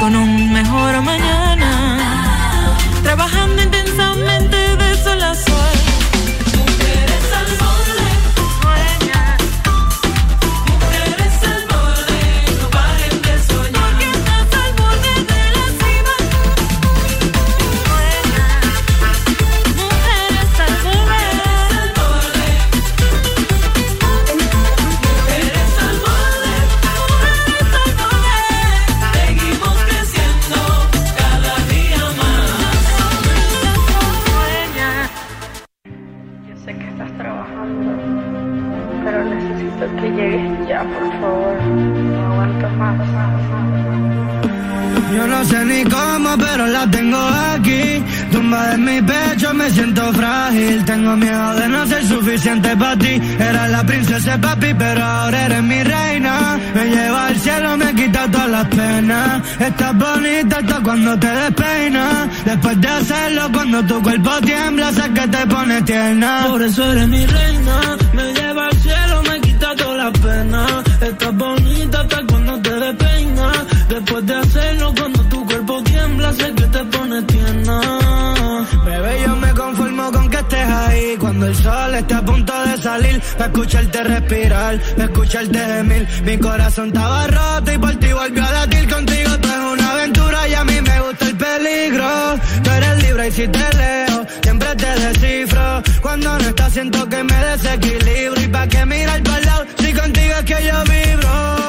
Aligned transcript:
Con 0.00 0.16
un 0.16 0.50
mejor 0.50 1.02
mañana, 1.02 1.98
Tumba 48.30 48.74
en 48.74 48.84
mi 48.84 49.02
pecho, 49.02 49.52
me 49.54 49.70
siento 49.70 50.12
frágil. 50.12 50.84
Tengo 50.84 51.16
miedo 51.16 51.54
de 51.54 51.68
no 51.68 51.86
ser 51.86 52.06
suficiente 52.06 52.76
para 52.76 52.96
ti. 52.96 53.20
Era 53.38 53.68
la 53.68 53.82
princesa 53.84 54.38
papi, 54.40 54.74
pero 54.74 55.04
ahora 55.04 55.46
eres 55.46 55.62
mi 55.62 55.82
reina. 55.82 56.58
Me 56.74 56.84
lleva 56.84 57.26
al 57.26 57.36
cielo, 57.36 57.76
me 57.76 57.94
quita 57.94 58.30
todas 58.30 58.50
las 58.50 58.66
penas. 58.68 59.42
Estás 59.58 59.94
bonita 59.96 60.56
hasta 60.58 60.82
cuando 60.82 61.18
te 61.18 61.26
despeinas. 61.26 62.44
Después 62.44 62.80
de 62.80 62.88
hacerlo, 62.88 63.50
cuando 63.52 63.84
tu 63.84 64.02
cuerpo 64.02 64.30
tiembla, 64.42 64.92
sé 64.92 65.10
que 65.12 65.28
te 65.28 65.46
pone 65.46 65.82
tierna. 65.82 66.44
Por 66.46 66.62
eso 66.62 66.92
eres 66.92 67.08
mi 67.08 67.26
reina, 67.26 67.96
me 68.12 68.32
lleva 68.32 68.66
al 68.66 68.76
cielo, 68.78 69.22
me 69.28 69.40
quita 69.40 69.74
toda 69.76 69.96
la 70.04 70.12
pena. 70.12 70.66
Estás 71.00 71.36
bonita 71.36 72.00
hasta 72.00 72.26
cuando 72.26 72.60
te 72.60 72.70
despeinas. 72.74 73.58
Después 73.88 74.26
de 74.26 74.34
hacerlo, 74.34 74.94
cuando 74.96 75.22
tu 75.24 75.46
cuerpo 75.46 75.82
tiembla, 75.82 76.32
sé 76.34 76.52
que 76.54 76.64
te 76.64 76.84
pone 76.84 77.22
tierna. 77.22 77.99
Bebé, 78.84 79.22
yo 79.26 79.36
me 79.36 79.50
conformo 79.52 80.10
con 80.10 80.28
que 80.30 80.38
estés 80.38 80.68
ahí. 80.68 81.16
Cuando 81.18 81.46
el 81.46 81.54
sol 81.54 81.94
esté 81.94 82.14
a 82.14 82.22
punto 82.22 82.52
de 82.64 82.76
salir, 82.78 83.20
para 83.36 83.46
escucharte 83.46 84.04
respirar, 84.04 84.80
para 84.96 85.04
escucharte 85.04 85.58
gemir. 85.58 86.08
Mi 86.24 86.38
corazón 86.38 86.88
estaba 86.88 87.26
roto 87.26 87.72
y 87.72 87.78
por 87.78 87.94
ti 87.96 88.12
volvió 88.12 88.44
a 88.44 88.52
latir 88.52 88.88
contigo. 88.88 89.38
Tú 89.38 89.48
es 89.48 89.72
una 89.72 89.92
aventura 89.92 90.48
y 90.48 90.54
a 90.54 90.64
mí 90.64 90.80
me 90.80 91.00
gusta 91.00 91.26
el 91.26 91.36
peligro. 91.36 92.08
Tú 92.62 92.70
eres 92.70 93.02
libre 93.02 93.28
y 93.28 93.32
si 93.32 93.48
te 93.48 93.76
leo, 93.76 94.26
siempre 94.42 94.76
te 94.76 94.86
descifro. 95.00 95.82
Cuando 96.00 96.38
no 96.38 96.48
estás, 96.48 96.72
siento 96.72 97.08
que 97.08 97.22
me 97.22 97.44
desequilibro. 97.44 98.40
Y 98.40 98.48
pa' 98.48 98.66
qué 98.66 98.86
mirar 98.86 99.22
para 99.22 99.38
el 99.38 99.46
lado, 99.46 99.66
si 99.78 99.92
contigo 99.92 100.34
es 100.38 100.44
que 100.44 100.64
yo 100.64 100.84
vibro. 100.84 101.59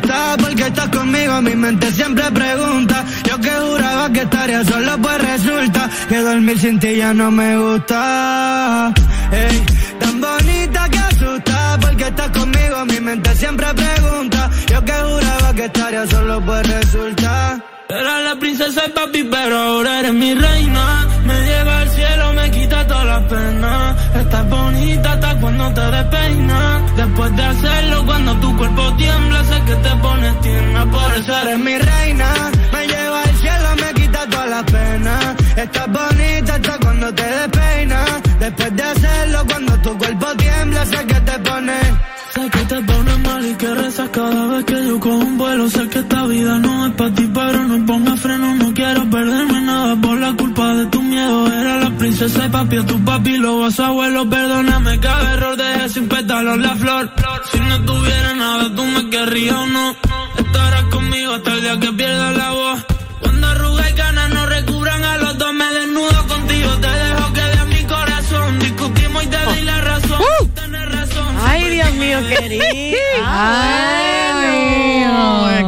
Porque 0.00 0.66
estás 0.66 0.88
conmigo, 0.88 1.40
mi 1.42 1.54
mente 1.54 1.90
siempre 1.92 2.24
pregunta. 2.30 3.04
Yo 3.28 3.40
que 3.40 3.50
juraba 3.50 4.10
que 4.10 4.20
estaría 4.20 4.64
solo, 4.64 4.98
pues 4.98 5.18
resulta 5.22 5.90
que 6.08 6.18
dormir 6.18 6.58
sin 6.58 6.78
ti 6.78 6.96
ya 6.96 7.14
no 7.14 7.30
me 7.30 7.56
gusta. 7.56 8.92
Ey, 9.32 9.64
tan 9.98 10.20
bonita 10.20 10.88
que 10.90 10.98
asusta, 10.98 11.78
porque 11.80 12.04
estás 12.04 12.30
conmigo, 12.30 12.84
mi 12.86 13.00
mente 13.00 13.34
siempre 13.36 13.66
pregunta. 13.74 14.50
Yo 14.70 14.84
que 14.84 14.92
juraba 14.92 15.54
que 15.54 15.64
estaría 15.64 16.06
solo, 16.06 16.40
pues 16.44 16.66
resulta. 16.68 17.64
Era 17.88 18.20
la 18.20 18.36
princesa 18.36 18.82
de 18.82 18.88
papi, 18.90 19.24
pero 19.24 19.56
ahora 19.56 20.00
eres 20.00 20.12
mi 20.12 20.34
reina. 20.34 21.06
Me 21.24 21.40
lleva 21.40 21.78
al 21.78 21.90
cielo, 21.90 22.32
me 22.34 22.50
quita 22.50 22.86
todas 22.86 23.06
las 23.06 23.22
penas. 23.22 23.96
Cuando 25.56 25.80
te 25.80 25.90
despeinas. 25.96 26.96
Después 26.96 27.36
de 27.36 27.42
hacerlo, 27.42 28.06
cuando 28.06 28.34
tu 28.40 28.56
cuerpo 28.56 28.96
tiembla, 28.96 29.44
sé 29.44 29.62
que 29.66 29.74
te 29.76 29.96
pones 29.96 30.40
tierna. 30.40 30.90
Por 30.90 31.12
eso 31.16 31.36
eres 31.42 31.58
mi 31.58 31.78
reina, 31.78 32.28
me 32.72 32.86
lleva 32.86 33.22
al 33.22 33.36
cielo, 33.36 33.68
me 33.76 34.00
quita 34.00 34.26
todas 34.28 34.50
las 34.50 34.64
penas. 34.64 35.36
Estás 35.56 35.86
bonita 35.86 36.54
hasta 36.54 36.78
cuando 36.78 37.14
te 37.14 37.22
despeinas. 37.22 38.10
Después 38.38 38.76
de 38.76 38.82
hacerlo, 38.82 39.44
cuando 39.46 39.78
tu 39.78 39.98
cuerpo 39.98 40.26
tiembla, 40.36 40.86
sé 40.86 41.06
que 41.06 41.20
te 41.20 41.38
pone. 41.38 41.80
Sé 42.34 42.50
que 42.50 42.58
te 42.58 42.82
pones 42.82 43.18
mal 43.20 43.46
y 43.46 43.54
que 43.54 43.74
rezas 43.74 44.08
cada 44.10 44.46
vez 44.48 44.64
que 44.66 44.86
yo 44.86 45.00
cojo 45.00 45.16
un 45.16 45.38
vuelo. 45.38 45.70
Sé 45.70 45.88
que 45.88 45.98
esta 46.00 46.26
vida 46.26 46.58
no 46.58 46.86
es 46.86 46.92
para 46.94 47.14
ti, 47.14 47.30
pero 47.32 47.58
no 47.64 47.86
ponga 47.86 48.16
princesa 52.06 52.42
de 52.42 52.50
papi, 52.50 52.76
a 52.76 52.86
tu 52.86 53.04
papi 53.04 53.36
lo 53.36 53.58
vas 53.58 53.80
a 53.80 53.86
abuelo. 53.88 54.30
Perdóname 54.30 55.00
cada 55.00 55.34
error, 55.34 55.56
dejé 55.56 55.88
sin 55.88 56.08
pétalos 56.08 56.58
la 56.58 56.76
flor. 56.76 57.10
Si 57.50 57.58
no 57.58 57.84
tuviera 57.84 58.32
nada, 58.34 58.74
tú 58.76 58.84
me 58.84 59.10
querrías 59.10 59.56
o 59.56 59.66
no. 59.66 59.96
Estarás 60.38 60.84
conmigo 60.84 61.32
hasta 61.32 61.52
el 61.54 61.60
día 61.62 61.80
que 61.80 61.92
pierda 61.92 62.30
la 62.30 62.50
voz. 62.50 62.95
Mío, 72.06 72.18
querido. 72.28 72.64
Ay, 73.24 74.46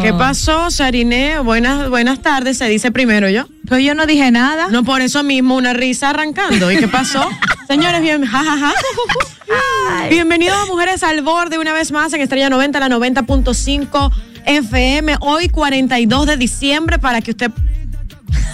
¿Qué 0.00 0.12
pasó, 0.14 0.70
Sarine? 0.70 1.40
Buenas, 1.40 1.90
buenas 1.90 2.20
tardes, 2.20 2.58
se 2.58 2.68
dice 2.68 2.92
primero 2.92 3.28
yo. 3.28 3.46
Pues 3.66 3.84
yo 3.84 3.94
no 3.94 4.06
dije 4.06 4.30
nada. 4.30 4.68
No, 4.68 4.84
por 4.84 5.02
eso 5.02 5.22
mismo, 5.22 5.56
una 5.56 5.72
risa 5.72 6.10
arrancando. 6.10 6.70
¿Y 6.70 6.76
qué 6.76 6.88
pasó? 6.88 7.28
Señores, 7.68 8.00
bien, 8.00 8.24
jajaja. 8.24 8.72
Bienvenidos 10.08 10.56
a 10.56 10.66
Mujeres 10.66 11.02
al 11.02 11.22
Borde 11.22 11.58
una 11.58 11.72
vez 11.72 11.90
más 11.92 12.12
en 12.12 12.20
Estrella 12.20 12.48
90, 12.48 12.80
la 12.80 12.88
90.5 12.88 14.10
FM. 14.46 15.16
Hoy 15.20 15.48
42 15.48 16.26
de 16.26 16.36
diciembre 16.36 16.98
para 16.98 17.20
que 17.20 17.32
usted... 17.32 17.50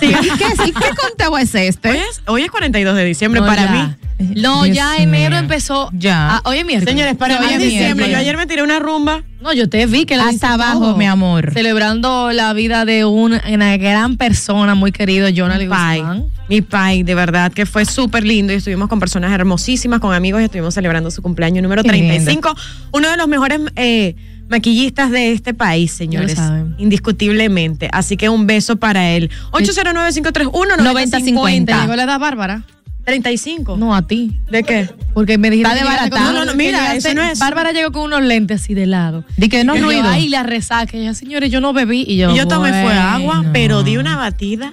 ¿Y 0.01 0.07
qué, 0.09 0.47
y 0.67 0.73
qué 0.73 0.89
conteo 1.01 1.39
es 1.39 1.55
este? 1.55 1.91
Hoy 1.91 1.97
es, 1.99 2.23
hoy 2.27 2.43
es 2.43 2.51
42 2.51 2.95
de 2.97 3.05
diciembre 3.05 3.41
No, 3.41 3.47
para 3.47 3.65
ya. 3.65 3.71
mí. 3.73 3.95
No, 4.41 4.63
Dios 4.63 4.77
ya 4.77 4.97
enero 4.97 5.37
empezó. 5.37 5.91
Ya. 5.93 6.37
Ah, 6.37 6.43
hoy 6.45 6.59
es 6.59 6.65
miércoles. 6.67 6.89
Señores, 6.93 7.17
para 7.17 7.39
hoy 7.41 7.47
es 7.53 7.59
diciembre. 7.59 7.95
miércoles. 8.07 8.11
Yo 8.13 8.19
ayer 8.19 8.37
me 8.37 8.47
tiré 8.47 8.63
una 8.63 8.79
rumba. 8.79 9.23
No, 9.41 9.53
yo 9.53 9.69
te 9.69 9.85
vi 9.87 10.07
que 10.07 10.17
la 10.17 10.29
Hasta 10.29 10.55
abajo, 10.55 10.79
todo. 10.81 10.97
mi 10.97 11.05
amor. 11.07 11.51
Celebrando 11.53 12.31
la 12.33 12.53
vida 12.53 12.85
de 12.85 13.05
una, 13.05 13.43
una 13.51 13.77
gran 13.77 14.17
persona 14.17 14.75
muy 14.77 14.93
querido, 14.93 15.29
Jonathan 15.29 15.69
pai, 15.69 15.99
Guzmán. 15.99 16.25
mi 16.49 16.63
pai, 16.63 17.03
de 17.03 17.15
verdad 17.15 17.53
que 17.53 17.67
fue 17.67 17.85
súper 17.85 18.25
lindo 18.25 18.53
y 18.53 18.57
estuvimos 18.57 18.89
con 18.89 19.01
personas 19.01 19.33
hermosísimas, 19.33 19.99
con 20.01 20.15
amigos 20.15 20.41
y 20.41 20.45
estuvimos 20.45 20.75
celebrando 20.75 21.11
su 21.11 21.21
cumpleaños 21.21 21.63
número 21.63 21.83
Qué 21.83 21.89
35. 21.89 22.55
Uno 22.93 23.11
de 23.11 23.17
los 23.17 23.27
mejores 23.29 23.61
eh, 23.77 24.15
maquillistas 24.49 25.11
de 25.11 25.33
este 25.33 25.55
país, 25.55 25.93
señores, 25.93 26.35
saben. 26.37 26.75
indiscutiblemente. 26.79 27.89
Así 27.93 28.17
que 28.17 28.29
un 28.29 28.47
beso 28.47 28.77
para 28.77 29.11
él. 29.13 29.31
809-531-9050. 29.53 31.81
¿Llegó 31.83 31.97
la 31.97 32.03
edad 32.05 32.19
Bárbara? 32.19 32.63
35. 33.05 33.77
No, 33.77 33.95
a 33.95 34.07
ti. 34.07 34.33
¿De 34.51 34.63
qué? 34.63 34.89
Porque 35.13 35.37
me 35.37 35.51
dijiste 35.51 35.71
Está 35.71 35.85
desbaratado. 35.85 36.25
No, 36.25 36.31
unos- 36.43 36.47
no, 36.47 36.55
mira, 36.55 36.95
eso 36.97 37.13
no 37.13 37.23
es- 37.23 37.39
Bárbara 37.39 37.73
llegó 37.73 37.93
con 37.93 38.05
unos 38.05 38.23
lentes 38.23 38.63
así 38.63 38.73
de 38.73 38.87
lado. 38.87 39.27
Di 39.37 39.51
que 39.51 39.63
no 39.63 39.77
ruido. 39.77 40.05
Ay, 40.09 40.31
la 40.31 40.43
resaca. 40.43 40.97
Ella, 40.97 41.13
señores, 41.13 41.51
yo 41.51 41.61
no 41.61 41.75
bebí. 41.75 42.05
Y 42.09 42.17
yo, 42.17 42.33
Y 42.33 42.39
yo 42.39 42.49
tomé 42.49 42.71
fue 42.71 42.95
agua, 42.95 43.45
pero 43.53 43.83
di 43.83 43.99
una 43.99 44.17
batida. 44.17 44.73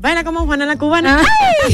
Baila 0.00 0.24
como 0.24 0.46
Juana 0.46 0.64
la 0.64 0.76
cubana. 0.76 1.20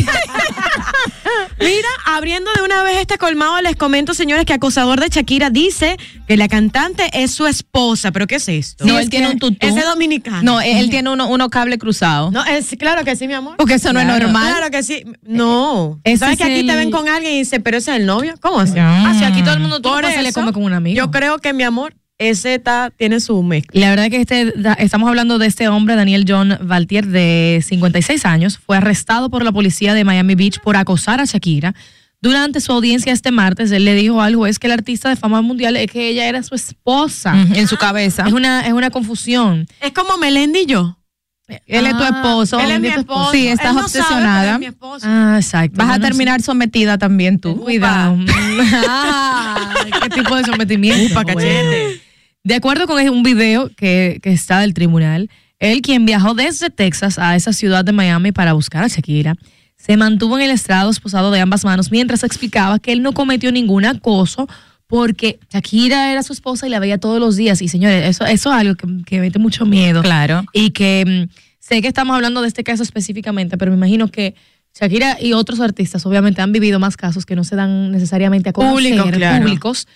Mira, 1.60 1.88
abriendo 2.06 2.50
de 2.54 2.62
una 2.62 2.82
vez 2.82 2.98
este 2.98 3.18
colmado, 3.18 3.62
les 3.62 3.76
comento, 3.76 4.14
señores, 4.14 4.44
que 4.44 4.52
acosador 4.52 4.98
de 4.98 5.08
Shakira 5.08 5.48
dice 5.48 5.96
que 6.26 6.36
la 6.36 6.48
cantante 6.48 7.08
es 7.12 7.30
su 7.30 7.46
esposa. 7.46 8.10
¿Pero 8.10 8.26
qué 8.26 8.34
es 8.34 8.48
esto? 8.48 8.84
No, 8.84 8.98
él 8.98 9.10
tiene 9.10 9.30
un 9.30 9.38
tutú. 9.38 9.56
Ese 9.60 9.80
dominicano. 9.82 10.42
No, 10.42 10.60
él 10.60 10.90
tiene 10.90 11.08
uno, 11.08 11.28
uno 11.28 11.48
cable 11.50 11.78
cruzado. 11.78 12.32
No, 12.32 12.44
es, 12.44 12.74
claro 12.76 13.04
que 13.04 13.14
sí, 13.14 13.28
mi 13.28 13.34
amor. 13.34 13.56
Porque 13.58 13.74
eso 13.74 13.92
no 13.92 14.00
es 14.00 14.06
normal. 14.06 14.54
Claro 14.56 14.72
que 14.72 14.82
sí. 14.82 15.04
No. 15.22 16.00
Ese 16.02 16.18
¿Sabes 16.18 16.40
es 16.40 16.44
que 16.44 16.52
aquí 16.52 16.66
te 16.66 16.74
ven 16.74 16.90
con 16.90 17.08
alguien 17.08 17.32
y 17.32 17.38
dicen, 17.38 17.62
pero 17.62 17.78
ese 17.78 17.92
es 17.92 17.98
el 17.98 18.06
novio? 18.06 18.34
¿Cómo 18.40 18.58
así? 18.58 18.74
Ah, 18.76 19.14
sí, 19.16 19.24
aquí 19.24 19.42
todo 19.42 19.54
el 19.54 19.60
mundo 19.60 19.78
no 19.78 20.10
se 20.10 20.22
le 20.22 20.32
come 20.32 20.52
con 20.52 20.64
un 20.64 20.72
amigo. 20.72 20.96
Yo 20.96 21.12
creo 21.12 21.38
que 21.38 21.52
mi 21.52 21.62
amor, 21.62 21.94
ese 22.18 22.62
tiene 22.96 23.20
su 23.20 23.42
mezcla. 23.42 23.80
La 23.80 23.90
verdad 23.90 24.08
que 24.10 24.20
este, 24.20 24.52
estamos 24.78 25.08
hablando 25.08 25.38
de 25.38 25.46
este 25.46 25.68
hombre, 25.68 25.96
Daniel 25.96 26.24
John 26.26 26.58
Valtier, 26.62 27.06
de 27.06 27.62
56 27.66 28.24
años, 28.24 28.58
fue 28.58 28.76
arrestado 28.78 29.28
por 29.30 29.44
la 29.44 29.52
policía 29.52 29.94
de 29.94 30.04
Miami 30.04 30.34
Beach 30.34 30.60
por 30.60 30.76
acosar 30.76 31.20
a 31.20 31.24
Shakira. 31.24 31.74
Durante 32.22 32.60
su 32.60 32.72
audiencia 32.72 33.12
este 33.12 33.30
martes, 33.30 33.70
él 33.70 33.84
le 33.84 33.94
dijo 33.94 34.22
al 34.22 34.34
juez 34.34 34.58
que 34.58 34.66
el 34.66 34.72
artista 34.72 35.10
de 35.10 35.16
fama 35.16 35.42
mundial 35.42 35.76
es 35.76 35.90
que 35.90 36.08
ella 36.08 36.26
era 36.26 36.42
su 36.42 36.54
esposa. 36.54 37.34
En 37.54 37.68
su 37.68 37.76
cabeza. 37.76 38.24
Es 38.26 38.32
una, 38.32 38.66
es 38.66 38.72
una 38.72 38.90
confusión. 38.90 39.66
Es 39.82 39.92
como 39.92 40.16
Melendi 40.16 40.60
y 40.60 40.66
yo. 40.66 40.98
Él 41.66 41.86
es 41.86 41.96
tu 41.96 42.02
Ah, 42.02 42.08
esposo. 42.12 42.58
él 42.58 42.70
es 42.72 42.80
mi 42.80 42.88
esposo. 42.88 43.30
Sí, 43.30 43.46
estás 43.46 43.72
no 43.72 43.82
obsesionada. 43.82 44.54
es 44.54 44.58
mi 44.58 44.66
esposo. 44.66 45.06
Ah, 45.08 45.34
exacto. 45.36 45.76
Vas 45.76 45.96
a 45.96 46.00
terminar 46.00 46.42
sometida 46.42 46.98
también 46.98 47.38
tú. 47.38 47.56
Cuidado. 47.62 48.16
Ah, 48.88 49.74
¿Qué 50.02 50.08
tipo 50.08 50.34
de 50.34 50.44
sometimiento? 50.44 51.12
Upa, 51.12 51.24
cachete. 51.24 51.95
De 52.46 52.54
acuerdo 52.54 52.86
con 52.86 52.96
un 53.08 53.24
video 53.24 53.70
que, 53.76 54.20
que 54.22 54.30
está 54.30 54.60
del 54.60 54.72
tribunal, 54.72 55.28
él 55.58 55.82
quien 55.82 56.06
viajó 56.06 56.32
desde 56.32 56.70
Texas 56.70 57.18
a 57.18 57.34
esa 57.34 57.52
ciudad 57.52 57.84
de 57.84 57.90
Miami 57.90 58.30
para 58.30 58.52
buscar 58.52 58.84
a 58.84 58.86
Shakira, 58.86 59.34
se 59.76 59.96
mantuvo 59.96 60.38
en 60.38 60.44
el 60.44 60.52
estrado 60.52 60.88
esposado 60.88 61.32
de 61.32 61.40
ambas 61.40 61.64
manos 61.64 61.90
mientras 61.90 62.22
explicaba 62.22 62.78
que 62.78 62.92
él 62.92 63.02
no 63.02 63.14
cometió 63.14 63.50
ningún 63.50 63.84
acoso 63.84 64.46
porque 64.86 65.40
Shakira 65.52 66.12
era 66.12 66.22
su 66.22 66.32
esposa 66.32 66.68
y 66.68 66.70
la 66.70 66.78
veía 66.78 66.98
todos 66.98 67.18
los 67.18 67.34
días. 67.34 67.60
Y 67.62 67.66
señores, 67.66 68.04
eso, 68.04 68.24
eso 68.24 68.52
es 68.52 68.56
algo 68.56 68.76
que, 68.76 68.86
que 69.04 69.18
mete 69.18 69.40
mucho 69.40 69.66
miedo. 69.66 70.00
Claro. 70.02 70.44
Y 70.52 70.70
que 70.70 71.26
mm, 71.28 71.34
sé 71.58 71.82
que 71.82 71.88
estamos 71.88 72.14
hablando 72.14 72.42
de 72.42 72.46
este 72.46 72.62
caso 72.62 72.84
específicamente, 72.84 73.58
pero 73.58 73.72
me 73.72 73.76
imagino 73.76 74.06
que 74.06 74.36
Shakira 74.72 75.18
y 75.20 75.32
otros 75.32 75.58
artistas 75.58 76.06
obviamente 76.06 76.42
han 76.42 76.52
vivido 76.52 76.78
más 76.78 76.96
casos 76.96 77.26
que 77.26 77.34
no 77.34 77.42
se 77.42 77.56
dan 77.56 77.90
necesariamente 77.90 78.50
a 78.50 78.52
conocer, 78.52 78.94
claro. 79.10 79.42
públicos, 79.42 79.88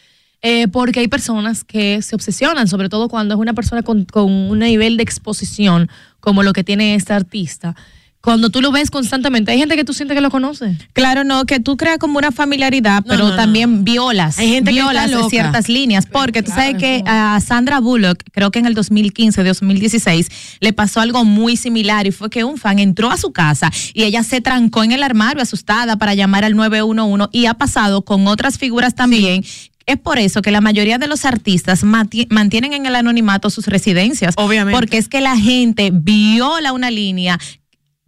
eh, 0.42 0.68
porque 0.68 1.00
hay 1.00 1.08
personas 1.08 1.64
que 1.64 2.00
se 2.02 2.14
obsesionan, 2.14 2.68
sobre 2.68 2.88
todo 2.88 3.08
cuando 3.08 3.34
es 3.34 3.40
una 3.40 3.54
persona 3.54 3.82
con, 3.82 4.04
con 4.04 4.30
un 4.30 4.58
nivel 4.58 4.96
de 4.96 5.02
exposición 5.02 5.90
como 6.20 6.42
lo 6.42 6.52
que 6.52 6.64
tiene 6.64 6.94
este 6.94 7.12
artista. 7.12 7.74
Cuando 8.22 8.50
tú 8.50 8.60
lo 8.60 8.70
ves 8.70 8.90
constantemente, 8.90 9.50
hay 9.50 9.58
gente 9.58 9.76
que 9.76 9.84
tú 9.84 9.94
sientes 9.94 10.14
que 10.14 10.20
lo 10.20 10.30
conoce. 10.30 10.76
Claro, 10.92 11.24
no, 11.24 11.46
que 11.46 11.58
tú 11.58 11.78
creas 11.78 11.96
como 11.96 12.18
una 12.18 12.30
familiaridad, 12.30 13.02
pero 13.06 13.24
no, 13.24 13.30
no. 13.30 13.36
también 13.36 13.82
violas. 13.82 14.38
Hay 14.38 14.50
gente 14.50 14.72
que 14.72 14.74
violas 14.74 15.06
está 15.06 15.16
de 15.16 15.22
loca. 15.22 15.30
ciertas 15.30 15.68
líneas. 15.70 16.04
Porque 16.04 16.42
tú 16.42 16.50
sabes 16.50 16.76
que 16.76 17.02
a 17.06 17.40
Sandra 17.40 17.80
Bullock, 17.80 18.22
creo 18.30 18.50
que 18.50 18.58
en 18.58 18.66
el 18.66 18.74
2015, 18.74 19.42
2016, 19.42 20.28
le 20.60 20.72
pasó 20.74 21.00
algo 21.00 21.24
muy 21.24 21.56
similar 21.56 22.06
y 22.06 22.10
fue 22.10 22.28
que 22.28 22.44
un 22.44 22.58
fan 22.58 22.78
entró 22.78 23.10
a 23.10 23.16
su 23.16 23.32
casa 23.32 23.72
y 23.94 24.02
ella 24.02 24.22
se 24.22 24.42
trancó 24.42 24.84
en 24.84 24.92
el 24.92 25.02
armario 25.02 25.42
asustada 25.42 25.96
para 25.96 26.12
llamar 26.12 26.44
al 26.44 26.54
911 26.54 27.30
y 27.32 27.46
ha 27.46 27.54
pasado 27.54 28.02
con 28.02 28.26
otras 28.26 28.58
figuras 28.58 28.94
también. 28.94 29.42
Es 29.90 29.98
por 29.98 30.18
eso 30.18 30.40
que 30.40 30.52
la 30.52 30.60
mayoría 30.60 30.98
de 30.98 31.08
los 31.08 31.24
artistas 31.24 31.82
mantienen 31.82 32.72
en 32.72 32.86
el 32.86 32.94
anonimato 32.94 33.50
sus 33.50 33.66
residencias. 33.66 34.34
Obviamente. 34.36 34.78
Porque 34.78 34.98
es 34.98 35.08
que 35.08 35.20
la 35.20 35.36
gente 35.36 35.90
viola 35.92 36.72
una 36.72 36.90
línea 36.90 37.38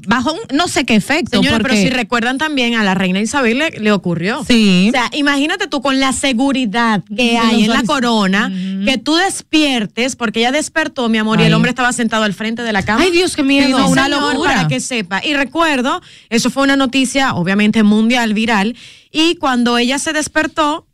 bajo 0.06 0.32
un 0.32 0.40
no 0.56 0.68
sé 0.68 0.84
qué 0.84 0.94
efecto. 0.94 1.38
Señora, 1.38 1.58
porque, 1.58 1.74
pero 1.74 1.82
si 1.82 1.90
recuerdan 1.90 2.38
también 2.38 2.74
a 2.74 2.84
la 2.84 2.94
reina 2.94 3.20
Isabel 3.20 3.58
le, 3.58 3.70
le 3.70 3.92
ocurrió. 3.92 4.44
Sí. 4.46 4.86
O 4.88 4.92
sea, 4.92 5.10
imagínate 5.12 5.66
tú 5.66 5.80
con 5.82 6.00
la 6.00 6.12
seguridad 6.12 7.02
que 7.16 7.36
hay 7.36 7.64
en 7.64 7.70
la 7.70 7.82
corona, 7.82 8.50
que 8.84 8.98
tú 8.98 9.16
despiertes, 9.16 10.16
porque 10.16 10.40
ella 10.40 10.52
despertó, 10.52 11.08
mi 11.08 11.18
amor, 11.18 11.40
y 11.40 11.44
el 11.44 11.54
hombre 11.54 11.70
estaba 11.70 11.92
sentado 11.92 12.24
al 12.24 12.34
frente 12.34 12.62
de 12.62 12.72
la 12.72 12.84
cama. 12.84 13.02
Ay, 13.02 13.10
Dios, 13.10 13.36
qué 13.36 13.42
miedo. 13.42 13.88
Una 13.88 14.04
señor, 14.04 14.34
locura. 14.34 14.54
Para 14.54 14.68
que 14.68 14.80
sepa. 14.80 15.20
Y 15.24 15.34
recuerdo, 15.34 16.00
eso 16.30 16.50
fue 16.50 16.62
una 16.62 16.76
noticia, 16.76 17.34
obviamente 17.34 17.82
mundial, 17.82 18.34
viral, 18.34 18.76
y 19.10 19.36
cuando 19.36 19.78
ella 19.78 19.98
se 19.98 20.12
despertó, 20.12 20.86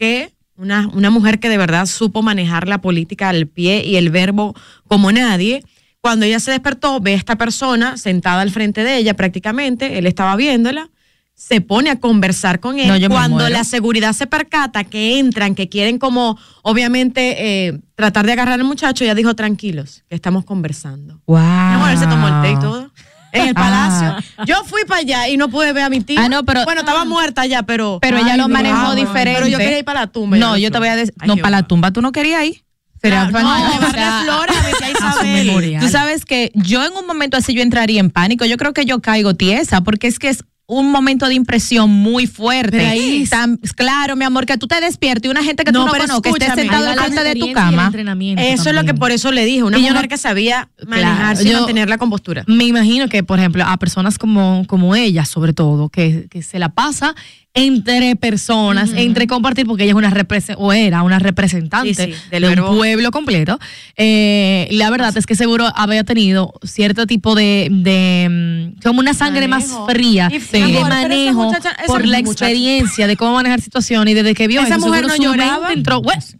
que 0.00 0.32
una, 0.56 0.88
una 0.94 1.10
mujer 1.10 1.38
que 1.38 1.50
de 1.50 1.58
verdad 1.58 1.84
supo 1.84 2.22
manejar 2.22 2.66
la 2.66 2.80
política 2.80 3.28
al 3.28 3.46
pie 3.46 3.84
y 3.84 3.96
el 3.96 4.08
verbo 4.08 4.54
como 4.88 5.12
nadie, 5.12 5.62
cuando 6.00 6.24
ella 6.24 6.40
se 6.40 6.50
despertó, 6.50 7.00
ve 7.00 7.12
a 7.12 7.16
esta 7.16 7.36
persona 7.36 7.98
sentada 7.98 8.40
al 8.40 8.50
frente 8.50 8.82
de 8.82 8.96
ella 8.96 9.14
prácticamente, 9.14 9.98
él 9.98 10.06
estaba 10.06 10.34
viéndola, 10.36 10.88
se 11.34 11.60
pone 11.60 11.90
a 11.90 11.96
conversar 11.96 12.60
con 12.60 12.78
él. 12.78 13.00
No, 13.00 13.08
Cuando 13.08 13.48
la 13.50 13.64
seguridad 13.64 14.14
se 14.14 14.26
percata 14.26 14.84
que 14.84 15.18
entran, 15.18 15.54
que 15.54 15.68
quieren 15.68 15.98
como, 15.98 16.38
obviamente, 16.62 17.66
eh, 17.66 17.80
tratar 17.94 18.24
de 18.24 18.32
agarrar 18.32 18.60
al 18.60 18.64
muchacho, 18.64 19.04
ella 19.04 19.14
dijo, 19.14 19.34
tranquilos, 19.34 20.02
que 20.08 20.14
estamos 20.14 20.44
conversando. 20.44 21.20
Wow. 21.26 21.86
Él 21.90 21.98
se 21.98 22.06
tomó 22.06 22.28
el 22.28 22.42
té 22.42 22.52
y 22.52 22.58
todo. 22.58 22.90
En 23.32 23.48
el 23.48 23.54
Ah. 23.56 24.18
palacio. 24.18 24.44
Yo 24.46 24.64
fui 24.64 24.82
para 24.86 25.00
allá 25.00 25.28
y 25.28 25.36
no 25.36 25.48
pude 25.48 25.72
ver 25.72 25.84
a 25.84 25.88
mi 25.90 26.00
tía. 26.00 26.20
Ah, 26.24 26.28
no, 26.28 26.44
pero- 26.44 26.64
Bueno, 26.64 26.80
estaba 26.80 27.04
muerta 27.04 27.46
ya, 27.46 27.62
pero. 27.62 27.98
Pero 28.00 28.16
ella 28.18 28.36
lo 28.36 28.48
manejó 28.48 28.76
amor. 28.78 28.96
diferente. 28.96 29.34
Pero 29.40 29.46
yo 29.46 29.58
quería 29.58 29.78
ir 29.78 29.84
para 29.84 30.00
la 30.00 30.06
tumba. 30.08 30.36
No, 30.36 30.56
yo 30.56 30.70
te 30.70 30.78
voy 30.78 30.88
a 30.88 30.96
decir. 30.96 31.14
No, 31.24 31.36
para 31.36 31.50
la 31.50 31.62
tumba 31.62 31.90
tú 31.92 32.02
no 32.02 32.12
querías 32.12 32.44
ir. 32.44 32.62
Para- 33.02 33.30
no, 33.30 33.38
o 33.38 33.72
llevarle 33.72 33.98
sea, 33.98 34.20
flores 34.24 34.56
a 34.58 34.62
mi 34.62 34.72
tía 34.78 34.88
a 35.08 35.12
su 35.12 35.18
Isabel. 35.20 35.46
memoria. 35.46 35.80
Tú 35.80 35.88
sabes 35.88 36.24
que 36.26 36.52
yo 36.54 36.84
en 36.84 36.92
un 36.94 37.06
momento 37.06 37.36
así 37.38 37.54
yo 37.54 37.62
entraría 37.62 37.98
en 38.00 38.10
pánico. 38.10 38.44
Yo 38.44 38.56
creo 38.58 38.74
que 38.74 38.84
yo 38.84 39.00
caigo 39.00 39.32
tiesa 39.34 39.80
porque 39.80 40.06
es 40.06 40.18
que 40.18 40.28
es 40.28 40.44
un 40.72 40.92
momento 40.92 41.26
de 41.26 41.34
impresión 41.34 41.90
muy 41.90 42.28
fuerte. 42.28 42.86
Ahí- 42.86 43.26
Tan- 43.28 43.56
claro, 43.74 44.14
mi 44.14 44.24
amor, 44.24 44.46
que 44.46 44.56
tú 44.56 44.68
te 44.68 44.80
despiertes 44.80 45.28
y 45.28 45.30
una 45.30 45.42
gente 45.42 45.64
que 45.64 45.72
No, 45.72 45.80
tú 45.80 45.86
no 45.86 45.92
conoces 45.92 46.10
esté 46.26 46.62
al 46.62 46.70
va 46.70 46.80
la 46.94 47.02
frente 47.02 47.24
de 47.24 47.34
tu 47.34 47.46
y 47.48 47.52
cama. 47.52 47.92
Eso 48.38 48.68
es 48.70 48.74
lo 48.76 48.84
que 48.84 48.94
por 48.94 49.10
eso 49.10 49.32
le 49.32 49.44
dije. 49.44 49.64
Una 49.64 49.78
Y 49.78 49.82
mujer 49.82 50.02
no- 50.02 50.08
que 50.08 50.16
sabía 50.16 50.68
Claro, 50.76 50.90
manejarse 50.90 51.42
y 51.42 51.50
yo- 51.50 51.58
mantener 51.58 51.88
la 51.88 51.98
compostura. 51.98 52.44
Me 52.46 52.64
imagino 52.64 53.08
que, 53.08 53.24
por 53.24 53.40
ejemplo, 53.40 53.64
a 53.66 53.76
personas 53.78 54.16
como, 54.16 54.64
como 54.68 54.94
ella, 54.94 55.24
sobre 55.24 55.52
todo, 55.52 55.88
que, 55.88 56.28
que 56.30 56.42
se 56.42 56.60
la 56.60 56.68
pasa 56.68 57.16
entre 57.52 58.14
personas, 58.14 58.90
entre 58.94 59.26
compartir, 59.26 59.66
porque 59.66 59.82
ella 59.82 59.90
es 59.92 59.96
una 59.96 60.10
o 60.56 60.72
era 60.72 61.02
una 61.02 61.18
representante 61.18 61.94
Sí, 61.94 62.12
sí, 62.12 62.20
del 62.30 62.42
de 62.42 62.48
un 62.48 62.54
verbo. 62.54 62.76
pueblo 62.76 63.10
completo. 63.10 63.58
Eh, 63.96 64.68
la 64.70 64.88
verdad 64.90 65.16
es 65.16 65.26
que 65.26 65.34
seguro 65.34 65.66
había 65.74 66.04
tenido 66.04 66.52
cierto 66.62 67.06
tipo 67.06 67.34
de, 67.34 67.68
de 67.70 68.72
mm, 68.76 68.80
como 68.82 69.00
una 69.00 69.14
sangre 69.14 69.48
Manejo. 69.48 69.80
más 69.86 69.90
fría 69.92 70.28
Y, 70.32 70.38
de 70.38 70.62
amor, 70.62 70.88
manejo 70.90 71.44
muchacha- 71.44 71.76
por 71.88 72.06
la 72.06 72.18
muchacha- 72.20 72.46
experiencia 72.46 73.06
de 73.08 73.16
cómo 73.16 73.34
manejar 73.34 73.60
situaciones 73.60 74.12
y 74.12 74.14
desde 74.14 74.34
que 74.34 74.46
vio 74.46 74.60
Esa 74.62 74.76
eso, 74.76 74.86
mujer 74.86 75.06
no 75.08 75.16
lloraba. 75.16 75.72
entró, 75.72 76.02
"Pues", 76.02 76.36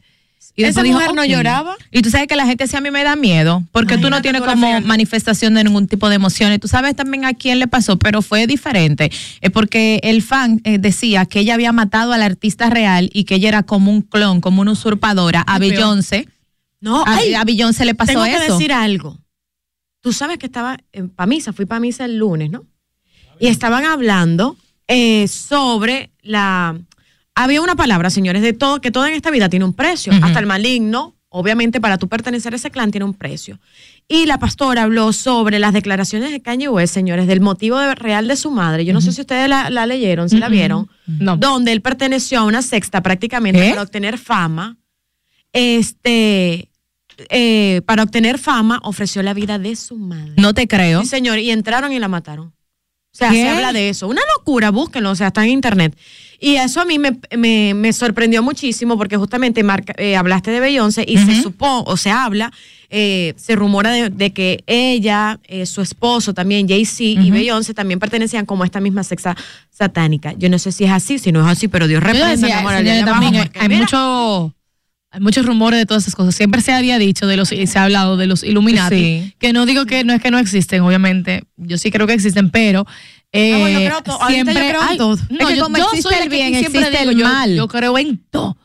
y 0.60 0.64
Esa 0.64 0.82
después 0.82 0.84
dijo, 0.84 0.98
mujer 0.98 1.14
no 1.14 1.24
lloraba. 1.24 1.76
Y 1.90 2.02
tú 2.02 2.10
sabes 2.10 2.26
que 2.26 2.36
la 2.36 2.46
gente 2.46 2.66
sí 2.66 2.76
a 2.76 2.80
mí 2.80 2.90
me 2.90 3.02
da 3.02 3.16
miedo, 3.16 3.62
porque 3.72 3.98
tú 3.98 4.10
no 4.10 4.20
tienes 4.22 4.42
como 4.42 4.80
manifestación 4.82 5.54
de 5.54 5.64
ningún 5.64 5.86
tipo 5.88 6.08
de 6.08 6.16
emociones. 6.16 6.60
Tú 6.60 6.68
sabes 6.68 6.94
también 6.94 7.24
a 7.24 7.34
quién 7.34 7.58
le 7.58 7.66
pasó, 7.66 7.98
pero 7.98 8.22
fue 8.22 8.46
diferente. 8.46 9.10
Es 9.40 9.50
porque 9.50 10.00
el 10.02 10.22
fan 10.22 10.60
eh, 10.64 10.78
decía 10.78 11.26
que 11.26 11.40
ella 11.40 11.54
había 11.54 11.72
matado 11.72 12.12
al 12.12 12.22
artista 12.22 12.70
real 12.70 13.10
y 13.12 13.24
que 13.24 13.36
ella 13.36 13.48
era 13.48 13.62
como 13.62 13.90
un 13.90 14.02
clon, 14.02 14.40
como 14.40 14.60
una 14.62 14.72
usurpadora. 14.72 15.40
A. 15.46 15.58
Beyoncé, 15.58 16.28
No, 16.80 17.02
a, 17.06 17.16
ay, 17.16 17.34
a 17.34 17.44
Beyoncé 17.44 17.84
le 17.84 17.94
pasó 17.94 18.12
tengo 18.12 18.24
que 18.24 18.44
eso. 18.44 18.54
decir 18.56 18.72
algo. 18.72 19.18
Tú 20.02 20.12
sabes 20.12 20.38
que 20.38 20.46
estaba 20.46 20.78
en 20.92 21.12
misa, 21.26 21.52
fui 21.52 21.66
para 21.66 21.80
misa 21.80 22.04
el 22.04 22.16
lunes, 22.16 22.50
¿no? 22.50 22.64
Y 23.38 23.46
estaban 23.48 23.84
hablando 23.84 24.56
eh, 24.88 25.28
sobre 25.28 26.10
la... 26.22 26.78
Había 27.34 27.62
una 27.62 27.76
palabra, 27.76 28.10
señores, 28.10 28.42
de 28.42 28.52
todo, 28.52 28.80
que 28.80 28.90
todo 28.90 29.06
en 29.06 29.14
esta 29.14 29.30
vida 29.30 29.48
tiene 29.48 29.64
un 29.64 29.72
precio. 29.72 30.12
Hasta 30.22 30.38
el 30.40 30.46
maligno, 30.46 31.16
obviamente 31.28 31.80
para 31.80 31.96
tú 31.96 32.08
pertenecer 32.08 32.52
a 32.52 32.56
ese 32.56 32.70
clan 32.70 32.90
tiene 32.90 33.04
un 33.04 33.14
precio. 33.14 33.58
Y 34.08 34.26
la 34.26 34.38
pastora 34.38 34.82
habló 34.82 35.12
sobre 35.12 35.58
las 35.60 35.72
declaraciones 35.72 36.32
de 36.32 36.42
Kanye 36.42 36.68
West, 36.68 36.92
señores, 36.92 37.26
del 37.28 37.40
motivo 37.40 37.78
de- 37.78 37.94
real 37.94 38.26
de 38.26 38.34
su 38.36 38.50
madre. 38.50 38.84
Yo 38.84 38.92
no 38.92 39.00
sé 39.00 39.12
si 39.12 39.20
ustedes 39.20 39.48
la, 39.48 39.70
la 39.70 39.86
leyeron, 39.86 40.28
si 40.28 40.38
la 40.38 40.48
vieron. 40.48 40.88
No. 41.06 41.36
Donde 41.36 41.70
él 41.72 41.80
perteneció 41.80 42.40
a 42.40 42.44
una 42.44 42.60
sexta 42.62 43.02
prácticamente 43.02 43.60
¿Qué? 43.60 43.70
para 43.70 43.82
obtener 43.82 44.18
fama. 44.18 44.76
Este, 45.52 46.70
eh, 47.30 47.82
para 47.86 48.02
obtener 48.02 48.38
fama, 48.38 48.80
ofreció 48.82 49.22
la 49.22 49.34
vida 49.34 49.58
de 49.58 49.76
su 49.76 49.96
madre. 49.96 50.32
No 50.36 50.54
te 50.54 50.66
creo. 50.68 51.02
Sí, 51.02 51.06
señor, 51.08 51.38
y 51.38 51.50
entraron 51.50 51.92
y 51.92 51.98
la 51.98 52.08
mataron. 52.08 52.52
O 53.12 53.16
sea, 53.20 53.30
¿Qué? 53.30 53.42
se 53.42 53.48
habla 53.48 53.72
de 53.72 53.88
eso. 53.88 54.06
Una 54.08 54.22
locura, 54.38 54.70
búsquenlo, 54.70 55.10
o 55.10 55.14
sea, 55.16 55.28
está 55.28 55.42
en 55.44 55.50
internet. 55.50 55.96
Y 56.38 56.54
eso 56.56 56.80
a 56.80 56.84
mí 56.84 56.98
me, 56.98 57.18
me- 57.36 57.74
me 57.74 57.92
sorprendió 57.92 58.42
muchísimo 58.42 58.96
porque 58.96 59.16
justamente 59.16 59.62
marca- 59.62 59.94
eh, 59.98 60.16
hablaste 60.16 60.50
de 60.52 60.60
Beyoncé 60.60 61.04
y 61.06 61.18
se 61.18 61.42
supo, 61.42 61.82
o 61.86 61.96
se 61.98 62.10
habla, 62.10 62.50
eh, 62.88 63.34
se 63.36 63.56
rumora 63.56 63.90
de, 63.90 64.08
de 64.10 64.32
que 64.32 64.62
ella, 64.66 65.38
eh, 65.48 65.66
su 65.66 65.82
esposo 65.82 66.32
también, 66.32 66.66
Jay-Z 66.68 67.02
y 67.20 67.30
Beyoncé 67.30 67.74
también 67.74 67.98
pertenecían 67.98 68.46
como 68.46 68.62
a 68.62 68.66
esta 68.66 68.80
misma 68.80 69.02
sexa 69.04 69.36
satánica. 69.70 70.32
Yo 70.38 70.48
no 70.48 70.58
sé 70.58 70.72
si 70.72 70.84
es 70.84 70.90
así, 70.90 71.18
si 71.18 71.30
no 71.32 71.40
es 71.40 71.46
así, 71.46 71.68
pero 71.68 71.86
Dios 71.88 72.02
reprenda, 72.02 72.28
decía, 72.48 72.64
también 73.04 73.34
abajo, 73.34 73.50
hay, 73.60 73.68
mucho 73.80 74.54
hay 75.12 75.20
muchos 75.20 75.44
rumores 75.44 75.78
de 75.80 75.86
todas 75.86 76.04
esas 76.04 76.14
cosas. 76.14 76.34
Siempre 76.34 76.60
se 76.60 76.72
había 76.72 76.98
dicho 76.98 77.26
de 77.26 77.36
los 77.36 77.50
y 77.52 77.66
se 77.66 77.78
ha 77.78 77.84
hablado 77.84 78.16
de 78.16 78.26
los 78.26 78.44
Illuminati, 78.44 78.96
Sí. 78.96 79.34
que 79.38 79.52
no 79.52 79.66
digo 79.66 79.84
que 79.86 80.04
no 80.04 80.12
es 80.12 80.22
que 80.22 80.30
no 80.30 80.38
existen, 80.38 80.82
obviamente, 80.82 81.42
yo 81.56 81.78
sí 81.78 81.90
creo 81.90 82.06
que 82.06 82.12
existen, 82.14 82.50
pero 82.50 82.86
Eh, 83.32 83.52
Ah, 83.54 83.58
bueno, 83.58 83.78
yo 83.80 83.86
creo 83.86 84.02
todo. 84.02 84.22
Ahorita 84.22 84.52
yo 84.52 84.58
creo 84.58 84.82
en 84.82 84.88
ay, 84.88 84.98
todo. 84.98 85.16
no, 85.30 85.38
Es 85.38 85.46
que 85.46 85.56
yo, 85.56 85.62
como 85.62 85.76
yo 85.78 85.84
existe 85.84 86.08
soy 86.14 86.22
el 86.22 86.28
bien, 86.28 86.48
siempre 86.58 86.80
existe 86.80 86.98
digo, 86.98 87.10
el 87.12 87.16
yo- 87.18 87.24
mal. 87.28 87.54
Yo, 87.54 87.68
creo 87.68 87.96
en 87.98 88.18
todo. 88.28 88.56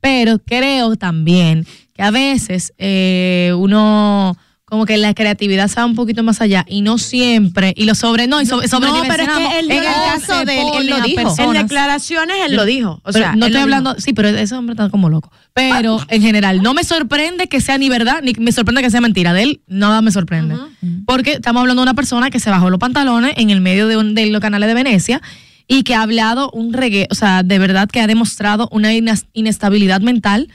Pero 0.00 0.38
creo 0.40 0.96
también 0.96 1.64
que 1.94 2.02
a 2.02 2.10
veces 2.10 2.72
eh, 2.78 3.52
uno 3.56 4.36
como 4.68 4.84
que 4.84 4.98
la 4.98 5.14
creatividad 5.14 5.68
se 5.68 5.76
va 5.76 5.86
un 5.86 5.94
poquito 5.94 6.22
más 6.22 6.40
allá 6.40 6.64
y 6.68 6.82
no 6.82 6.98
siempre 6.98 7.72
y 7.76 7.84
lo 7.84 7.94
sobre 7.94 8.26
no 8.26 8.40
y 8.42 8.46
sobre, 8.46 8.68
No, 8.68 8.80
pero 9.08 9.22
es 9.22 9.28
que 9.30 9.58
él 9.60 9.70
En 9.70 9.78
el 9.78 9.84
caso 9.84 10.44
de 10.44 10.60
él, 10.60 10.66
él 10.80 10.86
lo 10.88 11.00
dijo. 11.00 11.34
En 11.38 11.52
declaraciones 11.52 12.36
él 12.46 12.54
lo 12.56 12.64
dijo. 12.64 13.00
O 13.02 13.12
Pero 13.12 13.18
sea, 13.18 13.34
no 13.36 13.46
estoy 13.46 13.62
hablando, 13.62 13.90
dijo. 13.94 14.00
sí, 14.02 14.12
pero 14.12 14.28
ese 14.28 14.54
hombre 14.54 14.74
está 14.74 14.90
como 14.90 15.08
loco. 15.08 15.32
Pero 15.54 15.98
en 16.08 16.22
general, 16.22 16.62
no 16.62 16.74
me 16.74 16.84
sorprende 16.84 17.48
que 17.48 17.60
sea 17.60 17.78
ni 17.78 17.88
verdad, 17.88 18.20
ni 18.22 18.32
me 18.38 18.52
sorprende 18.52 18.82
que 18.82 18.90
sea 18.90 19.00
mentira. 19.00 19.32
De 19.32 19.42
él, 19.42 19.60
nada 19.66 20.02
me 20.02 20.12
sorprende. 20.12 20.56
Porque 21.06 21.32
estamos 21.32 21.60
hablando 21.60 21.80
de 21.82 21.84
una 21.84 21.94
persona 21.94 22.30
que 22.30 22.38
se 22.38 22.50
bajó 22.50 22.68
los 22.70 22.78
pantalones 22.78 23.32
en 23.36 23.50
el 23.50 23.60
medio 23.60 23.88
de, 23.88 23.96
un- 23.96 24.14
de 24.14 24.26
los 24.26 24.40
canales 24.40 24.68
de 24.68 24.74
Venecia 24.74 25.20
y 25.66 25.82
que 25.82 25.94
ha 25.94 26.02
hablado 26.02 26.50
un 26.52 26.72
reggae, 26.72 27.08
o 27.10 27.14
sea, 27.14 27.42
de 27.42 27.58
verdad 27.58 27.88
que 27.90 28.00
ha 28.00 28.06
demostrado 28.06 28.68
una 28.70 28.90
inestabilidad 29.32 30.00
mental 30.00 30.48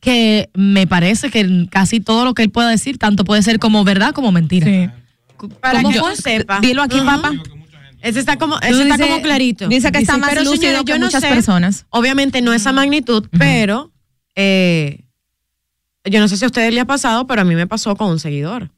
que 0.00 0.50
me 0.54 0.86
parece 0.86 1.30
que 1.30 1.66
casi 1.70 2.00
todo 2.00 2.24
lo 2.24 2.34
que 2.34 2.42
él 2.42 2.50
pueda 2.50 2.68
decir, 2.68 2.98
tanto 2.98 3.24
puede 3.24 3.42
ser 3.42 3.58
como 3.58 3.84
verdad 3.84 4.12
como 4.12 4.32
mentira. 4.32 4.94
Para 5.60 5.82
¿Cómo 5.82 5.92
que 5.92 6.00
fue? 6.00 6.14
tú 6.14 6.22
sepas. 6.22 6.60
Dilo 6.60 6.82
aquí, 6.82 7.00
papá. 7.00 7.32
Ese 8.00 8.20
está 8.20 8.36
como, 8.36 8.58
ese 8.60 8.82
está 8.82 8.98
como 8.98 9.20
clarito. 9.22 9.66
dice 9.68 9.90
que 9.90 9.98
está 9.98 10.16
más 10.18 10.30
pero, 10.30 10.44
lúcido 10.44 10.84
que 10.84 10.92
yo 10.92 10.98
no 10.98 11.06
muchas 11.06 11.22
sé, 11.22 11.28
personas. 11.28 11.86
Obviamente 11.90 12.42
no 12.42 12.52
esa 12.52 12.72
magnitud, 12.72 13.26
pero 13.36 13.92
eh, 14.36 15.04
yo 16.04 16.20
no 16.20 16.28
sé 16.28 16.36
si 16.36 16.44
a 16.44 16.46
ustedes 16.46 16.72
les 16.72 16.82
ha 16.82 16.86
pasado, 16.86 17.26
pero 17.26 17.40
a 17.40 17.44
mí 17.44 17.56
me 17.56 17.66
pasó 17.66 17.96
con 17.96 18.10
un 18.10 18.20
seguidor. 18.20 18.70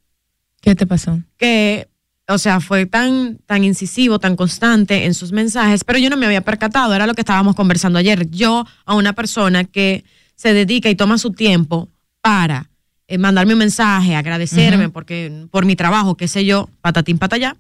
¿Qué 0.63 0.75
te 0.75 0.87
pasó? 0.87 1.21
que, 1.37 1.89
o 2.29 2.39
sea, 2.39 2.61
fue 2.61 2.87
tan, 2.87 3.39
tan 3.47 3.65
incisivo, 3.65 4.19
tan 4.19 4.37
constante 4.37 5.05
en 5.05 5.15
sus 5.15 5.33
mensajes, 5.33 5.85
pero 5.85 5.99
yo 5.99 6.09
no 6.09 6.17
me 6.17 6.27
había 6.27 6.43
percatado, 6.43 6.95
era 6.95 7.07
lo 7.07 7.15
que 7.15 7.23
estábamos 7.23 7.55
conversando 7.55 7.99
ayer. 7.99 8.31
Yo 8.31 8.67
a 8.85 8.95
una 8.95 9.13
persona 9.13 9.65
que 9.65 10.05
se 10.41 10.55
dedica 10.55 10.89
y 10.89 10.95
toma 10.95 11.19
su 11.19 11.33
tiempo 11.33 11.91
para 12.23 12.71
eh, 13.09 13.19
mandarme 13.19 13.53
un 13.53 13.59
mensaje, 13.59 14.17
agradecerme 14.17 14.89
porque, 14.89 15.47
por 15.51 15.67
mi 15.67 15.77
trabajo, 15.77 16.17
qué 16.17 16.29
sé 16.29 16.47
yo, 16.47 16.71
patatín 16.81 17.19
patallá, 17.19 17.59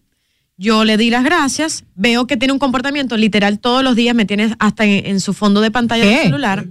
yo 0.56 0.86
le 0.86 0.96
di 0.96 1.10
las 1.10 1.22
gracias, 1.22 1.84
veo 1.94 2.26
que 2.26 2.38
tiene 2.38 2.54
un 2.54 2.58
comportamiento 2.58 3.18
literal 3.18 3.58
todos 3.58 3.84
los 3.84 3.96
días, 3.96 4.14
me 4.14 4.24
tiene 4.24 4.56
hasta 4.58 4.86
en, 4.86 5.04
en 5.04 5.20
su 5.20 5.34
fondo 5.34 5.60
de 5.60 5.70
pantalla 5.70 6.06
del 6.06 6.22
celular. 6.22 6.64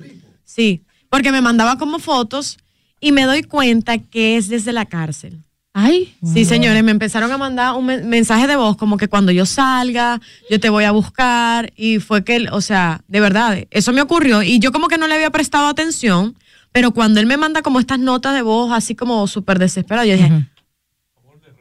Sí, 0.46 0.82
porque 1.10 1.32
me 1.32 1.42
mandaba 1.42 1.78
como 1.78 2.00
fotos 2.00 2.58
y 3.00 3.12
me 3.12 3.26
doy 3.26 3.44
cuenta 3.44 4.00
que 4.00 4.36
es 4.38 4.50
desde 4.50 4.74
la 4.74 4.86
cárcel. 4.86 5.38
Ay, 5.74 6.16
Sí, 6.24 6.46
señores, 6.46 6.84
me 6.84 6.92
empezaron 6.92 7.32
a 7.32 7.38
mandar 7.38 7.76
un 7.76 7.86
men- 7.86 8.10
mensaje 8.10 8.48
de 8.48 8.56
voz 8.56 8.76
como 8.76 8.98
que 8.98 9.08
cuando 9.08 9.32
yo 9.32 9.46
salga, 9.46 10.20
yo 10.50 10.60
te 10.60 10.70
voy 10.70 10.84
a 10.84 10.92
buscar 10.92 11.72
y 11.76 12.00
fue 12.00 12.24
que, 12.24 12.38
él, 12.38 12.50
o 12.52 12.60
sea, 12.62 13.02
de 13.08 13.20
verdad, 13.20 13.66
eso 13.70 13.94
me 13.94 14.02
ocurrió 14.02 14.42
y 14.42 14.60
yo 14.60 14.72
como 14.72 14.88
que 14.88 14.98
no 14.98 15.08
le 15.08 15.14
había 15.16 15.30
prestado 15.30 15.68
atención, 15.68 16.36
pero 16.72 16.92
cuando 16.92 17.20
él 17.20 17.28
me 17.28 17.38
manda 17.38 17.62
como 17.62 17.80
estas 17.80 18.00
notas 18.00 18.34
de 18.34 18.42
voz 18.42 18.72
así 18.74 18.96
como 18.96 19.26
súper 19.28 19.60
desesperado, 19.60 20.08
yo 20.08 20.14
dije, 20.16 20.48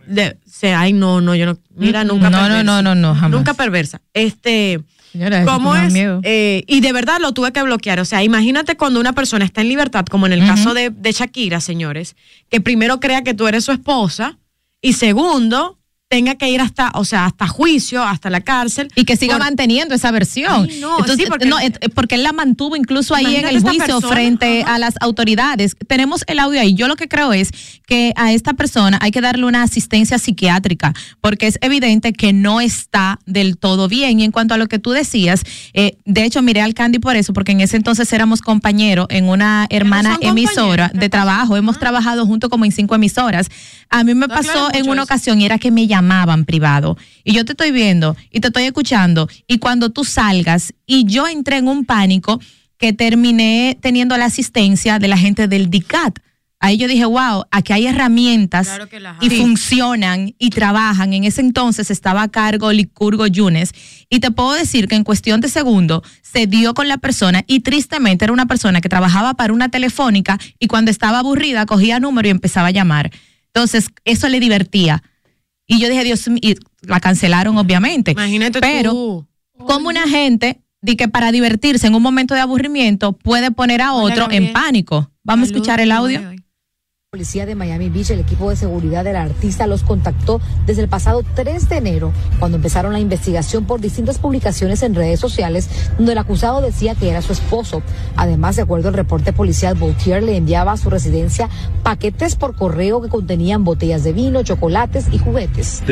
de- 0.07 0.39
se- 0.47 0.73
ay, 0.75 0.95
no, 0.95 1.21
no, 1.21 1.35
yo 1.35 1.45
no, 1.45 1.59
mira, 1.77 2.03
nunca 2.03 2.31
No, 2.31 2.39
no, 2.39 2.45
perversa. 2.49 2.63
no, 2.65 2.83
no, 2.83 2.95
no, 2.95 3.15
jamás. 3.15 3.31
Nunca 3.31 3.53
perversa. 3.55 4.01
Este, 4.15 4.81
señora, 5.13 5.45
¿Cómo 5.45 5.75
es? 5.75 5.95
Eh, 6.23 6.65
y 6.67 6.81
de 6.81 6.93
verdad 6.93 7.19
lo 7.21 7.33
tuve 7.33 7.53
que 7.53 7.63
bloquear. 7.63 8.01
O 8.01 8.05
sea, 8.05 8.23
imagínate 8.23 8.77
cuando 8.77 9.01
una 9.01 9.13
persona 9.13 9.45
está 9.45 9.61
en 9.61 9.69
libertad, 9.69 10.05
como 10.07 10.27
en 10.27 10.33
el 10.33 10.47
caso 10.47 10.75
de, 10.75 10.91
de 10.91 11.13
Shakira, 11.13 11.61
señores, 11.61 12.17
que 12.51 12.61
primero 12.61 13.01
crea 13.01 13.23
que 13.23 13.35
tú 13.35 13.47
eres 13.47 13.65
su 13.65 13.73
esposa 13.73 14.39
y 14.81 14.95
segundo 14.95 15.78
tenga 16.09 16.37
que 16.37 16.49
ir 16.49 16.61
hasta, 16.63 16.91
o 16.95 17.05
sea, 17.05 17.27
hasta 17.27 17.47
juicio, 17.47 18.03
hasta 18.03 18.31
la 18.31 18.41
cárcel. 18.41 18.89
Y 18.95 19.05
que 19.05 19.17
siga 19.17 19.35
por- 19.35 19.45
manteniendo 19.45 19.95
esa 19.95 20.11
versión. 20.11 20.67
Ay, 20.71 20.81
no, 20.81 20.97
sí, 21.07 21.25
porque- 21.29 21.45
no, 21.47 21.61
eh, 21.61 21.71
porque 21.95 22.15
él 22.15 22.23
la 22.23 22.33
mantuvo 22.33 22.77
incluso 22.77 23.15
ahí 23.15 23.37
en 23.37 23.47
el 23.47 23.61
juicio 23.61 23.85
persona, 23.85 24.09
frente 24.09 24.63
ajá. 24.63 24.75
a 24.75 24.79
las 24.79 24.95
autoridades. 25.01 25.77
Tenemos 25.87 26.25
el 26.27 26.39
audio 26.39 26.61
ahí. 26.61 26.75
Yo 26.75 26.89
lo 26.89 26.97
que 26.97 27.09
creo 27.09 27.35
es 27.35 27.51
que 27.87 28.13
a 28.17 28.33
esta 28.33 28.55
persona 28.55 28.99
hay 29.03 29.11
que 29.11 29.21
darle 29.21 29.45
una 29.45 29.63
asistencia 29.63 30.19
psiquiátrica, 30.19 30.95
porque 31.21 31.47
es 31.47 31.59
evidente 31.61 32.15
que 32.15 32.33
no 32.33 32.63
está 32.63 33.19
del 33.27 33.59
todo 33.59 33.87
bien. 33.89 34.19
Y 34.21 34.25
en 34.25 34.33
cuanto 34.33 34.55
a 34.55 34.57
lo 34.57 34.67
que 34.67 34.79
tú 34.79 34.93
decías, 34.93 35.43
eh, 35.75 35.99
de 36.07 36.25
hecho 36.25 36.41
miré 36.41 36.63
al 36.63 36.73
Candy 36.73 36.99
por 37.01 37.17
eso, 37.17 37.35
porque 37.35 37.53
en 37.53 37.61
ese 37.61 37.77
entonces 37.77 38.11
éramos 38.15 38.41
compañeros 38.41 39.07
en 39.11 39.29
una 39.29 39.67
hermana 39.69 40.17
emisora 40.23 40.91
de 40.95 41.11
trabajo. 41.11 41.57
Hemos 41.59 41.79
trabajado 41.79 42.25
junto 42.25 42.49
como 42.49 42.65
en 42.65 42.73
cinco 42.73 42.95
emisoras. 42.95 43.51
A 43.91 44.05
mí 44.05 44.15
me 44.15 44.29
pasó 44.29 44.69
en 44.73 44.85
una 44.89 45.03
eso. 45.03 45.05
ocasión 45.05 45.41
y 45.41 45.45
era 45.45 45.59
que 45.59 45.71
me 45.71 45.87
llamaban 45.99 46.45
privado 46.45 46.97
y 47.25 47.35
yo 47.35 47.45
te 47.45 47.53
estoy 47.53 47.73
viendo 47.73 48.17
y 48.31 48.41
te 48.41 48.49
estoy 48.49 48.65
escuchando 48.65 49.29
y 49.47 49.59
cuando 49.59 49.91
tú 49.91 50.05
salgas 50.05 50.73
y 50.87 51.05
yo 51.05 51.27
entré 51.27 51.57
en 51.57 51.69
un 51.69 51.85
pánico 51.85 52.41
que 52.79 52.93
terminé 52.93 53.77
teniendo 53.81 54.17
la 54.17 54.27
asistencia 54.27 54.99
de 54.99 55.09
la 55.09 55.19
gente 55.19 55.49
del 55.49 55.69
DICAT. 55.69 56.21
Ahí 56.61 56.77
yo 56.77 56.89
dije, 56.89 57.05
wow, 57.05 57.45
aquí 57.53 57.73
hay 57.73 57.87
herramientas 57.87 58.67
Claro 58.67 58.89
y 59.21 59.29
hay. 59.29 59.41
funcionan 59.41 60.35
y 60.39 60.51
trabajan. 60.51 61.13
En 61.13 61.23
ese 61.23 61.41
entonces 61.41 61.89
estaba 61.91 62.23
a 62.23 62.29
cargo 62.29 62.73
Licurgo 62.73 63.29
Yunes 63.29 63.73
y 64.09 64.19
te 64.19 64.33
puedo 64.33 64.55
decir 64.55 64.89
que 64.89 64.97
en 64.97 65.05
cuestión 65.05 65.41
de 65.41 65.49
segundos 65.49 66.03
se 66.21 66.47
dio 66.49 66.75
con 66.75 66.89
la 66.89 66.99
persona 66.99 67.45
y 67.47 67.61
tristemente 67.61 68.25
era 68.25 68.33
una 68.33 68.47
persona 68.47 68.81
que 68.81 68.89
trabajaba 68.89 69.35
para 69.35 69.53
una 69.53 69.69
telefónica 69.69 70.39
y 70.59 70.67
cuando 70.67 70.91
estaba 70.91 71.21
aburrida 71.21 71.65
cogía 71.67 72.01
número 72.01 72.27
y 72.27 72.33
empezaba 72.33 72.69
a 72.69 72.73
llamar. 72.73 73.11
Entonces 73.55 73.91
eso 74.05 74.29
le 74.29 74.41
divertía. 74.41 75.03
Y 75.69 75.79
yo 75.79 75.89
dije, 75.89 76.03
Dios 76.03 76.27
mío, 76.29 76.41
y 76.43 76.57
la 76.81 76.99
cancelaron 76.99 77.57
obviamente. 77.59 78.13
Imagínate 78.13 78.61
Pero 78.61 78.91
tú. 78.91 79.29
como 79.67 79.89
una 79.89 80.09
gente 80.09 80.63
de 80.81 80.97
que 80.97 81.09
para 81.09 81.31
divertirse 81.31 81.87
en 81.87 81.95
un 81.95 82.03
momento 82.03 82.35
de 82.35 82.41
aburrimiento 82.41 83.13
puede 83.13 83.51
poner 83.51 83.83
a 83.83 83.93
Hola, 83.93 84.15
otro 84.15 84.33
en 84.33 84.53
pánico. 84.53 85.13
Vamos 85.23 85.49
a 85.49 85.53
escuchar 85.53 85.81
el 85.81 85.93
audio. 85.93 86.23
Policía 87.11 87.47
de 87.47 87.55
Miami 87.55 87.89
Beach, 87.89 88.11
el 88.11 88.21
equipo 88.21 88.51
de 88.51 88.57
seguridad 88.57 89.03
del 89.03 89.17
artista 89.17 89.67
los 89.67 89.83
contactó 89.83 90.43
desde 90.67 90.83
el 90.83 90.89
pasado 90.89 91.23
3 91.35 91.67
de 91.71 91.77
enero, 91.79 92.13
cuando 92.39 92.59
empezaron 92.59 92.93
la 92.93 93.01
investigación 93.01 93.65
por 93.65 93.81
distintas 93.81 94.19
publicaciones 94.19 94.83
en 94.83 94.95
redes 94.95 95.19
sociales, 95.19 95.71
donde 95.97 96.13
el 96.13 96.19
acusado 96.19 96.61
decía 96.61 96.95
que 96.95 97.09
era 97.09 97.23
su 97.23 97.33
esposo. 97.33 97.81
Además, 98.15 98.57
de 98.57 98.63
acuerdo 98.63 98.89
al 98.89 98.95
reporte 98.95 99.33
policial, 99.33 99.75
Bautier 99.75 100.23
le 100.23 100.37
enviaba 100.37 100.73
a 100.73 100.77
su 100.77 100.91
residencia 100.91 101.49
paquetes 101.83 102.37
por 102.37 102.55
correo 102.55 103.01
que 103.01 103.09
contenían 103.09 103.65
botellas 103.65 104.05
de 104.05 104.13
vino, 104.13 104.43
chocolates 104.43 105.07
y 105.11 105.17
juguetes. 105.17 105.83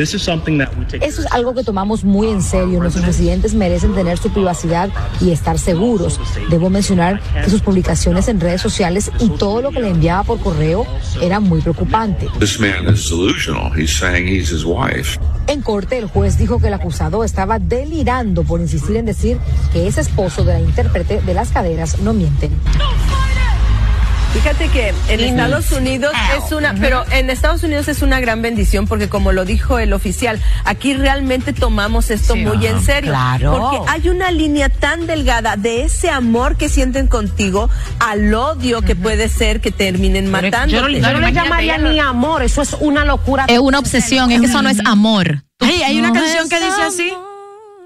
Eso 1.03 1.21
es 1.23 1.31
algo 1.31 1.55
que 1.55 1.63
tomamos 1.63 2.03
muy 2.03 2.27
en 2.27 2.43
serio. 2.43 2.79
Nuestros 2.79 3.03
residentes 3.07 3.55
merecen 3.55 3.95
tener 3.95 4.19
su 4.19 4.29
privacidad 4.29 4.91
y 5.19 5.31
estar 5.31 5.57
seguros. 5.57 6.19
Debo 6.51 6.69
mencionar 6.69 7.19
que 7.43 7.49
sus 7.49 7.63
publicaciones 7.63 8.27
en 8.27 8.39
redes 8.39 8.61
sociales 8.61 9.09
y 9.19 9.29
todo 9.29 9.63
lo 9.63 9.71
que 9.71 9.81
le 9.81 9.89
enviaba 9.89 10.21
por 10.21 10.39
correo 10.39 10.85
era 11.21 11.39
muy 11.39 11.61
preocupante. 11.61 12.27
This 12.39 12.59
man 12.59 12.93
is 12.93 13.09
delusional. 13.09 13.71
He's 13.71 13.91
saying 13.91 14.27
he's 14.27 14.51
his 14.51 14.63
wife. 14.65 15.19
En 15.47 15.61
corte, 15.61 15.97
el 15.97 16.07
juez 16.07 16.37
dijo 16.37 16.59
que 16.59 16.67
el 16.67 16.73
acusado 16.73 17.23
estaba 17.23 17.59
delirando 17.59 18.43
por 18.43 18.59
insistir 18.59 18.97
en 18.97 19.05
decir 19.05 19.37
que 19.71 19.87
es 19.87 19.97
esposo 19.97 20.43
de 20.43 20.53
la 20.53 20.59
intérprete 20.59 21.21
de 21.21 21.33
las 21.33 21.51
caderas 21.51 21.99
no 21.99 22.13
mienten. 22.13 22.51
Fíjate 24.37 24.69
que 24.69 24.93
en 25.09 25.19
Estados 25.19 25.71
Unidos 25.71 26.13
es 26.37 26.51
una, 26.51 26.75
pero 26.75 27.03
en 27.11 27.31
Estados 27.31 27.63
Unidos 27.63 27.87
es 27.87 28.03
una 28.03 28.19
gran 28.19 28.43
bendición 28.43 28.85
porque 28.85 29.09
como 29.09 29.31
lo 29.31 29.45
dijo 29.45 29.79
el 29.79 29.93
oficial, 29.93 30.39
aquí 30.63 30.93
realmente 30.93 31.53
tomamos 31.53 32.11
esto 32.11 32.35
muy 32.35 32.67
en 32.67 32.79
serio. 32.83 33.11
claro. 33.11 33.57
Porque 33.57 33.91
hay 33.91 34.09
una 34.09 34.29
línea 34.29 34.69
tan 34.69 35.07
delgada 35.07 35.55
de 35.57 35.85
ese 35.85 36.11
amor 36.11 36.55
que 36.55 36.69
sienten 36.69 37.07
contigo 37.07 37.67
al 37.99 38.31
odio 38.31 38.83
que 38.83 38.95
puede 38.95 39.27
ser 39.27 39.59
que 39.59 39.71
terminen 39.71 40.29
matándote. 40.29 40.71
Yo 40.71 40.81
no, 40.81 41.07
yo 41.07 41.13
no 41.13 41.19
le 41.19 41.33
llamaría 41.33 41.79
ni 41.79 41.99
amor, 41.99 42.43
eso 42.43 42.61
es 42.61 42.75
una 42.79 43.05
locura. 43.05 43.45
Es 43.47 43.57
una 43.57 43.79
obsesión, 43.79 44.31
eso 44.31 44.61
no 44.61 44.69
es 44.69 44.79
amor. 44.85 45.45
Ay, 45.59 45.81
hay 45.81 45.97
una 45.97 46.09
No 46.09 46.13
canción 46.13 46.43
es 46.43 46.49
que 46.49 46.59
dice 46.59 46.81
así. 46.83 47.11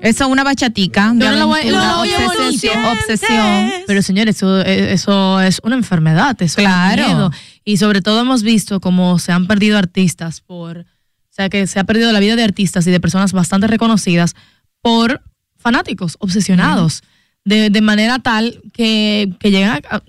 Eso 0.02 0.24
es 0.26 0.30
una 0.30 0.44
bachatica 0.44 1.12
de 1.14 1.26
Yo 1.26 1.32
no 1.32 1.38
la 1.38 1.46
voy- 1.46 1.66
no, 1.70 2.02
obsesión, 2.02 2.86
obsesión. 2.86 3.72
Pero 3.88 4.02
señores, 4.02 4.36
eso, 4.38 4.62
eh, 4.62 4.94
eso 4.94 5.40
es 5.42 5.60
una 5.64 5.76
enfermedad, 5.76 6.36
eso 6.42 6.56
Claro. 6.58 7.02
es 7.02 7.08
miedo. 7.08 7.32
Y 7.64 7.78
sobre 7.78 8.02
todo 8.02 8.22
hemos 8.22 8.42
visto 8.44 8.80
cómo 8.80 9.20
se 9.20 9.32
han 9.32 9.48
perdido 9.48 9.78
artistas 9.78 10.42
por, 10.42 10.80
o 10.80 10.84
sea, 11.30 11.50
que 11.50 11.68
se 11.68 11.80
ha 11.80 11.84
perdido 11.84 12.12
la 12.12 12.20
vida 12.20 12.36
de 12.36 12.44
artistas 12.44 12.86
y 12.88 12.92
de 12.92 13.00
personas 13.00 13.32
bastante 13.34 13.68
reconocidas 13.68 14.36
por 14.82 15.22
fanáticos, 15.58 16.16
obsesionados, 16.20 17.04
de, 17.46 17.70
de 17.70 17.82
manera 17.82 18.18
tal 18.20 18.60
que, 18.74 19.32
que 19.40 19.52
llegan 19.52 19.82
a, 19.90 20.02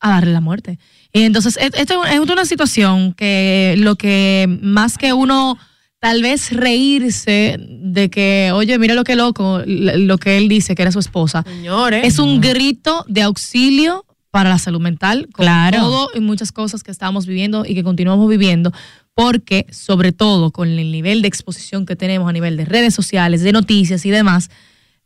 a 0.00 0.10
darle 0.10 0.32
la 0.32 0.40
muerte. 0.40 0.78
Y 1.12 1.22
entonces, 1.22 1.56
es- 1.60 1.72
esto 1.74 2.04
es 2.04 2.20
una 2.20 2.44
situación 2.44 3.12
que 3.14 3.74
lo 3.78 3.96
que 3.96 4.46
más 4.62 4.96
que 4.96 5.12
uno 5.12 5.58
tal 6.00 6.22
vez 6.22 6.50
reírse 6.50 7.56
de 7.60 8.08
que, 8.10 8.50
oye, 8.52 8.78
mira 8.78 8.94
lo 8.94 9.04
que 9.04 9.16
loco, 9.16 9.62
lo 9.66 10.18
que 10.18 10.38
él 10.38 10.48
dice 10.48 10.74
que 10.74 10.82
era 10.82 10.92
su 10.92 10.98
esposa. 10.98 11.44
Señores. 11.46 12.04
Es 12.06 12.18
un 12.18 12.40
grito 12.40 13.04
de 13.06 13.22
auxilio 13.22 14.04
para 14.30 14.48
la 14.48 14.58
salud 14.58 14.80
mental, 14.80 15.28
con 15.32 15.44
Claro. 15.44 15.78
todo 15.78 16.10
y 16.14 16.20
muchas 16.20 16.52
cosas 16.52 16.82
que 16.82 16.90
estamos 16.90 17.26
viviendo 17.26 17.64
y 17.66 17.74
que 17.74 17.82
continuamos 17.82 18.28
viviendo, 18.28 18.72
porque 19.14 19.66
sobre 19.70 20.12
todo 20.12 20.52
con 20.52 20.68
el 20.68 20.90
nivel 20.92 21.20
de 21.20 21.28
exposición 21.28 21.84
que 21.84 21.96
tenemos 21.96 22.28
a 22.28 22.32
nivel 22.32 22.56
de 22.56 22.64
redes 22.64 22.94
sociales, 22.94 23.42
de 23.42 23.52
noticias 23.52 24.06
y 24.06 24.10
demás, 24.10 24.48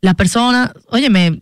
la 0.00 0.14
persona, 0.14 0.72
óyeme, 0.88 1.40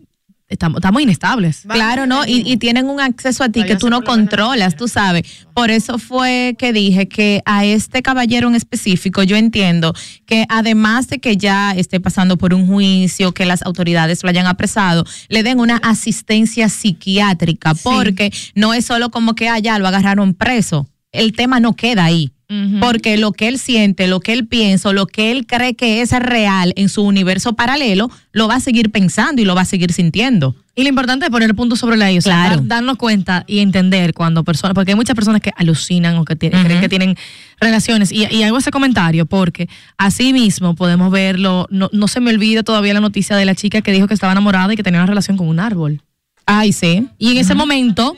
estamos, 0.53 0.77
estamos 0.77 1.01
inestables. 1.01 1.63
Claro, 1.67 2.05
¿no? 2.05 2.25
Y, 2.25 2.43
y 2.45 2.57
tienen 2.57 2.89
un 2.89 2.99
acceso 2.99 3.43
a 3.43 3.49
ti 3.49 3.63
que 3.63 3.75
tú 3.75 3.89
no 3.89 4.03
controlas, 4.03 4.75
tú 4.75 4.87
sabes. 4.87 5.23
Por 5.53 5.69
eso 5.69 5.99
fue 5.99 6.55
que 6.57 6.73
dije 6.73 7.07
que 7.07 7.41
a 7.45 7.65
este 7.65 8.01
caballero 8.01 8.47
en 8.47 8.55
específico 8.55 9.23
yo 9.23 9.35
entiendo 9.35 9.93
que 10.25 10.45
además 10.49 11.07
de 11.07 11.19
que 11.19 11.37
ya 11.37 11.71
esté 11.71 11.99
pasando 11.99 12.37
por 12.37 12.53
un 12.53 12.67
juicio, 12.67 13.33
que 13.33 13.45
las 13.45 13.61
autoridades 13.63 14.23
lo 14.23 14.29
hayan 14.29 14.47
apresado, 14.47 15.05
le 15.29 15.43
den 15.43 15.59
una 15.59 15.77
asistencia 15.77 16.69
psiquiátrica, 16.69 17.73
porque 17.75 18.31
no 18.55 18.73
es 18.73 18.85
solo 18.85 19.09
como 19.09 19.35
que 19.35 19.49
allá 19.49 19.77
lo 19.79 19.87
agarraron 19.87 20.33
preso. 20.33 20.87
El 21.11 21.33
tema 21.33 21.59
no 21.59 21.75
queda 21.75 22.05
ahí. 22.05 22.32
Porque 22.79 23.17
lo 23.17 23.31
que 23.31 23.47
él 23.47 23.57
siente, 23.57 24.05
lo 24.07 24.19
que 24.19 24.31
él 24.33 24.45
piensa, 24.47 24.91
lo 24.93 25.07
que 25.07 25.31
él 25.31 25.47
cree 25.47 25.73
que 25.73 26.01
es 26.01 26.11
real 26.11 26.73
en 26.75 26.87
su 26.87 27.01
universo 27.01 27.53
paralelo, 27.53 28.11
lo 28.31 28.47
va 28.47 28.55
a 28.55 28.59
seguir 28.59 28.91
pensando 28.91 29.41
y 29.41 29.45
lo 29.45 29.55
va 29.55 29.61
a 29.61 29.65
seguir 29.65 29.91
sintiendo. 29.91 30.55
Y 30.75 30.83
lo 30.83 30.89
importante 30.89 31.25
es 31.25 31.31
poner 31.31 31.55
puntos 31.55 31.79
sobre 31.79 31.97
la 31.97 32.11
I, 32.11 32.17
o 32.19 32.21
sea, 32.21 32.33
Claro. 32.45 32.55
dar- 32.57 32.67
darnos 32.67 32.97
cuenta 32.97 33.43
y 33.47 33.59
entender 33.59 34.13
cuando 34.13 34.43
personas, 34.43 34.75
porque 34.75 34.91
hay 34.91 34.95
muchas 34.95 35.15
personas 35.15 35.41
que 35.41 35.51
alucinan 35.55 36.15
o 36.17 36.25
que 36.25 36.35
tienen- 36.35 36.63
creen 36.63 36.81
que 36.81 36.89
tienen 36.89 37.15
relaciones. 37.59 38.11
Y, 38.11 38.25
y 38.25 38.43
hago 38.43 38.57
ese 38.59 38.71
comentario 38.71 39.25
porque 39.25 39.67
así 39.97 40.33
mismo 40.33 40.75
podemos 40.75 41.11
verlo, 41.11 41.67
no, 41.71 41.89
no 41.91 42.07
se 42.07 42.19
me 42.19 42.31
olvida 42.31 42.61
todavía 42.63 42.93
la 42.93 42.99
noticia 43.01 43.35
de 43.35 43.45
la 43.45 43.55
chica 43.55 43.81
que 43.81 43.91
dijo 43.91 44.07
que 44.07 44.13
estaba 44.13 44.33
enamorada 44.33 44.73
y 44.73 44.75
que 44.75 44.83
tenía 44.83 44.99
una 44.99 45.07
relación 45.07 45.37
con 45.37 45.47
un 45.47 45.59
árbol. 45.59 46.01
Ay, 46.45 46.73
sí. 46.73 47.07
Y 47.17 47.31
en 47.31 47.37
ese 47.37 47.55
momento, 47.55 48.15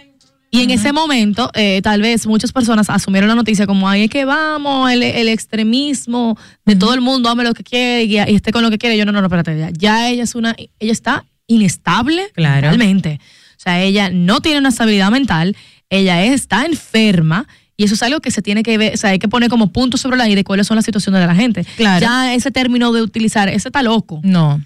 y 0.55 0.63
en 0.63 0.71
ese 0.71 0.91
momento, 0.93 1.51
eh, 1.53 1.81
tal 1.83 2.01
vez 2.01 2.25
muchas 2.27 2.51
personas 2.51 2.89
asumieron 2.89 3.27
la 3.29 3.35
noticia 3.35 3.65
como, 3.67 3.87
ay, 3.89 4.03
es 4.03 4.09
que 4.09 4.25
vamos, 4.25 4.91
el, 4.91 5.03
el 5.03 5.27
extremismo 5.27 6.37
de 6.65 6.75
todo 6.75 6.93
el 6.93 7.01
mundo, 7.01 7.29
ame 7.29 7.43
lo 7.43 7.53
que 7.53 7.63
quiere 7.63 8.03
y, 8.03 8.15
y 8.17 8.35
esté 8.35 8.51
con 8.51 8.63
lo 8.63 8.69
que 8.69 8.77
quiere. 8.77 8.97
Yo, 8.97 9.05
no, 9.05 9.11
no, 9.11 9.21
no, 9.21 9.27
espérate, 9.27 9.57
ya, 9.57 9.69
ya 9.71 10.09
ella 10.09 10.23
es 10.23 10.35
una, 10.35 10.55
ella 10.79 10.91
está 10.91 11.25
inestable 11.47 12.29
Claro. 12.33 12.61
realmente. 12.61 13.19
O 13.51 13.59
sea, 13.65 13.81
ella 13.81 14.09
no 14.11 14.41
tiene 14.41 14.59
una 14.59 14.69
estabilidad 14.69 15.11
mental, 15.11 15.55
ella 15.89 16.23
está 16.25 16.65
enferma. 16.65 17.47
Y 17.77 17.83
eso 17.83 17.93
es 17.95 18.03
algo 18.03 18.21
que 18.21 18.31
se 18.31 18.41
tiene 18.41 18.63
que 18.63 18.77
ver, 18.77 18.93
o 18.93 18.97
sea, 18.97 19.09
hay 19.09 19.19
que 19.19 19.27
poner 19.27 19.49
como 19.49 19.73
puntos 19.73 19.99
sobre 19.99 20.15
la 20.17 20.29
I 20.29 20.35
de 20.35 20.45
cuáles 20.45 20.65
son 20.65 20.75
las 20.75 20.85
situaciones 20.85 21.19
de 21.19 21.27
la 21.27 21.35
gente. 21.35 21.65
Claro. 21.75 21.99
Ya 22.05 22.33
ese 22.33 22.49
término 22.49 22.93
de 22.93 23.01
utilizar, 23.01 23.49
ese 23.49 23.67
está 23.67 23.81
loco. 23.83 24.21
No. 24.23 24.61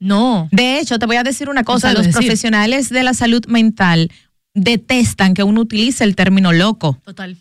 No. 0.00 0.48
De 0.50 0.78
hecho, 0.80 0.98
te 0.98 1.04
voy 1.06 1.16
a 1.16 1.22
decir 1.22 1.48
una 1.50 1.62
cosa, 1.62 1.92
los 1.92 2.06
decir. 2.06 2.12
profesionales 2.20 2.88
de 2.88 3.02
la 3.02 3.12
salud 3.14 3.44
mental 3.48 4.10
detestan 4.54 5.34
que 5.34 5.42
uno 5.42 5.60
utilice 5.60 6.04
el 6.04 6.16
término 6.16 6.52
loco. 6.52 6.98
Total. 7.04 7.36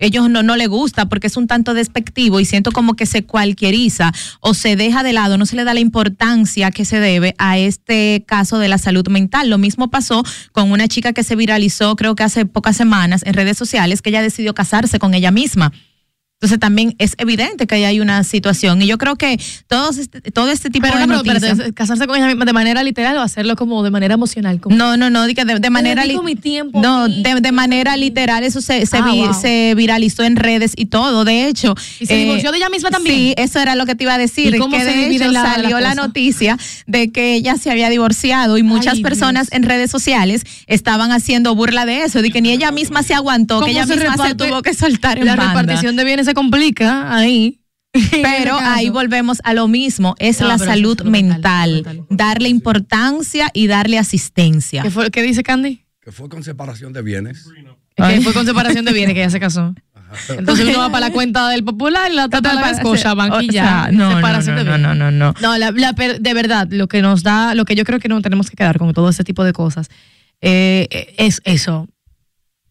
Ellos 0.00 0.30
no, 0.30 0.44
no 0.44 0.54
le 0.54 0.68
gusta 0.68 1.08
porque 1.08 1.26
es 1.26 1.36
un 1.36 1.48
tanto 1.48 1.74
despectivo 1.74 2.38
y 2.38 2.44
siento 2.44 2.70
como 2.70 2.94
que 2.94 3.04
se 3.04 3.24
cualquieriza 3.24 4.12
o 4.38 4.54
se 4.54 4.76
deja 4.76 5.02
de 5.02 5.12
lado, 5.12 5.38
no 5.38 5.44
se 5.44 5.56
le 5.56 5.64
da 5.64 5.74
la 5.74 5.80
importancia 5.80 6.70
que 6.70 6.84
se 6.84 7.00
debe 7.00 7.34
a 7.38 7.58
este 7.58 8.24
caso 8.24 8.60
de 8.60 8.68
la 8.68 8.78
salud 8.78 9.08
mental. 9.08 9.50
Lo 9.50 9.58
mismo 9.58 9.90
pasó 9.90 10.22
con 10.52 10.70
una 10.70 10.86
chica 10.86 11.12
que 11.12 11.24
se 11.24 11.34
viralizó 11.34 11.96
creo 11.96 12.14
que 12.14 12.22
hace 12.22 12.46
pocas 12.46 12.76
semanas 12.76 13.22
en 13.24 13.34
redes 13.34 13.58
sociales 13.58 14.00
que 14.00 14.10
ella 14.10 14.22
decidió 14.22 14.54
casarse 14.54 15.00
con 15.00 15.14
ella 15.14 15.32
misma. 15.32 15.72
Entonces 16.40 16.60
también 16.60 16.94
es 16.98 17.14
evidente 17.18 17.66
que 17.66 17.74
ahí 17.74 17.82
hay 17.84 17.98
una 17.98 18.22
situación 18.22 18.80
y 18.80 18.86
yo 18.86 18.96
creo 18.96 19.16
que 19.16 19.40
todos 19.66 19.98
este, 19.98 20.20
todo 20.30 20.52
este 20.52 20.70
tipo 20.70 20.86
Pero 20.86 21.00
de 21.00 21.06
no, 21.08 21.22
pero 21.24 21.74
casarse 21.74 22.06
con 22.06 22.14
ella 22.16 22.28
misma 22.28 22.44
de 22.44 22.52
manera 22.52 22.84
literal 22.84 23.16
o 23.16 23.22
hacerlo 23.22 23.56
como 23.56 23.82
de 23.82 23.90
manera 23.90 24.14
emocional. 24.14 24.60
Como, 24.60 24.76
No, 24.76 24.96
no, 24.96 25.10
no, 25.10 25.26
de, 25.26 25.34
de, 25.34 25.70
manera 25.70 26.04
li- 26.04 26.16
mi 26.22 26.36
tiempo 26.36 26.80
no, 26.80 27.08
de, 27.08 27.40
de 27.40 27.50
manera 27.52 27.96
literal 27.96 28.44
eso 28.44 28.60
se, 28.60 28.86
se, 28.86 28.98
Ah, 28.98 29.02
vi- 29.10 29.18
wow. 29.24 29.34
se 29.34 29.74
viralizó 29.76 30.22
en 30.22 30.36
redes 30.36 30.74
y 30.76 30.86
todo. 30.86 31.24
De 31.24 31.48
hecho, 31.48 31.74
¿Y 31.98 32.06
se 32.06 32.14
divorció 32.16 32.52
de 32.52 32.58
ella 32.58 32.68
misma 32.68 32.90
también? 32.92 33.16
Sí, 33.16 33.34
eso 33.36 33.58
era 33.58 33.74
lo 33.74 33.84
que 33.84 33.96
te 33.96 34.04
iba 34.04 34.14
a 34.14 34.18
decir. 34.18 34.54
¿Y 34.54 34.60
que 34.70 34.78
se 34.78 34.84
de 34.86 35.06
hecho 35.16 35.32
la- 35.32 35.42
salió 35.42 35.80
la, 35.80 35.96
noticia 35.96 36.56
de 36.86 37.10
que 37.10 37.34
ella 37.34 37.56
se 37.56 37.72
había 37.72 37.88
divorciado 37.90 38.58
y 38.58 38.62
muchas 38.62 38.94
Ay, 38.94 39.02
personas 39.02 39.48
Dios. 39.50 39.56
en 39.56 39.62
redes 39.64 39.90
sociales 39.90 40.42
estaban 40.68 41.10
haciendo 41.10 41.56
burla 41.56 41.84
de 41.84 42.04
eso, 42.04 42.22
de 42.22 42.30
que 42.30 42.40
ni 42.40 42.50
ella 42.52 42.70
misma 42.70 43.02
se 43.02 43.14
aguantó, 43.14 43.56
que 43.58 43.72
¿Cómo 43.72 43.72
ella 43.72 43.86
misma 43.86 44.16
se 44.28 44.36
tuvo 44.36 44.62
que 44.62 44.72
soltar 44.72 45.18
en 45.18 45.24
La 45.26 45.34
banda. 45.34 45.62
repartición 45.62 45.96
de 45.96 46.04
bienes 46.04 46.27
se 46.28 46.34
complica 46.34 47.14
ahí. 47.16 47.60
Pero 48.22 48.56
ahí 48.60 48.90
volvemos 48.90 49.40
a 49.44 49.54
lo 49.54 49.66
mismo, 49.66 50.14
es 50.18 50.40
No, 50.40 50.48
la 50.48 50.58
salud 50.58 51.00
es 51.00 51.06
mental, 51.06 52.04
darle 52.10 52.48
importancia 52.50 53.50
y 53.54 53.66
darle 53.66 53.98
asistencia. 53.98 54.82
¿Qué, 54.82 54.90
fue, 54.90 55.10
¿Qué 55.10 55.22
dice 55.22 55.42
Candy? 55.42 55.84
Que 56.00 56.12
fue 56.12 56.28
con 56.28 56.44
separación 56.44 56.92
de 56.92 57.02
bienes. 57.02 57.48
Que 57.96 58.20
fue 58.20 58.34
con 58.34 58.44
separación 58.46 58.84
de 58.84 58.92
bienes 58.92 59.14
que 59.14 59.20
ella 59.22 59.30
se 59.30 59.40
casó. 59.40 59.74
Entonces 60.28 60.66
uno 60.68 60.78
va 60.78 60.90
para 60.90 61.08
la 61.08 61.12
cuenta 61.12 61.48
del 61.48 61.64
popular 61.64 62.10
y 62.10 62.14
la 62.14 62.26
otra 62.26 62.40
para 62.40 62.60
la 62.60 62.70
escocha, 62.70 63.14
banquilla. 63.14 63.62
O 63.62 63.66
sea, 63.66 63.92
no, 63.92 64.20
no, 64.20 64.20
no, 64.20 64.54
de 64.54 64.64
no, 64.64 64.78
no, 64.78 64.94
no, 64.94 65.10
no. 65.10 65.34
No, 65.40 65.58
la- 65.58 65.72
de 65.72 66.34
verdad, 66.34 66.68
lo 66.70 66.88
que 66.88 67.02
nos 67.02 67.22
da, 67.22 67.54
lo 67.54 67.64
que 67.64 67.74
yo 67.74 67.84
creo 67.84 67.98
que 67.98 68.08
no 68.08 68.20
tenemos 68.22 68.50
que 68.50 68.56
quedar 68.56 68.78
con 68.78 68.92
todo 68.92 69.08
este 69.08 69.24
tipo 69.24 69.44
de 69.44 69.52
cosas, 69.52 69.88
eh, 70.40 71.14
es 71.18 71.40
eso. 71.44 71.88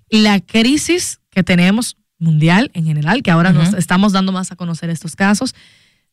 La 0.09 0.39
crisis 0.39 1.19
que 1.29 1.43
tenemos 1.43 1.97
mundial 2.19 2.71
en 2.73 2.85
general, 2.85 3.23
que 3.23 3.31
ahora 3.31 3.51
nos 3.51 3.73
estamos 3.73 4.13
dando 4.13 4.31
más 4.31 4.51
a 4.51 4.55
conocer 4.55 4.89
estos 4.89 5.15
casos 5.15 5.53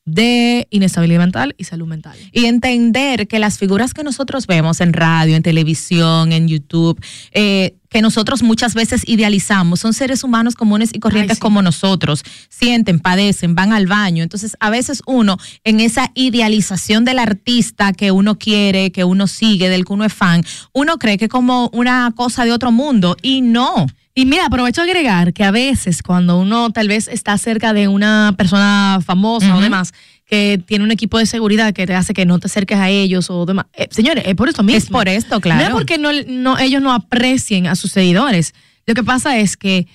de 0.06 0.68
inestabilidad 0.70 1.20
mental 1.20 1.54
y 1.56 1.64
salud 1.64 1.86
mental. 1.86 2.16
Y 2.30 2.44
entender 2.44 3.26
que 3.26 3.38
las 3.38 3.58
figuras 3.58 3.94
que 3.94 4.04
nosotros 4.04 4.46
vemos 4.46 4.80
en 4.80 4.92
radio, 4.92 5.34
en 5.34 5.42
televisión, 5.42 6.32
en 6.32 6.46
YouTube, 6.46 7.02
eh, 7.32 7.76
que 7.88 8.02
nosotros 8.02 8.42
muchas 8.42 8.74
veces 8.74 9.02
idealizamos, 9.06 9.80
son 9.80 9.94
seres 9.94 10.22
humanos 10.22 10.56
comunes 10.56 10.90
y 10.92 10.98
corrientes 10.98 11.38
como 11.38 11.62
nosotros. 11.62 12.22
Sienten, 12.50 13.00
padecen, 13.00 13.54
van 13.54 13.72
al 13.72 13.86
baño. 13.86 14.22
Entonces, 14.22 14.56
a 14.60 14.68
veces 14.68 15.02
uno, 15.06 15.38
en 15.62 15.80
esa 15.80 16.10
idealización 16.14 17.04
del 17.04 17.18
artista 17.18 17.92
que 17.92 18.10
uno 18.10 18.38
quiere, 18.38 18.92
que 18.92 19.04
uno 19.04 19.26
sigue, 19.26 19.70
del 19.70 19.86
que 19.86 19.92
uno 19.94 20.04
es 20.04 20.12
fan, 20.12 20.44
uno 20.72 20.98
cree 20.98 21.16
que 21.16 21.26
es 21.26 21.30
como 21.30 21.70
una 21.72 22.12
cosa 22.14 22.44
de 22.44 22.52
otro 22.52 22.72
mundo 22.72 23.16
y 23.22 23.40
no. 23.40 23.86
Y 24.16 24.26
mira, 24.26 24.46
aprovecho 24.46 24.80
a 24.80 24.84
agregar 24.84 25.32
que 25.32 25.42
a 25.42 25.50
veces 25.50 26.00
cuando 26.02 26.38
uno 26.38 26.70
tal 26.70 26.86
vez 26.86 27.08
está 27.08 27.36
cerca 27.36 27.72
de 27.72 27.88
una 27.88 28.34
persona 28.38 29.00
famosa 29.04 29.56
o 29.56 29.60
demás, 29.60 29.92
que 30.24 30.62
tiene 30.64 30.84
un 30.84 30.92
equipo 30.92 31.18
de 31.18 31.26
seguridad 31.26 31.72
que 31.74 31.84
te 31.84 31.94
hace 31.94 32.14
que 32.14 32.24
no 32.24 32.38
te 32.38 32.46
acerques 32.46 32.78
a 32.78 32.90
ellos 32.90 33.28
o 33.28 33.44
demás. 33.44 33.66
eh, 33.74 33.88
señores, 33.90 34.22
es 34.26 34.36
por 34.36 34.48
esto 34.48 34.62
mismo. 34.62 34.78
Es 34.78 34.86
por 34.86 35.08
esto, 35.08 35.40
claro. 35.40 35.62
No 35.62 35.66
es 35.66 35.72
porque 35.72 35.98
no, 35.98 36.10
no, 36.28 36.58
ellos 36.58 36.80
no 36.80 36.92
aprecien 36.92 37.66
a 37.66 37.74
sus 37.74 37.90
seguidores. 37.90 38.54
Lo 38.86 38.94
que 38.94 39.02
pasa 39.02 39.36
es 39.38 39.56
que, 39.56 39.88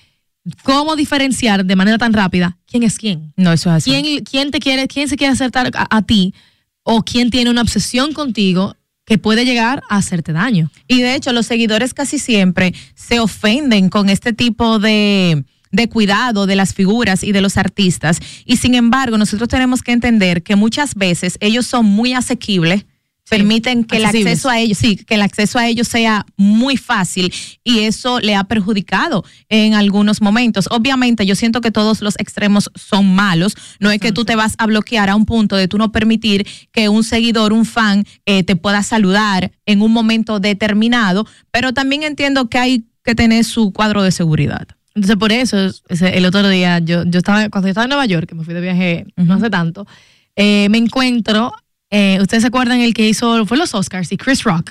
¿cómo 0.64 0.96
diferenciar 0.96 1.64
de 1.64 1.76
manera 1.76 1.96
tan 1.96 2.12
rápida 2.12 2.58
quién 2.66 2.82
es 2.82 2.98
quién? 2.98 3.32
No, 3.36 3.52
eso 3.52 3.70
es 3.70 3.76
así. 3.76 3.90
¿Quién, 3.90 4.22
quién 4.24 4.50
te 4.50 4.60
quiere, 4.60 4.86
quién 4.86 5.08
se 5.08 5.16
quiere 5.16 5.32
acercar 5.32 5.70
a, 5.74 5.96
a 5.96 6.02
ti 6.02 6.34
o 6.82 7.02
quién 7.02 7.30
tiene 7.30 7.50
una 7.50 7.62
obsesión 7.62 8.12
contigo 8.12 8.76
que 9.10 9.18
puede 9.18 9.44
llegar 9.44 9.82
a 9.88 9.96
hacerte 9.96 10.32
daño? 10.32 10.70
Y 10.86 11.02
de 11.02 11.16
hecho, 11.16 11.32
los 11.32 11.46
seguidores 11.46 11.94
casi 11.94 12.20
siempre 12.20 12.72
se 12.94 13.18
ofenden 13.18 13.88
con 13.88 14.08
este 14.08 14.32
tipo 14.32 14.78
de, 14.78 15.42
de 15.72 15.88
cuidado 15.88 16.46
de 16.46 16.54
las 16.54 16.74
figuras 16.74 17.24
y 17.24 17.32
de 17.32 17.40
los 17.40 17.56
artistas. 17.56 18.20
Y 18.44 18.58
sin 18.58 18.76
embargo, 18.76 19.18
nosotros 19.18 19.48
tenemos 19.48 19.82
que 19.82 19.90
entender 19.90 20.44
que 20.44 20.54
muchas 20.54 20.94
veces 20.94 21.38
ellos 21.40 21.66
son 21.66 21.86
muy 21.86 22.12
asequibles. 22.12 22.84
Permiten 23.30 23.84
que 23.84 23.96
el 23.96 24.04
acceso 24.04 24.50
a 24.50 24.58
ellos, 24.58 24.76
sí, 24.76 24.96
que 24.96 25.14
el 25.14 25.22
acceso 25.22 25.58
a 25.58 25.66
ellos 25.68 25.88
sea 25.88 26.26
muy 26.36 26.76
fácil 26.76 27.32
y 27.64 27.80
eso 27.80 28.20
le 28.20 28.34
ha 28.34 28.44
perjudicado 28.44 29.24
en 29.48 29.74
algunos 29.74 30.20
momentos. 30.20 30.68
Obviamente, 30.70 31.24
yo 31.24 31.36
siento 31.36 31.60
que 31.60 31.70
todos 31.70 32.02
los 32.02 32.18
extremos 32.18 32.70
son 32.74 33.14
malos. 33.14 33.54
No 33.78 33.90
es 33.90 34.00
que 34.00 34.12
tú 34.12 34.24
te 34.24 34.36
vas 34.36 34.54
a 34.58 34.66
bloquear 34.66 35.08
a 35.08 35.16
un 35.16 35.24
punto 35.24 35.56
de 35.56 35.68
tú 35.68 35.78
no 35.78 35.92
permitir 35.92 36.46
que 36.72 36.88
un 36.88 37.04
seguidor, 37.04 37.52
un 37.52 37.64
fan, 37.64 38.04
eh, 38.26 38.42
te 38.42 38.56
pueda 38.56 38.82
saludar 38.82 39.52
en 39.64 39.80
un 39.80 39.92
momento 39.92 40.40
determinado, 40.40 41.26
pero 41.50 41.72
también 41.72 42.02
entiendo 42.02 42.48
que 42.48 42.58
hay 42.58 42.84
que 43.04 43.14
tener 43.14 43.44
su 43.44 43.72
cuadro 43.72 44.02
de 44.02 44.10
seguridad. 44.10 44.66
Entonces, 44.94 45.16
por 45.16 45.30
eso, 45.30 45.56
el 45.88 46.26
otro 46.26 46.48
día, 46.48 46.80
yo, 46.80 47.04
yo 47.04 47.18
estaba, 47.18 47.48
cuando 47.48 47.68
yo 47.68 47.70
estaba 47.70 47.84
en 47.84 47.90
Nueva 47.90 48.06
York, 48.06 48.28
que 48.28 48.34
me 48.34 48.44
fui 48.44 48.54
de 48.54 48.60
viaje 48.60 49.06
no 49.16 49.34
hace 49.34 49.48
tanto, 49.48 49.86
eh, 50.34 50.68
me 50.68 50.78
encuentro, 50.78 51.52
eh, 51.90 52.18
ustedes 52.20 52.42
se 52.42 52.48
acuerdan 52.48 52.80
el 52.80 52.94
que 52.94 53.08
hizo, 53.08 53.44
fue 53.46 53.56
los 53.56 53.74
Oscars, 53.74 54.10
y 54.12 54.16
Chris 54.16 54.42
Rock. 54.44 54.70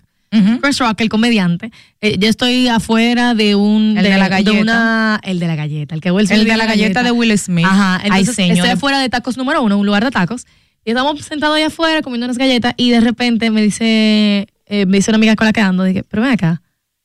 Chris 0.62 0.78
Rock, 0.78 1.02
el 1.02 1.10
comediante. 1.10 1.72
Eh, 2.02 2.18
yo 2.20 2.30
estoy 2.30 2.68
afuera 2.68 3.34
de 3.34 3.56
un. 3.56 3.98
El 3.98 4.04
de 4.04 4.10
la 4.18 4.28
galleta. 4.30 4.62
una- 4.62 5.20
el 5.24 5.40
de 5.40 5.48
la 5.48 5.56
galleta, 5.56 5.96
el 5.96 6.02
que 6.02 6.12
Will 6.12 6.28
Smith 6.28 6.40
El 6.42 6.46
de 6.46 6.56
la 6.56 6.66
galleta 6.68 7.02
de 7.02 7.10
Will 7.12 7.36
Smith. 7.40 7.66
Ajá, 7.66 7.96
Ay, 7.96 8.02
entonces 8.22 8.36
señor. 8.36 8.58
estoy 8.58 8.70
afuera 8.70 9.00
de 9.00 9.10
tacos 9.10 9.38
número 9.38 9.64
uno, 9.64 9.76
un 9.78 9.86
lugar 9.88 10.04
de 10.06 10.12
tacos. 10.12 10.46
Y 10.86 10.92
estamos 10.92 11.20
sentados 11.26 11.58
allá 11.58 11.68
afuera 11.68 12.04
comiendo 12.04 12.26
unas 12.28 12.38
galletas 12.38 12.76
y 12.78 12.92
de 12.92 13.00
repente 13.02 13.50
me 13.50 13.62
dice, 13.64 14.48
eh, 14.68 14.86
me 14.86 14.98
dice 14.98 15.10
una 15.10 15.16
amiga 15.18 15.36
con 15.36 15.46
la 15.48 15.52
que 15.54 15.62
ando, 15.62 15.84
dije, 15.84 16.04
pero 16.04 16.22
ven 16.22 16.32
acá, 16.34 16.62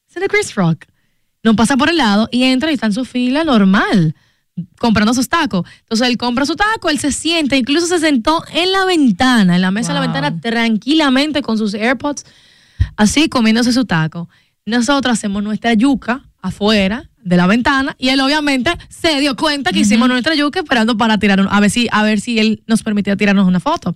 ese 0.08 0.18
es 0.18 0.22
de 0.22 0.28
Chris 0.28 0.54
Rock. 0.54 0.84
No 1.42 1.56
pasa 1.56 1.78
por 1.78 1.88
el 1.88 1.96
lado 1.96 2.28
y 2.30 2.42
entra 2.44 2.70
y 2.70 2.74
está 2.74 2.86
en 2.86 2.92
su 2.92 3.06
fila 3.06 3.42
normal, 3.42 4.14
comprando 4.78 5.12
sus 5.14 5.28
tacos. 5.28 5.68
Entonces 5.80 6.06
él 6.08 6.16
compra 6.16 6.46
su 6.46 6.54
taco, 6.56 6.88
él 6.90 6.98
se 6.98 7.12
siente, 7.12 7.56
incluso 7.56 7.86
se 7.86 7.98
sentó 7.98 8.44
en 8.52 8.70
la 8.72 8.84
ventana, 8.84 9.56
en 9.56 9.62
la 9.62 9.70
mesa 9.70 9.88
de 9.88 9.94
la 9.94 10.00
ventana, 10.00 10.40
tranquilamente 10.40 11.42
con 11.42 11.58
sus 11.58 11.74
AirPods, 11.74 12.24
así 12.96 13.28
comiéndose 13.28 13.72
su 13.72 13.84
taco. 13.84 14.28
Nosotros 14.66 15.12
hacemos 15.12 15.42
nuestra 15.42 15.74
yuca 15.74 16.22
afuera 16.40 17.10
de 17.22 17.36
la 17.36 17.46
ventana 17.46 17.96
y 17.98 18.10
él 18.10 18.20
obviamente 18.20 18.70
se 18.88 19.18
dio 19.20 19.34
cuenta 19.34 19.72
que 19.72 19.80
hicimos 19.80 20.08
nuestra 20.08 20.34
yuca 20.34 20.60
esperando 20.60 20.96
para 20.96 21.18
tirar 21.18 21.40
un- 21.40 21.48
a 21.50 21.58
ver 21.60 21.70
si 21.70 21.88
a 21.90 22.02
ver 22.02 22.20
si 22.20 22.38
él 22.38 22.62
nos 22.66 22.82
permitía 22.82 23.16
tirarnos 23.16 23.46
una 23.48 23.60
foto. 23.60 23.94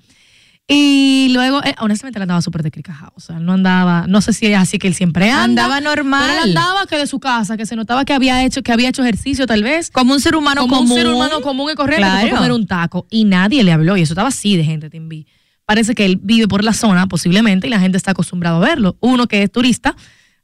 Y 0.71 1.31
luego, 1.33 1.65
eh, 1.65 1.75
honestamente, 1.81 2.19
él 2.19 2.23
andaba 2.25 2.43
súper 2.43 2.63
decricajado. 2.63 3.13
O 3.17 3.21
sea, 3.21 3.39
él 3.39 3.47
no 3.47 3.55
andaba, 3.55 4.05
no 4.07 4.21
sé 4.21 4.35
si 4.35 4.45
es 4.47 4.59
así 4.59 4.79
que 4.79 4.87
él 4.87 4.95
siempre 4.95 5.31
anda. 5.31 5.65
Andaba 5.65 5.81
normal. 5.81 6.29
Pero 6.29 6.43
él 6.45 6.57
andaba 6.59 6.87
que 6.87 6.99
de 6.99 7.07
su 7.07 7.19
casa, 7.21 7.57
que 7.57 7.65
se 7.65 7.75
notaba 7.75 8.05
que 8.05 8.13
había 8.13 8.45
hecho, 8.45 8.63
que 8.63 8.71
había 8.71 8.91
hecho 8.91 9.03
ejercicio 9.03 9.47
tal 9.47 9.63
vez. 9.63 9.91
Como 9.91 10.13
un 10.13 10.21
ser 10.21 10.37
humano 10.37 10.61
Como 10.63 10.77
común. 10.77 10.91
un 10.93 10.97
ser 10.99 11.07
humano 11.09 11.41
común 11.41 11.71
y 11.73 11.75
corriente 11.75 12.05
que 12.05 12.11
fue 12.11 12.19
a 12.19 12.23
Claro. 12.25 12.37
comer 12.37 12.53
un 12.53 12.67
taco. 12.67 13.07
Y 13.11 13.25
nadie 13.25 13.65
le 13.65 13.73
habló. 13.73 13.97
Y 13.97 14.03
eso 14.03 14.13
estaba 14.13 14.29
así 14.29 14.59
de 14.59 14.65
gente, 14.65 14.91
Timbi. 14.91 15.27
Parece 15.65 15.95
que 15.95 16.05
él 16.05 16.21
vive 16.23 16.49
por 16.49 16.63
la 16.63 16.75
zona, 16.75 17.07
posiblemente, 17.07 17.67
y 17.67 17.71
la 17.71 17.81
gente 17.81 17.97
está 17.97 18.11
acostumbrado 18.11 18.57
a 18.57 18.61
verlo. 18.61 18.97
Uno 19.01 19.27
que 19.27 19.43
es 19.43 19.51
turista, 19.51 19.97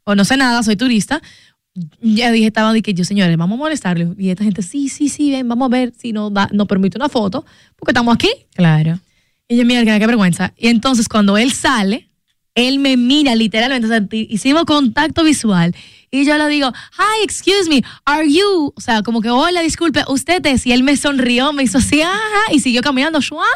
o 0.04 0.14
no 0.14 0.24
sé 0.24 0.38
nada, 0.38 0.62
soy 0.62 0.76
turista. 0.76 1.20
Ya 2.00 2.30
dije, 2.30 2.46
estaba 2.46 2.72
de 2.72 2.80
que 2.82 2.94
yo, 2.94 3.04
señores, 3.04 3.37
vamos 3.37 3.56
a 3.56 3.58
molestarle. 3.58 4.08
Y 4.16 4.30
esta 4.30 4.44
gente, 4.44 4.62
sí, 4.62 4.88
sí, 4.88 5.08
sí, 5.10 5.30
ven, 5.32 5.48
vamos 5.48 5.66
a 5.66 5.68
ver 5.70 5.92
si 5.98 6.12
nos 6.12 6.32
da, 6.32 6.48
nos 6.52 6.66
permite 6.66 6.96
una 6.96 7.08
foto, 7.10 7.44
porque 7.76 7.90
estamos 7.90 8.14
aquí. 8.14 8.30
Claro. 8.54 8.98
Y 9.48 9.57
yo, 9.57 9.64
mira, 9.64 9.85
qué 9.85 10.07
vergüenza. 10.07 10.52
Y 10.57 10.68
entonces 10.68 11.09
cuando 11.09 11.37
él 11.37 11.52
sale, 11.52 12.11
él 12.54 12.78
me 12.78 12.96
mira 12.96 13.35
literalmente, 13.35 13.87
o 13.87 13.90
sea, 13.90 14.07
hicimos 14.11 14.64
contacto 14.64 15.24
visual. 15.24 15.74
Y 16.11 16.24
yo 16.24 16.38
le 16.38 16.46
digo, 16.48 16.72
hi, 16.96 17.24
excuse 17.24 17.68
me, 17.68 17.83
are 18.04 18.30
you? 18.30 18.72
O 18.76 18.80
sea, 18.80 19.02
como 19.02 19.20
que, 19.20 19.30
hola, 19.30 19.61
disculpe, 19.62 20.04
usted 20.09 20.44
es. 20.46 20.64
Y 20.66 20.72
él 20.72 20.85
me 20.85 20.96
sonrió, 20.96 21.52
me 21.52 21.64
hizo 21.64 21.78
así, 21.78 22.00
ajá, 22.00 22.52
y 22.52 22.61
siguió 22.61 22.83
caminando, 22.83 23.20
shua, 23.20 23.46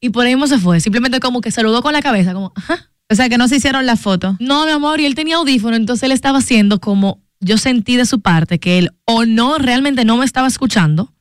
y 0.00 0.10
por 0.10 0.26
ahí 0.26 0.34
mismo 0.34 0.46
se 0.46 0.58
fue. 0.58 0.80
Simplemente 0.80 1.18
como 1.20 1.40
que 1.40 1.50
saludó 1.50 1.82
con 1.82 1.94
la 1.94 2.02
cabeza, 2.02 2.34
como, 2.34 2.52
ajá. 2.54 2.90
O 3.10 3.14
sea, 3.14 3.28
que 3.28 3.38
no 3.38 3.48
se 3.48 3.56
hicieron 3.56 3.86
la 3.86 3.96
foto. 3.96 4.36
No, 4.38 4.66
mi 4.66 4.72
amor, 4.72 5.00
y 5.00 5.06
él 5.06 5.14
tenía 5.14 5.36
audífono, 5.36 5.76
entonces 5.76 6.02
él 6.04 6.12
estaba 6.12 6.38
haciendo 6.38 6.80
como, 6.80 7.22
yo 7.40 7.58
sentí 7.58 7.96
de 7.96 8.06
su 8.06 8.20
parte 8.20 8.58
que 8.58 8.78
él 8.78 8.90
o 9.06 9.24
no, 9.24 9.58
realmente 9.58 10.04
no 10.04 10.16
me 10.16 10.24
estaba 10.24 10.48
escuchando, 10.48 11.13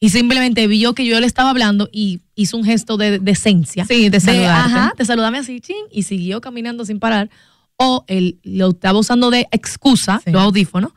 y 0.00 0.10
simplemente 0.10 0.66
vio 0.66 0.94
que 0.94 1.04
yo 1.04 1.18
le 1.20 1.26
estaba 1.26 1.50
hablando 1.50 1.88
y 1.92 2.20
hizo 2.34 2.56
un 2.56 2.64
gesto 2.64 2.96
de 2.96 3.18
decencia. 3.18 3.84
Sí, 3.84 4.08
de 4.08 4.20
saludarte. 4.20 4.72
ajá, 4.72 4.92
de 4.96 5.04
saludarme 5.04 5.38
así, 5.38 5.60
ching, 5.60 5.86
y 5.90 6.04
siguió 6.04 6.40
caminando 6.40 6.84
sin 6.84 7.00
parar. 7.00 7.30
O 7.76 8.04
él 8.08 8.38
lo 8.42 8.70
estaba 8.70 8.98
usando 8.98 9.30
de 9.30 9.48
excusa, 9.50 10.20
los 10.26 10.42
audífonos, 10.42 10.92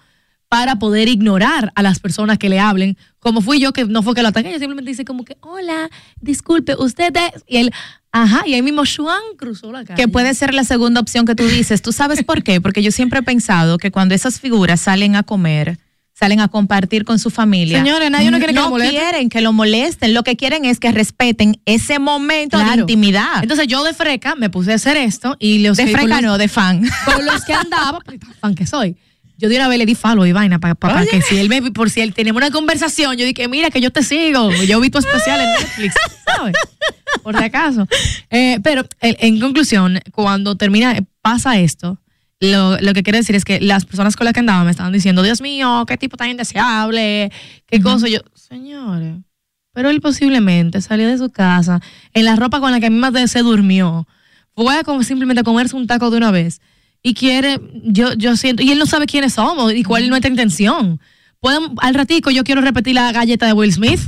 para 0.51 0.77
poder 0.77 1.07
ignorar 1.07 1.71
a 1.75 1.81
las 1.81 1.99
personas 1.99 2.37
que 2.37 2.49
le 2.49 2.59
hablen, 2.59 2.97
como 3.19 3.41
fui 3.41 3.59
yo, 3.59 3.71
que 3.71 3.85
no 3.85 4.03
fue 4.03 4.13
que 4.13 4.21
lo 4.21 4.27
ataqué, 4.27 4.51
yo 4.51 4.59
simplemente 4.59 4.91
dice 4.91 5.05
como 5.05 5.23
que, 5.23 5.37
hola, 5.39 5.89
disculpe, 6.19 6.75
usted 6.75 7.15
es, 7.15 7.43
y 7.47 7.57
él, 7.57 7.71
ajá, 8.11 8.43
y 8.45 8.55
ahí 8.55 8.61
mismo 8.61 8.83
Shuan 8.83 9.21
cruzó 9.37 9.71
la 9.71 9.85
calle. 9.85 9.95
Que 9.95 10.09
puede 10.09 10.33
ser 10.33 10.53
la 10.53 10.63
segunda 10.65 10.99
opción 10.99 11.25
que 11.25 11.35
tú 11.35 11.45
dices. 11.47 11.81
¿Tú 11.81 11.93
sabes 11.93 12.23
por 12.23 12.43
qué? 12.43 12.59
Porque 12.59 12.83
yo 12.83 12.91
siempre 12.91 13.19
he 13.19 13.23
pensado 13.23 13.77
que 13.77 13.91
cuando 13.91 14.13
esas 14.13 14.39
figuras 14.41 14.81
salen 14.81 15.15
a 15.15 15.23
comer, 15.23 15.79
salen 16.21 16.39
a 16.39 16.49
compartir 16.49 17.03
con 17.03 17.17
su 17.17 17.31
familia. 17.31 17.79
Señores, 17.79 18.11
nadie 18.11 18.29
no 18.29 18.37
quiere 18.37 18.53
que 18.53 18.59
lo 18.59 18.69
molesten. 18.69 18.95
quieren 18.99 19.29
que 19.29 19.41
lo 19.41 19.53
molesten. 19.53 20.13
Lo 20.13 20.21
que 20.23 20.37
quieren 20.37 20.65
es 20.65 20.79
que 20.79 20.91
respeten 20.91 21.59
ese 21.65 21.97
momento 21.97 22.59
de 22.59 22.75
intimidad. 22.81 23.41
Entonces 23.41 23.65
yo 23.65 23.83
de 23.83 23.95
freca 23.95 24.35
me 24.35 24.51
puse 24.51 24.71
a 24.71 24.75
hacer 24.75 24.97
esto 24.97 25.35
y 25.39 25.59
los 25.65 25.77
de 25.77 25.87
freca 25.87 26.21
los- 26.21 26.21
no, 26.21 26.37
de 26.37 26.47
fan. 26.47 26.83
con 27.05 27.25
los 27.25 27.43
que 27.43 27.55
andaba, 27.55 28.01
fan 28.39 28.53
que 28.53 28.67
soy. 28.67 28.95
Yo 29.39 29.49
de 29.49 29.55
una 29.55 29.67
vez 29.67 29.79
le 29.79 29.87
di 29.87 29.95
follow 29.95 30.23
y 30.27 30.31
vaina 30.31 30.59
para 30.59 30.75
que 31.09 31.23
si 31.23 31.37
él 31.37 31.49
me, 31.49 31.71
por 31.71 31.89
si 31.89 32.01
él 32.01 32.13
tenemos 32.13 32.39
una 32.39 32.51
conversación, 32.51 33.17
yo 33.17 33.25
dije, 33.25 33.47
mira 33.47 33.71
que 33.71 33.81
yo 33.81 33.89
te 33.89 34.03
sigo, 34.03 34.51
yo 34.51 34.79
vi 34.79 34.91
tu 34.91 34.99
especial 34.99 35.41
en 35.41 35.49
Netflix, 35.53 35.95
¿sabes? 36.27 36.53
Por 37.23 37.35
si 37.35 37.43
acaso. 37.43 37.87
Eh, 38.29 38.59
pero 38.61 38.85
en 39.01 39.39
conclusión, 39.39 39.99
cuando 40.11 40.55
termina, 40.55 40.95
pasa 41.23 41.57
esto, 41.59 41.97
lo, 42.41 42.77
lo 42.79 42.93
que 42.93 43.03
quiero 43.03 43.17
decir 43.17 43.35
es 43.35 43.45
que 43.45 43.61
las 43.61 43.85
personas 43.85 44.15
con 44.15 44.25
las 44.25 44.33
que 44.33 44.39
andaba 44.39 44.63
me 44.63 44.71
estaban 44.71 44.91
diciendo, 44.91 45.21
Dios 45.21 45.41
mío, 45.41 45.85
qué 45.87 45.95
tipo 45.95 46.17
tan 46.17 46.31
indeseable, 46.31 47.31
qué 47.67 47.81
cosa. 47.81 48.07
Yo, 48.07 48.19
señores, 48.33 49.17
pero 49.73 49.91
él 49.91 50.01
posiblemente 50.01 50.81
salió 50.81 51.07
de 51.07 51.17
su 51.19 51.29
casa 51.29 51.81
en 52.13 52.25
la 52.25 52.35
ropa 52.35 52.59
con 52.59 52.71
la 52.71 52.79
que 52.79 52.87
a 52.87 52.89
mí 52.89 52.97
más 52.97 53.13
se 53.29 53.39
durmió. 53.39 54.07
Fue 54.55 54.75
a 54.75 54.83
como 54.83 55.03
simplemente 55.03 55.41
a 55.41 55.43
comerse 55.43 55.75
un 55.75 55.87
taco 55.87 56.09
de 56.09 56.17
una 56.17 56.31
vez. 56.31 56.61
Y 57.03 57.13
quiere, 57.13 57.59
yo, 57.83 58.13
yo 58.13 58.35
siento, 58.35 58.63
y 58.63 58.71
él 58.71 58.79
no 58.79 58.85
sabe 58.85 59.05
quiénes 59.05 59.33
somos 59.33 59.73
y 59.73 59.83
cuál 59.83 60.03
es 60.03 60.09
nuestra 60.09 60.29
intención. 60.29 60.99
Pueden, 61.39 61.73
al 61.77 61.93
ratico 61.93 62.31
yo 62.31 62.43
quiero 62.43 62.61
repetir 62.61 62.95
la 62.95 63.11
galleta 63.11 63.45
de 63.45 63.53
Will 63.53 63.71
Smith, 63.71 63.99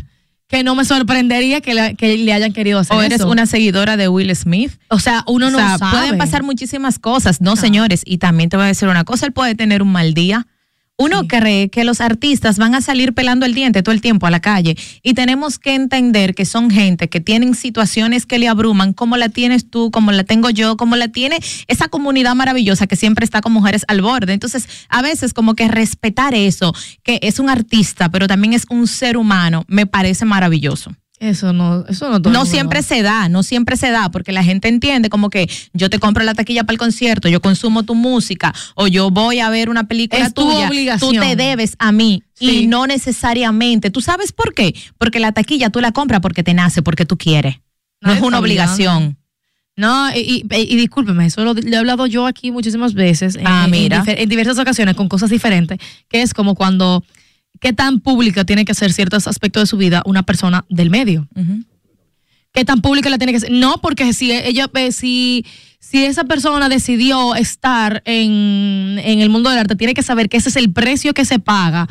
que 0.48 0.64
no 0.64 0.76
me 0.76 0.86
sorprendería 0.86 1.62
que, 1.62 1.74
la- 1.74 1.94
que 1.96 2.18
le 2.18 2.32
hayan 2.34 2.54
querido 2.54 2.80
hacer 2.80 2.96
O 2.96 3.02
eres 3.02 3.22
eso. 3.22 3.30
una 3.30 3.46
seguidora 3.46 3.98
de 3.98 4.08
Will 4.08 4.36
Smith. 4.36 4.72
O 4.90 5.00
sea, 5.00 5.24
uno 5.28 5.50
no 5.50 5.58
O 5.58 5.60
sea, 5.62 5.78
sabe. 5.78 5.98
pueden 5.98 6.18
pasar 6.18 6.44
muchísimas 6.44 7.00
cosas, 7.00 7.42
no, 7.42 7.56
señores. 7.56 8.04
Y 8.06 8.18
también 8.20 8.50
te 8.50 8.58
voy 8.58 8.66
a 8.66 8.68
decir 8.68 8.88
una 8.88 9.04
cosa, 9.04 9.26
él 9.26 9.32
puede 9.32 9.56
tener 9.56 9.82
un 9.82 9.92
mal 9.92 10.14
día. 10.14 10.46
Uno 10.96 11.28
cree 11.28 11.70
que 11.70 11.84
los 11.84 12.02
artistas 12.02 12.60
van 12.60 12.76
a 12.76 12.82
salir 12.82 13.14
pelando 13.14 13.48
el 13.48 13.56
diente 13.56 13.82
todo 13.82 13.96
el 13.96 14.02
tiempo 14.02 14.28
a 14.28 14.32
la 14.32 14.42
calle 14.42 14.78
y 15.02 15.16
tenemos 15.16 15.58
que 15.58 15.74
entender 15.74 16.36
que 16.36 16.46
son 16.46 16.70
gente 16.70 17.10
que 17.10 17.20
tienen 17.20 17.56
situaciones 17.56 18.28
que 18.28 18.38
le 18.38 18.48
abruman, 18.48 18.94
como 18.94 19.18
la 19.18 19.30
tienes 19.30 19.68
tú, 19.68 19.90
como 19.90 20.12
la 20.12 20.24
tengo 20.24 20.52
yo, 20.52 20.78
como 20.78 20.96
la 20.96 21.08
tiene 21.08 21.40
esa 21.68 21.88
comunidad 21.88 22.36
maravillosa 22.36 22.86
que 22.86 22.96
siempre 22.96 23.26
está 23.26 23.42
con 23.42 23.54
mujeres 23.54 23.86
al 23.88 24.04
borde. 24.04 24.34
Entonces, 24.34 24.68
a 24.88 25.02
veces 25.02 25.34
como 25.34 25.56
que 25.56 25.68
respetar 25.68 26.36
eso, 26.36 26.76
que 27.02 27.20
es 27.24 27.40
un 27.40 27.50
artista, 27.50 28.10
pero 28.10 28.28
también 28.28 28.54
es 28.54 28.68
un 28.70 28.86
ser 28.86 29.18
humano, 29.18 29.66
me 29.68 29.88
parece 29.88 30.26
maravilloso. 30.26 30.94
Eso 31.24 31.54
no, 31.54 31.86
eso 31.88 32.10
no 32.10 32.22
todo 32.22 32.34
No 32.34 32.46
siempre 32.46 32.82
se 32.84 33.02
da, 33.02 33.30
no 33.30 33.44
siempre 33.44 33.78
se 33.78 33.92
da, 33.92 34.10
porque 34.12 34.34
la 34.34 34.44
gente 34.44 34.68
entiende 34.68 35.10
como 35.10 35.30
que 35.30 35.50
yo 35.72 35.90
te 35.90 35.98
compro 35.98 36.24
la 36.24 36.34
taquilla 36.34 36.64
para 36.66 36.74
el 36.74 36.80
concierto, 36.80 37.30
yo 37.30 37.42
consumo 37.42 37.84
tu 37.84 37.96
música, 37.96 38.54
o 38.76 38.88
yo 38.88 39.10
voy 39.10 39.40
a 39.40 39.50
ver 39.50 39.70
una 39.70 39.86
película 39.88 40.26
Es 40.26 40.34
tu 40.34 40.44
tuya, 40.50 40.68
obligación. 40.68 41.14
tú 41.14 41.20
te 41.22 41.36
debes 41.38 41.76
a 41.80 41.92
mí. 41.94 42.24
Sí. 42.34 42.64
Y 42.64 42.68
no 42.68 42.88
necesariamente. 42.88 43.90
¿Tú 43.90 44.02
sabes 44.02 44.32
por 44.34 44.54
qué? 44.54 44.76
Porque 44.98 45.20
la 45.20 45.32
taquilla 45.32 45.70
tú 45.70 45.80
la 45.80 45.92
compras 45.94 46.20
porque 46.20 46.44
te 46.44 46.54
nace, 46.54 46.82
porque 46.82 47.06
tú 47.06 47.18
quieres. 47.18 47.56
No 48.02 48.12
es 48.12 48.22
una 48.22 48.40
obligación. 48.40 49.18
No, 49.78 50.12
y, 50.14 50.20
y, 50.20 50.46
y 50.52 50.76
discúlpeme, 50.76 51.26
eso 51.26 51.44
lo, 51.46 51.54
lo 51.54 51.62
he 51.62 51.78
hablado 51.78 52.06
yo 52.06 52.28
aquí 52.28 52.52
muchísimas 52.52 52.94
veces, 52.94 53.40
Ah, 53.44 53.64
en, 53.66 53.72
mira. 53.72 54.04
en 54.06 54.30
diversas 54.30 54.60
ocasiones 54.60 54.96
con 54.96 55.08
cosas 55.10 55.30
diferentes, 55.32 55.80
que 56.10 56.22
es 56.22 56.34
como 56.36 56.54
cuando, 56.54 57.04
qué 57.60 57.74
tan 57.74 58.00
pública 58.00 58.46
tiene 58.46 58.66
que 58.66 58.74
ser 58.74 58.92
ciertos 58.94 59.28
aspectos 59.28 59.64
de 59.64 59.68
su 59.68 59.78
vida 59.78 60.02
una 60.06 60.24
persona 60.24 60.66
del 60.70 60.90
medio. 60.90 61.28
¿Qué 62.54 62.66
tan 62.66 62.82
pública 62.82 63.10
la 63.10 63.18
tiene 63.18 63.34
que 63.34 63.40
ser? 63.40 63.52
No, 63.52 63.80
porque 63.82 64.14
si 64.14 64.32
ella, 64.32 64.70
eh, 64.76 64.92
si, 64.92 65.46
si 65.80 66.06
esa 66.06 66.26
persona 66.26 66.70
decidió 66.70 67.34
estar 67.36 68.04
en, 68.06 69.00
en 69.04 69.22
el 69.22 69.30
mundo 69.30 69.50
del 69.50 69.60
arte, 69.60 69.76
tiene 69.76 69.96
que 69.96 70.04
saber 70.04 70.30
que 70.30 70.38
ese 70.38 70.50
es 70.50 70.56
el 70.56 70.72
precio 70.72 71.14
que 71.14 71.26
se 71.26 71.40
paga. 71.40 71.88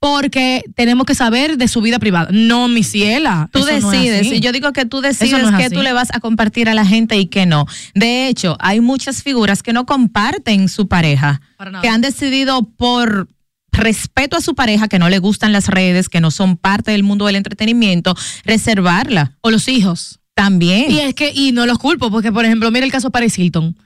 Porque 0.00 0.64
tenemos 0.74 1.04
que 1.04 1.14
saber 1.14 1.58
de 1.58 1.68
su 1.68 1.82
vida 1.82 1.98
privada. 1.98 2.30
No, 2.32 2.68
mi 2.68 2.82
ciela. 2.82 3.50
Tú 3.52 3.58
eso 3.68 3.90
decides. 3.90 4.32
y 4.32 4.40
yo 4.40 4.50
digo 4.50 4.72
que 4.72 4.86
tú 4.86 5.02
decides 5.02 5.42
no 5.42 5.58
qué 5.58 5.68
tú 5.68 5.82
le 5.82 5.92
vas 5.92 6.08
a 6.14 6.20
compartir 6.20 6.70
a 6.70 6.74
la 6.74 6.86
gente 6.86 7.18
y 7.18 7.26
qué 7.26 7.44
no. 7.44 7.66
De 7.94 8.26
hecho, 8.26 8.56
hay 8.60 8.80
muchas 8.80 9.22
figuras 9.22 9.62
que 9.62 9.74
no 9.74 9.84
comparten 9.84 10.70
su 10.70 10.88
pareja, 10.88 11.42
que 11.82 11.88
han 11.88 12.00
decidido 12.00 12.62
por 12.62 13.28
respeto 13.72 14.36
a 14.36 14.40
su 14.40 14.54
pareja, 14.54 14.88
que 14.88 14.98
no 14.98 15.08
le 15.08 15.18
gustan 15.18 15.52
las 15.52 15.68
redes, 15.68 16.08
que 16.08 16.20
no 16.20 16.30
son 16.30 16.56
parte 16.56 16.90
del 16.90 17.02
mundo 17.02 17.26
del 17.26 17.36
entretenimiento, 17.36 18.14
reservarla. 18.44 19.36
O 19.40 19.50
los 19.50 19.68
hijos. 19.68 20.20
También. 20.34 20.90
Y 20.90 21.00
es 21.00 21.14
que, 21.14 21.32
y 21.34 21.52
no 21.52 21.66
los 21.66 21.78
culpo, 21.78 22.10
porque 22.10 22.32
por 22.32 22.44
ejemplo, 22.44 22.70
mira 22.70 22.86
el 22.86 22.92
caso 22.92 23.08
de 23.08 23.12
Paris 23.12 23.38
Hilton, 23.38 23.76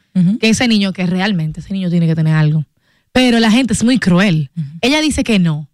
que 0.41 0.49
ese 0.49 0.69
niño, 0.69 0.93
que 0.93 1.07
realmente 1.07 1.61
ese 1.61 1.73
niño 1.73 1.91
tiene 1.91 2.07
que 2.07 2.15
tener 2.15 2.35
algo. 2.35 2.65
Pero 3.13 3.41
la 3.41 3.51
gente 3.51 3.73
es 3.73 3.83
muy 3.83 3.99
cruel. 3.99 4.51
Ella 4.81 5.01
dice 5.01 5.25
que 5.25 5.39
no. 5.39 5.69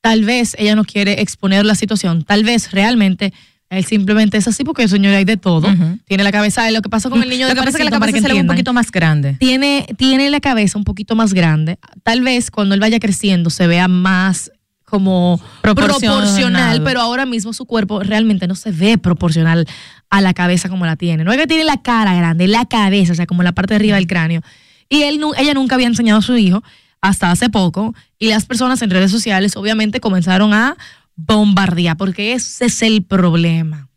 Tal 0.00 0.24
vez 0.24 0.54
ella 0.58 0.76
no 0.76 0.84
quiere 0.84 1.20
exponer 1.20 1.64
la 1.64 1.74
situación. 1.74 2.24
Tal 2.24 2.44
vez 2.44 2.70
realmente 2.70 3.32
él 3.70 3.84
simplemente 3.84 4.38
es 4.38 4.48
así 4.48 4.64
porque 4.64 4.84
el 4.84 4.88
señor 4.88 5.14
hay 5.14 5.24
de 5.24 5.36
todo. 5.36 5.68
Tiene 6.06 6.24
la 6.24 6.32
cabeza 6.32 6.64
de 6.64 6.72
lo 6.72 6.80
que 6.80 6.88
pasa 6.88 7.10
con 7.10 7.22
el 7.22 7.28
niño 7.28 7.42
Lo 7.42 7.48
de 7.48 7.54
que 7.54 7.58
pasa 7.58 7.70
es 7.70 7.76
que 7.76 7.84
la 7.84 7.90
cabeza 7.90 8.20
se 8.20 8.28
le 8.28 8.34
ve 8.34 8.40
un 8.40 8.46
poquito 8.46 8.72
más 8.72 8.90
grande. 8.90 9.34
Tiene, 9.34 9.86
tiene 9.96 10.30
la 10.30 10.40
cabeza 10.40 10.78
un 10.78 10.84
poquito 10.84 11.14
más 11.14 11.34
grande. 11.34 11.78
Tal 12.02 12.22
vez 12.22 12.50
cuando 12.50 12.74
él 12.74 12.80
vaya 12.80 12.98
creciendo 12.98 13.50
se 13.50 13.66
vea 13.66 13.86
más 13.88 14.50
como 14.84 15.38
Proporcionado. 15.60 16.20
proporcional, 16.20 16.82
pero 16.82 17.02
ahora 17.02 17.26
mismo 17.26 17.52
su 17.52 17.66
cuerpo 17.66 18.00
realmente 18.02 18.46
no 18.46 18.54
se 18.54 18.70
ve 18.72 18.96
proporcional 18.96 19.66
a 20.08 20.20
la 20.22 20.32
cabeza 20.32 20.70
como 20.70 20.86
la 20.86 20.96
tiene. 20.96 21.24
No 21.24 21.32
es 21.32 21.38
que 21.38 21.46
tiene 21.46 21.64
la 21.64 21.82
cara 21.82 22.14
grande, 22.14 22.48
la 22.48 22.64
cabeza, 22.64 23.12
o 23.12 23.16
sea, 23.16 23.26
como 23.26 23.42
la 23.42 23.52
parte 23.52 23.74
de 23.74 23.76
arriba 23.76 23.96
del 23.96 24.06
cráneo. 24.06 24.40
Y 24.88 25.02
él, 25.02 25.20
ella 25.36 25.52
nunca 25.52 25.74
había 25.74 25.88
enseñado 25.88 26.20
a 26.20 26.22
su 26.22 26.36
hijo 26.38 26.62
hasta 27.02 27.30
hace 27.30 27.50
poco. 27.50 27.94
Y 28.18 28.30
las 28.30 28.46
personas 28.46 28.80
en 28.80 28.88
redes 28.88 29.10
sociales 29.10 29.56
obviamente 29.56 30.00
comenzaron 30.00 30.54
a 30.54 30.76
bombardear, 31.18 31.96
porque 31.96 32.32
ese 32.32 32.66
es 32.66 32.80
el 32.82 33.02
problema. 33.02 33.88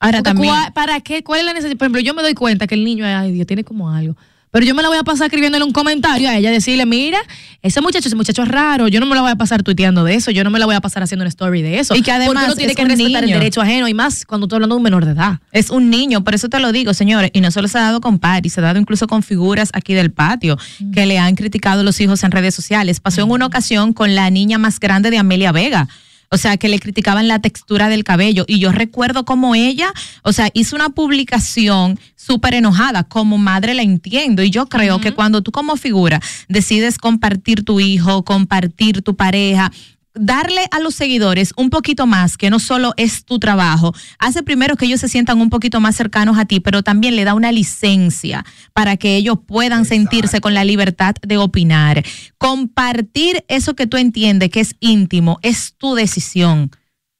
Ahora 0.00 0.18
Porque 0.18 0.30
también. 0.30 0.52
¿cuál- 0.54 0.72
¿Para 0.72 1.00
qué? 1.00 1.22
¿Cuál 1.22 1.40
es 1.40 1.46
la 1.46 1.52
necesidad? 1.52 1.76
Por 1.78 1.84
ejemplo, 1.86 2.00
yo 2.00 2.14
me 2.14 2.22
doy 2.22 2.34
cuenta 2.34 2.66
que 2.66 2.74
el 2.74 2.82
niño, 2.84 3.04
ay 3.06 3.30
Dios, 3.30 3.46
tiene 3.46 3.62
como 3.62 3.90
algo. 3.90 4.16
Pero 4.50 4.66
yo 4.66 4.74
me 4.74 4.82
la 4.82 4.88
voy 4.88 4.98
a 4.98 5.02
pasar 5.02 5.26
escribiéndole 5.28 5.64
un 5.64 5.72
comentario 5.72 6.28
a 6.28 6.36
ella, 6.36 6.50
decirle, 6.50 6.84
mira, 6.84 7.18
ese 7.62 7.80
muchacho, 7.80 8.08
ese 8.08 8.16
muchacho 8.16 8.42
es 8.42 8.48
raro, 8.48 8.86
yo 8.88 9.00
no 9.00 9.06
me 9.06 9.14
la 9.14 9.22
voy 9.22 9.30
a 9.30 9.36
pasar 9.36 9.62
tuiteando 9.62 10.04
de 10.04 10.14
eso, 10.14 10.30
yo 10.30 10.44
no 10.44 10.50
me 10.50 10.58
la 10.58 10.66
voy 10.66 10.74
a 10.74 10.80
pasar 10.82 11.02
haciendo 11.02 11.22
una 11.22 11.30
story 11.30 11.62
de 11.62 11.78
eso. 11.78 11.94
Y 11.94 12.02
que 12.02 12.10
además 12.12 12.44
uno 12.48 12.54
tiene 12.56 12.72
es 12.72 12.76
que 12.76 12.82
un 12.82 12.88
respetar 12.90 13.22
niño. 13.22 13.34
el 13.36 13.40
derecho 13.40 13.62
ajeno 13.62 13.88
y 13.88 13.94
más 13.94 14.26
cuando 14.26 14.44
estoy 14.46 14.56
hablando 14.56 14.74
de 14.74 14.78
un 14.78 14.82
menor 14.82 15.06
de 15.06 15.12
edad. 15.12 15.38
Es 15.52 15.70
un 15.70 15.88
niño, 15.88 16.22
por 16.22 16.34
eso 16.34 16.50
te 16.50 16.58
lo 16.60 16.70
digo, 16.72 16.92
señores, 16.92 17.30
y 17.32 17.40
no 17.40 17.50
solo 17.50 17.66
se 17.68 17.78
ha 17.78 17.82
dado 17.82 18.02
con 18.02 18.18
Pari, 18.18 18.50
se 18.50 18.60
ha 18.60 18.64
dado 18.64 18.78
incluso 18.78 19.06
con 19.06 19.22
figuras 19.22 19.70
aquí 19.72 19.94
del 19.94 20.10
patio 20.12 20.58
que 20.92 21.06
le 21.06 21.18
han 21.18 21.34
criticado 21.34 21.82
los 21.82 21.98
hijos 22.02 22.22
en 22.22 22.30
redes 22.32 22.54
sociales. 22.54 23.00
Pasó 23.00 23.22
en 23.22 23.30
una 23.30 23.46
ocasión 23.46 23.94
con 23.94 24.14
la 24.14 24.28
niña 24.28 24.58
más 24.58 24.80
grande 24.80 25.10
de 25.10 25.16
Amelia 25.16 25.52
Vega. 25.52 25.88
O 26.32 26.38
sea, 26.38 26.56
que 26.56 26.68
le 26.68 26.80
criticaban 26.80 27.28
la 27.28 27.40
textura 27.40 27.90
del 27.90 28.04
cabello. 28.04 28.44
Y 28.48 28.58
yo 28.58 28.72
recuerdo 28.72 29.24
como 29.24 29.54
ella, 29.54 29.92
o 30.22 30.32
sea, 30.32 30.48
hizo 30.54 30.74
una 30.74 30.88
publicación 30.88 32.00
súper 32.16 32.54
enojada. 32.54 33.04
Como 33.04 33.36
madre 33.36 33.74
la 33.74 33.82
entiendo. 33.82 34.42
Y 34.42 34.50
yo 34.50 34.66
creo 34.66 34.98
que 34.98 35.12
cuando 35.12 35.42
tú 35.42 35.52
como 35.52 35.76
figura 35.76 36.20
decides 36.48 36.96
compartir 36.96 37.64
tu 37.64 37.80
hijo, 37.80 38.24
compartir 38.24 39.02
tu 39.02 39.14
pareja, 39.14 39.70
darle 40.14 40.66
a 40.70 40.80
los 40.80 40.94
seguidores 40.94 41.52
un 41.56 41.70
poquito 41.70 42.06
más, 42.06 42.36
que 42.36 42.50
no 42.50 42.58
solo 42.58 42.92
es 42.96 43.24
tu 43.24 43.38
trabajo, 43.38 43.94
hace 44.18 44.42
primero 44.42 44.76
que 44.76 44.86
ellos 44.86 45.00
se 45.00 45.08
sientan 45.08 45.40
un 45.40 45.50
poquito 45.50 45.80
más 45.80 45.96
cercanos 45.96 46.38
a 46.38 46.44
ti, 46.44 46.60
pero 46.60 46.82
también 46.82 47.16
le 47.16 47.24
da 47.24 47.34
una 47.34 47.52
licencia 47.52 48.44
para 48.72 48.96
que 48.96 49.16
ellos 49.16 49.38
puedan 49.46 49.84
sentirse 49.84 50.40
con 50.40 50.54
la 50.54 50.64
libertad 50.64 51.14
de 51.22 51.36
opinar. 51.38 52.04
Compartir 52.38 53.44
eso 53.48 53.74
que 53.74 53.86
tú 53.86 53.96
entiendes 53.96 54.50
que 54.50 54.60
es 54.60 54.74
íntimo 54.80 55.38
es 55.42 55.74
tu 55.76 55.94
decisión. 55.94 56.70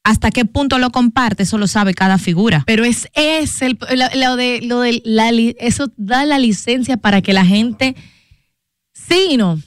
Hasta 0.05 0.31
qué 0.31 0.43
punto 0.43 0.79
lo 0.79 0.91
compartes, 0.91 1.47
eso 1.47 1.57
lo 1.57 1.67
sabe 1.67 1.93
cada 1.93 2.17
figura. 2.17 2.63
Pero 2.67 2.83
es, 2.83 3.07
es 3.13 3.61
el, 3.61 3.79
lo, 3.95 4.05
lo 4.19 4.35
de, 4.35 4.59
lo 4.61 4.81
de 4.81 5.01
la, 5.05 5.29
eso 5.29 5.93
da 5.95 6.25
la 6.25 6.39
licencia 6.39 6.97
para 6.97 7.21
que 7.21 7.31
la 7.31 7.45
gente, 7.45 7.95
sí 8.93 9.27
y 9.31 9.37
no. 9.37 9.59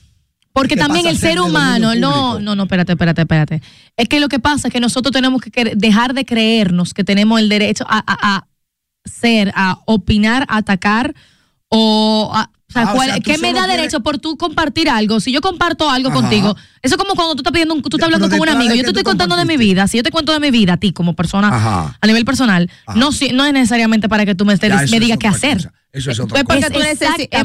Porque 0.56 0.74
¿Qué 0.74 0.80
también 0.80 1.06
el 1.06 1.18
ser 1.18 1.38
humano, 1.38 1.94
no, 1.94 2.40
no, 2.40 2.56
no, 2.56 2.62
espérate, 2.62 2.92
espérate, 2.92 3.20
espérate. 3.20 3.62
Es 3.94 4.08
que 4.08 4.20
lo 4.20 4.28
que 4.30 4.38
pasa 4.38 4.68
es 4.68 4.72
que 4.72 4.80
nosotros 4.80 5.12
tenemos 5.12 5.42
que 5.42 5.74
dejar 5.76 6.14
de 6.14 6.24
creernos 6.24 6.94
que 6.94 7.04
tenemos 7.04 7.38
el 7.40 7.50
derecho 7.50 7.84
a, 7.86 7.98
a- 7.98 8.36
a 8.36 8.46
ser, 9.04 9.52
a 9.54 9.80
opinar, 9.84 10.46
a 10.48 10.56
atacar 10.56 11.14
o 11.68 12.30
a- 12.34 12.50
o 12.68 12.72
sea, 12.72 12.82
Ah, 12.82 12.92
o 12.92 12.94
¿cuál- 12.96 13.06
sea, 13.08 13.16
tú 13.16 13.22
¿qué 13.30 13.38
me 13.38 13.52
da 13.52 13.60
quieres- 13.64 13.76
derecho 13.76 14.00
por 14.00 14.18
tú 14.18 14.36
compartir 14.36 14.90
algo? 14.90 15.20
Si 15.20 15.30
yo 15.32 15.40
comparto 15.40 15.88
algo 15.88 16.08
Ajá. 16.10 16.20
contigo, 16.20 16.56
eso 16.82 16.94
es 16.96 16.98
como 17.00 17.14
cuando 17.14 17.34
tú 17.36 17.40
estás 17.40 17.52
pidiendo, 17.52 17.74
un- 17.74 17.82
tú 17.82 17.96
estás 17.96 18.06
hablando 18.06 18.28
con 18.28 18.40
un 18.40 18.48
amigo, 18.48 18.74
yo 18.74 18.82
te 18.82 18.88
estoy 18.88 19.02
contando 19.04 19.36
de 19.36 19.44
mi 19.44 19.56
vida, 19.56 19.86
si 19.88 19.96
yo 19.98 20.02
te 20.02 20.10
cuento 20.10 20.32
de 20.32 20.40
mi 20.40 20.50
vida 20.50 20.72
a 20.74 20.76
ti 20.76 20.92
como 20.92 21.14
persona 21.14 21.48
Ajá. 21.48 21.96
a 22.00 22.06
nivel 22.06 22.24
personal, 22.24 22.68
no, 22.96 23.10
es 23.10 23.32
necesariamente 23.52 24.08
para 24.08 24.26
que 24.26 24.34
tú 24.34 24.44
me, 24.44 24.54
estés- 24.54 24.68
Ya, 24.86 24.90
me 24.90 25.00
digas 25.00 25.18
qué 25.18 25.28
hacer. 25.28 25.56
cosa. 25.58 25.72
Eso 25.92 26.10
es 26.10 26.20
otra 26.20 26.38
Es 26.40 26.44
porque 26.44 26.60
cosa. 26.60 26.72
tú 26.74 26.80
es 26.80 26.98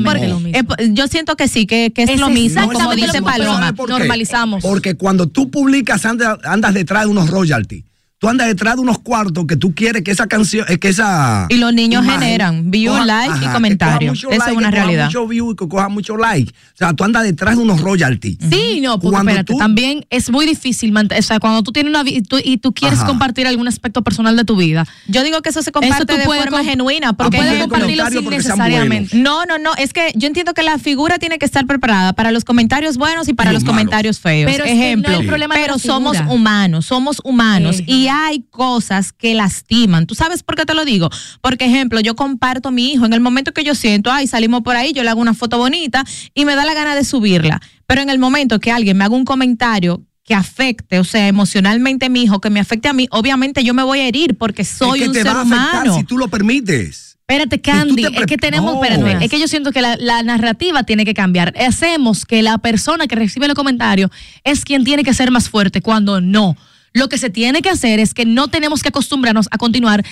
porque- 0.04 0.28
lo 0.28 0.40
mismo. 0.42 0.76
yo 0.90 1.08
siento 1.08 1.36
que 1.38 1.48
sí, 1.48 1.66
que, 1.66 1.94
que 1.94 2.04
es, 2.04 2.10
Es 2.10 2.20
lo 2.20 2.30
mismo, 2.30 2.70
como 2.72 2.94
dice 2.96 3.22
Paloma. 3.22 3.60
¿Sabe 3.60 3.74
por? 3.74 3.90
Normalizamos. 3.90 4.62
Porque 4.62 4.96
cuando 4.98 5.28
tú 5.28 5.50
publicas, 5.50 6.06
andas, 6.06 6.38
andas 6.44 6.74
detrás 6.74 7.04
de 7.04 7.10
unos 7.12 7.30
royalties. 7.30 7.86
Tú 8.22 8.30
andas 8.30 8.46
detrás 8.46 8.76
de 8.76 8.82
unos 8.82 9.00
cuartos 9.00 9.48
que 9.48 9.56
tú 9.56 9.74
quieres 9.74 10.04
que 10.04 10.12
esa 10.12 10.28
canción, 10.28 10.64
eh, 10.70 10.78
que 10.78 10.90
esa. 10.90 11.48
Y 11.50 11.56
los 11.56 11.74
niños 11.74 12.04
imagen 12.04 12.22
generan 12.22 12.70
view, 12.70 12.94
coja- 12.94 13.06
like 13.08 13.30
y 13.30 13.32
ajá, 13.32 13.48
que 13.48 13.52
comentario. 13.54 13.98
coja 13.98 14.12
mucho 14.12 14.30
Esa 14.30 14.52
es 14.52 14.58
una 14.58 14.70
que 14.70 14.76
coja 14.76 14.84
realidad. 14.86 15.06
mucho 15.06 15.28
view 15.28 15.52
y 15.52 15.56
que 15.56 15.68
coja 15.68 15.90
mucho 15.90 16.18
like. 16.18 16.52
O 16.52 16.78
sea, 16.78 16.94
tú 16.94 17.04
andas 17.04 17.24
detrás 17.24 17.56
de 17.58 17.64
unos 17.64 17.82
royalties. 17.82 18.38
Sí, 18.52 18.80
no, 18.80 19.00
porque 19.00 19.14
Cuando 19.16 19.32
espérate, 19.32 19.54
tú- 19.54 19.58
también 19.58 20.06
es 20.12 20.30
muy 20.30 20.46
difícil 20.46 20.94
mant- 20.94 21.18
o 21.18 21.22
sea, 21.24 21.40
cuando 21.40 21.64
tú 21.64 21.72
tienes 21.72 21.90
una 21.90 22.08
y 22.08 22.22
tú, 22.22 22.38
y 22.44 22.58
tú 22.58 22.74
quieres 22.74 23.00
Ajá. 23.00 23.08
compartir 23.08 23.48
algún 23.48 23.68
aspecto 23.68 24.04
personal 24.04 24.36
de 24.38 24.46
tu 24.46 24.56
vida. 24.56 24.86
Yo 25.08 25.24
digo 25.24 25.42
que 25.42 25.50
eso 25.50 25.64
se 25.64 25.72
comparte 25.72 26.06
tú 26.06 26.16
de 26.16 26.24
puedes 26.26 26.44
forma 26.44 26.64
genuina. 26.64 27.14
Porque 27.14 27.38
puedes 27.38 27.60
compartirlo 27.60 28.04
comentarios 28.04 28.22
sin 28.24 28.30
necesariamente. 28.34 29.18
No, 29.18 29.48
no, 29.48 29.58
no. 29.58 29.72
Es 29.80 29.94
que 29.94 30.12
yo 30.14 30.28
entiendo 30.28 30.54
que 30.54 30.62
la 30.62 30.78
figura 30.78 31.18
tiene 31.18 31.40
que 31.40 31.46
estar 31.48 31.66
preparada 31.66 32.14
para 32.14 32.32
los 32.32 32.46
comentarios 32.46 32.98
buenos 32.98 33.28
y 33.30 33.34
para 33.34 33.50
Y 33.50 33.56
los 33.56 33.64
comentarios 33.64 34.20
feos. 34.20 34.52
Pero 34.52 34.64
es 34.66 34.70
que 34.70 34.78
no 34.78 34.84
Ejemplo. 34.86 35.18
hay 35.18 35.26
problema 35.28 35.56
de 35.56 35.62
pero 35.62 35.80
somos 35.80 36.18
humanos, 36.30 36.86
somos 36.86 37.20
humanos 37.24 37.78
Sí. 37.78 37.86
y 37.88 38.11
hay 38.12 38.44
cosas 38.52 39.12
que 39.14 39.34
lastiman. 39.34 40.06
¿Tú 40.06 40.14
sabes 40.14 40.44
por 40.44 40.56
qué 40.56 40.66
te 40.66 40.74
lo 40.76 40.86
digo? 40.86 41.10
Porque, 41.42 41.66
ejemplo, 41.66 42.00
yo 42.02 42.16
comparto 42.16 42.70
a 42.70 42.72
mi 42.72 42.92
hijo. 42.92 43.06
En 43.06 43.14
el 43.14 43.22
momento 43.22 43.54
que 43.54 43.64
yo 43.64 43.74
siento, 43.74 44.12
ay, 44.12 44.28
salimos 44.28 44.62
por 44.62 44.76
ahí, 44.76 44.94
yo 44.94 45.04
le 45.04 45.10
hago 45.10 45.22
una 45.22 45.34
foto 45.34 45.58
bonita 45.58 46.04
y 46.34 46.46
me 46.46 46.56
da 46.56 46.66
la 46.66 46.74
gana 46.74 46.94
de 46.96 47.04
subirla. 47.04 47.62
Pero 47.88 48.02
en 48.02 48.10
el 48.10 48.20
momento 48.20 48.60
que 48.60 48.72
alguien 48.72 48.98
me 48.98 49.06
haga 49.06 49.16
un 49.16 49.26
comentario 49.26 50.04
que 50.24 50.36
afecte, 50.36 51.00
o 51.00 51.04
sea, 51.04 51.28
emocionalmente 51.28 52.06
a 52.06 52.10
mi 52.10 52.24
hijo, 52.24 52.40
que 52.40 52.50
me 52.50 52.60
afecte 52.60 52.88
a 52.88 52.94
mí, 52.94 53.08
obviamente 53.12 53.64
yo 53.64 53.74
me 53.74 53.84
voy 53.84 54.00
a 54.00 54.08
herir 54.08 54.38
porque 54.38 54.64
soy 54.64 55.00
es 55.00 55.04
que 55.04 55.08
un 55.10 55.14
te 55.16 55.22
ser 55.24 55.28
va 55.36 55.40
a 55.40 55.42
afectar 55.42 55.82
humano. 55.84 55.98
si 55.98 56.04
tú 56.04 56.18
lo 56.18 56.28
permites. 56.28 57.18
Espérate, 57.28 57.62
Candy, 57.62 58.06
es 58.14 58.26
que 58.26 58.36
tenemos, 58.38 58.74
No. 58.76 58.84
espérate, 58.84 59.24
es 59.26 59.32
que 59.32 59.40
yo 59.40 59.48
siento 59.48 59.72
que 59.72 59.82
la, 59.82 59.96
la 59.96 60.22
narrativa 60.22 60.84
tiene 60.84 61.06
que 61.06 61.14
cambiar. 61.14 61.54
Hacemos 61.58 62.26
que 62.26 62.42
la 62.44 62.58
persona 62.58 63.08
que 63.08 63.16
recibe 63.16 63.46
el 63.46 63.54
comentario 63.54 64.12
es 64.44 64.66
quien 64.66 64.84
tiene 64.84 65.04
que 65.06 65.14
ser 65.14 65.32
más 65.32 65.48
fuerte, 65.50 65.82
cuando 65.82 66.20
no. 66.20 66.58
Lo 66.94 67.08
que 67.10 67.18
se 67.18 67.30
tiene 67.30 67.62
que 67.62 67.70
hacer 67.70 68.00
es 68.00 68.14
que 68.14 68.26
no 68.26 68.48
tenemos 68.50 68.82
que 68.84 68.90
acostumbrarnos 68.90 69.48
a 69.52 69.58
continuar 69.58 70.06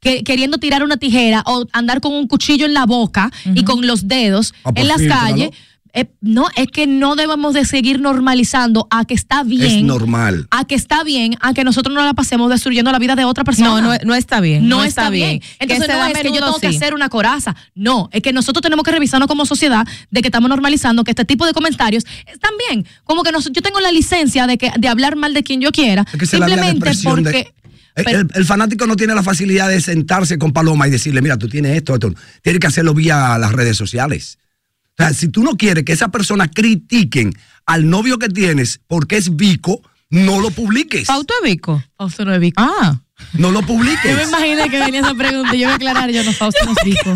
que- 0.00 0.22
queriendo 0.22 0.58
tirar 0.58 0.82
una 0.82 0.96
tijera 0.98 1.42
o 1.46 1.66
andar 1.72 2.00
con 2.00 2.12
un 2.12 2.28
cuchillo 2.28 2.66
en 2.66 2.74
la 2.74 2.84
boca 2.86 3.30
y 3.54 3.64
con 3.64 3.86
los 3.86 4.06
dedos 4.08 4.52
Ah, 4.62 4.72
pues 4.72 4.82
en 4.82 4.88
las 4.88 4.98
calles. 5.08 5.50
Eh, 5.98 6.06
no, 6.20 6.46
es 6.56 6.66
que 6.68 6.86
no 6.86 7.16
debemos 7.16 7.54
de 7.54 7.64
seguir 7.64 8.00
normalizando 8.00 8.86
a 8.90 9.06
que 9.06 9.14
está 9.14 9.40
Es 9.40 9.46
bien, 9.46 9.86
normal. 9.86 10.46
a 10.50 10.66
que 10.66 10.74
está 10.74 11.02
bien, 11.04 11.36
a 11.40 11.54
que 11.54 11.64
nosotros 11.64 11.94
no 11.94 12.04
la 12.04 12.12
pasemos 12.12 12.50
destruyendo 12.50 12.92
la 12.92 12.98
vida 12.98 13.16
de 13.16 13.24
otra 13.24 13.44
persona. 13.44 13.68
No, 13.68 13.80
no, 13.80 13.94
no 14.04 14.14
está 14.14 14.40
bien. 14.40 14.68
No, 14.68 14.84
está, 14.84 15.08
bien. 15.08 15.40
Entonces 15.58 15.88
no 15.88 16.04
es 16.06 16.18
que 16.18 16.28
yo 16.28 16.34
tengo 16.44 16.58
que 16.58 16.66
hacer 16.68 16.92
una 16.92 17.08
coraza. 17.08 17.56
No, 17.74 18.10
es 18.12 18.20
que 18.20 18.34
nosotros 18.34 18.60
tenemos 18.60 18.84
que 18.84 18.90
revisarnos 18.90 19.26
como 19.26 19.46
sociedad 19.46 19.86
de 20.10 20.20
que 20.20 20.28
estamos 20.28 20.50
normalizando 20.50 21.02
que 21.02 21.12
este 21.12 21.24
tipo 21.24 21.46
de 21.46 21.54
comentarios 21.54 22.04
están 22.30 22.52
bien. 22.68 22.86
Como 23.04 23.22
que 23.22 23.32
nos- 23.32 23.50
yo 23.50 23.62
tengo 23.62 23.80
la 23.80 23.90
licencia 23.90 24.46
de 24.46 24.58
que 24.58 24.70
de 24.78 24.88
hablar 24.88 25.16
mal 25.16 25.32
de 25.32 25.42
quien 25.42 25.62
yo 25.62 25.72
quiera, 25.72 26.04
Es 26.12 26.18
que 26.18 26.26
simplemente 26.26 26.90
de- 26.90 27.02
porque 27.04 27.52
pero- 27.94 28.20
el- 28.20 28.28
el 28.34 28.44
fanático 28.44 28.86
no 28.86 28.96
tiene 28.96 29.14
la 29.14 29.22
facilidad 29.22 29.70
de 29.70 29.80
sentarse 29.80 30.36
con 30.36 30.52
Paloma 30.52 30.86
y 30.86 30.90
decirle, 30.90 31.22
mira, 31.22 31.38
tú 31.38 31.48
tienes 31.48 31.74
esto, 31.74 31.94
esto. 31.94 32.12
Tiene 32.42 32.58
que 32.58 32.66
hacerlo 32.66 32.92
vía 32.92 33.38
las 33.38 33.52
redes 33.52 33.78
sociales. 33.78 34.36
O 34.98 35.02
sea, 35.02 35.12
si 35.12 35.28
tú 35.28 35.42
no 35.42 35.56
quieres 35.56 35.84
que 35.84 35.92
esa 35.92 36.08
persona 36.08 36.48
critiquen 36.48 37.32
al 37.66 37.88
novio 37.90 38.18
que 38.18 38.28
tienes 38.28 38.80
porque 38.86 39.16
es 39.18 39.36
Vico, 39.36 39.82
no 40.10 40.40
lo 40.40 40.50
publiques. 40.50 41.06
Fausto 41.06 41.34
es 41.42 41.50
Vico. 41.50 41.82
Fausto 41.98 42.24
no 42.24 42.32
es 42.32 42.40
Vico. 42.40 42.62
Ah. 42.62 43.00
No 43.34 43.50
lo 43.50 43.60
Yo 43.60 43.62
me 43.62 43.66
publiques. 43.66 44.28
imaginé 44.28 44.68
que 44.70 44.78
venía 44.78 45.00
esa 45.00 45.14
pregunta 45.14 45.54
y 45.54 45.60
yo 45.60 45.66
voy 45.66 45.72
a 45.72 45.76
aclarar, 45.76 46.10
yo 46.10 46.22
no, 46.24 46.32
Fausto 46.32 46.64
no 46.64 46.72
es 46.72 46.78
Vico. 46.84 47.12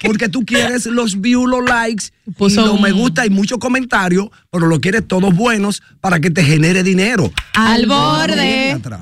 Porque 0.00 0.28
tú 0.28 0.44
quieres 0.46 0.86
los 0.86 1.20
views, 1.20 1.48
los 1.48 1.64
likes, 1.68 2.04
Puso 2.36 2.60
y 2.60 2.64
los 2.66 2.74
un- 2.76 2.82
me 2.82 2.92
gusta 2.92 3.26
y 3.26 3.30
muchos 3.30 3.58
comentarios, 3.58 4.28
pero 4.50 4.66
lo 4.68 4.80
quieres 4.80 5.06
todos 5.08 5.34
buenos 5.34 5.82
para 6.00 6.20
que 6.20 6.30
te 6.30 6.44
genere 6.44 6.82
dinero. 6.84 7.32
Al 7.54 7.86
borde. 7.86 8.72
atrás. 8.72 9.00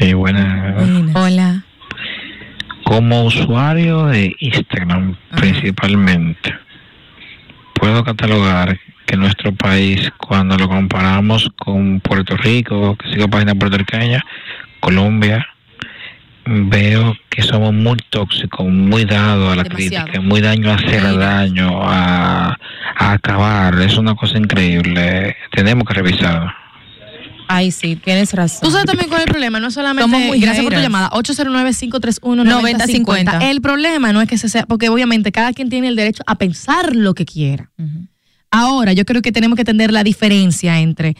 Sí, 0.00 0.12
buenas. 0.14 1.16
Hola. 1.16 1.61
Como 2.92 3.24
usuario 3.24 4.04
de 4.08 4.36
Instagram 4.40 5.16
principalmente, 5.40 6.54
puedo 7.72 8.04
catalogar 8.04 8.78
que 9.06 9.16
nuestro 9.16 9.54
país, 9.54 10.12
cuando 10.18 10.58
lo 10.58 10.68
comparamos 10.68 11.50
con 11.56 12.00
Puerto 12.00 12.36
Rico, 12.36 12.94
que 12.96 13.10
sigo 13.14 13.28
página 13.28 13.54
puertorriqueña, 13.54 14.22
Colombia, 14.80 15.46
veo 16.44 17.16
que 17.30 17.40
somos 17.40 17.72
muy 17.72 17.96
tóxicos, 18.10 18.66
muy 18.66 19.06
dados 19.06 19.50
a 19.50 19.56
la 19.56 19.62
Demasiado. 19.62 20.04
crítica, 20.04 20.20
muy 20.20 20.42
daño 20.42 20.70
a 20.70 20.74
hacer 20.74 21.16
daño, 21.16 21.80
a, 21.82 22.58
a 22.98 23.12
acabar. 23.12 23.80
Es 23.80 23.96
una 23.96 24.14
cosa 24.14 24.36
increíble. 24.36 25.34
Tenemos 25.52 25.84
que 25.84 25.94
revisar. 25.94 26.61
Ay, 27.54 27.70
sí, 27.70 27.96
tienes 27.96 28.32
razón. 28.32 28.60
Tú 28.62 28.70
sabes 28.70 28.86
también 28.86 29.08
cuál 29.08 29.20
es 29.20 29.26
el 29.26 29.32
problema, 29.32 29.60
no 29.60 29.70
solamente. 29.70 30.02
Somos 30.04 30.20
muy 30.26 30.40
gracias 30.40 30.64
por 30.64 30.72
tu 30.74 30.80
llamada. 30.80 31.10
809-531-9050. 31.10 32.44
9050. 32.44 33.50
El 33.50 33.60
problema 33.60 34.12
no 34.12 34.20
es 34.20 34.28
que 34.28 34.38
se 34.38 34.48
sea, 34.48 34.66
porque 34.66 34.88
obviamente 34.88 35.32
cada 35.32 35.52
quien 35.52 35.68
tiene 35.68 35.88
el 35.88 35.96
derecho 35.96 36.22
a 36.26 36.36
pensar 36.36 36.94
lo 36.96 37.14
que 37.14 37.24
quiera. 37.24 37.70
Ahora, 38.50 38.92
yo 38.92 39.04
creo 39.04 39.22
que 39.22 39.32
tenemos 39.32 39.56
que 39.56 39.62
entender 39.62 39.92
la 39.92 40.04
diferencia 40.04 40.78
entre 40.80 41.16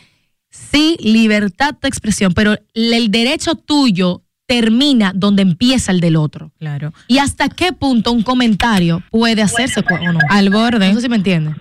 sí, 0.50 0.96
libertad 1.00 1.74
de 1.80 1.88
expresión, 1.88 2.32
pero 2.34 2.56
el 2.74 3.10
derecho 3.10 3.54
tuyo 3.54 4.22
termina 4.46 5.12
donde 5.14 5.40
empieza 5.42 5.92
el 5.92 6.00
del 6.00 6.16
otro. 6.16 6.52
Claro. 6.58 6.92
Y 7.08 7.18
hasta 7.18 7.48
qué 7.48 7.72
punto 7.72 8.12
un 8.12 8.22
comentario 8.22 9.02
puede 9.10 9.40
hacerse 9.40 9.82
cu- 9.82 9.94
o 9.94 10.12
no. 10.12 10.18
Al 10.28 10.50
borde. 10.50 10.88
No 10.88 10.94
sé 10.96 11.02
si 11.02 11.08
me 11.08 11.16
entiendes. 11.16 11.54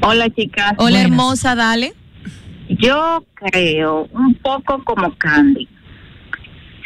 Hola 0.00 0.30
chicas. 0.30 0.72
Hola, 0.78 0.90
Buenas. 0.90 1.02
hermosa, 1.02 1.54
dale. 1.54 1.92
Yo 2.68 3.24
creo 3.34 4.08
un 4.12 4.34
poco 4.34 4.82
como 4.84 5.14
Candy. 5.16 5.68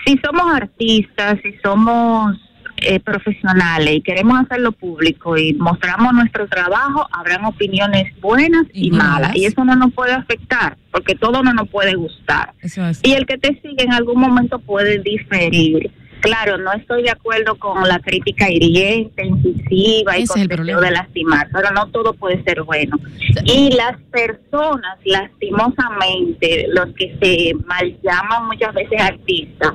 Si 0.04 0.18
somos 0.24 0.54
artistas, 0.54 1.38
si 1.42 1.54
somos 1.62 2.36
eh, 2.78 2.98
profesionales 3.00 3.96
y 3.96 4.00
queremos 4.00 4.40
hacerlo 4.40 4.72
público 4.72 5.36
y 5.36 5.52
mostramos 5.54 6.12
nuestro 6.14 6.48
trabajo, 6.48 7.06
habrán 7.12 7.44
opiniones 7.44 8.12
buenas 8.20 8.64
y, 8.72 8.88
Y 8.88 8.90
malas. 8.90 9.20
malas. 9.20 9.36
Y 9.36 9.44
eso 9.44 9.64
no 9.64 9.76
nos 9.76 9.92
puede 9.92 10.12
afectar, 10.12 10.76
porque 10.90 11.14
todo 11.14 11.42
no 11.42 11.52
nos 11.52 11.68
puede 11.68 11.94
gustar. 11.94 12.54
Es. 12.62 12.78
Y 13.02 13.12
el 13.12 13.26
que 13.26 13.36
te 13.36 13.60
sigue 13.60 13.84
en 13.84 13.92
algún 13.92 14.20
momento 14.20 14.58
puede 14.58 14.98
diferir. 14.98 15.90
Claro, 16.20 16.58
no 16.58 16.72
estoy 16.72 17.02
de 17.02 17.10
acuerdo 17.10 17.56
con 17.56 17.86
la 17.88 17.98
crítica 17.98 18.50
hiriente, 18.50 19.24
incisiva 19.24 20.18
y 20.18 20.26
con 20.26 20.40
el 20.40 20.48
de 20.48 20.90
lastimar, 20.90 21.48
pero 21.52 21.70
no 21.70 21.86
todo 21.88 22.12
puede 22.12 22.42
ser 22.44 22.62
bueno. 22.62 22.98
Y 23.44 23.70
las 23.74 23.98
personas, 24.10 24.98
lastimosamente, 25.04 26.66
los 26.68 26.94
que 26.94 27.16
se 27.22 27.54
mal 27.64 27.96
llaman 28.02 28.46
muchas 28.46 28.74
veces 28.74 29.00
artistas 29.00 29.72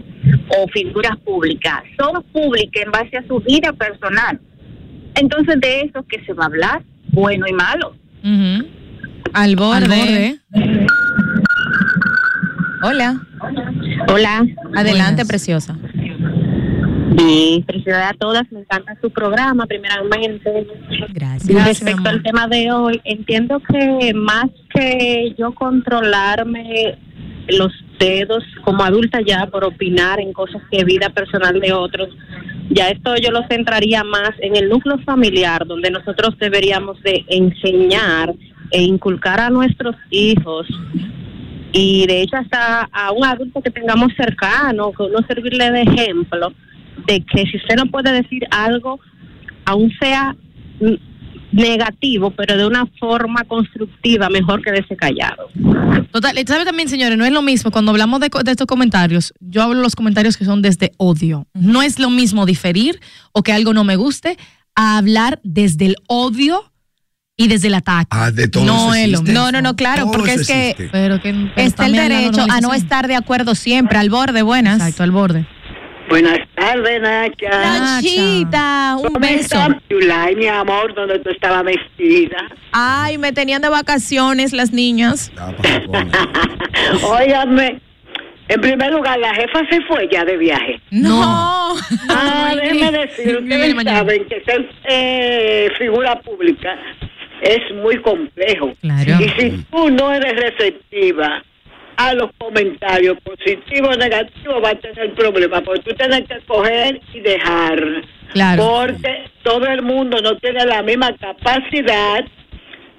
o 0.58 0.68
figuras 0.68 1.18
públicas, 1.26 1.84
son 1.98 2.22
públicas 2.32 2.84
en 2.86 2.92
base 2.92 3.18
a 3.18 3.28
su 3.28 3.40
vida 3.40 3.74
personal. 3.74 4.40
Entonces, 5.16 5.60
de 5.60 5.82
eso 5.82 6.00
es 6.00 6.06
que 6.08 6.26
se 6.26 6.34
va 6.34 6.44
a 6.44 6.48
hablar, 6.48 6.84
bueno 7.12 7.48
y 7.48 7.54
malo. 7.54 7.96
Al 9.34 9.56
borde. 9.56 9.76
Al 9.76 9.88
borde. 9.88 10.40
Hola. 12.84 13.20
Hola. 14.10 14.46
Adelante, 14.76 15.26
preciosa. 15.26 15.76
Y 17.18 17.64
felicidades 17.66 18.12
a 18.12 18.14
todas, 18.14 18.52
me 18.52 18.62
encanta 18.62 18.98
su 19.02 19.10
programa, 19.10 19.66
primeramente. 19.66 20.68
Gracias. 21.14 21.66
Respecto 21.66 22.10
al 22.10 22.22
tema 22.24 22.48
de 22.48 22.72
hoy, 22.72 23.00
entiendo 23.06 23.62
que 23.62 24.14
más 24.14 24.48
que 24.74 25.34
yo 25.38 25.54
controlarme 25.54 26.98
los 27.48 27.72
dedos 28.00 28.44
como 28.64 28.84
adulta 28.84 29.20
ya 29.26 29.46
por 29.48 29.64
opinar 29.64 30.20
en 30.20 30.34
cosas 30.34 30.62
de 30.72 30.84
vida 30.84 31.10
personal 31.10 31.60
de 31.60 31.72
otros, 31.72 32.10
ya 32.70 32.90
esto 32.90 33.16
yo 33.16 33.32
lo 33.32 33.48
centraría 33.48 34.04
más 34.04 34.32
en 34.40 34.56
el 34.56 34.68
núcleo 34.68 34.98
familiar, 35.06 35.66
donde 35.66 35.92
nosotros 35.92 36.38
deberíamos 36.40 37.02
de 37.04 37.24
enseñar 37.30 38.34
e 38.72 38.82
inculcar 38.82 39.40
a 39.40 39.50
nuestros 39.50 39.96
hijos 40.10 40.68
y 41.72 42.08
de 42.08 42.24
hecho 42.24 42.38
hasta 42.38 42.90
a 42.92 43.12
un 43.12 43.24
adulto 43.24 43.62
que 43.62 43.70
tengamos 43.70 44.12
cercano, 44.18 44.92
que 44.92 45.04
uno 45.04 45.20
servirle 45.28 45.72
de 45.72 45.82
ejemplo 45.84 46.52
de 47.08 47.24
que 47.26 47.44
si 47.50 47.58
usted 47.58 47.76
no 47.76 47.86
puede 47.88 48.12
decir 48.12 48.44
algo, 48.52 49.00
aún 49.66 49.92
sea 50.00 50.36
negativo, 51.52 52.32
pero 52.32 52.58
de 52.58 52.66
una 52.66 52.86
forma 53.00 53.44
constructiva, 53.46 54.30
mejor 54.30 54.62
que 54.62 54.72
ese 54.72 54.96
callado. 54.96 55.48
Total, 56.12 56.36
¿sabe 56.48 56.66
también, 56.66 56.90
señores? 56.90 57.18
No 57.18 57.26
es 57.26 57.32
lo 57.32 57.42
mismo 57.42 57.72
cuando 57.72 57.92
hablamos 57.92 58.20
de, 58.20 58.30
co- 58.30 58.44
de 58.44 58.52
estos 58.52 58.68
comentarios. 58.68 59.34
Yo 59.40 59.64
hablo 59.64 59.76
de 59.78 59.82
los 59.84 59.96
comentarios 59.96 60.38
que 60.38 60.46
son 60.46 60.62
desde 60.62 60.92
odio. 60.98 61.48
No 61.54 61.82
es 61.82 62.00
lo 62.00 62.10
mismo 62.10 62.46
diferir 62.46 63.00
o 63.32 63.42
que 63.44 63.54
algo 63.54 63.74
no 63.74 63.84
me 63.84 63.96
guste 63.96 64.38
a 64.76 64.98
hablar 64.98 65.40
desde 65.44 65.86
el 65.86 65.96
odio 66.08 66.72
y 67.38 67.48
desde 67.48 67.68
el 67.68 67.76
ataque. 67.76 68.08
Ah, 68.12 68.32
de 68.32 68.48
todo 68.48 68.66
no 68.66 68.94
es 68.94 69.10
lo. 69.10 69.22
No, 69.24 69.52
no, 69.52 69.62
no, 69.62 69.76
claro, 69.76 70.04
Todo 70.04 70.12
porque 70.14 70.34
es 70.34 70.48
que 70.48 70.70
existe. 70.72 70.90
Pero 70.92 71.22
que 71.22 71.34
pero 71.56 71.68
está 71.68 71.86
el 71.86 71.94
derecho 71.94 72.46
a 72.50 72.60
no 72.62 72.74
estar 72.74 73.08
de 73.08 73.16
acuerdo 73.16 73.56
siempre, 73.56 73.98
al 73.98 74.10
borde, 74.10 74.42
buenas. 74.42 74.80
Exacto, 74.80 75.04
al 75.04 75.12
borde. 75.12 75.48
Buenas 76.10 76.40
tardes, 76.56 77.02
Nacha. 77.02 77.50
Nachita, 77.50 78.96
un 78.98 79.04
¿Cómo 79.08 79.20
beso. 79.20 79.40
estás, 79.42 79.70
Yulai, 79.90 80.36
mi 80.36 80.48
amor, 80.48 80.94
donde 80.94 81.20
tú 81.20 81.30
estabas 81.32 81.64
vestida? 81.64 82.38
Ay, 82.72 83.18
me 83.18 83.32
tenían 83.32 83.62
de 83.62 83.70
vacaciones 83.70 84.54
las 84.54 84.72
niñas. 84.72 85.32
Óigame, 87.04 87.80
en 88.48 88.62
primer 88.62 88.92
lugar, 88.92 89.18
la 89.20 89.34
jefa 89.34 89.62
se 89.70 89.82
fue 89.82 90.08
ya 90.12 90.24
de 90.24 90.38
viaje. 90.38 90.80
No. 90.92 91.76
Ah, 92.10 92.54
déjeme 92.56 92.92
decir, 92.92 93.38
ustedes 93.38 93.84
saben 93.84 94.26
que 94.26 94.42
ser 94.42 94.70
eh, 94.88 95.72
figura 95.78 96.20
pública 96.22 96.78
es 97.42 97.60
muy 97.76 98.00
complejo. 98.02 98.74
Claro. 98.82 99.18
Y 99.20 99.30
si 99.40 99.66
tú 99.72 99.90
no 99.90 100.12
eres 100.12 100.36
receptiva 100.36 101.44
a 101.98 102.14
los 102.14 102.32
comentarios 102.38 103.18
positivos 103.22 103.96
o 103.96 104.00
negativos, 104.00 104.62
vas 104.62 104.74
a 104.74 104.80
tener 104.80 105.14
problemas, 105.14 105.62
porque 105.64 105.82
tú 105.82 105.96
tienes 105.96 106.28
que 106.28 106.40
coger 106.48 107.00
y 107.14 107.20
dejar. 107.20 108.04
Claro. 108.34 108.64
Porque 108.64 109.30
todo 109.44 109.66
el 109.68 109.82
mundo 109.82 110.18
no 110.22 110.38
tiene 110.38 110.66
la 110.66 110.84
misma 110.84 111.16
capacidad 111.18 112.26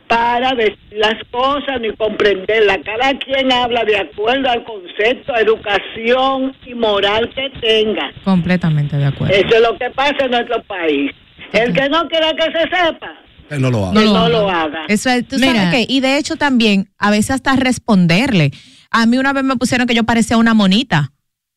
para 0.06 0.52
decir 0.52 0.78
las 0.92 1.16
cosas 1.30 1.80
ni 1.80 1.90
comprenderlas. 1.96 2.78
Cada 2.84 3.18
quien 3.18 3.52
habla 3.52 3.84
de 3.84 3.98
acuerdo 3.98 4.48
al 4.48 4.64
concepto, 4.64 5.34
educación 5.36 6.54
y 6.64 6.74
moral 6.74 7.28
que 7.34 7.50
tenga. 7.60 8.12
Completamente 8.24 8.96
de 8.96 9.06
acuerdo. 9.06 9.34
Eso 9.34 9.56
es 9.56 9.60
lo 9.60 9.76
que 9.76 9.90
pasa 9.90 10.24
en 10.24 10.30
nuestro 10.30 10.62
país. 10.62 11.12
El 11.52 11.72
que 11.72 11.88
no 11.88 12.08
quiera 12.08 12.32
que 12.32 12.44
se 12.44 12.62
sepa, 12.62 13.14
Que 13.48 13.58
no 13.58 13.70
lo 13.70 13.86
haga. 13.86 14.00
que 14.00 14.06
no 14.06 14.28
lo 14.28 14.50
haga. 14.50 14.80
Eso 14.88 15.08
es, 15.10 15.26
tú 15.26 15.36
Mira. 15.38 15.54
sabes 15.54 15.86
qué? 15.86 15.92
y 15.92 16.00
de 16.00 16.18
hecho 16.18 16.36
también, 16.36 16.90
a 16.98 17.10
veces 17.10 17.30
hasta 17.32 17.54
responderle. 17.56 18.52
A 18.90 19.06
mí 19.06 19.18
una 19.18 19.32
vez 19.32 19.44
me 19.44 19.56
pusieron 19.56 19.86
que 19.86 19.94
yo 19.94 20.04
parecía 20.04 20.36
una 20.36 20.54
monita. 20.54 21.12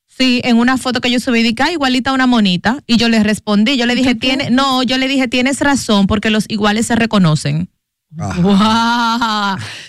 Sí, 0.07 0.41
en 0.43 0.57
una 0.57 0.77
foto 0.77 0.99
que 0.99 1.09
yo 1.09 1.19
subí, 1.21 1.41
dije, 1.43 1.55
"Ah, 1.63 1.71
igualita 1.71 2.09
a 2.09 2.13
una 2.13 2.27
monita. 2.27 2.79
Y 2.85 2.97
yo 2.97 3.07
le 3.07 3.23
respondí, 3.23 3.77
yo 3.77 3.85
le 3.85 3.95
dije, 3.95 4.15
tiene, 4.15 4.49
no, 4.49 4.83
yo 4.83 4.97
le 4.97 5.07
dije, 5.07 5.27
tienes 5.29 5.61
razón, 5.61 6.07
porque 6.07 6.29
los 6.29 6.45
iguales 6.49 6.87
se 6.87 6.95
reconocen. 6.95 7.69
Wow. 8.11 8.35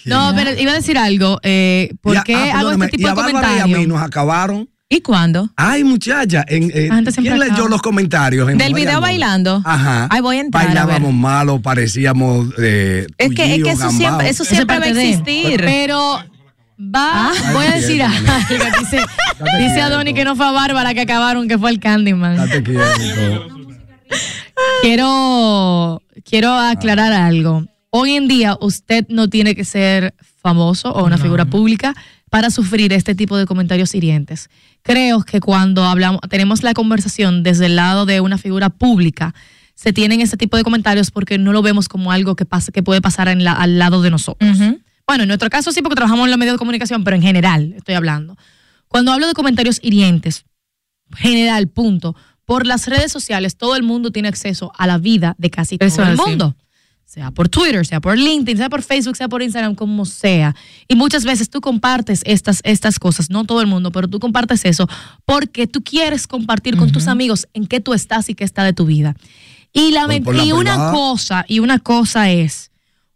No, 0.06 0.32
pero 0.36 0.52
iba 0.60 0.72
a 0.72 0.74
decir 0.74 0.98
algo. 0.98 1.40
Eh, 1.42 1.94
¿Por 2.00 2.14
Y 2.14 2.18
a- 2.18 2.22
qué 2.22 2.34
ah, 2.34 2.42
hago 2.42 2.52
perdóname, 2.70 2.84
este 2.86 2.96
y 2.96 2.98
tipo 2.98 3.08
a 3.08 3.14
de 3.14 3.16
Bárbara 3.16 3.32
y 3.32 3.50
a 3.50 3.62
comentarios? 3.62 3.78
mí 3.80 3.86
nos 3.86 4.02
acabaron. 4.02 4.68
¿Y 4.92 5.02
cuándo? 5.02 5.48
Ay, 5.54 5.84
muchacha, 5.84 6.44
en, 6.48 6.64
eh, 6.74 6.90
¿quién 7.14 7.38
leyó 7.38 7.52
acaba. 7.52 7.68
los 7.68 7.80
comentarios? 7.80 8.50
en 8.50 8.58
Del 8.58 8.74
video 8.74 9.00
bailando. 9.00 9.62
Ajá. 9.64 10.08
Ay, 10.10 10.20
voy 10.20 10.38
a 10.38 10.40
entrar, 10.40 10.64
a. 10.64 10.66
Bailábamos 10.66 11.14
malo, 11.14 11.62
parecíamos 11.62 12.48
eh, 12.58 13.06
Es 13.16 13.32
que, 13.32 13.54
es 13.54 13.62
que 13.62 13.70
eso 13.70 13.88
siempre, 13.92 14.28
eso 14.28 14.42
Eso 14.42 14.42
es 14.42 14.48
siempre 14.48 14.80
va 14.80 14.86
a 14.86 14.88
existir. 14.88 15.60
Pero 15.60 16.18
va, 16.76 17.30
Ay, 17.30 17.38
voy 17.52 17.66
a 17.66 17.70
decir 17.76 18.02
algo. 18.02 18.32
Dice, 18.80 19.00
quieto. 19.58 19.80
Adoni 19.80 20.12
que 20.12 20.24
no 20.24 20.34
fue 20.34 20.46
a 20.46 20.50
Bárbara 20.50 20.92
que 20.92 21.02
acabaron, 21.02 21.46
que 21.46 21.56
fue 21.56 21.70
el 21.70 21.78
Candyman. 21.78 22.36
Date 22.36 22.60
quieto. 22.64 22.82
Quiero, 24.82 26.02
quiero 26.24 26.52
aclarar 26.52 27.12
algo. 27.12 27.64
Hoy 27.90 28.14
en 28.14 28.26
día 28.26 28.56
usted 28.60 29.06
no 29.08 29.28
tiene 29.28 29.54
que 29.54 29.64
ser 29.64 30.14
famoso 30.42 30.90
o 30.90 31.04
una 31.04 31.16
figura 31.16 31.44
pública 31.44 31.94
para 32.30 32.50
sufrir 32.50 32.92
este 32.92 33.14
tipo 33.14 33.36
de 33.36 33.44
comentarios 33.46 33.94
hirientes. 33.94 34.48
Creo 34.82 35.22
que 35.22 35.40
cuando 35.40 35.84
hablamos, 35.84 36.20
tenemos 36.30 36.62
la 36.62 36.72
conversación 36.74 37.42
desde 37.42 37.66
el 37.66 37.76
lado 37.76 38.06
de 38.06 38.20
una 38.20 38.38
figura 38.38 38.70
pública, 38.70 39.34
se 39.74 39.92
tienen 39.92 40.20
este 40.20 40.36
tipo 40.36 40.56
de 40.56 40.62
comentarios 40.62 41.10
porque 41.10 41.38
no 41.38 41.52
lo 41.52 41.60
vemos 41.62 41.88
como 41.88 42.12
algo 42.12 42.36
que 42.36 42.44
pasa, 42.44 42.70
que 42.72 42.82
puede 42.82 43.00
pasar 43.00 43.28
en 43.28 43.44
la- 43.44 43.52
al 43.52 43.78
lado 43.78 44.00
de 44.02 44.10
nosotros. 44.10 44.58
Bueno, 45.06 45.24
en 45.24 45.28
nuestro 45.28 45.50
caso 45.50 45.72
sí, 45.72 45.82
porque 45.82 45.96
trabajamos 45.96 46.24
en 46.26 46.30
los 46.30 46.38
medios 46.38 46.54
de 46.54 46.58
comunicación, 46.58 47.02
pero 47.02 47.16
en 47.16 47.22
general 47.22 47.72
estoy 47.76 47.94
hablando. 47.96 48.36
Cuando 48.88 49.12
hablo 49.12 49.26
de 49.26 49.32
comentarios 49.34 49.78
hirientes, 49.82 50.44
general, 51.16 51.68
punto. 51.68 52.14
Por 52.44 52.66
las 52.66 52.86
redes 52.88 53.10
sociales, 53.12 53.56
todo 53.56 53.76
el 53.76 53.82
mundo 53.82 54.10
tiene 54.12 54.28
acceso 54.28 54.72
a 54.76 54.86
la 54.86 54.98
vida 54.98 55.34
de 55.38 55.50
casi 55.50 55.76
Eso 55.80 55.96
todo 55.96 56.06
el 56.06 56.12
así. 56.12 56.22
Sea 57.10 57.32
por 57.32 57.48
Twitter, 57.48 57.84
sea 57.84 58.00
por 58.00 58.16
LinkedIn, 58.16 58.56
sea 58.56 58.68
por 58.70 58.82
Facebook, 58.82 59.16
sea 59.16 59.28
por 59.28 59.42
Instagram, 59.42 59.74
como 59.74 60.04
sea. 60.04 60.54
Y 60.86 60.94
muchas 60.94 61.24
veces 61.24 61.50
tú 61.50 61.60
compartes 61.60 62.22
estas, 62.24 62.60
estas 62.62 63.00
cosas, 63.00 63.30
no 63.30 63.44
todo 63.44 63.60
el 63.60 63.66
mundo, 63.66 63.90
pero 63.90 64.06
tú 64.06 64.20
compartes 64.20 64.64
eso 64.64 64.86
porque 65.26 65.66
tú 65.66 65.82
quieres 65.82 66.28
compartir 66.28 66.76
con 66.76 66.92
tus 66.92 67.08
amigos 67.08 67.48
en 67.52 67.66
qué 67.66 67.80
tú 67.80 67.94
estás 67.94 68.28
y 68.28 68.36
qué 68.36 68.44
está 68.44 68.62
de 68.62 68.74
tu 68.74 68.86
vida. 68.86 69.16
Y, 69.72 69.90
la, 69.90 70.06
Por- 70.06 70.22
por 70.22 70.36
la 70.36 70.44
y 70.44 70.52
una 70.52 70.92
cosa, 70.92 71.44
y 71.48 71.58
una 71.58 71.80
cosa 71.80 72.30
es 72.30 72.70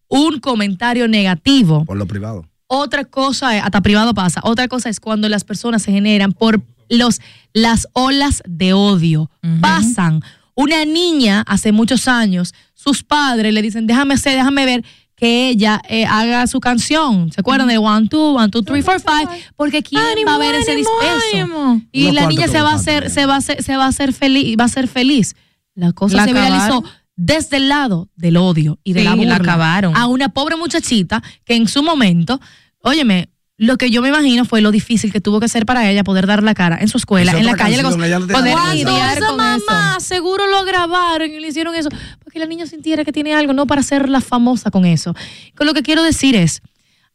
un 0.09 0.41
comentario 0.41 1.07
negativo 1.07 1.85
Por 1.85 1.97
lo 1.97 2.07
privado. 2.07 2.47
otra 2.67 3.05
cosa, 3.05 3.57
es- 3.57 3.63
hasta 3.63 3.81
privado 3.81 4.13
pasa, 4.13 4.41
otra 4.43 4.67
cosa 4.67 4.89
es 4.89 4.99
cuando 4.99 5.29
las 5.29 5.45
personas 5.45 5.83
se 5.83 5.93
generan 5.93 6.33
por 6.33 6.61
los, 6.89 7.21
las 7.53 7.87
olas 7.93 8.43
de 8.45 8.73
odio. 8.73 9.31
Pasan. 9.61 10.21
Una 10.55 10.85
niña 10.85 11.43
hace 11.47 11.73
muchos 11.73 12.07
años, 12.09 12.55
sus 12.75 13.03
padres 13.03 13.53
le 13.53 13.61
dicen, 13.63 13.87
déjame 13.87 14.15
hacer, 14.15 14.37
déjame 14.37 14.65
ver 14.65 14.85
que 15.17 15.49
ella 15.49 15.81
eh, 15.89 16.07
haga 16.07 16.47
su 16.47 16.61
canción. 16.61 17.31
¿Se 17.33 17.41
acuerdan 17.41 17.69
de 17.69 17.79
One, 17.79 18.09
Two, 18.09 18.35
One, 18.35 18.49
Two, 18.51 18.63
Three, 18.63 18.83
Four, 18.83 19.01
Five? 19.01 19.29
Porque 19.57 19.83
¿quién 19.83 20.03
va 20.27 20.35
a 20.35 20.39
ver 20.39 20.55
ese 20.57 20.73
ánimo, 20.73 20.89
ánimo. 21.33 21.83
Y 21.93 22.11
la 22.13 22.27
niña 22.27 22.49
se 22.49 22.61
va 22.63 22.73
a 22.73 22.75
hacer, 22.75 23.11
se 23.11 23.27
va 23.27 23.35
a 23.35 23.39
hacer, 23.39 23.63
se 23.63 23.77
va 23.77 23.85
a 23.85 23.89
hacer 23.89 24.13
feliz, 24.13 24.57
va 24.59 24.65
a 24.65 24.69
ser 24.69 24.89
feliz. 24.89 25.35
La 25.75 25.93
cosa 25.93 26.17
La 26.19 26.25
se 26.25 26.33
viralizó 26.33 26.65
acabaron. 26.79 26.91
desde 27.17 27.57
el 27.59 27.69
lado 27.69 28.09
del 28.17 28.37
odio 28.37 28.79
y 28.85 28.93
de 28.93 29.01
Sí, 29.01 29.05
la 29.05 29.11
la 29.11 29.17
burla 29.17 29.37
acabaron. 29.37 29.97
a 29.97 30.07
una 30.07 30.29
pobre 30.31 30.57
muchachita 30.57 31.23
que 31.45 31.57
en 31.57 31.69
su 31.69 31.83
momento, 31.83 32.41
óyeme, 32.81 33.29
lo 33.57 33.77
que 33.77 33.91
yo 33.91 34.03
me 34.03 34.09
imagino 34.09 34.45
fue 34.45 34.61
lo 34.61 34.73
difícil 34.73 35.13
que 35.13 35.21
tuvo 35.21 35.39
que 35.39 35.49
ser 35.49 35.65
para 35.65 35.89
ella 35.89 36.03
poder 36.03 36.27
dar 36.27 36.43
la 36.43 36.55
cara 36.55 36.79
en 36.81 36.89
su 36.89 36.99
escuela, 36.99 37.31
Esa 37.33 37.41
en 37.41 37.47
la 37.47 37.55
calle. 37.55 37.81
canción, 37.83 38.01
no 38.01 38.27
poder 38.27 38.57
lidiar 38.75 39.19
esa 39.19 39.29
con 39.29 39.37
mamá, 39.37 40.01
seguro 40.01 40.47
lo 40.49 40.65
grabaron 40.65 41.31
y 41.31 41.39
le 41.39 41.49
hicieron 41.49 41.75
eso, 41.75 41.89
para 41.91 42.31
que 42.33 42.39
la 42.41 42.47
niña 42.47 42.67
sintiera 42.67 43.05
que 43.05 43.13
tiene 43.13 43.33
algo, 43.33 43.53
no 43.53 43.67
para 43.67 43.81
hacerla 43.81 44.21
famosa 44.21 44.71
con 44.71 44.85
eso. 44.85 45.15
Con 45.57 45.67
lo 45.67 45.75
que 45.75 45.83
quiero 45.83 46.03
decir 46.03 46.35
es, 46.35 46.63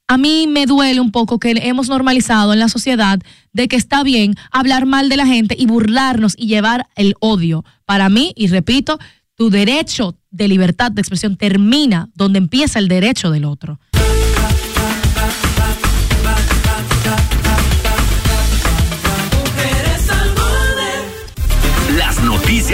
a 0.08 0.18
mí 0.18 0.48
me 0.48 0.66
duele 0.66 1.02
un 1.02 1.12
poco 1.12 1.40
que 1.40 1.52
hemos 1.62 1.90
normalizado 1.90 2.54
en 2.54 2.60
la 2.60 2.70
sociedad 2.70 3.20
de 3.54 3.68
que 3.68 3.76
está 3.76 4.02
bien 4.02 4.36
hablar 4.50 4.86
mal 4.86 5.10
de 5.10 5.18
la 5.18 5.28
gente 5.28 5.56
y 5.60 5.66
burlarnos 5.68 6.36
y 6.38 6.48
llevar 6.48 6.88
el 6.96 7.16
odio. 7.20 7.64
Para 7.86 8.10
mí, 8.10 8.34
y 8.36 8.48
repito, 8.48 8.98
tu 9.36 9.50
derecho 9.50 10.16
de 10.32 10.48
libertad 10.48 10.92
de 10.92 11.02
expresión 11.02 11.36
termina 11.36 12.10
donde 12.16 12.40
empieza 12.40 12.80
el 12.80 12.88
derecho 12.88 13.30
del 13.30 13.46
otro. 13.46 13.80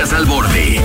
Noticias 0.06 0.22
al 0.22 0.26
Borde. 0.28 0.82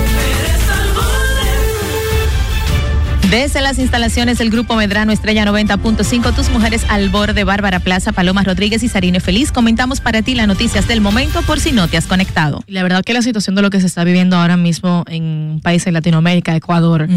Desde 3.29 3.61
las 3.61 3.77
instalaciones 3.77 4.39
del 4.39 4.49
Grupo 4.49 4.75
Medrano 4.75 5.11
Estrella 5.11 5.45
90.5, 5.45 6.33
tus 6.33 6.49
mujeres 6.49 6.83
al 6.89 7.09
borde, 7.09 7.43
Bárbara 7.43 7.79
Plaza, 7.79 8.13
Paloma 8.13 8.43
Rodríguez 8.43 8.81
y 8.81 8.87
Sarine 8.87 9.19
Feliz, 9.19 9.51
comentamos 9.51 10.01
para 10.01 10.23
ti 10.23 10.33
las 10.33 10.47
noticias 10.47 10.87
del 10.87 11.01
momento 11.01 11.43
por 11.43 11.59
si 11.59 11.71
no 11.71 11.87
te 11.87 11.97
has 11.97 12.07
conectado. 12.07 12.63
La 12.65 12.81
verdad 12.81 13.03
que 13.03 13.13
la 13.13 13.21
situación 13.21 13.55
de 13.55 13.61
lo 13.61 13.69
que 13.69 13.79
se 13.79 13.85
está 13.85 14.03
viviendo 14.03 14.37
ahora 14.37 14.57
mismo 14.57 15.03
en 15.07 15.23
un 15.23 15.61
país 15.61 15.85
en 15.85 15.93
Latinoamérica, 15.93 16.55
Ecuador, 16.55 17.07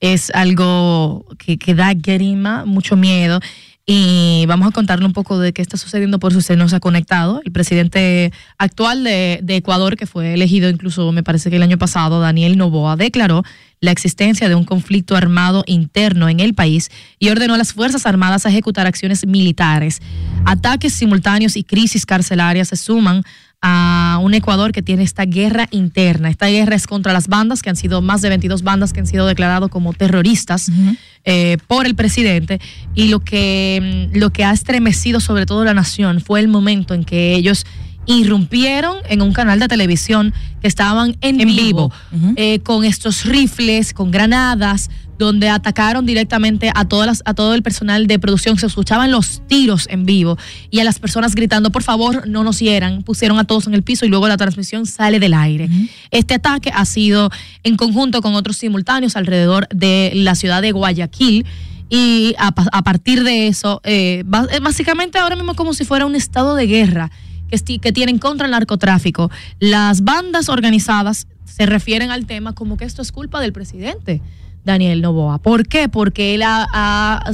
es 0.00 0.32
algo 0.34 1.24
que, 1.38 1.56
que 1.56 1.74
da 1.74 1.94
grima, 1.94 2.64
mucho 2.64 2.96
miedo. 2.96 3.38
Y 3.86 4.46
vamos 4.46 4.68
a 4.68 4.70
contarle 4.70 5.04
un 5.04 5.12
poco 5.12 5.38
de 5.38 5.52
qué 5.52 5.60
está 5.60 5.76
sucediendo 5.76 6.18
por 6.18 6.32
si 6.32 6.38
usted 6.38 6.56
no 6.56 6.68
se 6.70 6.76
ha 6.76 6.80
conectado. 6.80 7.42
El 7.44 7.52
presidente 7.52 8.32
actual 8.56 9.04
de, 9.04 9.40
de 9.42 9.56
Ecuador, 9.56 9.96
que 9.96 10.06
fue 10.06 10.32
elegido 10.32 10.70
incluso, 10.70 11.12
me 11.12 11.22
parece 11.22 11.50
que 11.50 11.56
el 11.56 11.62
año 11.62 11.76
pasado, 11.76 12.20
Daniel 12.20 12.56
Noboa, 12.56 12.96
declaró 12.96 13.42
la 13.80 13.90
existencia 13.90 14.48
de 14.48 14.54
un 14.54 14.64
conflicto 14.64 15.16
armado 15.16 15.64
interno 15.66 16.30
en 16.30 16.40
el 16.40 16.54
país 16.54 16.90
y 17.18 17.28
ordenó 17.28 17.54
a 17.54 17.58
las 17.58 17.74
Fuerzas 17.74 18.06
Armadas 18.06 18.46
a 18.46 18.48
ejecutar 18.48 18.86
acciones 18.86 19.26
militares. 19.26 20.00
Ataques 20.46 20.94
simultáneos 20.94 21.56
y 21.56 21.64
crisis 21.64 22.06
carcelarias 22.06 22.68
se 22.68 22.76
suman 22.76 23.22
a 23.66 24.18
un 24.20 24.34
Ecuador 24.34 24.72
que 24.72 24.82
tiene 24.82 25.04
esta 25.04 25.24
guerra 25.24 25.68
interna. 25.70 26.28
Esta 26.28 26.48
guerra 26.48 26.76
es 26.76 26.86
contra 26.86 27.14
las 27.14 27.28
bandas, 27.28 27.62
que 27.62 27.70
han 27.70 27.76
sido 27.76 28.02
más 28.02 28.20
de 28.20 28.28
22 28.28 28.62
bandas 28.62 28.92
que 28.92 29.00
han 29.00 29.06
sido 29.06 29.26
declaradas 29.26 29.70
como 29.70 29.94
terroristas 29.94 30.70
eh, 31.24 31.56
por 31.66 31.86
el 31.86 31.94
presidente. 31.94 32.60
Y 32.94 33.08
lo 33.08 33.20
que, 33.20 34.10
mm, 34.12 34.18
lo 34.18 34.28
que 34.28 34.44
ha 34.44 34.52
estremecido 34.52 35.18
sobre 35.18 35.46
todo 35.46 35.64
la 35.64 35.72
nación 35.72 36.20
fue 36.20 36.40
el 36.40 36.48
momento 36.48 36.92
en 36.92 37.04
que 37.04 37.34
ellos 37.34 37.64
irrumpieron 38.06 38.96
en 39.08 39.22
un 39.22 39.32
canal 39.32 39.58
de 39.58 39.68
televisión 39.68 40.32
que 40.60 40.68
estaban 40.68 41.16
en, 41.20 41.38
vivo, 41.38 41.92
eh, 42.36 42.58
con 42.60 42.84
estos 42.84 43.24
rifles, 43.24 43.92
con 43.92 44.10
granadas, 44.10 44.90
donde 45.18 45.48
atacaron 45.48 46.06
directamente 46.06 46.72
a, 46.74 46.86
todas 46.86 47.06
las, 47.06 47.22
a 47.24 47.34
todo 47.34 47.54
el 47.54 47.62
personal 47.62 48.06
de 48.08 48.18
producción. 48.18 48.58
Se 48.58 48.66
escuchaban 48.66 49.12
los 49.12 49.42
tiros 49.46 49.86
en 49.88 50.04
vivo 50.06 50.36
y 50.70 50.80
a 50.80 50.84
las 50.84 50.98
personas 50.98 51.34
gritando, 51.36 51.70
por 51.70 51.84
favor, 51.84 52.26
no 52.26 52.42
nos 52.42 52.58
hieran. 52.58 53.02
Pusieron 53.04 53.38
a 53.38 53.44
todos 53.44 53.66
en 53.68 53.74
el 53.74 53.82
piso 53.84 54.04
y 54.06 54.08
luego 54.08 54.26
la 54.26 54.36
transmisión 54.36 54.86
sale 54.86 55.20
del 55.20 55.34
aire. 55.34 55.68
Este 56.10 56.34
ataque 56.34 56.70
ha 56.74 56.84
sido 56.84 57.30
en 57.62 57.76
conjunto 57.76 58.22
con 58.22 58.34
otros 58.34 58.56
simultáneos 58.56 59.14
alrededor 59.16 59.68
de 59.68 60.10
la 60.14 60.34
ciudad 60.34 60.62
de 60.62 60.72
Guayaquil. 60.72 61.46
Y 61.90 62.34
a, 62.38 62.50
pa- 62.52 62.66
a 62.72 62.82
partir 62.82 63.22
de 63.22 63.46
eso, 63.46 63.80
eh, 63.84 64.24
eh, 64.50 64.60
básicamente 64.60 65.18
ahora 65.18 65.36
mismo 65.36 65.52
es 65.52 65.56
como 65.56 65.74
si 65.74 65.84
fuera 65.84 66.06
un 66.06 66.16
estado 66.16 66.56
de 66.56 66.66
guerra 66.66 67.10
que, 67.62 67.92
tienen 67.92 68.18
contra 68.18 68.46
el 68.46 68.52
narcotráfico. 68.52 69.30
Las 69.60 70.02
bandas 70.02 70.48
organizadas 70.48 71.26
se 71.44 71.66
refieren 71.66 72.10
al 72.10 72.26
tema 72.26 72.52
como 72.54 72.76
que 72.76 72.84
esto 72.84 73.02
es 73.02 73.12
culpa 73.12 73.40
del 73.40 73.52
presidente. 73.52 74.20
Daniel 74.64 75.02
Novoa. 75.02 75.38
¿Por 75.38 75.68
qué? 75.68 75.88
Porque 75.88 76.34
él 76.34 76.42
ha, 76.42 76.66
ha- 76.72 77.32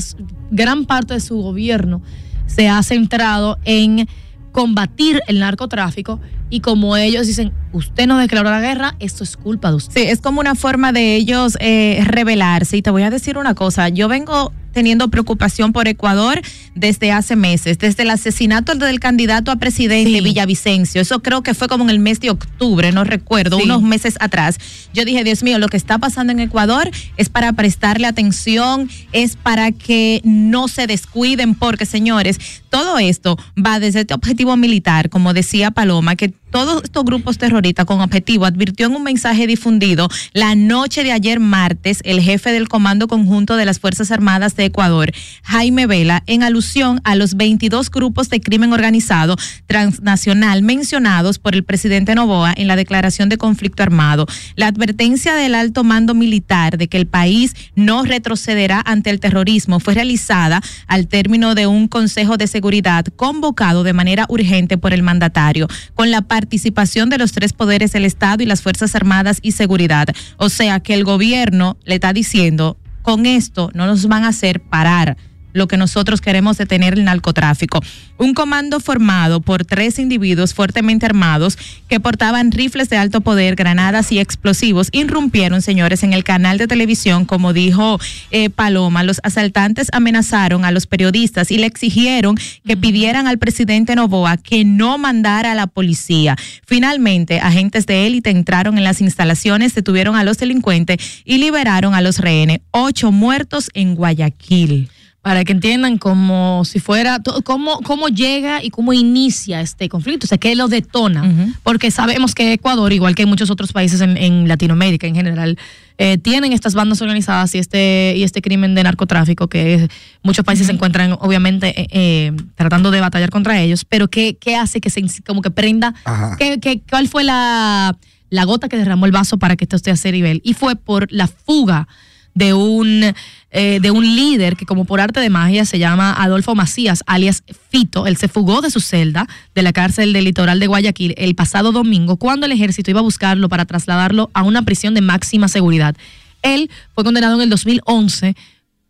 gran 0.50 0.84
parte 0.84 1.14
de 1.14 1.20
su 1.20 1.36
gobierno 1.40 2.02
se 2.46 2.68
ha 2.68 2.82
centrado 2.82 3.58
en 3.64 4.08
combatir 4.50 5.20
el 5.28 5.38
narcotráfico 5.38 6.18
y 6.50 6.58
como 6.58 6.96
ellos 6.96 7.28
dicen, 7.28 7.52
usted 7.72 8.08
no 8.08 8.18
declaró 8.18 8.50
la 8.50 8.60
guerra, 8.60 8.96
esto 8.98 9.22
es 9.22 9.36
culpa 9.36 9.70
de 9.70 9.76
usted. 9.76 9.94
Sí, 10.02 10.08
es 10.08 10.20
como 10.20 10.40
una 10.40 10.56
forma 10.56 10.90
de 10.90 11.14
ellos 11.14 11.56
eh, 11.60 12.02
rebelarse. 12.04 12.76
Y 12.76 12.82
te 12.82 12.90
voy 12.90 13.04
a 13.04 13.10
decir 13.10 13.38
una 13.38 13.54
cosa, 13.54 13.88
yo 13.88 14.08
vengo 14.08 14.52
teniendo 14.72 15.08
preocupación 15.08 15.72
por 15.72 15.88
Ecuador 15.88 16.40
desde 16.74 17.12
hace 17.12 17.36
meses, 17.36 17.78
desde 17.78 18.02
el 18.04 18.10
asesinato 18.10 18.74
del 18.74 19.00
candidato 19.00 19.50
a 19.50 19.56
presidente 19.56 20.20
Villavicencio. 20.20 21.00
Eso 21.00 21.20
creo 21.22 21.42
que 21.42 21.54
fue 21.54 21.68
como 21.68 21.84
en 21.84 21.90
el 21.90 21.98
mes 21.98 22.20
de 22.20 22.30
octubre, 22.30 22.92
no 22.92 23.04
recuerdo, 23.04 23.58
Sí. 23.58 23.64
unos 23.64 23.82
meses 23.82 24.14
atrás. 24.20 24.58
Yo 24.94 25.04
dije, 25.04 25.24
Dios 25.24 25.42
mío, 25.42 25.58
lo 25.58 25.68
que 25.68 25.76
está 25.76 25.98
pasando 25.98 26.32
en 26.32 26.40
Ecuador 26.40 26.90
es 27.16 27.28
para 27.28 27.52
prestarle 27.52 28.06
atención, 28.06 28.88
es 29.12 29.36
para 29.36 29.72
que 29.72 30.20
no 30.24 30.68
se 30.68 30.86
descuiden, 30.86 31.54
porque 31.54 31.86
señores, 31.86 32.38
todo 32.70 32.98
esto 32.98 33.36
va 33.58 33.80
desde 33.80 34.00
este 34.00 34.14
objetivo 34.14 34.56
militar, 34.56 35.10
como 35.10 35.34
decía 35.34 35.70
Paloma, 35.70 36.16
que 36.16 36.32
todos 36.50 36.82
estos 36.84 37.04
grupos 37.04 37.38
terroristas 37.38 37.86
con 37.86 38.00
objetivo 38.00 38.44
advirtió 38.44 38.86
en 38.86 38.96
un 38.96 39.02
mensaje 39.02 39.46
difundido 39.46 40.08
la 40.32 40.54
noche 40.54 41.02
de 41.04 41.12
ayer 41.12 41.40
martes 41.40 42.00
el 42.04 42.20
jefe 42.20 42.52
del 42.52 42.68
Comando 42.68 43.08
Conjunto 43.08 43.56
de 43.56 43.64
las 43.64 43.78
Fuerzas 43.78 44.10
Armadas 44.10 44.56
de 44.56 44.64
Ecuador, 44.64 45.12
Jaime 45.42 45.86
Vela, 45.86 46.22
en 46.26 46.42
alusión 46.42 47.00
a 47.04 47.14
los 47.14 47.34
22 47.34 47.90
grupos 47.90 48.28
de 48.28 48.40
crimen 48.40 48.72
organizado 48.72 49.36
transnacional 49.66 50.62
mencionados 50.62 51.38
por 51.38 51.54
el 51.54 51.64
presidente 51.64 52.14
Novoa 52.14 52.52
en 52.56 52.66
la 52.66 52.76
declaración 52.76 53.28
de 53.28 53.38
conflicto 53.38 53.82
armado. 53.82 54.26
La 54.56 54.66
advertencia 54.66 55.34
del 55.34 55.54
alto 55.54 55.84
mando 55.84 56.14
militar 56.14 56.78
de 56.78 56.88
que 56.88 56.96
el 56.96 57.06
país 57.06 57.54
no 57.74 58.04
retrocederá 58.04 58.82
ante 58.84 59.10
el 59.10 59.20
terrorismo 59.20 59.80
fue 59.80 59.94
realizada 59.94 60.62
al 60.86 61.06
término 61.06 61.54
de 61.54 61.66
un 61.66 61.88
Consejo 61.88 62.36
de 62.36 62.46
Seguridad 62.46 63.04
convocado 63.16 63.82
de 63.82 63.92
manera 63.92 64.26
urgente 64.28 64.78
por 64.78 64.92
el 64.92 65.02
mandatario, 65.02 65.68
con 65.94 66.10
la 66.10 66.22
participación 66.40 67.10
de 67.10 67.18
los 67.18 67.32
tres 67.32 67.52
poderes 67.52 67.92
del 67.92 68.06
Estado 68.06 68.42
y 68.42 68.46
las 68.46 68.62
Fuerzas 68.62 68.94
Armadas 68.94 69.40
y 69.42 69.52
Seguridad. 69.52 70.08
O 70.38 70.48
sea 70.48 70.80
que 70.80 70.94
el 70.94 71.04
gobierno 71.04 71.76
le 71.84 71.96
está 71.96 72.14
diciendo, 72.14 72.78
con 73.02 73.26
esto 73.26 73.70
no 73.74 73.84
nos 73.86 74.08
van 74.08 74.24
a 74.24 74.28
hacer 74.28 74.60
parar 74.60 75.18
lo 75.52 75.68
que 75.68 75.76
nosotros 75.76 76.20
queremos 76.20 76.58
detener 76.58 76.94
el 76.94 77.04
narcotráfico. 77.04 77.80
Un 78.18 78.34
comando 78.34 78.80
formado 78.80 79.40
por 79.40 79.64
tres 79.64 79.98
individuos 79.98 80.54
fuertemente 80.54 81.06
armados 81.06 81.58
que 81.88 82.00
portaban 82.00 82.52
rifles 82.52 82.88
de 82.88 82.96
alto 82.96 83.20
poder, 83.20 83.54
granadas 83.54 84.12
y 84.12 84.18
explosivos 84.18 84.88
irrumpieron, 84.92 85.62
señores, 85.62 86.02
en 86.02 86.12
el 86.12 86.24
canal 86.24 86.58
de 86.58 86.66
televisión, 86.66 87.24
como 87.24 87.52
dijo 87.52 87.98
eh, 88.30 88.50
Paloma. 88.50 89.02
Los 89.02 89.20
asaltantes 89.22 89.88
amenazaron 89.92 90.64
a 90.64 90.70
los 90.70 90.86
periodistas 90.86 91.50
y 91.50 91.58
le 91.58 91.66
exigieron 91.66 92.36
que 92.66 92.76
pidieran 92.76 93.26
al 93.26 93.38
presidente 93.38 93.94
Novoa 93.94 94.36
que 94.36 94.64
no 94.64 94.98
mandara 94.98 95.52
a 95.52 95.54
la 95.54 95.66
policía. 95.66 96.36
Finalmente, 96.66 97.40
agentes 97.40 97.86
de 97.86 98.06
élite 98.06 98.30
entraron 98.30 98.78
en 98.78 98.84
las 98.84 99.00
instalaciones, 99.00 99.74
detuvieron 99.74 100.16
a 100.16 100.24
los 100.24 100.38
delincuentes 100.38 100.98
y 101.24 101.38
liberaron 101.38 101.94
a 101.94 102.00
los 102.00 102.18
rehenes. 102.18 102.60
Ocho 102.70 103.12
muertos 103.12 103.70
en 103.74 103.94
Guayaquil. 103.94 104.90
Para 105.22 105.44
que 105.44 105.52
entiendan 105.52 105.98
como 105.98 106.64
si 106.64 106.80
fuera, 106.80 107.20
cómo, 107.44 107.80
cómo 107.80 108.08
llega 108.08 108.64
y 108.64 108.70
cómo 108.70 108.94
inicia 108.94 109.60
este 109.60 109.90
conflicto, 109.90 110.24
o 110.24 110.28
sea, 110.28 110.38
qué 110.38 110.54
lo 110.56 110.66
detona. 110.66 111.52
Porque 111.62 111.90
sabemos 111.90 112.34
que 112.34 112.54
Ecuador, 112.54 112.90
igual 112.94 113.14
que 113.14 113.26
muchos 113.26 113.50
otros 113.50 113.72
países 113.74 114.00
en, 114.00 114.16
en 114.16 114.48
Latinoamérica 114.48 115.06
en 115.06 115.14
general, 115.14 115.58
eh, 115.98 116.16
tienen 116.16 116.54
estas 116.54 116.74
bandas 116.74 117.02
organizadas 117.02 117.54
y 117.54 117.58
este, 117.58 118.14
y 118.16 118.22
este 118.22 118.40
crimen 118.40 118.74
de 118.74 118.82
narcotráfico 118.82 119.46
que 119.48 119.88
muchos 120.22 120.42
países 120.42 120.66
se 120.68 120.72
encuentran 120.72 121.12
obviamente 121.20 121.78
eh, 121.78 121.86
eh, 121.90 122.32
tratando 122.54 122.90
de 122.90 123.00
batallar 123.00 123.28
contra 123.28 123.60
ellos, 123.60 123.84
pero 123.84 124.08
¿qué, 124.08 124.38
qué 124.40 124.56
hace 124.56 124.80
que 124.80 124.88
se 124.88 125.02
como 125.26 125.42
que 125.42 125.50
prenda? 125.50 125.92
¿Qué, 126.38 126.58
qué- 126.60 126.80
cuál 126.88 127.08
fue 127.08 127.24
la, 127.24 127.94
la 128.30 128.44
gota 128.44 128.70
que 128.70 128.78
derramó 128.78 129.04
el 129.04 129.12
vaso 129.12 129.36
para 129.38 129.56
que 129.56 129.64
esto 129.64 129.76
esté 129.76 129.90
a 129.90 129.94
ese 129.94 130.10
nivel? 130.12 130.40
Y 130.44 130.54
fue 130.54 130.76
por 130.76 131.08
la 131.12 131.26
fuga 131.26 131.88
de 132.34 132.54
un, 132.54 133.14
eh, 133.50 133.78
de 133.80 133.90
un 133.90 134.04
líder 134.04 134.56
que 134.56 134.66
como 134.66 134.84
por 134.84 135.00
arte 135.00 135.20
de 135.20 135.30
magia 135.30 135.64
se 135.64 135.78
llama 135.78 136.12
Adolfo 136.12 136.54
Macías, 136.54 137.02
alias 137.06 137.42
Fito. 137.70 138.06
Él 138.06 138.16
se 138.16 138.28
fugó 138.28 138.60
de 138.60 138.70
su 138.70 138.80
celda 138.80 139.26
de 139.54 139.62
la 139.62 139.72
cárcel 139.72 140.12
del 140.12 140.24
litoral 140.24 140.60
de 140.60 140.66
Guayaquil 140.66 141.14
el 141.16 141.34
pasado 141.34 141.72
domingo 141.72 142.16
cuando 142.16 142.46
el 142.46 142.52
ejército 142.52 142.90
iba 142.90 143.00
a 143.00 143.04
buscarlo 143.04 143.48
para 143.48 143.64
trasladarlo 143.64 144.30
a 144.34 144.42
una 144.42 144.62
prisión 144.62 144.94
de 144.94 145.00
máxima 145.00 145.48
seguridad. 145.48 145.96
Él 146.42 146.70
fue 146.94 147.04
condenado 147.04 147.34
en 147.34 147.42
el 147.42 147.50
2011 147.50 148.34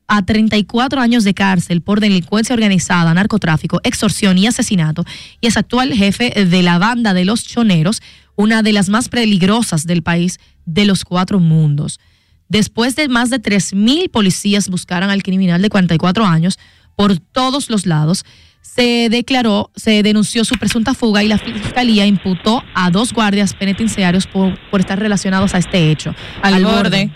a 0.07 0.22
34 0.22 1.01
años 1.01 1.22
de 1.22 1.34
cárcel 1.34 1.82
por 1.82 2.01
delincuencia 2.01 2.53
organizada, 2.53 3.14
narcotráfico, 3.14 3.80
extorsión 3.84 4.38
y 4.38 4.47
asesinato 4.49 5.05
y 5.41 5.47
es 5.47 5.57
actual 5.57 5.93
jefe 5.93 6.47
de 6.47 6.62
la 6.62 6.78
banda 6.78 7.14
de 7.14 7.24
los 7.24 7.45
choneros, 7.45 8.03
una 8.34 8.62
de 8.62 8.72
las 8.72 8.88
más 8.88 9.09
peligrosas 9.09 9.86
del 9.86 10.03
país 10.03 10.38
de 10.66 10.84
los 10.84 11.05
cuatro 11.05 11.38
mundos. 11.38 12.01
Después 12.51 12.96
de 12.96 13.09
más 13.09 13.30
de 13.30 13.40
3.000 13.40 14.11
policías 14.11 14.68
buscaran 14.68 15.09
al 15.09 15.22
criminal 15.22 15.62
de 15.62 15.70
44 15.70 16.26
años 16.26 16.59
por 16.96 17.16
todos 17.16 17.70
los 17.70 17.86
lados, 17.86 18.24
se 18.61 19.09
declaró, 19.09 19.70
se 19.76 20.03
denunció 20.03 20.44
su 20.44 20.57
presunta 20.57 20.94
fuga 20.94 21.22
y 21.22 21.28
la 21.28 21.38
fiscalía 21.38 22.07
imputó 22.07 22.64
a 22.74 22.90
dos 22.90 23.12
guardias 23.12 23.55
penitenciarios 23.55 24.26
por, 24.26 24.59
por 24.68 24.80
estar 24.80 24.98
relacionados 24.98 25.55
a 25.55 25.59
este 25.59 25.92
hecho. 25.92 26.12
Al 26.42 26.64
borde. 26.64 27.11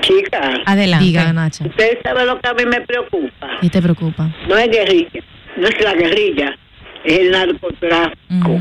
Chica. 0.00 0.62
Adelante. 0.66 1.06
Diga, 1.06 1.32
Nacha. 1.32 1.64
Usted 1.64 1.98
sabe 2.02 2.26
lo 2.26 2.40
que 2.40 2.48
a 2.48 2.54
mí 2.54 2.64
me 2.66 2.80
preocupa. 2.80 3.50
¿Qué 3.60 3.70
te 3.70 3.80
preocupa? 3.80 4.34
No 4.48 4.58
es 4.58 4.68
guerrilla, 4.68 5.24
no 5.58 5.68
es 5.68 5.80
la 5.80 5.94
guerrilla, 5.94 6.58
es 7.04 7.18
el 7.20 7.30
narcotráfico. 7.30 8.60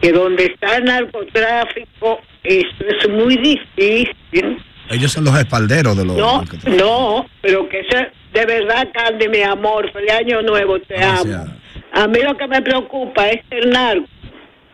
Que 0.00 0.12
donde 0.12 0.46
está 0.46 0.76
el 0.76 0.84
narcotráfico, 0.84 2.20
esto 2.42 2.84
es 2.86 3.10
muy 3.10 3.36
difícil. 3.36 4.63
Ellos 4.94 5.12
son 5.12 5.24
los 5.24 5.38
espalderos 5.38 5.96
de 5.96 6.04
los. 6.04 6.16
No, 6.16 6.44
no, 6.66 7.26
pero 7.40 7.68
que 7.68 7.84
sea 7.90 8.10
de 8.34 8.46
verdad, 8.46 8.88
Candy, 8.92 9.28
mi 9.28 9.42
amor, 9.42 9.90
feliz 9.92 10.10
año 10.10 10.42
nuevo, 10.42 10.80
te 10.80 11.00
amo. 11.02 11.46
A 11.92 12.08
mí 12.08 12.18
lo 12.20 12.36
que 12.36 12.48
me 12.48 12.60
preocupa 12.60 13.28
es 13.30 13.40
el 13.50 13.70
narco, 13.70 14.08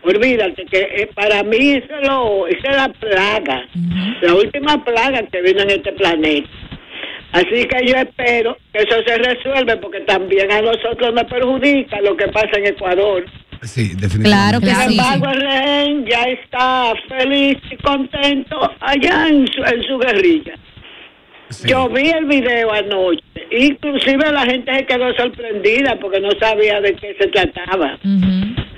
Olvídate 0.03 0.65
que 0.65 0.79
eh, 0.79 1.11
para 1.15 1.43
mí 1.43 1.73
eso 1.73 1.95
es 1.95 2.09
lo, 2.09 2.47
esa 2.47 2.71
es 2.71 2.77
la 2.77 2.89
plaga, 2.89 3.69
la 4.23 4.35
última 4.35 4.83
plaga 4.83 5.23
que 5.31 5.43
vino 5.43 5.61
en 5.61 5.71
este 5.71 5.93
planeta. 5.93 6.49
Así 7.33 7.67
que 7.67 7.87
yo 7.87 7.97
espero 7.97 8.57
que 8.73 8.83
eso 8.83 8.97
se 9.07 9.19
resuelva 9.19 9.77
porque 9.77 10.01
también 10.01 10.51
a 10.51 10.63
nosotros 10.63 11.13
nos 11.13 11.25
perjudica 11.25 12.01
lo 12.01 12.17
que 12.17 12.29
pasa 12.29 12.51
en 12.57 12.69
Ecuador. 12.69 13.27
Sí, 13.63 13.93
definitivamente. 13.95 14.29
Claro 14.29 14.61
que 14.61 14.67
Sin 14.67 14.77
sí. 14.77 14.99
embargo, 14.99 15.29
el 15.31 15.41
rehén 15.41 16.07
ya 16.07 16.23
está 16.23 16.93
feliz 17.09 17.59
y 17.71 17.77
contento 17.77 18.57
allá 18.81 19.29
en 19.29 19.47
su, 19.49 19.63
en 19.63 19.83
su 19.83 19.99
guerrilla. 19.99 20.55
Yo 21.67 21.89
vi 21.89 22.09
el 22.09 22.27
video 22.27 22.73
anoche, 22.73 23.25
inclusive 23.51 24.31
la 24.33 24.47
gente 24.47 24.73
se 24.73 24.87
quedó 24.87 25.13
sorprendida 25.15 25.99
porque 26.01 26.21
no 26.21 26.31
sabía 26.39 26.81
de 26.81 26.95
qué 26.95 27.17
se 27.19 27.27
trataba. 27.27 27.99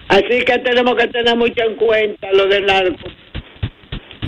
Así 0.09 0.45
que 0.47 0.59
tenemos 0.65 0.97
que 0.97 1.07
tener 1.09 1.37
mucho 1.37 1.63
en 1.69 1.77
cuenta 1.77 2.33
lo 2.33 2.47
del 2.47 2.65
narco. 2.67 3.09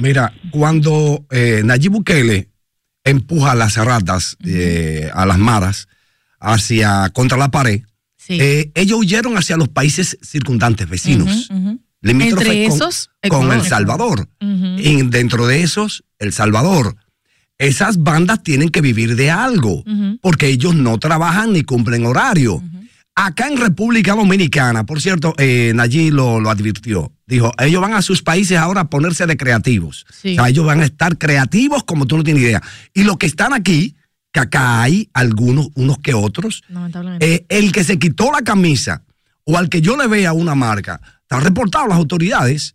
Mira, 0.01 0.33
cuando 0.51 1.25
eh, 1.31 1.63
Nayib 1.65 1.93
Bukele 1.93 2.49
empuja 3.03 3.53
a 3.53 3.55
las 3.55 3.77
ratas, 3.77 4.37
eh, 4.47 5.09
a 5.15 5.25
las 5.25 5.39
maras, 5.39 5.89
hacia 6.39 7.09
contra 7.15 7.39
la 7.39 7.51
pared, 7.51 7.81
eh, 8.29 8.70
ellos 8.75 8.99
huyeron 8.99 9.37
hacia 9.37 9.57
los 9.57 9.68
países 9.68 10.18
circundantes, 10.22 10.89
vecinos. 10.89 11.49
Entre 12.03 12.66
con- 12.68 12.75
esos, 12.75 13.11
con. 13.29 13.53
El 13.53 13.62
Salvador. 13.62 14.29
Y 14.41 15.03
dentro 15.05 15.47
de 15.47 15.62
esos, 15.62 16.05
El 16.18 16.33
Salvador. 16.33 16.97
Esas 17.57 18.03
bandas 18.03 18.43
tienen 18.43 18.68
que 18.68 18.81
vivir 18.81 19.14
de 19.16 19.31
algo, 19.31 19.85
porque 20.20 20.49
ellos 20.49 20.75
no 20.75 20.99
trabajan 20.99 21.53
ni 21.53 21.62
cumplen 21.62 22.05
horario. 22.05 22.62
Acá 23.16 23.47
en 23.47 23.57
República 23.57 24.14
Dominicana, 24.14 24.85
por 24.85 25.01
cierto, 25.01 25.35
eh, 25.39 25.70
Nayib 25.72 26.14
lo, 26.14 26.41
lo 26.41 26.51
advirtió. 26.51 27.12
Dijo, 27.29 27.53
ellos 27.59 27.81
van 27.81 27.95
a 27.95 28.03
sus 28.03 28.22
países 28.22 28.59
ahora 28.59 28.81
a 28.83 28.91
ponerse 28.91 29.25
de 29.27 29.37
creativos. 29.37 30.05
Sí. 30.20 30.33
O 30.33 30.35
sea, 30.35 30.49
ellos 30.49 30.66
van 30.66 30.81
a 30.81 30.85
estar 30.85 31.16
creativos 31.16 31.85
como 31.85 32.07
tú 32.07 32.16
no 32.16 32.25
tienes 32.25 32.43
idea. 32.43 32.61
Y 32.93 33.05
los 33.05 33.16
que 33.16 33.27
están 33.27 33.53
aquí, 33.53 33.95
que 34.35 34.41
acá 34.41 34.82
hay 34.82 35.09
algunos, 35.14 35.68
unos 35.76 35.99
que 35.99 36.12
otros, 36.12 36.64
eh, 37.20 37.47
el 37.49 37.70
que 37.70 37.85
se 37.85 38.01
quitó 38.01 38.32
la 38.32 38.43
camisa 38.43 39.05
o 39.45 39.57
al 39.57 39.68
que 39.68 39.80
yo 39.80 39.97
le 39.97 40.09
vea 40.09 40.32
una 40.32 40.57
marca, 40.57 41.01
está 41.22 41.39
reportado 41.39 41.85
a 41.85 41.89
las 41.89 41.99
autoridades 41.99 42.74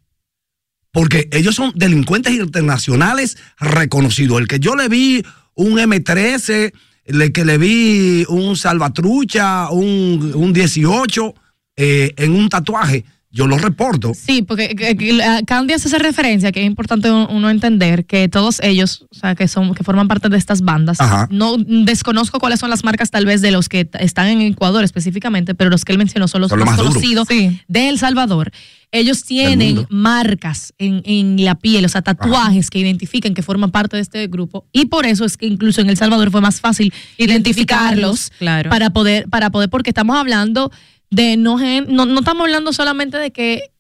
porque 0.93 1.28
ellos 1.34 1.55
son 1.55 1.74
delincuentes 1.76 2.34
internacionales 2.34 3.38
reconocidos. 3.60 4.39
El 4.39 4.47
que 4.47 4.62
yo 4.62 4.74
le 4.78 4.88
vi 4.88 5.22
un 5.53 5.78
M13, 5.78 6.72
el 7.03 7.32
que 7.34 7.43
le 7.43 7.57
vi 7.57 8.26
un 8.30 8.55
salvatrucha, 8.55 9.70
un, 9.70 10.32
un 10.34 10.53
18 10.53 11.36
eh, 11.76 12.14
en 12.16 12.36
un 12.36 12.47
tatuaje, 12.47 13.03
yo 13.32 13.46
lo 13.46 13.58
reporto. 13.60 14.14
Sí, 14.16 14.42
porque 14.42 14.76
que- 14.76 14.98
que 14.98 15.14
la- 15.14 15.44
Candy 15.44 15.74
hace 15.74 15.88
esa 15.88 16.00
referencia 16.00 16.52
que 16.52 16.62
es 16.62 16.66
importante 16.66 17.12
un- 17.12 17.28
uno 17.30 17.50
entender 17.52 18.06
que 18.06 18.28
todos 18.28 18.60
ellos, 18.64 19.06
o 19.12 19.16
sea, 19.16 19.36
que 19.36 19.48
son 19.48 19.76
que 19.76 19.84
forman 19.84 20.08
parte 20.08 20.30
de 20.30 20.38
estas 20.38 20.62
bandas. 20.62 21.00
Ajá. 21.00 21.28
No 21.32 21.58
desconozco 21.58 22.40
cuáles 22.40 22.60
son 22.60 22.70
las 22.72 22.84
marcas 22.84 23.12
tal 23.12 23.26
vez 23.26 23.42
de 23.42 23.52
los 23.52 23.70
que 23.70 23.88
están 24.00 24.28
en 24.30 24.42
Ecuador 24.42 24.84
específicamente, 24.84 25.54
pero 25.54 25.70
los 25.70 25.86
que 25.86 25.92
él 25.92 25.98
mencionó 26.00 26.28
son 26.28 26.42
los 26.42 26.50
Son 26.50 26.60
los 26.60 26.68
más, 26.68 26.78
conocidos 26.78 27.28
de 27.28 27.90
El 27.90 28.00
Salvador. 28.00 28.52
Ellos 28.92 29.24
tienen 29.24 29.86
marcas 29.90 30.74
en, 30.80 31.04
en 31.06 31.46
la 31.46 31.54
piel, 31.54 31.86
o 31.86 31.90
sea, 31.90 32.02
tatuajes 32.02 32.72
que 32.72 32.80
identifican 32.80 33.36
que 33.36 33.44
forman 33.44 33.70
parte 33.70 33.96
de 33.98 34.02
este 34.02 34.26
grupo 34.26 34.66
y 34.72 34.86
por 34.88 35.06
eso 35.06 35.26
es 35.26 35.38
que 35.38 35.46
incluso 35.46 35.82
en 35.82 35.92
El 35.92 35.98
Salvador 35.98 36.32
fue 36.32 36.42
más 36.42 36.60
fácil 36.60 36.92
identificarlos 37.18 38.32
claro. 38.40 38.70
para 38.70 38.90
poder 38.92 39.28
para 39.30 39.50
poder 39.50 39.70
porque 39.70 39.90
estamos 39.92 40.18
hablando 40.18 40.72
de 41.10 41.38
no 41.38 41.57
no, 41.57 42.05
no 42.05 42.20
estamos 42.20 42.43
hablando 42.43 42.74
solamente 42.74 43.18
de 43.18 43.32
que 43.32 43.72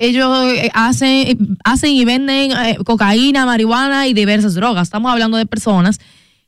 ellos 0.00 0.44
eh, 0.44 0.70
hacen, 0.72 1.58
hacen 1.62 1.90
y 1.90 2.04
venden 2.06 2.52
eh, 2.52 2.78
cocaína, 2.84 3.44
marihuana 3.44 4.06
y 4.06 4.14
diversas 4.14 4.54
drogas. 4.54 4.88
Estamos 4.88 5.12
hablando 5.12 5.36
de 5.36 5.44
personas 5.44 6.00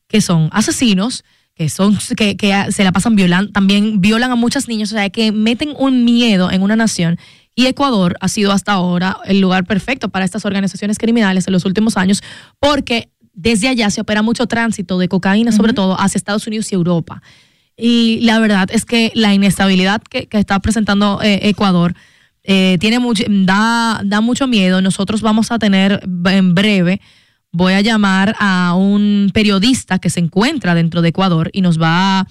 que 0.09 0.23
son 0.23 0.49
asesinos, 0.53 1.23
que 1.55 1.69
son 1.69 1.99
que, 2.17 2.37
que 2.39 2.73
se 2.73 2.83
la 2.83 2.93
pasan 2.93 3.15
violando, 3.15 3.53
también 3.53 4.01
violan 4.01 4.31
a 4.31 4.37
muchas 4.37 4.69
niñas, 4.69 4.91
o 4.93 4.95
sea, 4.95 5.11
que 5.11 5.33
meten 5.33 5.75
un 5.79 6.05
miedo 6.05 6.51
en 6.51 6.63
una 6.63 6.77
nación. 6.77 7.19
Y 7.55 7.67
Ecuador 7.67 8.17
ha 8.21 8.29
sido 8.29 8.53
hasta 8.53 8.73
ahora 8.73 9.19
el 9.27 9.41
lugar 9.41 9.67
perfecto 9.67 10.09
para 10.09 10.25
estas 10.25 10.47
organizaciones 10.47 10.97
criminales 10.97 11.47
en 11.47 11.53
los 11.53 11.67
últimos 11.67 11.99
años, 11.99 12.23
porque 12.59 13.11
desde 13.35 13.69
allá 13.69 13.91
se 13.91 14.01
opera 14.01 14.23
mucho 14.23 14.47
tránsito 14.47 14.99
de 14.99 15.09
cocaína, 15.09 15.53
sobre 15.53 15.75
todo 15.75 16.01
hacia 16.01 16.17
Estados 16.17 16.47
Unidos 16.47 16.73
y 16.73 16.75
Europa. 16.75 17.23
Y 17.85 18.21
la 18.21 18.39
verdad 18.39 18.69
es 18.71 18.85
que 18.85 19.11
la 19.17 19.35
inestabilidad 19.35 20.01
que, 20.03 20.29
que 20.29 20.39
está 20.39 20.61
presentando 20.61 21.21
eh, 21.21 21.49
Ecuador 21.49 21.97
eh, 22.45 22.77
tiene 22.79 23.01
mucho, 23.01 23.25
da, 23.29 24.03
da 24.05 24.21
mucho 24.21 24.47
miedo. 24.47 24.81
Nosotros 24.81 25.21
vamos 25.21 25.51
a 25.51 25.59
tener 25.59 26.01
en 26.27 26.55
breve, 26.55 27.01
voy 27.51 27.73
a 27.73 27.81
llamar 27.81 28.37
a 28.39 28.75
un 28.77 29.33
periodista 29.35 29.99
que 29.99 30.11
se 30.11 30.21
encuentra 30.21 30.77
dentro 30.77 31.03
de 31.03 31.09
Ecuador 31.09 31.51
y 31.53 31.61
nos 31.61 31.83
va, 31.83 32.29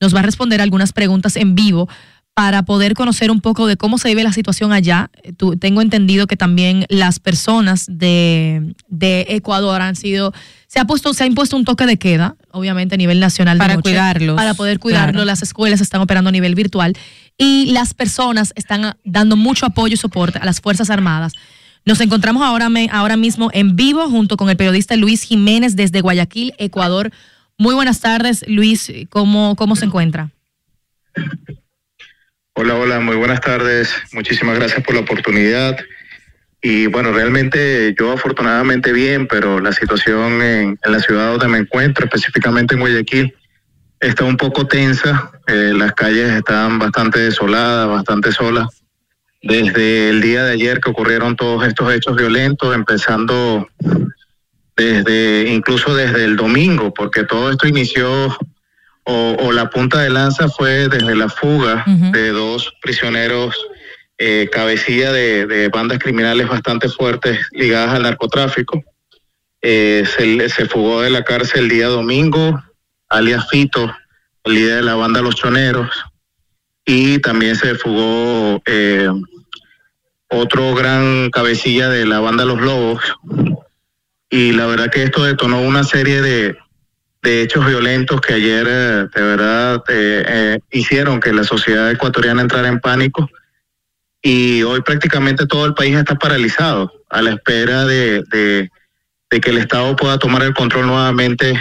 nos 0.00 0.14
va 0.14 0.20
a 0.20 0.22
responder 0.22 0.60
algunas 0.60 0.92
preguntas 0.92 1.34
en 1.34 1.56
vivo 1.56 1.88
para 2.34 2.62
poder 2.62 2.94
conocer 2.94 3.30
un 3.30 3.40
poco 3.42 3.66
de 3.66 3.76
cómo 3.76 3.98
se 3.98 4.08
vive 4.08 4.22
la 4.22 4.32
situación 4.32 4.72
allá. 4.72 5.10
Eh, 5.22 5.32
tú- 5.34 5.56
tengo 5.58 5.82
entendido 5.82 6.26
que 6.26 6.36
también 6.36 6.86
las 6.88 7.18
personas 7.18 7.84
de, 7.88 8.74
de 8.88 9.26
Ecuador 9.28 9.82
han 9.82 9.96
sido, 9.96 10.32
se 10.66 10.80
ha 10.80 10.86
puesto, 10.86 11.12
se 11.12 11.24
ha 11.24 11.26
impuesto 11.26 11.56
un 11.56 11.64
toque 11.66 11.84
de 11.84 11.98
queda, 11.98 12.36
obviamente 12.50 12.94
a 12.94 12.98
nivel 12.98 13.20
nacional. 13.20 13.58
de 13.58 13.62
Para 13.62 13.74
noche, 13.74 13.82
cuidarlos, 13.90 14.36
Para 14.36 14.54
poder 14.54 14.78
cuidarlos. 14.78 15.12
claro. 15.12 15.24
Las 15.26 15.42
escuelas 15.42 15.82
están 15.82 16.00
operando 16.00 16.28
a 16.28 16.32
nivel 16.32 16.54
virtual 16.54 16.94
y 17.36 17.66
las 17.72 17.92
personas 17.92 18.52
están 18.56 18.84
ah, 18.86 18.96
dando 19.04 19.36
mucho 19.36 19.66
apoyo 19.66 19.92
y 19.94 19.98
soporte 19.98 20.38
a 20.38 20.46
las 20.46 20.60
Fuerzas 20.62 20.88
Armadas. 20.88 21.34
Nos 21.84 22.00
encontramos 22.00 22.42
ahora, 22.44 22.70
me- 22.70 22.88
ahora 22.92 23.16
mismo 23.18 23.50
en 23.52 23.76
vivo 23.76 24.08
junto 24.08 24.38
con 24.38 24.48
el 24.48 24.56
periodista 24.56 24.96
Luis 24.96 25.22
Jiménez 25.22 25.76
desde 25.76 26.00
Guayaquil, 26.00 26.54
Ecuador. 26.56 27.10
Muy 27.58 27.74
buenas 27.74 28.00
tardes, 28.00 28.42
Luis. 28.48 28.90
¿Cómo, 29.10 29.54
cómo 29.56 29.76
se 29.76 29.84
encuentra? 29.84 30.30
Hola, 32.54 32.74
hola, 32.74 33.00
muy 33.00 33.16
buenas 33.16 33.40
tardes. 33.40 33.94
Muchísimas 34.12 34.58
gracias 34.58 34.84
por 34.84 34.94
la 34.94 35.00
oportunidad. 35.00 35.74
Y 36.60 36.86
bueno, 36.86 37.10
realmente 37.10 37.94
yo 37.98 38.12
afortunadamente 38.12 38.92
bien, 38.92 39.26
pero 39.26 39.58
la 39.58 39.72
situación 39.72 40.42
en, 40.42 40.78
la 40.84 41.00
ciudad 41.00 41.30
donde 41.30 41.48
me 41.48 41.58
encuentro, 41.58 42.04
específicamente 42.04 42.74
en 42.74 42.80
Guayaquil, 42.80 43.34
está 44.00 44.24
un 44.24 44.36
poco 44.36 44.66
tensa. 44.66 45.30
Eh, 45.46 45.72
las 45.74 45.94
calles 45.94 46.30
están 46.30 46.78
bastante 46.78 47.20
desoladas, 47.20 47.88
bastante 47.88 48.32
solas. 48.32 48.68
Desde 49.40 50.10
el 50.10 50.20
día 50.20 50.44
de 50.44 50.52
ayer 50.52 50.78
que 50.80 50.90
ocurrieron 50.90 51.36
todos 51.36 51.66
estos 51.66 51.90
hechos 51.90 52.16
violentos, 52.16 52.74
empezando 52.74 53.66
desde 54.76 55.48
incluso 55.48 55.94
desde 55.94 56.24
el 56.24 56.36
domingo, 56.36 56.92
porque 56.92 57.24
todo 57.24 57.50
esto 57.50 57.66
inició 57.66 58.36
o, 59.04 59.36
o 59.40 59.52
la 59.52 59.70
punta 59.70 60.00
de 60.00 60.10
lanza 60.10 60.48
fue 60.48 60.88
desde 60.88 61.14
la 61.16 61.28
fuga 61.28 61.84
de 61.86 62.30
dos 62.30 62.72
prisioneros 62.80 63.56
eh, 64.18 64.48
cabecilla 64.52 65.12
de, 65.12 65.46
de 65.46 65.68
bandas 65.68 65.98
criminales 65.98 66.48
bastante 66.48 66.88
fuertes 66.88 67.40
ligadas 67.50 67.94
al 67.94 68.02
narcotráfico. 68.04 68.82
Eh, 69.60 70.04
se, 70.06 70.48
se 70.48 70.66
fugó 70.66 71.02
de 71.02 71.10
la 71.10 71.24
cárcel 71.24 71.64
el 71.64 71.68
día 71.68 71.88
domingo, 71.88 72.62
alias 73.08 73.48
Fito, 73.48 73.92
el 74.44 74.54
líder 74.54 74.76
de 74.76 74.82
la 74.82 74.94
banda 74.94 75.22
Los 75.22 75.36
Choneros, 75.36 75.90
y 76.84 77.18
también 77.18 77.56
se 77.56 77.74
fugó 77.74 78.62
eh, 78.66 79.08
otro 80.28 80.74
gran 80.74 81.30
cabecilla 81.30 81.88
de 81.88 82.06
la 82.06 82.20
banda 82.20 82.44
Los 82.44 82.60
Lobos. 82.60 83.02
Y 84.30 84.52
la 84.52 84.66
verdad 84.66 84.90
que 84.90 85.04
esto 85.04 85.24
detonó 85.24 85.60
una 85.60 85.84
serie 85.84 86.22
de, 86.22 86.56
de 87.22 87.42
hechos 87.42 87.64
violentos 87.64 88.20
que 88.20 88.34
ayer 88.34 88.66
eh, 88.68 89.06
de 89.14 89.22
verdad 89.22 89.82
eh, 89.88 90.24
eh, 90.26 90.58
hicieron 90.72 91.20
que 91.20 91.32
la 91.32 91.44
sociedad 91.44 91.90
ecuatoriana 91.90 92.42
entrara 92.42 92.68
en 92.68 92.80
pánico. 92.80 93.28
Y 94.20 94.62
hoy 94.62 94.82
prácticamente 94.82 95.46
todo 95.46 95.66
el 95.66 95.74
país 95.74 95.96
está 95.96 96.14
paralizado 96.16 96.92
a 97.10 97.22
la 97.22 97.30
espera 97.30 97.84
de, 97.84 98.22
de- 98.30 98.70
de 99.32 99.40
que 99.40 99.48
el 99.48 99.56
Estado 99.56 99.96
pueda 99.96 100.18
tomar 100.18 100.42
el 100.42 100.52
control 100.52 100.86
nuevamente 100.86 101.58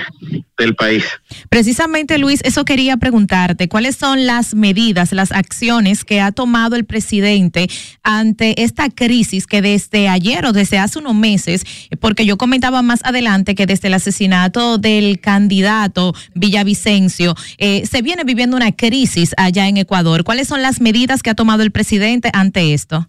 del 0.57 0.75
país. 0.75 1.05
Precisamente, 1.49 2.17
Luis, 2.17 2.41
eso 2.43 2.65
quería 2.65 2.97
preguntarte. 2.97 3.69
¿Cuáles 3.69 3.95
son 3.95 4.25
las 4.25 4.53
medidas, 4.53 5.13
las 5.13 5.31
acciones 5.31 6.03
que 6.03 6.19
ha 6.19 6.33
tomado 6.33 6.75
el 6.75 6.83
presidente 6.83 7.69
ante 8.03 8.61
esta 8.61 8.89
crisis 8.89 9.47
que 9.47 9.61
desde 9.61 10.09
ayer 10.09 10.45
o 10.45 10.51
desde 10.51 10.79
hace 10.79 10.99
unos 10.99 11.15
meses, 11.15 11.63
porque 12.01 12.25
yo 12.25 12.37
comentaba 12.37 12.81
más 12.81 12.99
adelante 13.05 13.55
que 13.55 13.65
desde 13.65 13.87
el 13.87 13.93
asesinato 13.93 14.77
del 14.77 15.21
candidato 15.21 16.13
Villavicencio, 16.35 17.35
eh, 17.57 17.87
se 17.89 18.01
viene 18.01 18.25
viviendo 18.25 18.57
una 18.57 18.73
crisis 18.73 19.33
allá 19.37 19.69
en 19.69 19.77
Ecuador? 19.77 20.25
¿Cuáles 20.25 20.49
son 20.49 20.61
las 20.61 20.81
medidas 20.81 21.23
que 21.23 21.29
ha 21.29 21.35
tomado 21.35 21.63
el 21.63 21.71
presidente 21.71 22.31
ante 22.33 22.73
esto? 22.73 23.07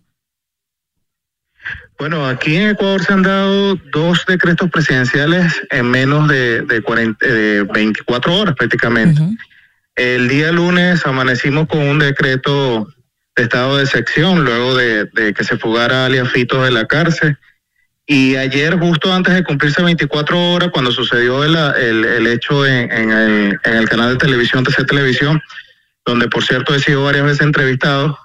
Bueno, 2.03 2.26
aquí 2.26 2.57
en 2.57 2.70
Ecuador 2.70 3.00
se 3.05 3.12
han 3.12 3.22
dado 3.22 3.76
dos 3.92 4.26
decretos 4.26 4.68
presidenciales 4.70 5.62
en 5.70 5.88
menos 5.88 6.26
de, 6.26 6.62
de, 6.62 6.82
40 6.82 7.24
de 7.24 7.62
24 7.62 8.34
horas 8.34 8.57
prácticamente. 8.57 9.20
El 9.94 10.26
día 10.26 10.50
lunes 10.50 11.07
amanecimos 11.07 11.68
con 11.68 11.78
un 11.78 12.00
decreto 12.00 12.88
de 13.36 13.44
estado 13.44 13.76
de 13.76 13.86
sección 13.86 14.44
luego 14.44 14.74
de, 14.76 15.05
de 15.12 15.32
que 15.32 15.44
se 15.44 15.57
fugara 15.59 16.07
alias 16.07 16.28
Fito 16.32 16.64
de 16.64 16.72
la 16.72 16.86
cárcel. 16.86 17.38
Y 18.05 18.34
ayer, 18.34 18.80
justo 18.80 19.14
antes 19.14 19.34
de 19.34 19.44
cumplirse 19.44 19.80
24 19.80 20.36
horas, 20.55 20.70
cuando 20.72 20.90
sucedió 20.90 21.44
el, 21.44 21.55
el- 21.55 22.05
el 22.05 22.26
hecho 22.26 22.66
en, 22.66 22.90
en 22.90 23.12
el, 23.12 23.61
en 23.62 23.74
el 23.76 23.88
canal 23.88 24.11
de 24.14 24.16
televisión, 24.16 24.64
TC 24.64 24.86
Televisión, 24.88 25.40
donde 26.05 26.26
por 26.26 26.42
cierto 26.42 26.74
he 26.74 26.80
sido 26.80 27.05
varias 27.05 27.24
veces 27.26 27.42
entrevistado, 27.42 28.18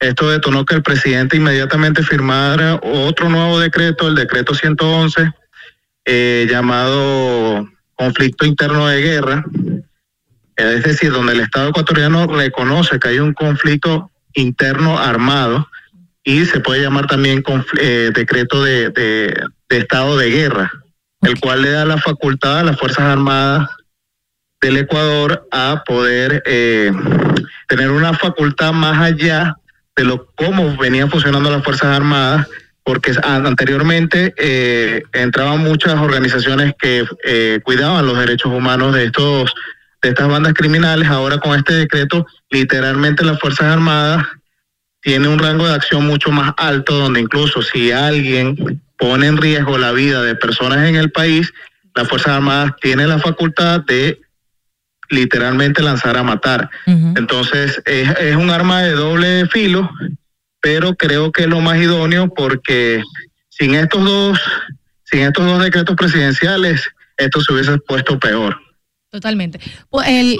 esto 0.00 0.30
detonó 0.30 0.64
que 0.64 0.74
el 0.76 0.82
presidente 0.82 1.36
inmediatamente 1.36 2.02
firmara 2.02 2.78
otro 2.82 3.28
nuevo 3.28 3.58
decreto, 3.58 4.08
el 4.08 4.14
decreto 4.14 4.54
111, 4.54 5.32
eh, 6.04 6.46
llamado 6.50 7.68
conflicto 7.94 8.46
interno 8.46 8.86
de 8.86 9.02
guerra, 9.02 9.44
es 10.56 10.82
decir, 10.84 11.12
donde 11.12 11.32
el 11.32 11.40
Estado 11.40 11.70
ecuatoriano 11.70 12.26
reconoce 12.26 12.98
que 12.98 13.08
hay 13.08 13.18
un 13.18 13.32
conflicto 13.34 14.10
interno 14.34 14.98
armado 14.98 15.68
y 16.24 16.44
se 16.44 16.60
puede 16.60 16.82
llamar 16.82 17.06
también 17.06 17.42
eh, 17.80 18.10
decreto 18.14 18.62
de, 18.62 18.90
de- 18.90 19.34
de 19.68 19.76
estado 19.78 20.16
de 20.16 20.30
guerra, 20.30 20.70
el 21.22 21.38
cual 21.40 21.60
le 21.62 21.70
da 21.70 21.84
la 21.84 21.98
facultad 21.98 22.60
a 22.60 22.62
las 22.64 22.78
Fuerzas 22.78 23.04
Armadas 23.04 23.68
del 24.62 24.78
Ecuador 24.78 25.46
a 25.50 25.82
poder 25.86 26.42
eh, 26.46 26.90
tener 27.68 27.90
una 27.90 28.14
facultad 28.14 28.72
más 28.72 28.98
allá 29.00 29.56
de 29.98 30.04
lo 30.04 30.28
cómo 30.36 30.76
venían 30.76 31.10
funcionando 31.10 31.50
las 31.50 31.64
Fuerzas 31.64 31.96
Armadas, 31.96 32.46
porque 32.84 33.10
an- 33.22 33.46
anteriormente 33.46 34.32
eh, 34.38 35.02
entraban 35.12 35.58
muchas 35.58 35.94
organizaciones 36.00 36.74
que 36.78 37.04
eh, 37.24 37.58
cuidaban 37.64 38.06
los 38.06 38.16
derechos 38.16 38.52
humanos 38.52 38.94
de 38.94 39.06
estos 39.06 39.52
de 40.00 40.10
estas 40.10 40.28
bandas 40.28 40.54
criminales. 40.54 41.08
Ahora 41.08 41.38
con 41.38 41.56
este 41.58 41.74
decreto, 41.74 42.24
literalmente 42.50 43.24
las 43.24 43.40
Fuerzas 43.40 43.66
Armadas 43.72 44.24
tienen 45.00 45.28
un 45.28 45.40
rango 45.40 45.66
de 45.66 45.74
acción 45.74 46.06
mucho 46.06 46.30
más 46.30 46.52
alto, 46.56 46.94
donde 46.94 47.20
incluso 47.20 47.60
si 47.62 47.90
alguien 47.90 48.80
pone 48.96 49.26
en 49.26 49.36
riesgo 49.36 49.78
la 49.78 49.90
vida 49.90 50.22
de 50.22 50.36
personas 50.36 50.88
en 50.88 50.94
el 50.94 51.10
país, 51.10 51.52
las 51.96 52.08
Fuerzas 52.08 52.36
Armadas 52.36 52.72
tienen 52.80 53.08
la 53.08 53.18
facultad 53.18 53.80
de 53.80 54.20
literalmente 55.10 55.82
lanzar 55.82 56.16
a 56.16 56.22
matar. 56.22 56.68
Entonces, 56.86 57.80
es, 57.86 58.08
es 58.18 58.36
un 58.36 58.50
arma 58.50 58.82
de 58.82 58.92
doble 58.92 59.46
filo, 59.46 59.90
pero 60.60 60.94
creo 60.94 61.32
que 61.32 61.42
es 61.42 61.48
lo 61.48 61.60
más 61.60 61.78
idóneo 61.78 62.32
porque 62.34 63.02
sin 63.48 63.74
estos 63.74 64.04
dos, 64.04 64.40
sin 65.04 65.20
estos 65.20 65.44
dos 65.46 65.62
decretos 65.62 65.96
presidenciales, 65.96 66.88
esto 67.16 67.40
se 67.40 67.52
hubiese 67.52 67.78
puesto 67.78 68.18
peor. 68.18 68.58
Totalmente. 69.10 69.58
Pues 69.88 70.06
el, 70.08 70.38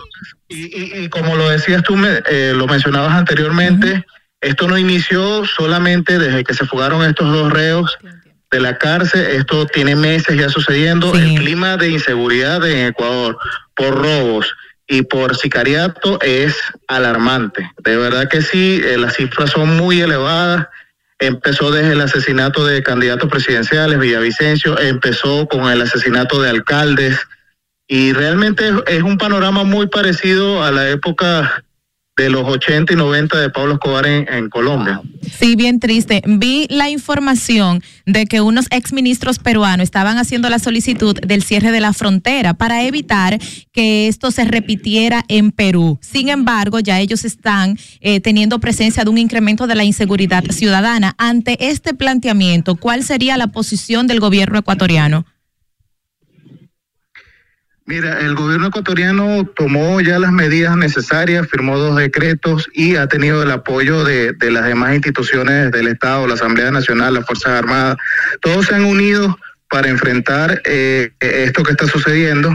Y, 0.49 1.05
y 1.05 1.09
como 1.09 1.35
lo 1.37 1.49
decías 1.49 1.83
tú, 1.83 1.97
me- 1.97 2.21
eh, 2.31 2.53
lo 2.55 2.67
mencionabas 2.67 3.13
anteriormente, 3.15 4.05
esto 4.41 4.69
no 4.69 4.77
inició 4.79 5.45
solamente 5.47 6.19
desde 6.19 6.45
que 6.45 6.55
se 6.55 6.67
fugaron 6.67 7.05
estos 7.05 7.33
dos 7.33 7.51
reos 7.53 7.97
de 8.51 8.61
la 8.61 8.79
cárcel, 8.79 9.21
esto 9.21 9.67
tiene 9.67 9.95
meses 9.95 10.37
ya 10.37 10.49
sucediendo. 10.49 11.15
El 11.15 11.35
clima 11.37 11.77
de 11.77 11.91
inseguridad 11.91 12.67
en 12.67 12.87
Ecuador 12.87 13.39
por 13.75 13.95
robos 13.97 14.55
y 14.87 15.03
por 15.03 15.37
sicariato 15.37 16.19
es 16.23 16.57
alarmante. 16.87 17.71
De 17.85 17.97
verdad 17.97 18.29
que 18.29 18.41
sí, 18.41 18.81
eh, 18.83 18.97
las 18.97 19.17
cifras 19.17 19.51
son 19.51 19.77
muy 19.77 20.01
elevadas. 20.01 20.67
Empezó 21.19 21.71
desde 21.71 21.93
el 21.93 22.01
asesinato 22.01 22.65
de 22.65 22.83
candidatos 22.83 23.29
presidenciales, 23.29 23.99
Villavicencio, 23.99 24.79
empezó 24.79 25.47
con 25.49 25.69
el 25.69 25.83
asesinato 25.83 26.41
de 26.41 26.51
alcaldes, 26.51 27.19
y 27.89 28.13
realmente 28.13 28.69
es, 28.69 28.75
es 28.87 29.03
un 29.03 29.17
panorama 29.17 29.65
muy 29.65 29.89
parecido 29.89 30.63
a 30.63 30.71
la 30.71 30.89
época 30.91 31.65
de 32.19 32.31
los 32.31 32.43
80 32.47 32.93
y 32.93 32.97
90 32.97 33.41
de 33.41 33.49
Pablo 33.51 33.75
Escobar 33.75 34.05
en, 34.07 34.51
Colombia. 34.51 35.01
Sí, 35.39 35.55
bien 35.55 35.79
triste. 35.79 36.21
Vi 36.27 36.67
la 36.69 36.91
información 36.91 37.81
de 38.07 38.27
que 38.27 38.41
unos 38.41 38.67
exministros 38.71 39.39
peruanos 39.39 39.85
estaban 39.85 40.19
haciendo 40.19 40.51
la 40.51 40.59
solicitud 40.59 41.17
del 41.21 41.43
cierre 41.43 41.71
de 41.71 41.81
la 41.81 41.93
frontera 41.93 42.55
para 42.55 42.83
evitar 42.83 43.39
que 43.73 44.09
esto 44.09 44.33
se 44.33 44.45
repitiera 44.45 45.25
en 45.29 45.53
Perú. 45.53 45.99
Sin 46.03 46.29
embargo, 46.29 46.81
ya 46.81 46.99
ellos 46.99 47.25
están 47.25 47.79
eh, 48.01 48.21
teniendo 48.21 48.59
presencia 48.59 49.05
de 49.05 49.11
un 49.11 49.19
incremento 49.19 49.69
de 49.69 49.77
la 49.77 49.85
inseguridad 49.85 50.43
ciudadana. 50.51 51.15
Ante 51.19 51.69
este 51.71 51.95
planteamiento, 51.95 52.75
¿cuál 52.75 53.05
sería 53.05 53.37
la 53.37 53.47
posición 53.47 54.09
del 54.09 54.19
gobierno 54.19 54.59
ecuatoriano? 54.59 55.25
Mira, 57.89 58.21
el 58.21 58.35
gobierno 58.35 58.67
ecuatoriano 58.67 59.47
tomó 59.57 59.99
ya 60.03 60.19
las 60.19 60.31
medidas 60.31 60.77
necesarias, 60.77 61.49
firmó 61.49 61.79
dos 61.79 61.97
decretos 61.97 62.69
y 62.75 62.97
ha 62.97 63.07
tenido 63.07 63.43
el 63.43 63.51
apoyo 63.51 64.05
de, 64.05 64.35
de 64.35 64.51
las 64.51 64.67
demás 64.67 64.95
instituciones 64.95 65.71
del 65.71 65.89
Estado, 65.89 66.27
la 66.27 66.35
Asamblea 66.35 66.71
Nacional, 66.71 67.15
las 67.15 67.25
Fuerzas 67.25 67.53
Armadas. 67.53 67.97
Todos 68.43 68.67
se 68.67 68.75
han 68.75 68.85
unido 68.85 69.39
para 69.71 69.89
enfrentar 69.89 70.61
eh, 70.67 71.13
esto 71.21 71.63
que 71.63 71.71
está 71.71 71.87
sucediendo. 71.87 72.55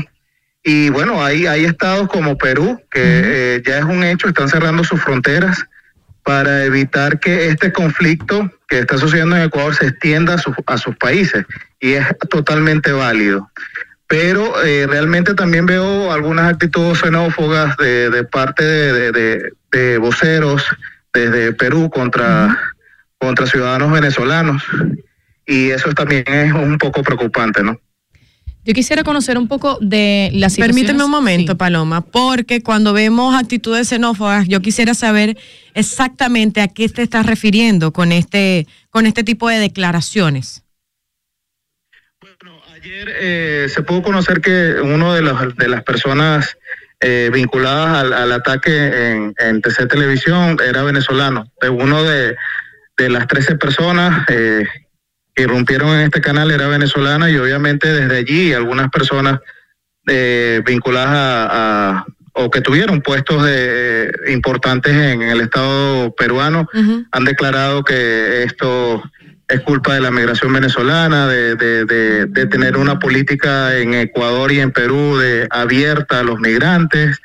Y 0.64 0.90
bueno, 0.90 1.26
hay, 1.26 1.48
hay 1.48 1.66
estados 1.66 2.10
como 2.10 2.38
Perú, 2.38 2.80
que 2.92 3.02
eh, 3.04 3.64
ya 3.66 3.80
es 3.80 3.86
un 3.86 4.04
hecho, 4.04 4.28
están 4.28 4.50
cerrando 4.50 4.84
sus 4.84 5.02
fronteras 5.02 5.66
para 6.22 6.64
evitar 6.64 7.20
que 7.20 7.48
este 7.48 7.74
conflicto 7.74 8.52
que 8.68 8.78
está 8.78 9.00
sucediendo 9.00 9.36
en 9.36 9.42
Ecuador 9.42 9.74
se 9.74 9.88
extienda 9.88 10.36
a 10.68 10.78
sus 10.78 10.96
países. 10.98 11.44
Y 11.80 11.94
es 11.94 12.06
totalmente 12.30 12.92
válido 12.92 13.50
pero 14.14 14.64
eh, 14.64 14.86
realmente 14.86 15.34
también 15.34 15.66
veo 15.66 16.12
algunas 16.12 16.48
actitudes 16.54 17.00
xenófogas 17.00 17.76
de, 17.78 18.12
de 18.12 18.24
parte 18.24 18.64
de, 18.64 18.94
de- 18.94 19.12
de- 19.12 19.54
de 19.72 19.98
voceros 19.98 20.62
desde 21.12 21.52
Perú 21.54 21.90
contra, 21.90 22.56
contra 23.18 23.48
ciudadanos 23.48 23.92
venezolanos 23.92 24.62
y 25.48 25.72
eso 25.72 25.92
también 25.94 26.24
es 26.28 26.54
un 26.54 26.78
poco 26.78 27.02
preocupante, 27.02 27.64
¿no? 27.64 27.76
yo 28.66 28.74
quisiera 28.74 29.04
conocer 29.04 29.38
un 29.40 29.48
poco 29.48 29.78
de 29.82 30.30
la 30.34 30.50
situación. 30.50 30.76
Permíteme 30.76 31.04
un 31.04 31.12
momento, 31.12 31.58
Paloma, 31.58 32.02
porque 32.02 32.62
cuando 32.62 32.94
vemos 32.94 33.36
actitudes 33.36 33.90
xenófobas, 33.90 34.48
yo 34.48 34.62
quisiera 34.62 34.94
saber 34.94 35.38
exactamente 35.74 36.62
a 36.62 36.68
qué 36.68 36.88
te 36.88 37.02
estás 37.02 37.26
refiriendo 37.26 37.92
con 37.92 38.12
este, 38.12 38.68
con 38.92 39.06
este 39.06 39.24
tipo 39.24 39.50
de 39.50 39.58
declaraciones. 39.58 40.63
Eh, 42.86 43.68
se 43.70 43.82
pudo 43.84 44.02
conocer 44.02 44.42
que 44.42 44.76
uno 44.82 45.14
de, 45.14 45.22
los, 45.22 45.56
de 45.56 45.68
las 45.68 45.84
personas 45.84 46.58
eh, 47.00 47.30
vinculadas 47.34 47.98
al, 47.98 48.14
al 48.14 48.32
ataque 48.32 49.12
en, 49.12 49.34
en 49.38 49.62
TC 49.62 49.88
Televisión 49.88 50.58
era 50.66 50.84
venezolano. 50.84 51.46
De 51.62 51.70
uno 51.70 52.04
de, 52.04 52.36
de 52.98 53.10
las 53.10 53.28
13 53.28 53.56
personas 53.56 54.26
eh, 54.30 54.66
que 55.36 55.44
irrumpieron 55.44 55.90
en 55.96 56.02
este 56.02 56.22
canal 56.22 56.52
era 56.52 56.68
venezolana 56.68 57.30
y 57.30 57.38
obviamente 57.38 57.92
desde 57.92 58.18
allí 58.18 58.54
algunas 58.54 58.90
personas 58.90 59.40
eh, 60.08 60.62
vinculadas 60.66 61.10
a, 61.14 61.90
a- 62.00 62.06
o 62.36 62.50
que 62.50 62.62
tuvieron 62.62 63.02
puestos 63.02 63.44
de, 63.46 64.12
importantes 64.30 64.92
en 64.92 65.22
el 65.22 65.40
Estado 65.40 66.16
peruano 66.16 66.68
han 67.12 67.26
declarado 67.26 67.84
que 67.84 68.42
esto 68.42 69.04
es 69.48 69.62
culpa 69.62 69.94
de 69.94 70.02
la 70.02 70.10
migración 70.12 70.52
venezolana, 70.54 71.28
de, 71.28 71.56
de- 71.56 72.26
de- 72.26 72.46
tener 72.48 72.78
una 72.78 73.00
política 73.00 73.78
en 73.78 73.94
Ecuador 73.94 74.52
y 74.52 74.60
en 74.60 74.72
Perú 74.72 75.18
de 75.18 75.48
abierta 75.52 76.20
a 76.20 76.24
los 76.24 76.40
migrantes, 76.40 77.20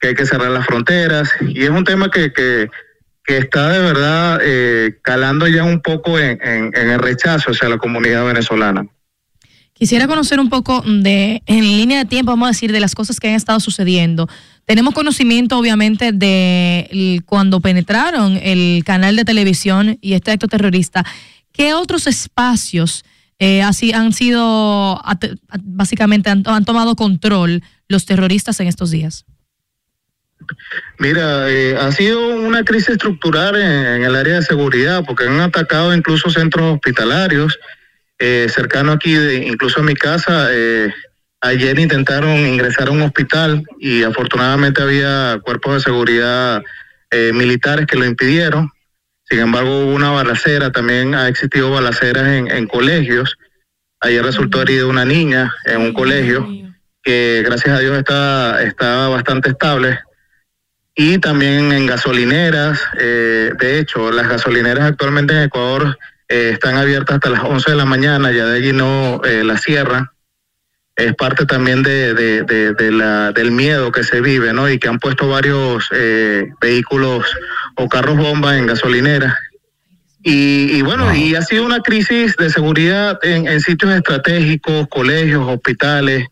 que 0.00 0.08
hay 0.08 0.14
que 0.14 0.26
cerrar 0.26 0.50
las 0.50 0.66
fronteras. 0.66 1.30
Y 1.40 1.62
es 1.64 1.70
un 1.70 1.84
tema 1.84 2.10
que, 2.10 2.32
que, 2.32 2.68
que 3.24 3.38
está 3.38 3.68
de 3.70 3.78
verdad 3.80 4.40
eh, 4.42 4.98
calando 5.02 5.46
ya 5.46 5.64
un 5.64 5.80
poco 5.82 6.18
en, 6.18 6.38
en- 6.42 6.72
en 6.74 6.90
el 6.90 6.98
rechazo 6.98 7.50
hacia 7.50 7.68
la 7.68 7.78
comunidad 7.78 8.24
venezolana. 8.24 8.86
Quisiera 9.74 10.08
conocer 10.08 10.40
un 10.40 10.48
poco 10.50 10.82
de, 10.84 11.40
en 11.46 11.60
línea 11.60 11.98
de 11.98 12.04
tiempo, 12.04 12.32
vamos 12.32 12.46
a 12.46 12.50
decir, 12.50 12.72
de 12.72 12.80
las 12.80 12.96
cosas 12.96 13.20
que 13.20 13.28
han 13.28 13.34
estado 13.34 13.60
sucediendo. 13.60 14.28
Tenemos 14.64 14.92
conocimiento, 14.92 15.56
obviamente, 15.56 16.10
de 16.12 17.22
cuando 17.26 17.60
penetraron 17.60 18.38
el 18.42 18.82
canal 18.84 19.14
de 19.14 19.24
televisión 19.24 19.96
y 20.00 20.14
este 20.14 20.32
acto 20.32 20.48
terrorista. 20.48 21.04
¿Qué 21.58 21.74
otros 21.74 22.06
espacios 22.06 23.04
eh, 23.40 23.62
han 23.62 24.12
sido, 24.12 25.02
básicamente, 25.64 26.30
han, 26.30 26.64
tomado 26.64 26.94
control 26.94 27.64
los 27.88 28.06
terroristas 28.06 28.60
en 28.60 28.68
estos 28.68 28.92
días? 28.92 29.24
Mira, 31.00 31.50
eh, 31.50 31.76
ha 31.76 31.90
sido 31.90 32.36
una 32.36 32.62
crisis 32.62 32.90
estructural 32.90 33.56
en, 33.56 34.04
el 34.04 34.14
área 34.14 34.36
de 34.36 34.42
seguridad 34.42 35.02
porque 35.04 35.24
han 35.24 35.40
atacado 35.40 35.92
incluso 35.92 36.30
centros 36.30 36.74
hospitalarios 36.74 37.58
eh, 38.20 38.46
cercano 38.48 38.92
aquí, 38.92 39.14
de- 39.14 39.48
incluso 39.48 39.80
a 39.80 39.82
mi 39.82 39.94
casa. 39.94 40.48
ayer 41.40 41.78
intentaron 41.80 42.38
ingresar 42.38 42.86
a 42.86 42.92
un 42.92 43.02
hospital 43.02 43.64
y 43.80 44.04
afortunadamente 44.04 44.80
había 44.80 45.40
cuerpos 45.42 45.74
de 45.74 45.80
seguridad 45.80 46.62
militares 47.32 47.86
que 47.86 47.96
lo 47.96 48.04
impidieron. 48.04 48.70
Sin 49.28 49.40
embargo, 49.40 49.80
hubo 49.80 49.94
una 49.94 50.10
balacera, 50.10 50.72
también 50.72 51.14
ha 51.14 51.28
existido 51.28 51.70
balaceras 51.70 52.28
en, 52.28 52.50
en 52.50 52.66
colegios. 52.66 53.36
Ayer 54.00 54.24
resultó 54.24 54.62
herida 54.62 54.86
una 54.86 55.04
niña 55.04 55.52
en 55.64 55.80
un 55.80 55.92
colegio 55.92 56.46
que 57.02 57.42
gracias 57.44 57.76
a 57.76 57.80
Dios 57.80 57.96
está, 57.96 58.62
está 58.62 59.08
bastante 59.08 59.50
estable. 59.50 59.98
y 60.94 61.18
también 61.18 61.72
en 61.72 61.86
gasolineras. 61.86 62.80
Eh, 62.98 63.52
de 63.58 63.78
hecho, 63.78 64.10
las 64.10 64.28
gasolineras 64.28 64.84
actualmente 64.84 65.32
en 65.34 65.44
Ecuador 65.44 65.96
eh, 66.28 66.50
están 66.52 66.76
abiertas 66.76 67.16
hasta 67.16 67.30
las 67.30 67.44
11 67.44 67.70
de 67.70 67.76
la 67.76 67.84
mañana, 67.84 68.32
ya 68.32 68.46
de 68.46 68.56
allí 68.56 68.72
no 68.72 69.20
eh, 69.24 69.44
la 69.44 69.56
cierran. 69.58 70.10
Es 70.98 71.14
parte 71.14 71.46
también 71.46 71.82
de, 71.84 72.12
de- 72.12 72.42
de- 72.42 72.72
de 72.74 72.90
la, 72.92 73.30
del 73.32 73.52
miedo 73.52 73.92
que 73.92 74.02
se 74.02 74.20
vive, 74.20 74.52
¿no? 74.52 74.68
Y 74.68 74.78
que 74.78 74.88
han 74.88 74.98
puesto 74.98 75.28
varios 75.28 75.88
eh, 75.92 76.50
vehículos 76.60 77.24
o 77.76 77.88
carros 77.88 78.16
bomba 78.16 78.58
en 78.58 78.66
gasolineras. 78.66 79.34
Y, 80.24 80.76
y 80.76 80.82
bueno, 80.82 81.14
y 81.14 81.36
ha 81.36 81.42
sido 81.42 81.64
una 81.64 81.80
crisis 81.80 82.36
de 82.36 82.50
seguridad 82.50 83.18
en, 83.22 83.46
en 83.46 83.60
sitios 83.60 83.92
estratégicos, 83.94 84.88
colegios, 84.88 85.46
hospitales, 85.48 86.26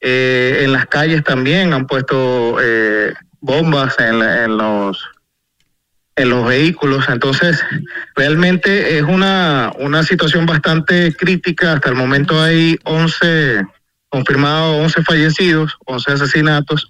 eh, 0.00 0.60
en 0.62 0.72
las 0.72 0.86
calles 0.86 1.24
también 1.24 1.72
han 1.72 1.86
puesto 1.88 2.58
eh, 2.62 3.12
bombas 3.40 3.98
en, 3.98 4.22
en 4.22 4.56
los 4.56 5.02
en 6.16 6.28
los 6.30 6.46
vehículos. 6.46 7.06
Entonces, 7.08 7.60
realmente 8.14 8.96
es 8.96 9.02
una, 9.02 9.72
una 9.80 10.04
situación 10.04 10.46
bastante 10.46 11.12
crítica. 11.16 11.72
Hasta 11.72 11.88
el 11.88 11.96
momento 11.96 12.40
hay 12.40 12.78
11 12.84 13.66
confirmados, 14.14 14.76
11 14.80 15.02
fallecidos, 15.02 15.72
11 15.86 16.12
asesinatos, 16.12 16.88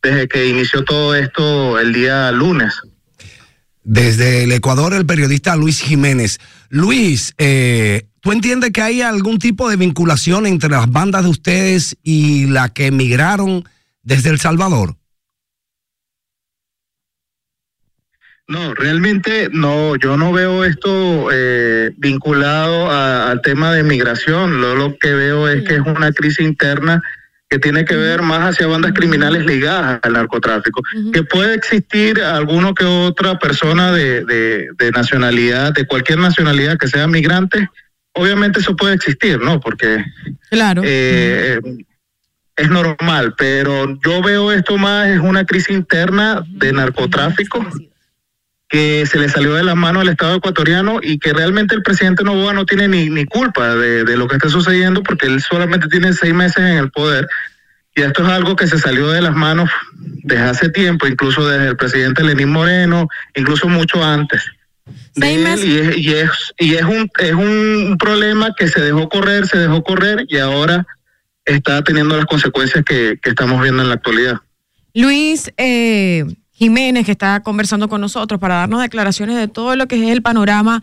desde 0.00 0.28
que 0.28 0.46
inició 0.46 0.84
todo 0.84 1.12
esto 1.16 1.76
el 1.80 1.92
día 1.92 2.30
lunes. 2.30 2.72
Desde 3.82 4.44
el 4.44 4.52
Ecuador, 4.52 4.94
el 4.94 5.04
periodista 5.04 5.56
Luis 5.56 5.80
Jiménez. 5.80 6.38
Luis, 6.68 7.34
eh, 7.38 8.06
¿tú 8.20 8.30
entiendes 8.30 8.70
que 8.70 8.80
hay 8.80 9.02
algún 9.02 9.40
tipo 9.40 9.68
de 9.68 9.74
vinculación 9.74 10.46
entre 10.46 10.70
las 10.70 10.88
bandas 10.88 11.24
de 11.24 11.30
ustedes 11.30 11.96
y 12.04 12.46
la 12.46 12.68
que 12.68 12.86
emigraron 12.86 13.68
desde 14.04 14.30
El 14.30 14.38
Salvador? 14.38 14.94
No, 18.48 18.74
realmente 18.74 19.48
no, 19.52 19.96
yo 19.96 20.16
no 20.16 20.32
veo 20.32 20.64
esto 20.64 21.28
eh, 21.32 21.92
vinculado 21.96 22.90
a- 22.90 23.30
al 23.30 23.40
tema 23.40 23.72
de 23.72 23.82
migración. 23.82 24.60
Lo, 24.60 24.74
lo 24.74 24.98
que 24.98 25.12
veo 25.14 25.48
es 25.48 25.62
que 25.62 25.74
es 25.76 25.80
una 25.80 26.12
crisis 26.12 26.40
interna 26.40 27.02
que 27.48 27.58
tiene 27.58 27.84
que 27.84 27.96
ver 27.96 28.22
más 28.22 28.40
hacia 28.54 28.66
bandas 28.66 28.92
criminales 28.94 29.44
ligadas 29.46 30.00
al 30.02 30.14
narcotráfico. 30.14 30.82
Que 31.12 31.22
puede 31.22 31.54
existir 31.54 32.20
alguno 32.22 32.74
que 32.74 32.84
otra 32.84 33.38
persona 33.38 33.92
de, 33.92 34.24
de- 34.24 34.68
de 34.76 34.90
nacionalidad, 34.90 35.72
de 35.72 35.86
cualquier 35.86 36.18
nacionalidad 36.18 36.78
que 36.78 36.88
sea 36.88 37.06
migrante, 37.06 37.68
obviamente 38.14 38.60
eso 38.60 38.74
puede 38.74 38.94
existir, 38.94 39.38
¿no? 39.40 39.60
Porque 39.60 40.04
Claro. 40.50 40.82
eh, 40.84 41.60
es 42.56 42.68
normal, 42.70 43.34
pero 43.38 43.98
yo 44.04 44.20
veo 44.22 44.50
esto 44.52 44.76
más 44.78 45.08
es 45.08 45.20
una 45.20 45.44
crisis 45.46 45.70
interna 45.70 46.42
de 46.48 46.72
narcotráfico 46.72 47.66
que 48.72 49.04
se 49.06 49.18
le 49.18 49.28
salió 49.28 49.54
de 49.54 49.62
las 49.62 49.76
manos 49.76 50.00
al 50.00 50.08
Estado 50.08 50.36
ecuatoriano 50.36 50.98
y 51.02 51.18
que 51.18 51.34
realmente 51.34 51.74
el 51.74 51.82
presidente 51.82 52.24
Novoa 52.24 52.54
no 52.54 52.64
tiene 52.64 52.88
ni, 52.88 53.10
ni 53.10 53.26
culpa 53.26 53.76
de, 53.76 54.02
de 54.02 54.16
lo 54.16 54.26
que 54.26 54.36
está 54.36 54.48
sucediendo 54.48 55.02
porque 55.02 55.26
él 55.26 55.42
solamente 55.42 55.88
tiene 55.88 56.14
seis 56.14 56.32
meses 56.32 56.58
en 56.58 56.78
el 56.78 56.90
poder 56.90 57.28
y 57.94 58.00
esto 58.00 58.22
es 58.22 58.28
algo 58.30 58.56
que 58.56 58.66
se 58.66 58.78
salió 58.78 59.10
de 59.10 59.20
las 59.20 59.34
manos 59.34 59.68
desde 60.22 60.44
hace 60.44 60.68
tiempo, 60.70 61.06
incluso 61.06 61.46
desde 61.46 61.68
el 61.68 61.76
presidente 61.76 62.24
Lenín 62.24 62.48
Moreno, 62.48 63.08
incluso 63.34 63.68
mucho 63.68 64.02
antes. 64.02 64.42
de 65.14 65.34
él, 65.34 65.42
y 65.62 65.78
es, 65.78 65.98
y 65.98 66.14
es, 66.14 66.30
y 66.58 66.74
es 66.76 66.84
un, 66.84 67.10
es 67.18 67.34
un 67.34 67.96
problema 67.98 68.54
que 68.56 68.68
se 68.68 68.80
dejó 68.80 69.08
correr, 69.10 69.46
se 69.46 69.58
dejó 69.58 69.82
correr 69.84 70.24
y 70.28 70.38
ahora 70.38 70.86
está 71.44 71.84
teniendo 71.84 72.16
las 72.16 72.24
consecuencias 72.24 72.82
que, 72.82 73.18
que 73.22 73.30
estamos 73.30 73.60
viendo 73.60 73.82
en 73.82 73.88
la 73.88 73.96
actualidad. 73.96 74.38
Luis 74.94 75.52
eh, 75.58 76.24
Jiménez, 76.62 77.04
que 77.04 77.10
está 77.10 77.40
conversando 77.40 77.88
con 77.88 78.00
nosotros 78.00 78.38
para 78.38 78.54
darnos 78.54 78.80
declaraciones 78.82 79.34
de 79.34 79.48
todo 79.48 79.74
lo 79.74 79.88
que 79.88 79.96
es 79.96 80.12
el 80.12 80.22
panorama 80.22 80.80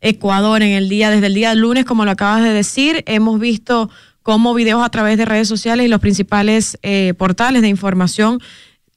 Ecuador 0.00 0.60
en 0.60 0.72
el 0.72 0.88
día, 0.88 1.08
desde 1.08 1.26
el 1.28 1.34
día 1.34 1.54
lunes, 1.54 1.84
como 1.84 2.04
lo 2.04 2.10
acabas 2.10 2.42
de 2.42 2.52
decir, 2.52 3.04
hemos 3.06 3.38
visto 3.38 3.90
cómo 4.24 4.54
videos 4.54 4.82
a 4.84 4.88
través 4.88 5.18
de 5.18 5.26
redes 5.26 5.46
sociales 5.46 5.86
y 5.86 5.88
los 5.88 6.00
principales 6.00 6.78
eh, 6.82 7.14
portales 7.16 7.62
de 7.62 7.68
información, 7.68 8.40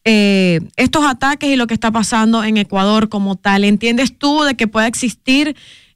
eh, 0.06 0.62
estos 0.76 1.06
ataques 1.06 1.52
y 1.52 1.56
lo 1.56 1.68
que 1.68 1.76
está 1.76 1.92
pasando 1.92 2.44
en 2.44 2.58
Ecuador 2.58 3.10
como 3.10 3.36
tal. 3.36 3.64
¿Entiendes 3.64 4.18
tú 4.18 4.42
de 4.42 4.56
que 4.56 4.68
pueda 4.68 4.88
existir 4.88 5.56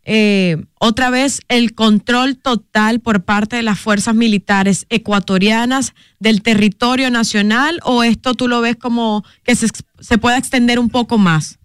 eh, 0.10 0.56
otra 0.80 1.10
vez 1.10 1.42
el 1.50 1.76
control 1.76 2.38
total 2.38 3.02
por 3.02 3.26
parte 3.26 3.58
de 3.58 3.62
las 3.62 3.78
fuerzas 3.78 4.16
militares 4.16 4.86
ecuatorianas 4.90 5.94
del 6.18 6.42
territorio 6.42 7.12
nacional 7.12 7.82
o 7.84 8.06
esto 8.06 8.34
tú 8.34 8.48
lo 8.48 8.62
ves 8.62 8.78
como 8.78 9.26
que 9.44 9.54
se, 9.56 9.68
se 10.00 10.18
pueda 10.18 10.38
extender 10.38 10.80
un 10.80 10.90
poco 10.90 11.18
más? 11.18 11.60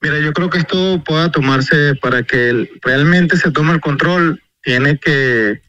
Mira, 0.00 0.20
yo 0.20 0.32
creo 0.32 0.48
que 0.48 0.58
esto 0.58 1.02
pueda 1.04 1.32
tomarse 1.32 1.96
para 1.96 2.22
que 2.22 2.70
realmente 2.82 3.36
se 3.36 3.50
tome 3.50 3.72
el 3.72 3.80
control. 3.80 4.40
Tiene 4.62 4.96
que, 4.98 5.60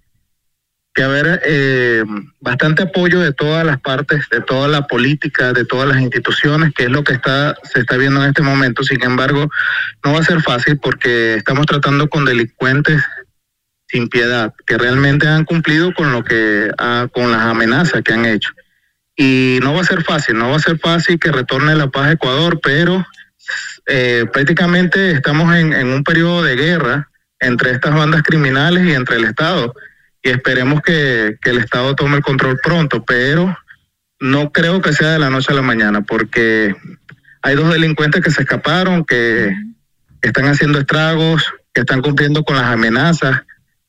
que 0.93 1.03
haber 1.03 1.41
eh, 1.45 2.03
bastante 2.41 2.83
apoyo 2.83 3.19
de 3.21 3.31
todas 3.31 3.65
las 3.65 3.79
partes, 3.79 4.27
de 4.29 4.41
toda 4.41 4.67
la 4.67 4.87
política, 4.87 5.53
de 5.53 5.63
todas 5.65 5.87
las 5.87 6.01
instituciones, 6.01 6.73
que 6.73 6.83
es 6.83 6.89
lo 6.89 7.03
que 7.03 7.13
está 7.13 7.55
se 7.63 7.79
está 7.79 7.95
viendo 7.97 8.21
en 8.21 8.29
este 8.29 8.41
momento. 8.41 8.83
Sin 8.83 9.01
embargo, 9.03 9.49
no 10.03 10.13
va 10.13 10.19
a 10.19 10.23
ser 10.23 10.41
fácil 10.41 10.77
porque 10.79 11.35
estamos 11.35 11.65
tratando 11.65 12.09
con 12.09 12.25
delincuentes 12.25 13.01
sin 13.87 14.07
piedad, 14.09 14.53
que 14.65 14.77
realmente 14.77 15.27
han 15.27 15.43
cumplido 15.45 15.93
con 15.93 16.11
lo 16.11 16.23
que 16.23 16.71
ha- 16.77 17.07
con 17.13 17.31
las 17.31 17.41
amenazas 17.41 18.01
que 18.03 18.13
han 18.13 18.25
hecho. 18.25 18.51
Y 19.15 19.59
no 19.61 19.73
va 19.73 19.81
a 19.81 19.85
ser 19.85 20.03
fácil, 20.03 20.37
no 20.37 20.49
va 20.49 20.55
a 20.55 20.59
ser 20.59 20.79
fácil 20.79 21.19
que 21.19 21.31
retorne 21.31 21.75
la 21.75 21.87
paz 21.87 22.07
a 22.07 22.11
Ecuador, 22.13 22.59
pero 22.63 23.05
eh, 23.85 24.25
prácticamente 24.31 25.11
estamos 25.11 25.53
en, 25.55 25.73
en 25.73 25.87
un 25.87 26.03
periodo 26.03 26.41
de 26.43 26.55
guerra 26.55 27.09
entre 27.39 27.71
estas 27.71 27.93
bandas 27.93 28.23
criminales 28.23 28.85
y 28.85 28.93
entre 28.93 29.17
el 29.17 29.25
Estado. 29.25 29.73
Y 30.23 30.29
esperemos 30.29 30.81
que, 30.81 31.37
que 31.41 31.49
el 31.49 31.57
Estado 31.57 31.95
tome 31.95 32.17
el 32.17 32.23
control 32.23 32.59
pronto, 32.61 33.03
pero 33.03 33.57
no 34.19 34.51
creo 34.51 34.81
que 34.81 34.93
sea 34.93 35.09
de 35.09 35.19
la 35.19 35.29
noche 35.29 35.51
a 35.51 35.55
la 35.55 35.63
mañana, 35.63 36.01
porque 36.01 36.75
hay 37.41 37.55
dos 37.55 37.71
delincuentes 37.73 38.21
que 38.21 38.31
se 38.31 38.43
escaparon, 38.43 39.03
que 39.03 39.51
están 40.21 40.45
haciendo 40.45 40.79
estragos, 40.79 41.43
que 41.73 41.81
están 41.81 42.01
cumpliendo 42.01 42.43
con 42.43 42.55
las 42.55 42.65
amenazas 42.65 43.41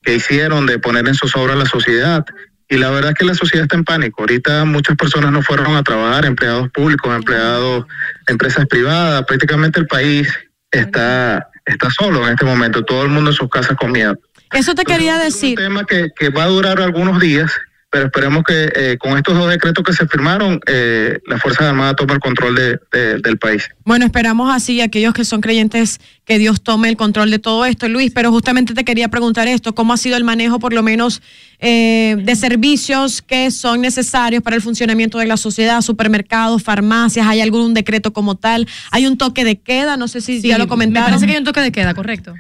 que 0.03 0.15
hicieron 0.15 0.67
de 0.67 0.79
poner 0.79 1.07
en 1.07 1.15
zozobra 1.15 1.55
a 1.55 1.57
la 1.57 1.67
sociedad. 1.67 2.25
Y 2.69 2.79
la 2.79 2.91
verdad 2.91 3.11
es 3.11 3.19
que 3.19 3.25
la 3.25 3.35
sociedad 3.35 3.65
está 3.65 3.77
en 3.77 3.85
pánico. 3.85 4.23
Ahorita 4.23 4.65
muchas 4.65 4.97
personas 4.97 5.31
no 5.31 5.43
fueron 5.43 5.77
a 5.77 5.83
trabajar, 5.83 6.25
empleados 6.25 6.71
públicos, 6.71 7.15
empleados, 7.15 7.87
empresas 8.27 8.67
privadas. 8.67 9.25
Prácticamente 9.27 9.79
el 9.79 9.87
país 9.87 10.29
está, 10.71 11.49
está 11.67 11.91
solo 11.91 12.27
en 12.27 12.33
este 12.33 12.45
momento. 12.45 12.85
Todo 12.85 13.03
el 13.03 13.11
mundo 13.11 13.31
en 13.31 13.37
sus 13.37 13.51
casas 13.51 13.77
con 13.77 13.93
miedo. 13.93 14.19
Eso 14.53 14.75
te 14.75 14.85
quería 14.85 15.19
decir. 15.19 15.59
Un 15.59 15.65
tema 15.65 15.85
que, 15.85 16.09
que 16.19 16.29
va 16.31 16.45
a 16.45 16.49
durar 16.49 16.81
algunos 16.81 17.21
días, 17.21 17.51
pero 17.91 18.07
esperemos 18.07 18.43
que 18.45 18.73
eh, 18.75 18.97
con 18.99 19.19
estos 19.19 19.35
dos 19.37 19.51
decretos 19.51 19.85
que 19.85 19.93
se 19.93 20.07
firmaron, 20.07 20.61
eh, 20.67 21.19
la 21.27 21.39
Fuerza 21.39 21.69
Armada 21.69 21.95
tome 21.95 22.15
el 22.15 22.21
control 22.21 22.55
de- 22.55 22.79
de- 22.91 23.19
del 23.19 23.37
país. 23.37 23.69
Bueno, 23.85 24.07
esperamos 24.07 24.51
así 24.55 24.81
aquellos 24.81 25.13
que 25.13 25.27
son 25.27 25.43
creyentes 25.43 26.01
que 26.25 26.39
Dios 26.39 26.63
tome 26.63 26.89
el 26.89 26.97
control 26.97 27.31
de 27.31 27.39
todo 27.39 27.67
esto, 27.67 27.89
Luis, 27.89 28.11
pero 28.15 28.31
justamente 28.31 28.73
te 28.73 28.85
quería 28.85 29.09
preguntar 29.09 29.47
esto, 29.47 29.75
¿cómo 29.75 29.93
ha 29.93 29.99
sido 29.99 30.17
el 30.17 30.25
manejo 30.25 30.59
por 30.59 30.73
lo 30.73 30.83
menos 30.83 31.21
eh, 31.59 32.17
de 32.19 32.35
servicios 32.35 33.21
que 33.21 33.51
son 33.51 33.83
necesarios 33.83 34.43
para 34.43 34.57
el 34.57 34.63
funcionamiento 34.63 35.19
de 35.19 35.27
la 35.27 35.37
sociedad, 35.37 35.83
supermercados, 35.83 36.63
farmacias, 36.63 37.27
hay 37.27 37.43
algún 37.43 37.75
decreto 37.75 38.13
como 38.15 38.37
tal? 38.37 38.67
¿Hay 38.91 39.07
un 39.07 39.19
toque 39.19 39.45
de 39.45 39.61
queda? 39.61 39.99
No 39.99 40.09
sé 40.09 40.23
si 40.23 40.41
ya 40.41 40.57
lo 40.57 40.67
comentaron. 40.67 41.11
Me 41.11 41.11
parece 41.11 41.27
que 41.27 41.33
hay 41.33 41.39
un 41.39 41.45
toque 41.45 41.61
de 41.61 41.73
queda, 41.73 41.93
correcto. 41.93 42.35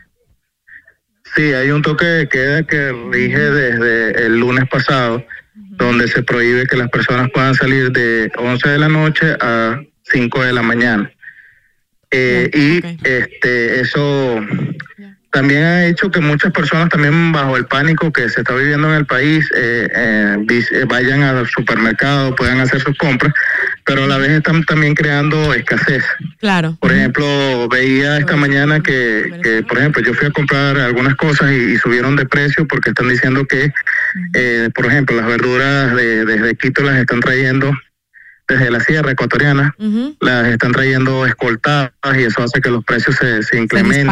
Sí, 1.34 1.52
hay 1.54 1.70
un 1.70 1.82
toque 1.82 2.04
de 2.04 2.28
queda 2.28 2.62
que 2.62 2.92
rige 3.10 3.38
desde 3.38 4.26
el 4.26 4.38
lunes 4.38 4.68
pasado, 4.68 5.24
donde 5.54 6.06
se 6.08 6.22
prohíbe 6.22 6.66
que 6.66 6.76
las 6.76 6.90
personas 6.90 7.30
puedan 7.32 7.54
salir 7.54 7.90
de 7.90 8.30
11 8.36 8.68
de 8.68 8.78
la 8.78 8.88
noche 8.88 9.36
a 9.40 9.80
5 10.02 10.42
de 10.42 10.52
la 10.52 10.62
mañana. 10.62 11.10
Eh, 12.10 12.50
y 12.52 13.08
este 13.08 13.80
eso 13.80 14.38
también 15.32 15.62
ha 15.64 15.86
hecho 15.86 16.10
que 16.10 16.20
muchas 16.20 16.52
personas 16.52 16.90
también 16.90 17.32
bajo 17.32 17.56
el 17.56 17.64
pánico 17.64 18.12
que 18.12 18.28
se 18.28 18.42
está 18.42 18.54
viviendo 18.54 18.88
en 18.88 18.94
el 18.96 19.06
país 19.06 19.48
eh, 19.56 19.88
eh, 19.94 20.36
eh, 20.48 20.84
vayan 20.86 21.22
al 21.22 21.48
supermercado, 21.48 22.34
puedan 22.36 22.60
hacer 22.60 22.80
sus 22.80 22.96
compras, 22.98 23.32
pero 23.84 24.04
a 24.04 24.06
la 24.06 24.18
vez 24.18 24.30
están 24.30 24.62
también 24.64 24.94
creando 24.94 25.54
escasez. 25.54 26.04
Claro. 26.38 26.76
Por 26.80 26.92
ejemplo, 26.92 27.66
veía 27.68 28.18
esta 28.18 28.36
mañana 28.36 28.80
que, 28.80 29.40
que, 29.42 29.62
por 29.62 29.78
ejemplo, 29.78 30.02
yo 30.02 30.12
fui 30.12 30.28
a 30.28 30.30
comprar 30.30 30.78
algunas 30.78 31.16
cosas 31.16 31.50
y, 31.50 31.72
y 31.72 31.76
subieron 31.78 32.14
de 32.14 32.26
precio 32.26 32.68
porque 32.68 32.90
están 32.90 33.08
diciendo 33.08 33.46
que, 33.46 33.72
eh, 34.34 34.68
por 34.74 34.86
ejemplo, 34.86 35.16
las 35.16 35.26
verduras 35.26 35.96
de, 35.96 36.26
desde 36.26 36.54
Quito 36.56 36.82
las 36.82 36.98
están 36.98 37.20
trayendo 37.20 37.72
desde 38.52 38.70
la 38.70 38.80
sierra 38.80 39.10
ecuatoriana, 39.12 39.74
las 40.20 40.46
están 40.48 40.72
trayendo 40.72 41.26
escoltadas 41.26 41.92
y 42.16 42.22
eso 42.22 42.42
hace 42.42 42.60
que 42.60 42.70
los 42.70 42.84
precios 42.84 43.16
se, 43.16 43.42
se 43.42 43.58
incrementen. 43.58 44.06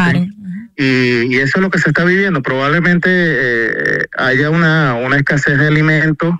Y, 0.76 1.34
y 1.34 1.36
eso 1.36 1.58
es 1.58 1.62
lo 1.62 1.70
que 1.70 1.78
se 1.78 1.88
está 1.90 2.04
viviendo. 2.04 2.42
Probablemente 2.42 3.08
eh, 3.12 4.06
haya 4.16 4.50
una, 4.50 4.94
una 4.94 5.16
escasez 5.16 5.58
de 5.58 5.66
alimentos 5.66 6.34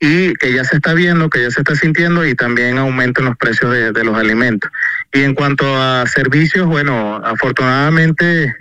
y 0.00 0.34
que 0.34 0.52
ya 0.52 0.64
se 0.64 0.76
está 0.76 0.92
viendo, 0.94 1.30
que 1.30 1.42
ya 1.42 1.50
se 1.50 1.60
está 1.60 1.74
sintiendo 1.74 2.24
y 2.26 2.34
también 2.34 2.78
aumento 2.78 3.20
en 3.20 3.26
los 3.28 3.36
precios 3.36 3.72
de, 3.72 3.90
de 3.92 4.04
los 4.04 4.16
alimentos. 4.16 4.70
Y 5.12 5.22
en 5.22 5.34
cuanto 5.34 5.64
a 5.80 6.06
servicios, 6.06 6.66
bueno, 6.66 7.16
afortunadamente 7.24 8.54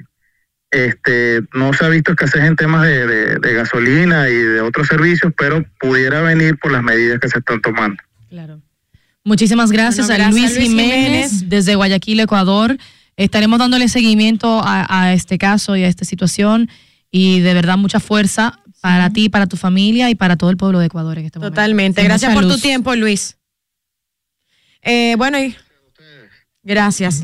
este, 0.72 1.42
no 1.54 1.74
se 1.74 1.86
ha 1.86 1.90
visto 1.90 2.12
escasez 2.12 2.44
en 2.46 2.56
temas 2.56 2.84
de, 2.84 3.06
de- 3.06 3.36
de 3.36 3.54
gasolina 3.54 4.30
y 4.30 4.36
de 4.36 4.62
otros 4.62 4.88
servicios, 4.88 5.32
pero 5.38 5.64
pudiera 5.80 6.22
venir 6.22 6.58
por 6.58 6.72
las 6.72 6.82
medidas 6.82 7.20
que 7.20 7.30
se 7.30 7.40
están 7.40 7.62
tomando. 7.62 8.02
Muchísimas 9.24 9.72
gracias 9.72 10.08
Bueno, 10.08 10.26
a 10.26 10.32
Luis 10.32 10.56
Luis 10.56 10.68
Jiménez, 10.68 10.96
Jiménez. 11.32 11.50
desde 11.50 11.76
Guayaquil, 11.76 12.20
Ecuador. 12.20 12.78
Estaremos 13.16 13.60
dándole 13.60 13.88
seguimiento 13.88 14.62
a, 14.64 14.86
a 15.04 15.14
este 15.14 15.38
caso 15.38 15.76
y 15.76 15.84
a 15.84 15.88
esta 15.88 16.04
situación 16.04 16.70
y 17.12 17.40
de 17.40 17.54
verdad 17.54 17.78
mucha 17.78 18.00
fuerza 18.00 18.60
para 18.82 19.12
ti, 19.12 19.30
para 19.30 19.48
tu 19.48 19.56
familia 19.56 20.10
y 20.10 20.16
para 20.16 20.36
todo 20.36 20.50
el 20.50 20.58
pueblo 20.58 20.80
de 20.80 20.88
Ecuador 20.88 21.18
en 21.20 21.26
este 21.26 21.40
momento. 21.40 21.56
Totalmente. 21.56 22.04
Gracias 22.04 22.34
por 22.34 22.48
tu 22.48 22.58
tiempo, 22.58 22.96
Luis. 22.96 23.38
Eh, 24.82 25.16
bueno, 25.18 25.40
y 25.40 25.56
gracias. 26.64 27.24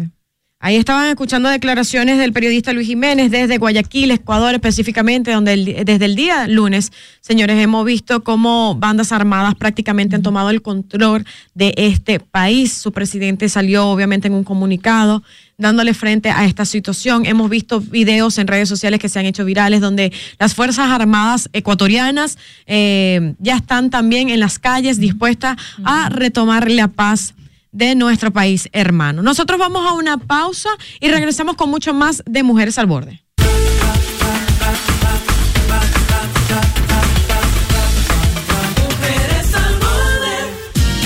Ahí 0.62 0.76
estaban 0.76 1.08
escuchando 1.08 1.48
declaraciones 1.48 2.18
del 2.18 2.34
periodista 2.34 2.74
Luis 2.74 2.86
Jiménez 2.86 3.32
desde 3.32 3.58
Guayaquil, 3.58 4.12
Ecuador, 4.12 4.54
específicamente, 4.56 5.32
donde 5.32 5.54
el- 5.54 5.86
desde 5.86 6.04
el 6.04 6.18
día 6.18 6.50
lunes, 6.50 6.92
señores, 7.22 7.58
hemos 7.64 7.86
visto 7.86 8.26
cómo 8.26 8.76
bandas 8.76 9.14
armadas 9.14 9.56
prácticamente 9.56 10.18
han 10.18 10.22
tomado 10.22 10.50
el 10.50 10.62
control 10.62 11.26
de 11.54 11.74
este 11.78 12.20
país. 12.20 12.74
Su 12.74 12.92
presidente 12.92 13.48
salió, 13.48 13.88
obviamente, 13.88 14.28
en 14.28 14.34
un 14.34 14.44
comunicado 14.44 15.24
dándole 15.58 15.94
frente 15.94 16.30
a 16.30 16.44
esta 16.44 16.66
situación. 16.66 17.26
Hemos 17.26 17.50
visto 17.50 17.80
videos 17.80 18.38
en 18.38 18.48
redes 18.48 18.68
sociales 18.68 19.00
que 19.00 19.08
se 19.08 19.18
han 19.18 19.26
hecho 19.28 19.46
virales 19.46 19.80
donde 19.80 20.12
las 20.40 20.56
Fuerzas 20.56 20.90
Armadas 20.92 21.48
ecuatorianas 21.54 22.38
eh, 22.68 23.34
ya 23.40 23.56
están 23.56 23.90
también 23.90 24.30
en 24.30 24.42
las 24.42 24.60
calles 24.60 25.00
dispuestas 25.00 25.56
a 25.86 26.10
retomar 26.10 26.70
la 26.70 26.90
paz 26.90 27.34
de 27.72 27.96
nuestro 27.96 28.32
país 28.32 28.70
hermano. 28.74 29.22
Nosotros 29.22 29.60
vamos 29.60 29.86
a 29.88 29.94
una 29.94 30.18
pausa 30.18 30.70
y 31.00 31.10
regresamos 31.10 31.56
con 31.56 31.70
mucho 31.70 31.94
más 31.94 32.24
de 32.26 32.44
Mujeres 32.44 32.78
al 32.78 32.88
Borde. 32.88 33.24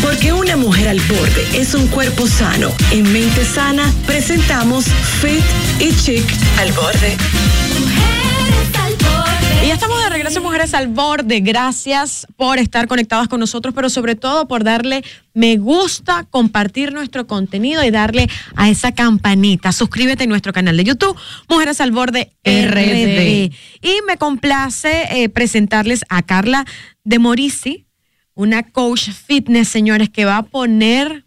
Porque 0.02 0.34
una 0.34 0.58
mujer 0.58 0.90
al 0.90 1.00
borde 1.02 1.48
es 1.54 1.74
un 1.74 1.88
cuerpo 1.88 2.28
sano. 2.28 2.70
En 2.92 3.12
mente 3.12 3.46
sana 3.46 3.92
presentamos 4.06 4.86
Fit 5.22 5.44
y 5.80 5.96
Chic 5.96 6.26
al 6.60 6.72
borde. 6.74 7.18
Ya 9.74 9.78
estamos 9.78 10.04
de 10.04 10.10
regreso, 10.12 10.40
Mujeres 10.40 10.76
al 10.76 10.88
Borde. 10.88 11.40
Gracias 11.40 12.28
por 12.36 12.60
estar 12.60 12.88
conectadas 12.88 13.28
con 13.28 13.40
nosotros, 13.40 13.74
pero 13.74 13.90
sobre 13.90 14.14
todo 14.14 14.48
por 14.48 14.64
darle 14.64 15.04
me 15.34 15.58
gusta, 15.58 16.28
compartir 16.30 16.94
nuestro 16.94 17.26
contenido 17.26 17.84
y 17.84 17.90
darle 17.90 18.30
a 18.56 18.70
esa 18.70 18.92
campanita. 18.92 19.72
Suscríbete 19.72 20.26
en 20.26 20.30
nuestro 20.30 20.54
canal 20.54 20.78
de 20.78 20.84
YouTube, 20.84 21.18
Mujeres 21.50 21.82
al 21.82 21.90
Borde 21.90 22.34
RD. 22.46 23.52
Y 23.82 24.02
me 24.06 24.18
complace 24.20 25.08
eh, 25.10 25.30
presentarles 25.30 26.06
a 26.08 26.22
Carla 26.22 26.66
de 27.04 27.18
Morisi, 27.18 27.88
una 28.36 28.62
coach 28.62 29.10
fitness, 29.10 29.70
señores, 29.70 30.12
que 30.12 30.26
va 30.26 30.38
a 30.38 30.44
poner 30.44 31.26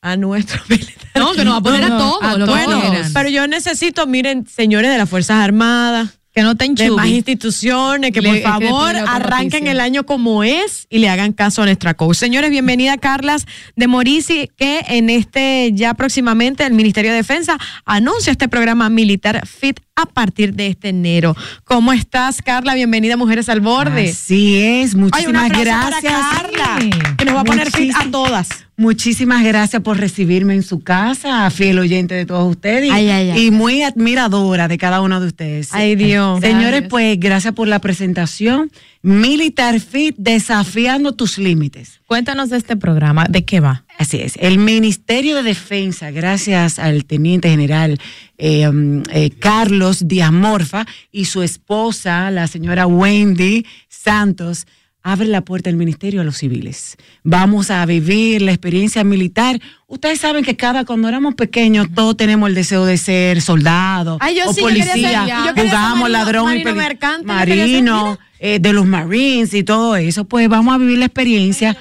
a 0.00 0.16
nuestro 0.16 0.62
No, 1.16 1.32
que 1.32 1.44
nos 1.44 1.54
va 1.54 1.58
a 1.58 1.62
poner 1.62 1.82
a 1.82 1.98
todos, 1.98 2.22
A 2.22 2.36
que 2.36 2.44
bueno, 2.44 2.80
pero 3.12 3.28
yo 3.30 3.48
necesito, 3.48 4.06
miren, 4.06 4.46
señores 4.46 4.92
de 4.92 4.98
las 4.98 5.10
Fuerzas 5.10 5.38
Armadas. 5.38 6.20
Que 6.34 6.42
no 6.42 6.56
te 6.56 6.68
de 6.68 6.90
más 6.90 7.06
instituciones, 7.06 8.10
que 8.10 8.20
Le- 8.20 8.28
por 8.28 8.40
favor 8.42 8.96
arranquen 8.96 9.68
el 9.68 9.78
año 9.78 10.04
como 10.04 10.42
es 10.42 10.88
y 10.90 10.98
le 10.98 11.08
hagan 11.08 11.32
caso 11.32 11.62
a 11.62 11.66
nuestra 11.66 11.94
coach. 11.94 12.16
Señores, 12.16 12.50
bienvenida 12.50 12.98
Carlas 12.98 13.46
de 13.76 13.86
Morisi, 13.86 14.50
que 14.56 14.80
en 14.88 15.10
este 15.10 15.70
ya 15.74 15.94
próximamente 15.94 16.66
el 16.66 16.72
Ministerio 16.72 17.12
de 17.12 17.18
Defensa 17.18 17.56
anuncia 17.84 18.32
este 18.32 18.48
programa 18.48 18.88
militar 18.88 19.46
FIT 19.46 19.78
a 19.96 20.06
partir 20.06 20.54
de 20.54 20.66
este 20.66 20.88
enero. 20.88 21.36
¿Cómo 21.64 21.92
estás, 21.92 22.42
Carla? 22.42 22.74
Bienvenida 22.74 23.14
a 23.14 23.16
Mujeres 23.16 23.48
al 23.48 23.60
Borde. 23.60 24.10
Así 24.10 24.56
es, 24.56 24.94
Ay, 24.94 25.00
muchísimas 25.00 25.50
aplauso 25.50 25.64
gracias. 25.64 26.12
Carla, 26.12 27.16
que 27.16 27.24
nos 27.24 27.36
va 27.36 27.40
a 27.40 27.44
poner 27.44 27.70
fit 27.70 27.92
a 27.94 28.10
todas. 28.10 28.48
Muchísimas 28.76 29.44
gracias 29.44 29.80
por 29.82 29.96
recibirme 29.98 30.54
en 30.54 30.64
su 30.64 30.82
casa, 30.82 31.48
fiel 31.50 31.78
oyente 31.78 32.12
de 32.14 32.26
todos 32.26 32.50
ustedes 32.50 32.90
Ay, 32.90 33.08
ay, 33.08 33.30
ay. 33.30 33.46
y 33.46 33.50
muy 33.52 33.82
admiradora 33.82 34.66
de 34.66 34.78
cada 34.78 35.00
uno 35.00 35.20
de 35.20 35.28
ustedes. 35.28 35.72
Ay, 35.72 35.94
Dios. 35.94 36.40
Señores, 36.40 36.82
pues 36.90 37.16
gracias 37.20 37.54
por 37.54 37.68
la 37.68 37.78
presentación. 37.78 38.72
Militar 39.04 39.80
Fit, 39.80 40.16
desafiando 40.16 41.12
tus 41.12 41.36
límites. 41.36 42.00
Cuéntanos 42.06 42.48
de 42.48 42.56
este 42.56 42.74
programa, 42.74 43.26
¿de 43.28 43.44
qué 43.44 43.60
va? 43.60 43.84
Así 43.98 44.16
es. 44.16 44.38
El 44.40 44.56
Ministerio 44.56 45.36
de 45.36 45.42
Defensa, 45.42 46.10
gracias 46.10 46.78
al 46.78 47.04
teniente 47.04 47.50
general 47.50 47.98
eh, 48.38 48.66
um, 48.66 49.02
eh, 49.10 49.28
Carlos 49.38 50.08
Díaz 50.08 50.32
Morfa 50.32 50.86
y 51.12 51.26
su 51.26 51.42
esposa, 51.42 52.30
la 52.30 52.46
señora 52.46 52.86
Wendy 52.86 53.66
Santos, 53.90 54.66
abre 55.06 55.28
la 55.28 55.42
puerta 55.42 55.68
del 55.68 55.76
ministerio 55.76 56.22
a 56.22 56.24
los 56.24 56.38
civiles. 56.38 56.96
Vamos 57.22 57.70
a 57.70 57.84
vivir 57.84 58.40
la 58.42 58.52
experiencia 58.52 59.04
militar. 59.04 59.60
Ustedes 59.86 60.18
saben 60.18 60.42
que 60.44 60.56
cada 60.56 60.84
cuando 60.86 61.08
éramos 61.08 61.34
pequeños 61.34 61.88
todos 61.94 62.16
tenemos 62.16 62.48
el 62.48 62.54
deseo 62.54 62.86
de 62.86 62.96
ser 62.96 63.42
soldado 63.42 64.16
Ay, 64.20 64.36
yo 64.36 64.48
o 64.48 64.54
sí, 64.54 64.62
yo 64.62 64.68
ser- 64.68 64.80
policía, 64.80 65.26
yo 65.26 65.52
jugamos 65.62 65.98
marino- 66.00 66.08
ladrón 66.08 66.44
y 66.44 66.46
marino 66.46 66.64
peli- 66.70 66.76
mercante, 66.78 67.26
marino, 67.26 68.18
eh, 68.40 68.58
de 68.58 68.72
los 68.72 68.86
Marines 68.86 69.52
y 69.54 69.62
todo 69.62 69.94
eso. 69.96 70.24
Pues 70.24 70.48
vamos 70.48 70.74
a 70.74 70.78
vivir 70.78 70.98
la 70.98 71.04
experiencia. 71.04 71.76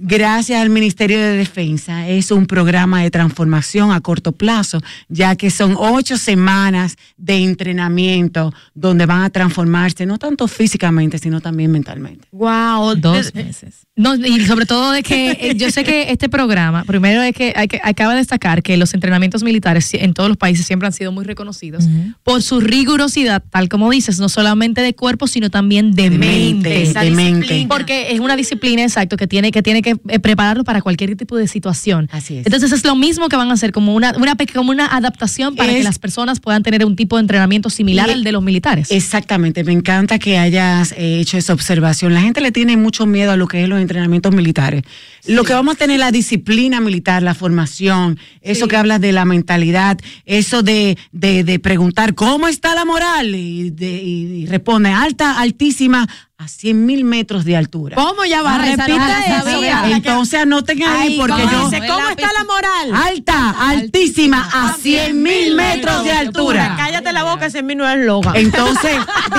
Gracias 0.00 0.60
al 0.60 0.70
Ministerio 0.70 1.18
de 1.18 1.36
Defensa. 1.36 2.08
Es 2.08 2.30
un 2.30 2.46
programa 2.46 3.02
de 3.02 3.10
transformación 3.10 3.90
a 3.90 4.00
corto 4.00 4.30
plazo, 4.30 4.80
ya 5.08 5.34
que 5.34 5.50
son 5.50 5.74
ocho 5.76 6.16
semanas 6.16 6.96
de 7.16 7.42
entrenamiento 7.42 8.54
donde 8.74 9.06
van 9.06 9.22
a 9.22 9.30
transformarse, 9.30 10.06
no 10.06 10.18
tanto 10.18 10.46
físicamente, 10.46 11.18
sino 11.18 11.40
también 11.40 11.72
mentalmente. 11.72 12.28
Wow, 12.30 12.94
Dos 12.94 13.34
meses. 13.34 13.87
No, 13.98 14.14
y 14.14 14.46
sobre 14.46 14.64
todo 14.64 14.92
de 14.92 15.02
que 15.02 15.32
eh, 15.40 15.54
yo 15.56 15.70
sé 15.70 15.82
que 15.82 16.12
este 16.12 16.28
programa, 16.28 16.84
primero 16.84 17.20
es 17.20 17.34
que, 17.34 17.52
hay 17.56 17.66
que 17.66 17.80
acaba 17.82 18.12
de 18.12 18.18
destacar 18.18 18.62
que 18.62 18.76
los 18.76 18.94
entrenamientos 18.94 19.42
militares 19.42 19.92
en 19.92 20.14
todos 20.14 20.28
los 20.28 20.38
países 20.38 20.64
siempre 20.66 20.86
han 20.86 20.92
sido 20.92 21.10
muy 21.10 21.24
reconocidos 21.24 21.84
por 22.22 22.40
su 22.42 22.60
rigurosidad, 22.60 23.42
tal 23.50 23.68
como 23.68 23.90
dices, 23.90 24.20
no 24.20 24.28
solamente 24.28 24.82
de 24.82 24.94
cuerpo, 24.94 25.26
sino 25.26 25.50
también 25.50 25.94
de, 25.94 26.10
mente. 26.10 26.82
esa 26.82 27.02
de 27.02 27.10
mente. 27.10 27.66
Porque 27.68 28.12
es 28.12 28.20
una 28.20 28.36
disciplina, 28.36 28.82
exacto, 28.84 29.16
que 29.16 29.26
tiene 29.26 29.50
que, 29.50 29.62
tiene 29.62 29.82
que 29.82 29.96
eh, 30.08 30.20
prepararlo 30.20 30.62
para 30.62 30.80
cualquier 30.80 31.16
tipo 31.16 31.36
de 31.36 31.48
situación. 31.48 32.08
Así 32.12 32.38
es. 32.38 32.46
Entonces 32.46 32.70
es 32.70 32.84
lo 32.84 32.94
mismo 32.94 33.28
que 33.28 33.34
van 33.34 33.50
a 33.50 33.54
hacer, 33.54 33.72
como 33.72 33.94
una, 33.96 34.12
una, 34.16 34.36
como 34.54 34.70
una 34.70 34.86
adaptación 34.86 35.56
para 35.56 35.72
que 35.72 35.82
las 35.82 35.98
personas 35.98 36.38
puedan 36.38 36.62
tener 36.62 36.84
un 36.84 36.94
tipo 36.94 37.16
de 37.16 37.22
entrenamiento 37.22 37.68
similar 37.68 38.08
Y- 38.08 38.12
al 38.12 38.22
de 38.22 38.30
los 38.30 38.44
militares. 38.44 38.92
Exactamente, 38.92 39.64
me 39.64 39.72
encanta 39.72 40.20
que 40.20 40.38
hayas 40.38 40.92
eh, 40.92 41.18
hecho 41.18 41.36
esa 41.36 41.52
observación. 41.52 42.14
La 42.14 42.20
gente 42.20 42.40
le 42.40 42.52
tiene 42.52 42.76
mucho 42.76 43.04
miedo 43.06 43.32
a 43.32 43.36
lo 43.36 43.48
que 43.48 43.64
es 43.64 43.68
los 43.68 43.80
entrenamientos 43.88 44.34
militares. 44.34 44.82
Lo 45.26 45.44
que 45.44 45.52
vamos 45.54 45.74
a 45.74 45.78
tener 45.78 45.98
la 45.98 46.10
disciplina 46.12 46.80
militar, 46.80 47.22
la 47.22 47.34
formación, 47.34 48.18
eso 48.42 48.68
que 48.68 48.76
hablas 48.76 49.00
de 49.00 49.12
la 49.12 49.24
mentalidad, 49.24 49.98
eso 50.26 50.62
de, 50.62 50.96
de, 51.12 51.42
de 51.44 51.58
preguntar 51.58 52.14
cómo 52.14 52.48
está 52.48 52.74
la 52.74 52.84
moral 52.84 53.34
y, 53.34 53.70
de- 53.70 54.02
y- 54.02 54.42
y 54.42 54.46
responde 54.46 54.90
alta, 54.90 55.40
altísima, 55.40 56.06
a 56.40 56.46
100 56.46 56.86
mil 56.86 57.02
metros 57.02 57.44
de 57.44 57.56
altura. 57.56 57.96
¿Cómo 57.96 58.24
ya 58.24 58.42
va? 58.42 58.54
Ah, 58.54 58.58
no 58.58 58.96
la 58.96 59.40
eso. 59.40 59.86
Entonces 59.96 60.38
anoten 60.40 60.80
ahí 60.84 61.08
Ay, 61.10 61.16
porque 61.18 61.42
¿cómo 61.42 61.50
yo... 61.52 61.68
dice? 61.68 61.86
¿Cómo 61.88 62.08
está 62.08 62.32
la 62.32 62.44
moral? 62.44 62.94
Alta, 62.94 63.50
altísima, 63.70 64.48
a 64.52 64.72
100 64.74 65.20
mil 65.20 65.56
metros 65.56 66.04
de 66.04 66.12
altura. 66.12 66.76
Cállate 66.76 67.12
la 67.12 67.24
boca, 67.24 67.46
ese 67.46 67.58
es 67.58 67.64
mi 67.64 67.74
nuevo 67.74 67.92
eslogan. 67.92 68.36
Entonces, 68.36 68.96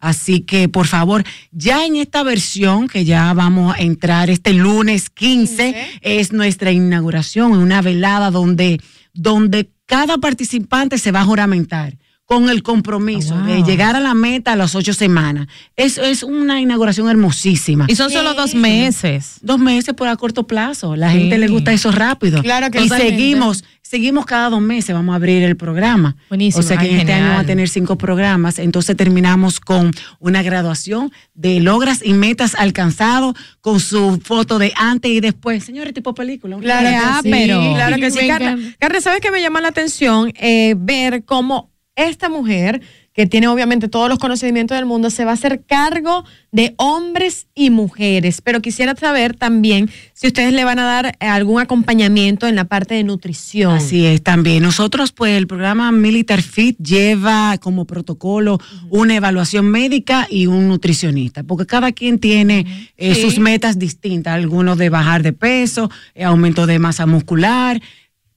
Así 0.00 0.40
que, 0.40 0.68
por 0.68 0.86
favor, 0.86 1.24
ya 1.50 1.86
en 1.86 1.96
esta 1.96 2.22
versión 2.22 2.88
que 2.88 3.06
ya 3.06 3.32
vamos 3.32 3.74
a 3.74 3.80
entrar 3.80 4.28
este 4.28 4.52
lunes 4.52 5.08
15, 5.08 6.00
es 6.02 6.30
nuestra 6.32 6.72
inauguración, 6.72 7.52
una 7.52 7.80
velada 7.80 8.30
donde, 8.30 8.82
donde 9.14 9.70
cada 9.86 10.18
participante 10.18 10.98
se 10.98 11.10
va 11.10 11.20
a 11.20 11.24
juramentar 11.24 11.96
con 12.26 12.48
el 12.48 12.62
compromiso 12.62 13.36
de 13.42 13.62
llegar 13.64 13.96
a 13.96 14.00
la 14.00 14.14
meta 14.14 14.52
a 14.52 14.56
las 14.56 14.74
ocho 14.74 14.94
semanas. 14.94 15.46
Eso 15.76 16.02
es 16.02 16.22
una 16.22 16.60
inauguración 16.60 17.08
hermosísima. 17.10 17.84
Y 17.88 17.96
son 17.96 18.10
solo 18.10 18.32
dos 18.34 18.54
meses. 18.54 19.36
Dos 19.42 19.58
meses 19.58 19.92
por 19.94 20.08
a 20.08 20.16
corto 20.16 20.46
plazo. 20.46 20.96
La 20.96 21.12
Sí. 21.12 21.18
gente 21.18 21.36
le 21.38 21.48
gusta 21.48 21.72
eso 21.72 21.92
rápido. 21.92 22.42
Claro 22.42 22.70
que 22.70 22.80
y 22.80 22.84
totalmente. 22.84 23.14
seguimos, 23.16 23.64
seguimos 23.82 24.24
cada 24.24 24.48
dos 24.48 24.62
meses, 24.62 24.94
vamos 24.94 25.12
a 25.12 25.16
abrir 25.16 25.42
el 25.42 25.56
programa. 25.56 26.16
Buenísimo. 26.30 26.60
O 26.60 26.62
sea 26.66 26.78
que 26.78 26.86
Ay, 26.86 26.92
en 26.94 27.00
este 27.00 27.12
año 27.12 27.28
va 27.28 27.40
a 27.40 27.44
tener 27.44 27.68
cinco 27.68 27.98
programas. 27.98 28.58
Entonces 28.58 28.96
terminamos 28.96 29.60
con 29.60 29.90
una 30.18 30.42
graduación 30.42 31.12
de 31.34 31.60
logras 31.60 32.00
y 32.02 32.14
metas 32.14 32.54
alcanzados 32.54 33.34
con 33.60 33.80
su 33.80 34.18
foto 34.24 34.58
de 34.58 34.72
antes 34.76 35.10
y 35.10 35.20
después. 35.20 35.62
Señores, 35.62 35.92
tipo 35.92 36.14
película. 36.14 36.56
Claro 36.58 36.88
que 37.22 37.30
sí, 37.30 37.74
claro 37.74 37.96
que 37.96 38.10
sí. 38.10 38.26
Carla. 38.28 38.56
Carla, 38.78 39.00
¿sabes 39.02 39.20
qué 39.20 39.30
me 39.30 39.42
llama 39.42 39.60
la 39.60 39.68
atención? 39.68 40.32
Eh, 40.36 40.74
ver 40.78 41.24
cómo 41.26 41.70
esta 41.96 42.28
mujer, 42.28 42.80
que 43.12 43.26
tiene 43.26 43.46
obviamente 43.46 43.86
todos 43.88 44.08
los 44.08 44.18
conocimientos 44.18 44.76
del 44.76 44.86
mundo, 44.86 45.08
se 45.08 45.24
va 45.24 45.30
a 45.30 45.34
hacer 45.34 45.62
cargo 45.64 46.24
de 46.50 46.74
hombres 46.78 47.46
y 47.54 47.70
mujeres. 47.70 48.40
Pero 48.42 48.60
quisiera 48.60 48.96
saber 48.96 49.36
también 49.36 49.88
si 50.14 50.26
ustedes 50.26 50.52
le 50.52 50.64
van 50.64 50.80
a 50.80 50.84
dar 50.84 51.16
algún 51.20 51.60
acompañamiento 51.60 52.48
en 52.48 52.56
la 52.56 52.64
parte 52.64 52.94
de 52.94 53.04
nutrición. 53.04 53.76
Así 53.76 54.04
es, 54.04 54.20
también. 54.24 54.64
Nosotros, 54.64 55.12
pues, 55.12 55.36
el 55.38 55.46
programa 55.46 55.92
Militar 55.92 56.42
Fit 56.42 56.76
lleva 56.78 57.56
como 57.58 57.84
protocolo 57.84 58.58
una 58.90 59.14
evaluación 59.14 59.66
médica 59.66 60.26
y 60.28 60.48
un 60.48 60.66
nutricionista, 60.66 61.44
porque 61.44 61.66
cada 61.66 61.92
quien 61.92 62.18
tiene 62.18 62.90
eh, 62.96 63.14
Sí. 63.14 63.22
sus 63.22 63.38
metas 63.38 63.78
distintas, 63.78 64.34
algunos 64.34 64.76
de 64.76 64.88
bajar 64.90 65.22
de 65.22 65.32
peso, 65.32 65.88
eh, 66.16 66.24
aumento 66.24 66.66
de 66.66 66.80
masa 66.80 67.06
muscular, 67.06 67.80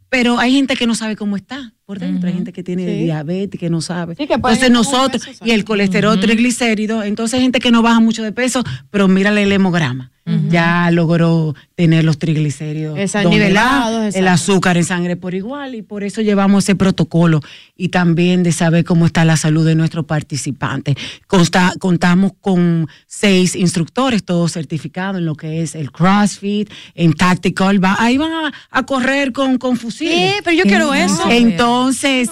pero 0.10 0.38
hay 0.40 0.54
gente 0.54 0.76
que 0.76 0.86
no 0.86 0.94
sabe 0.94 1.16
cómo 1.16 1.36
está 1.36 1.74
por 1.88 2.00
dentro, 2.00 2.28
hay 2.28 2.36
gente 2.36 2.52
que 2.52 2.64
tiene 2.64 2.86
Sí. 2.86 3.04
diabetes, 3.06 3.58
que 3.58 3.70
no 3.70 3.80
sabe. 3.80 4.14
Sí, 4.18 4.28
que 4.28 4.34
entonces 4.34 4.70
nosotros, 4.70 5.26
peso, 5.26 5.46
y 5.46 5.52
el 5.52 5.64
colesterol 5.64 6.20
triglicérido, 6.20 7.02
entonces 7.02 7.36
hay 7.36 7.44
gente 7.44 7.60
que 7.62 7.72
no 7.72 7.82
baja 7.82 8.02
mucho 8.02 8.24
de 8.24 8.34
peso, 8.34 8.62
pero 8.92 9.08
mírale 9.08 9.44
el 9.44 9.52
hemograma. 9.54 10.12
Ya 10.50 10.92
logró 10.92 11.56
tener 11.76 12.04
los 12.04 12.20
triglicéridos 12.20 13.00
nivelados, 13.30 14.14
el 14.14 14.28
azúcar 14.28 14.76
en 14.76 14.84
sangre 14.84 15.16
por 15.16 15.34
igual 15.34 15.74
y 15.74 15.84
por 15.84 16.04
eso 16.04 16.20
llevamos 16.22 16.66
ese 16.66 16.76
protocolo 16.76 17.40
y 17.78 17.88
también 17.90 18.44
de 18.44 18.52
saber 18.52 18.84
cómo 18.84 19.06
está 19.06 19.24
la 19.24 19.38
salud 19.38 19.66
de 19.66 19.76
nuestros 19.76 20.04
participantes. 20.04 20.96
Consta- 21.28 21.72
contamos 21.80 22.34
con 22.42 22.90
seis 23.06 23.56
instructores, 23.56 24.26
todos 24.26 24.52
certificados 24.52 25.20
en 25.20 25.26
lo 25.26 25.36
que 25.36 25.62
es 25.62 25.76
el 25.76 25.94
CrossFit, 25.94 26.70
en 26.96 27.14
Tactical. 27.14 27.82
Va- 27.82 27.96
ahí 27.98 28.18
van 28.18 28.34
a, 28.34 28.54
a 28.70 28.86
correr 28.86 29.32
con, 29.32 29.58
con 29.58 29.78
fusiles. 29.78 30.34
Sí, 30.34 30.40
pero 30.44 30.58
yo 30.58 30.64
quiero 30.64 30.94
eso. 30.94 31.24
Entonces, 31.32 31.77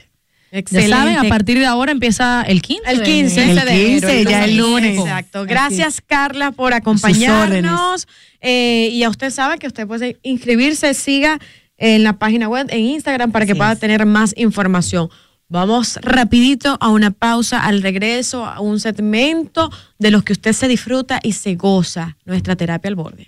Ya 0.70 0.88
saben, 0.88 1.18
a 1.18 1.26
partir 1.26 1.60
de 1.60 1.66
ahora 1.66 1.92
empieza 1.92 2.42
el 2.44 2.62
15. 2.62 2.90
El 2.90 3.04
15, 3.04 3.50
El 3.50 3.56
de 3.56 3.62
enero, 3.62 4.08
15, 4.08 4.24
ya 4.24 4.46
el 4.46 4.58
lunes. 4.58 5.00
Exacto. 5.00 5.46
Gracias, 5.46 6.00
Carla, 6.00 6.52
por 6.52 6.74
acompañarnos. 6.74 8.08
Eh, 8.40 8.90
y 8.92 9.04
a 9.04 9.10
usted 9.10 9.32
sabe 9.32 9.58
que 9.58 9.68
usted 9.68 9.86
puede 9.86 10.18
inscribirse, 10.24 10.94
siga 10.94 11.40
en 11.78 12.04
la 12.04 12.14
página 12.14 12.48
web, 12.48 12.68
en 12.70 12.86
Instagram, 12.86 13.34
para 13.34 13.46
que 13.46 13.56
pueda 13.56 13.76
tener 13.76 14.06
más 14.06 14.34
información. 14.38 15.10
Vamos 15.48 16.00
rapidito 16.02 16.76
a 16.80 16.90
una 16.90 17.12
pausa, 17.12 17.64
al 17.64 17.84
regreso, 17.84 18.46
a 18.46 18.62
un 18.62 18.80
segmento 18.80 19.70
de 20.00 20.10
los 20.10 20.24
que 20.24 20.34
usted 20.34 20.54
se 20.54 20.68
disfruta 20.68 21.20
y 21.22 21.34
se 21.34 21.54
goza, 21.54 22.18
nuestra 22.26 22.56
terapia 22.56 22.90
al 22.90 22.96
borde. 22.96 23.28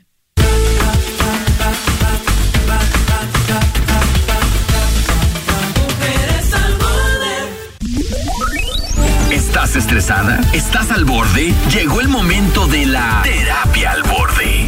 ¿Estás 9.31 9.75
estresada? 9.75 10.41
¿Estás 10.53 10.89
al 10.89 11.05
borde? 11.05 11.53
Llegó 11.71 12.01
el 12.01 12.07
momento 12.07 12.65
de 12.65 12.87
la 12.87 13.21
terapia 13.23 13.91
al 13.91 14.01
borde. 14.01 14.65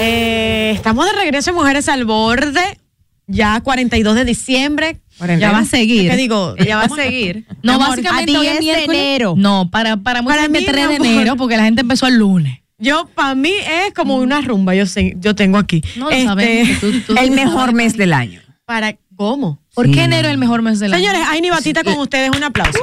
Eh, 0.00 0.72
estamos 0.74 1.06
de 1.06 1.12
regreso 1.12 1.50
en 1.50 1.56
Mujeres 1.56 1.88
al 1.88 2.04
Borde, 2.04 2.80
ya 3.28 3.60
42 3.60 4.16
de 4.16 4.24
diciembre. 4.24 5.00
Ya 5.38 5.52
va 5.52 5.58
a 5.58 5.64
seguir. 5.64 6.10
¿Qué 6.10 6.16
digo? 6.16 6.54
Ya 6.56 6.76
va 6.76 6.84
a 6.84 6.88
seguir. 6.88 7.44
No, 7.62 7.74
amor, 7.74 7.88
básicamente 7.88 8.36
a 8.36 8.40
hoy 8.40 8.46
es 8.46 8.60
10 8.60 8.76
de 8.76 8.84
enero. 8.84 9.34
No, 9.36 9.68
para, 9.70 9.96
para 9.96 10.22
mucha 10.22 10.34
Para 10.36 10.42
gente 10.44 10.60
mí, 10.60 10.66
3 10.66 10.88
de 10.88 10.94
enero, 10.96 11.36
porque 11.36 11.56
la 11.56 11.64
gente 11.64 11.80
empezó 11.82 12.06
el 12.06 12.16
lunes. 12.16 12.60
Yo, 12.78 13.08
para 13.14 13.34
mí, 13.34 13.50
es 13.86 13.92
como 13.94 14.16
una 14.18 14.40
rumba, 14.40 14.74
yo 14.74 14.86
sé, 14.86 15.14
yo 15.18 15.34
tengo 15.34 15.58
aquí. 15.58 15.82
No 15.96 16.04
lo 16.04 16.10
Este, 16.10 16.24
sabemos, 16.26 16.80
tú- 16.80 17.00
tú- 17.08 17.14
El 17.18 17.32
mejor 17.32 17.72
mes 17.72 17.96
del 17.96 18.12
año. 18.12 18.40
¿Para 18.64 18.96
cómo? 19.16 19.60
¿Por 19.74 19.90
qué 19.90 20.04
enero 20.04 20.28
es 20.28 20.32
el 20.34 20.38
mejor 20.38 20.62
mes 20.62 20.78
del 20.78 20.94
año? 20.94 21.04
Señores, 21.04 21.26
Aini 21.28 21.50
Batita 21.50 21.82
con 21.82 21.94
ustedes, 21.98 22.30
un 22.36 22.44
aplauso. 22.44 22.78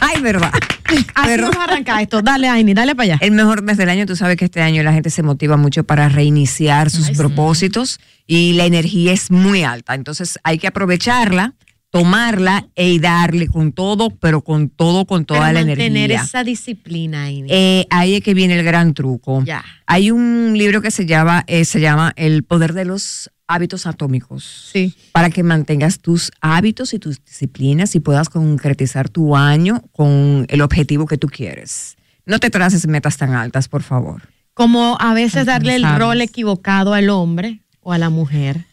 Ay, 0.00 0.20
verdad. 0.22 0.52
Así 0.86 1.04
Pero- 1.26 1.42
vamos 1.44 1.56
a 1.58 1.64
arrancar 1.64 2.00
esto. 2.02 2.22
Dale, 2.22 2.48
Aini, 2.48 2.72
dale 2.74 2.94
para 2.94 3.04
allá. 3.14 3.18
El 3.20 3.32
mejor 3.32 3.62
mes 3.62 3.76
del 3.76 3.88
año, 3.90 4.06
tú 4.06 4.16
sabes 4.16 4.36
que 4.36 4.46
este 4.46 4.62
año 4.62 4.82
la 4.82 4.92
gente 4.92 5.10
se 5.10 5.22
motiva 5.22 5.56
mucho 5.56 5.84
para 5.84 6.08
reiniciar 6.08 6.90
sus 6.90 7.10
propósitos 7.10 8.00
y 8.26 8.54
la 8.54 8.64
energía 8.64 9.12
es 9.12 9.30
muy 9.30 9.64
alta. 9.64 9.94
Entonces 9.94 10.38
hay 10.44 10.58
que 10.58 10.66
aprovecharla, 10.66 11.54
tomarla 11.90 12.68
y 12.76 12.98
darle 12.98 13.46
con 13.48 13.72
todo, 13.72 14.10
pero 14.10 14.42
con 14.42 14.68
todo, 14.68 15.06
con 15.06 15.24
toda 15.24 15.40
Pero 15.40 15.52
la 15.52 15.66
mantener 15.66 16.10
energía. 16.10 16.22
esa 16.22 16.44
disciplina. 16.44 17.30
Eh, 17.30 17.86
ahí 17.90 18.16
es 18.16 18.22
que 18.22 18.34
viene 18.34 18.58
el 18.58 18.64
gran 18.64 18.94
truco. 18.94 19.42
Ya. 19.44 19.64
Hay 19.86 20.10
un 20.10 20.54
libro 20.56 20.82
que 20.82 20.90
se 20.90 21.06
llama, 21.06 21.44
eh, 21.46 21.64
se 21.64 21.80
llama 21.80 22.12
El 22.16 22.44
poder 22.44 22.74
de 22.74 22.84
los 22.84 23.30
hábitos 23.46 23.86
atómicos. 23.86 24.70
Sí. 24.72 24.94
Para 25.12 25.30
que 25.30 25.42
mantengas 25.42 26.00
tus 26.00 26.30
hábitos 26.40 26.92
y 26.92 26.98
tus 26.98 27.24
disciplinas 27.24 27.94
y 27.94 28.00
puedas 28.00 28.28
concretizar 28.28 29.08
tu 29.08 29.34
año 29.34 29.82
con 29.92 30.46
el 30.48 30.60
objetivo 30.60 31.06
que 31.06 31.16
tú 31.16 31.28
quieres. 31.28 31.96
No 32.26 32.38
te 32.38 32.50
traces 32.50 32.86
metas 32.86 33.16
tan 33.16 33.32
altas, 33.32 33.68
por 33.68 33.82
favor. 33.82 34.28
Como 34.52 34.98
a 35.00 35.14
veces 35.14 35.46
darle 35.46 35.76
el 35.76 35.96
rol 35.96 36.20
equivocado 36.20 36.92
al 36.92 37.08
hombre 37.08 37.62
o 37.80 37.92
a 37.92 37.98
la 37.98 38.10
mujer. 38.10 38.66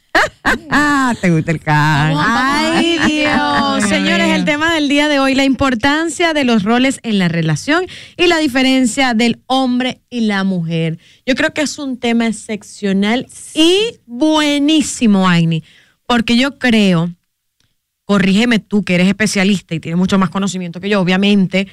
Ah, 0.70 1.14
te 1.22 1.30
gusta 1.30 1.52
el 1.52 1.60
can. 1.60 2.14
Ay, 2.18 3.00
Dios. 3.08 3.84
Señores, 3.88 4.30
el 4.30 4.46
tema 4.46 4.74
del 4.74 4.88
día 4.88 5.08
de 5.08 5.20
hoy, 5.20 5.36
la 5.36 5.44
importancia 5.44 6.34
de 6.34 6.44
los 6.44 6.64
roles 6.64 7.00
en 7.04 7.20
la 7.20 7.28
relación 7.28 7.86
y 8.18 8.28
la 8.28 8.38
diferencia 8.38 9.14
del 9.14 9.40
hombre 9.48 10.02
y 10.10 10.22
la 10.22 10.44
mujer. 10.44 11.00
Yo 11.26 11.36
creo 11.36 11.54
que 11.54 11.62
es 11.62 11.78
un 11.78 11.98
tema 11.98 12.28
excepcional 12.28 13.28
y 13.54 14.00
buenísimo, 14.06 15.28
Aini, 15.28 15.64
porque 16.08 16.38
yo 16.38 16.58
creo, 16.58 17.12
corrígeme 18.06 18.60
tú 18.60 18.84
que 18.84 18.96
eres 18.96 19.08
especialista 19.08 19.76
y 19.76 19.80
tienes 19.80 19.98
mucho 19.98 20.18
más 20.18 20.30
conocimiento 20.30 20.80
que 20.80 20.90
yo, 20.90 21.02
obviamente, 21.02 21.68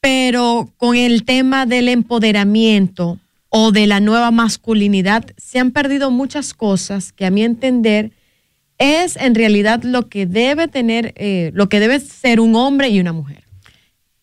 pero 0.00 0.72
con 0.76 0.96
el 0.96 1.24
tema 1.24 1.66
del 1.66 1.88
empoderamiento 1.88 3.18
o 3.54 3.70
de 3.70 3.86
la 3.86 4.00
nueva 4.00 4.30
masculinidad 4.30 5.26
se 5.36 5.58
han 5.58 5.72
perdido 5.72 6.10
muchas 6.10 6.54
cosas 6.54 7.12
que 7.12 7.26
a 7.26 7.30
mi 7.30 7.42
entender 7.44 8.12
es 8.78 9.16
en 9.16 9.34
realidad 9.34 9.82
lo 9.82 10.08
que 10.08 10.24
debe 10.26 10.68
tener, 10.68 11.12
eh, 11.16 11.50
lo 11.54 11.68
que 11.68 11.78
debe 11.78 12.00
ser 12.00 12.40
un 12.40 12.56
hombre 12.56 12.88
y 12.88 12.98
una 12.98 13.12
mujer. 13.12 13.44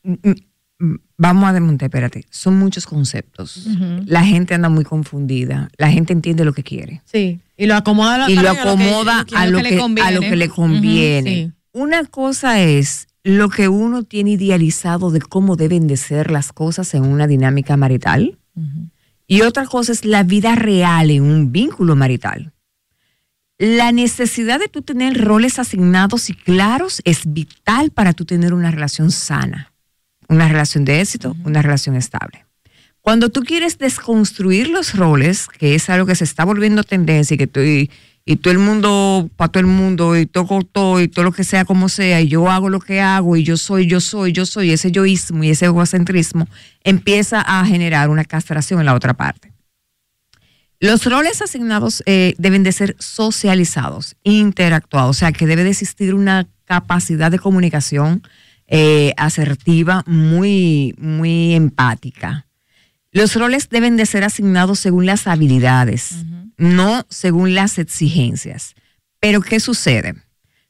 Mm, 0.03 0.95
Vamos 1.17 1.49
a 1.49 1.51
desmontar, 1.53 1.87
espérate. 1.87 2.23
Son 2.29 2.57
muchos 2.57 2.85
conceptos. 2.85 3.67
La 4.05 4.23
gente 4.23 4.53
anda 4.53 4.69
muy 4.69 4.85
confundida. 4.85 5.67
La 5.77 5.91
gente 5.91 6.13
entiende 6.13 6.45
lo 6.45 6.53
que 6.53 6.63
quiere. 6.63 7.01
Sí. 7.03 7.39
Y 7.57 7.65
lo 7.65 7.75
acomoda, 7.75 8.25
a- 8.27 8.31
y 8.31 8.35
lo 8.35 8.49
a 8.49 8.53
que- 8.53 8.59
acomoda 8.61 9.25
a 9.35 9.45
lo 9.45 9.61
que, 9.61 9.75
a 10.01 10.11
lo 10.11 10.21
que 10.21 10.35
le 10.37 10.47
conviene. 10.47 11.29
sí. 11.33 11.51
Una 11.73 12.05
cosa 12.05 12.61
es 12.61 13.07
lo 13.25 13.49
que 13.49 13.67
uno 13.67 14.03
tiene 14.03 14.31
idealizado 14.31 15.11
de 15.11 15.19
cómo 15.19 15.57
deben 15.57 15.87
de 15.87 15.97
ser 15.97 16.31
las 16.31 16.53
cosas 16.53 16.93
en 16.93 17.03
una 17.05 17.27
dinámica 17.27 17.75
marital. 17.75 18.37
Y 19.31 19.43
otra 19.43 19.67
cosa 19.67 19.91
es 19.91 20.05
la 20.05 20.23
vida 20.23 20.55
real 20.55 21.11
en 21.11 21.21
un 21.21 21.51
vínculo 21.51 21.95
marital. 21.95 22.51
La 23.59 23.91
necesidad 23.91 24.59
de 24.59 24.69
tú 24.69 24.81
tener 24.81 25.23
roles 25.23 25.59
asignados 25.59 26.31
y 26.31 26.33
claros 26.33 26.99
es 27.05 27.31
vital 27.31 27.91
para 27.91 28.13
tú 28.13 28.25
tener 28.25 28.55
una 28.55 28.71
relación 28.71 29.11
sana, 29.11 29.71
una 30.29 30.47
relación 30.47 30.83
de 30.83 30.99
éxito, 30.99 31.35
una 31.45 31.61
relación 31.61 31.95
estable. 31.95 32.47
Cuando 33.01 33.29
tú 33.29 33.43
quieres 33.43 33.77
desconstruir 33.77 34.67
los 34.67 34.95
roles, 34.95 35.47
que 35.47 35.75
es 35.75 35.91
algo 35.91 36.07
que 36.07 36.15
se 36.15 36.23
está 36.23 36.43
volviendo 36.43 36.83
tendencia 36.83 37.35
y 37.35 37.37
que 37.37 37.43
estoy 37.43 37.91
y 38.31 38.35
todo 38.35 38.51
el 38.51 38.59
mundo, 38.59 39.27
para 39.37 39.51
todo 39.51 39.61
el 39.61 39.65
mundo, 39.65 40.15
y 40.15 40.27
todo, 40.27 41.01
y 41.01 41.07
todo 41.07 41.25
lo 41.25 41.31
que 41.31 41.43
sea 41.43 41.65
como 41.65 41.89
sea, 41.89 42.21
y 42.21 42.27
yo 42.27 42.47
hago 42.47 42.69
lo 42.69 42.79
que 42.79 43.01
hago, 43.01 43.35
y 43.35 43.43
yo 43.43 43.57
soy, 43.57 43.87
yo 43.87 43.99
soy, 43.99 44.33
yo 44.33 44.45
soy, 44.45 44.69
ese 44.69 44.91
yoísmo 44.91 45.43
y 45.43 45.49
ese 45.49 45.65
egocentrismo 45.65 46.47
empieza 46.83 47.41
a 47.41 47.65
generar 47.65 48.11
una 48.11 48.23
castración 48.25 48.81
en 48.81 48.85
la 48.85 48.93
otra 48.93 49.15
parte. 49.15 49.51
Los 50.79 51.07
roles 51.07 51.41
asignados 51.41 52.03
eh, 52.05 52.35
deben 52.37 52.61
de 52.61 52.71
ser 52.71 52.95
socializados, 52.99 54.15
interactuados, 54.21 55.09
o 55.09 55.19
sea 55.19 55.31
que 55.31 55.47
debe 55.47 55.63
de 55.63 55.71
existir 55.71 56.13
una 56.13 56.47
capacidad 56.65 57.31
de 57.31 57.39
comunicación 57.39 58.21
eh, 58.67 59.11
asertiva 59.17 60.03
muy, 60.05 60.93
muy 60.99 61.55
empática. 61.55 62.45
Los 63.19 63.35
roles 63.35 63.67
deben 63.67 63.97
de 63.97 64.05
ser 64.05 64.23
asignados 64.23 64.79
según 64.79 65.05
las 65.05 65.27
habilidades, 65.27 66.23
no 66.57 67.05
según 67.09 67.53
las 67.53 67.77
exigencias. 67.77 68.75
Pero 69.19 69.41
¿qué 69.41 69.59
sucede? 69.59 70.15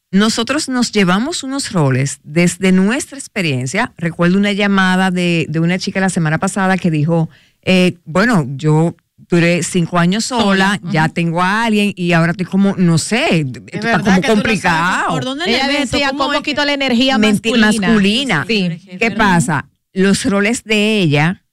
Nosotros 0.09 0.67
nos 0.67 0.91
llevamos 0.91 1.43
unos 1.43 1.71
roles 1.71 2.17
desde 2.23 2.71
nuestra 2.71 3.19
experiencia. 3.19 3.93
Recuerdo 3.97 4.39
una 4.39 4.51
llamada 4.51 5.11
de, 5.11 5.45
de 5.47 5.59
una 5.59 5.77
chica 5.77 5.99
la 5.99 6.09
semana 6.09 6.39
pasada 6.39 6.79
que 6.79 6.89
dijo, 6.89 7.29
eh, 7.61 7.99
bueno, 8.05 8.47
yo 8.55 8.95
duré 9.15 9.61
cinco 9.61 9.99
años 9.99 10.25
sola, 10.25 10.81
ya 10.91 11.07
tengo 11.07 11.43
a 11.43 11.65
alguien 11.65 11.93
y 11.95 12.13
ahora 12.13 12.31
estoy 12.31 12.47
como, 12.47 12.75
no 12.77 12.97
sé, 12.97 13.41
esto 13.41 13.61
está 13.73 13.99
como 13.99 14.15
no 14.15 14.21
complicado. 14.23 15.09
por 15.09 15.23
dónde 15.23 15.45
le 15.45 15.53
Ella 15.53 15.67
meto, 15.67 15.79
decía 15.81 16.13
cómo 16.17 16.41
quito 16.41 16.65
la 16.65 16.73
energía 16.73 17.19
masculina. 17.19 18.43
Sí. 18.47 18.69
¿Qué 18.99 19.11
pasa? 19.11 19.69
Los 19.93 20.25
roles 20.25 20.63
de 20.63 20.97
ella 20.99 21.43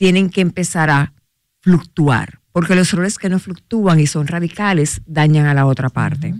tienen 0.00 0.30
que 0.30 0.40
empezar 0.40 0.88
a 0.88 1.12
fluctuar, 1.60 2.40
porque 2.52 2.74
los 2.74 2.90
roles 2.92 3.18
que 3.18 3.28
no 3.28 3.38
fluctúan 3.38 4.00
y 4.00 4.06
son 4.06 4.28
radicales 4.28 5.02
dañan 5.04 5.44
a 5.44 5.52
la 5.52 5.66
otra 5.66 5.90
parte. 5.90 6.34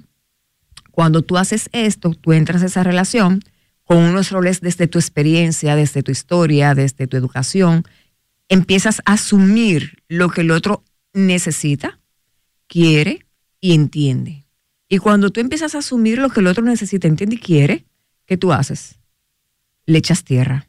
Cuando 0.90 1.20
tú 1.20 1.36
haces 1.36 1.68
esto, 1.72 2.14
tú 2.14 2.32
entras 2.32 2.62
a 2.62 2.66
esa 2.66 2.82
relación 2.82 3.42
con 3.84 3.98
unos 3.98 4.30
roles 4.30 4.62
desde 4.62 4.86
tu 4.86 4.98
experiencia, 4.98 5.76
desde 5.76 6.02
tu 6.02 6.11
historia, 6.11 6.74
desde 6.74 7.06
tu 7.06 7.18
educación, 7.18 7.84
empiezas 8.48 9.02
a 9.04 9.12
asumir 9.12 10.02
lo 10.08 10.30
que 10.30 10.40
el 10.40 10.52
otro 10.52 10.82
necesita, 11.12 12.00
quiere 12.66 13.26
y 13.61 13.74
entiende. 13.74 14.46
Y 14.88 14.96
cuando 14.96 15.28
tú 15.28 15.40
empiezas 15.40 15.74
a 15.74 15.80
asumir 15.80 16.16
lo 16.16 16.30
que 16.30 16.40
el 16.40 16.46
otro 16.46 16.64
necesita, 16.64 17.08
entiende 17.08 17.36
y 17.36 17.40
quiere, 17.40 17.84
¿qué 18.24 18.38
tú 18.38 18.54
haces? 18.54 18.98
Le 19.84 19.98
echas 19.98 20.24
tierra 20.24 20.66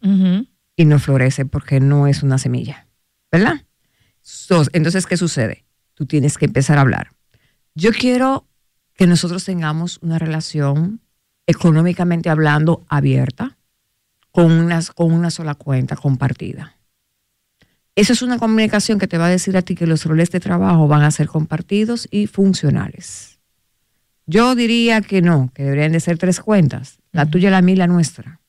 y 0.82 0.86
no 0.86 1.00
florece 1.00 1.46
porque 1.46 1.80
no 1.80 2.08
es 2.08 2.24
una 2.24 2.38
semilla, 2.38 2.88
¿verdad? 3.32 3.66
So- 4.22 4.66
entonces, 4.74 5.06
¿qué 5.06 5.16
sucede? 5.16 5.64
Tú 5.94 6.06
tienes 6.06 6.38
que 6.38 6.46
empezar 6.46 6.78
a 6.78 6.82
hablar. 6.82 7.12
Yo 7.76 7.92
quiero 7.92 8.48
que 8.96 9.08
nosotros 9.08 9.46
tengamos 9.46 10.00
una 10.02 10.20
relación 10.20 11.02
económicamente 11.48 12.30
hablando 12.30 12.86
abierta, 12.90 13.58
con, 14.32 14.52
unas, 14.52 14.92
con 14.92 15.12
una 15.12 15.30
sola 15.30 15.56
cuenta 15.56 15.96
compartida. 15.96 16.78
Esa 17.96 18.14
es 18.14 18.22
una 18.22 18.40
comunicación 18.40 18.98
que 19.00 19.08
te 19.08 19.18
va 19.18 19.28
a 19.28 19.30
decir 19.30 19.58
a 19.58 19.62
ti 19.62 19.76
que 19.76 19.86
los 19.86 20.06
roles 20.06 20.32
de 20.32 20.40
trabajo 20.40 20.88
van 20.88 21.04
a 21.04 21.12
ser 21.12 21.28
compartidos 21.28 22.08
y 22.10 22.28
funcionales. 22.28 23.40
Yo 24.26 24.56
diría 24.56 25.02
que 25.02 25.22
no, 25.22 25.52
que 25.54 25.64
deberían 25.64 25.92
de 25.92 26.00
ser 26.00 26.18
tres 26.18 26.40
cuentas, 26.40 27.00
la 27.12 27.26
tuya, 27.26 27.52
la 27.52 27.62
mía 27.62 27.76
y 27.76 27.78
la 27.78 27.88
nuestra. 27.88 28.41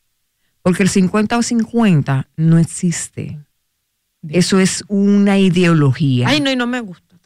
Porque 0.62 0.82
el 0.84 0.88
50 0.88 1.36
o 1.38 1.42
50 1.42 2.28
no 2.36 2.58
existe. 2.58 3.38
Eso 4.28 4.60
es 4.60 4.84
una 4.88 5.38
ideología. 5.38 6.28
Ay, 6.28 6.40
no, 6.40 6.50
y 6.50 6.56
no 6.56 6.66
me 6.66 6.80
gusta. 6.80 7.16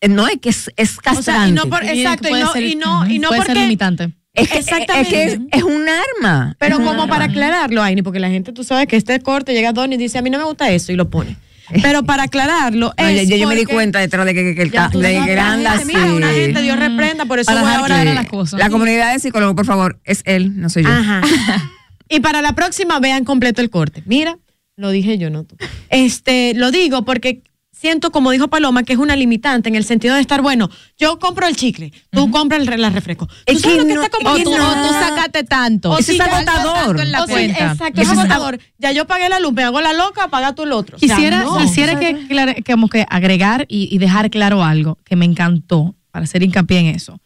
eh, 0.00 0.08
no 0.08 0.28
es 0.28 0.38
que 0.40 0.50
es, 0.50 0.70
es 0.76 0.98
O 0.98 1.00
castrante. 1.02 1.22
sea, 1.32 1.48
y 1.48 1.52
no 1.52 1.68
por, 1.68 1.82
exacto, 1.84 2.28
y 2.28 2.40
no, 2.40 2.52
ser- 2.52 2.62
y 2.62 2.74
no, 2.76 3.06
y 3.10 3.18
no 3.18 3.28
puede 3.28 3.40
ser 3.42 3.48
porque. 3.48 3.60
limitante. 3.62 4.12
es, 4.34 4.48
que- 4.48 4.58
Exactamente. 4.58 5.00
es 5.00 5.08
que 5.08 5.24
es, 5.34 5.40
es 5.50 5.62
un 5.64 5.86
arma. 5.88 6.54
Pero 6.58 6.74
Es 6.74 6.78
un 6.80 6.86
como 6.86 7.02
arma. 7.02 7.12
para 7.14 7.24
aclararlo, 7.26 7.82
Aini, 7.82 8.02
porque 8.02 8.20
la 8.20 8.28
gente, 8.28 8.52
tú 8.52 8.62
sabes 8.64 8.86
que 8.86 8.96
este 8.96 9.18
corte 9.20 9.52
llega 9.54 9.70
a 9.70 9.72
Donny 9.72 9.94
y 9.96 9.98
dice, 9.98 10.18
a 10.18 10.22
mí 10.22 10.30
no 10.30 10.38
me 10.38 10.44
gusta 10.44 10.70
eso 10.70 10.92
y 10.92 10.96
lo 10.96 11.08
pone. 11.10 11.36
Pero 11.82 12.02
para 12.04 12.24
aclararlo, 12.24 12.92
No, 12.98 13.04
es 13.08 13.16
ya- 13.16 13.22
ya 13.22 13.36
yo 13.36 13.48
me 13.48 13.56
di 13.56 13.64
cuenta 13.64 13.98
detrás 13.98 14.26
de 14.26 14.34
que, 14.34 14.42
que, 14.44 14.54
que 14.54 14.62
el 14.62 14.70
Ya 14.70 14.84
ca- 14.84 14.90
tú 14.90 15.00
de 15.00 15.14
sabes, 15.14 15.26
que 15.30 15.34
la 15.36 15.52
anda 15.52 15.70
gente, 15.78 15.86
mira, 15.86 16.04
así. 16.04 16.12
una 16.12 16.28
gente, 16.28 16.62
Dios 16.62 16.78
reprenda, 16.78 17.24
por 17.24 17.38
eso 17.40 17.50
voy 17.52 17.72
ahora 17.72 18.00
a 18.02 18.04
las 18.04 18.26
cosas. 18.28 18.60
La 18.60 18.68
comunidad 18.70 19.12
de 19.14 19.18
psicólogos, 19.18 19.56
por 19.56 19.64
favor, 19.66 19.98
es 20.04 20.20
él, 20.26 20.60
no 20.60 20.68
soy 20.68 20.84
yo. 20.84 20.90
Ajá. 20.90 21.22
y 22.08 22.20
para 22.20 22.42
la 22.42 22.54
próxima 22.54 22.98
vean 23.00 23.24
completo 23.24 23.60
el 23.62 23.70
corte. 23.70 24.02
Mira, 24.06 24.38
lo 24.76 24.90
dije 24.90 25.18
yo, 25.18 25.30
no 25.30 25.44
tú. 25.44 25.56
Este, 25.90 26.52
lo 26.54 26.70
digo 26.70 27.04
porque 27.04 27.42
siento, 27.72 28.10
como 28.10 28.30
dijo 28.30 28.48
Paloma, 28.48 28.82
que 28.82 28.92
es 28.94 28.98
una 28.98 29.14
limitante 29.14 29.68
en 29.68 29.74
el 29.74 29.84
sentido 29.84 30.14
de 30.14 30.20
estar, 30.20 30.40
bueno, 30.42 30.70
yo 30.98 31.18
compro 31.18 31.46
el 31.46 31.54
chicle, 31.56 31.92
tú 32.10 32.30
compras 32.30 32.66
el, 32.66 32.80
la 32.80 32.88
refresco. 32.90 33.26
¿Tú 33.26 33.34
Es 33.46 33.60
sabes 33.60 33.76
que 33.76 33.82
lo 33.82 33.86
que 33.88 33.94
no- 33.94 34.02
está 34.04 34.16
O 34.18 34.36
tú, 34.36 34.50
o 34.52 34.86
tú 34.88 34.92
sacaste 34.94 35.44
tanto. 35.44 35.90
O 35.90 35.98
Eso 35.98 36.12
si 36.12 36.18
es 36.18 36.20
agotador. 36.20 36.98
en 37.00 37.12
la 37.12 37.22
o 37.24 37.26
si- 37.26 37.32
cuenta. 37.32 37.72
exacto, 37.72 38.00
es 38.00 38.08
es 38.10 38.16
agotador. 38.18 38.58
Ya 38.78 38.92
yo 38.92 39.06
pagué 39.06 39.28
la 39.28 39.38
luz, 39.38 39.52
me 39.52 39.64
hago 39.64 39.80
la 39.80 39.92
loca, 39.92 40.28
paga 40.28 40.54
tú 40.54 40.62
el 40.62 40.72
otro. 40.72 40.96
O 40.96 40.98
sea, 41.00 41.14
Quisiera, 41.16 41.42
no. 41.42 41.58
quisiera 41.58 41.98
que, 41.98 42.26
que 42.62 42.72
como 42.72 42.88
que 42.88 43.04
agregar 43.10 43.66
y, 43.68 43.94
y 43.94 43.98
dejar 43.98 44.30
claro 44.30 44.64
algo 44.64 44.98
que 45.04 45.16
me 45.16 45.24
encantó 45.26 45.94
para 46.10 46.24
hacer 46.24 46.42
hincapié 46.42 46.78
en 46.78 46.86
eso. 46.86 47.20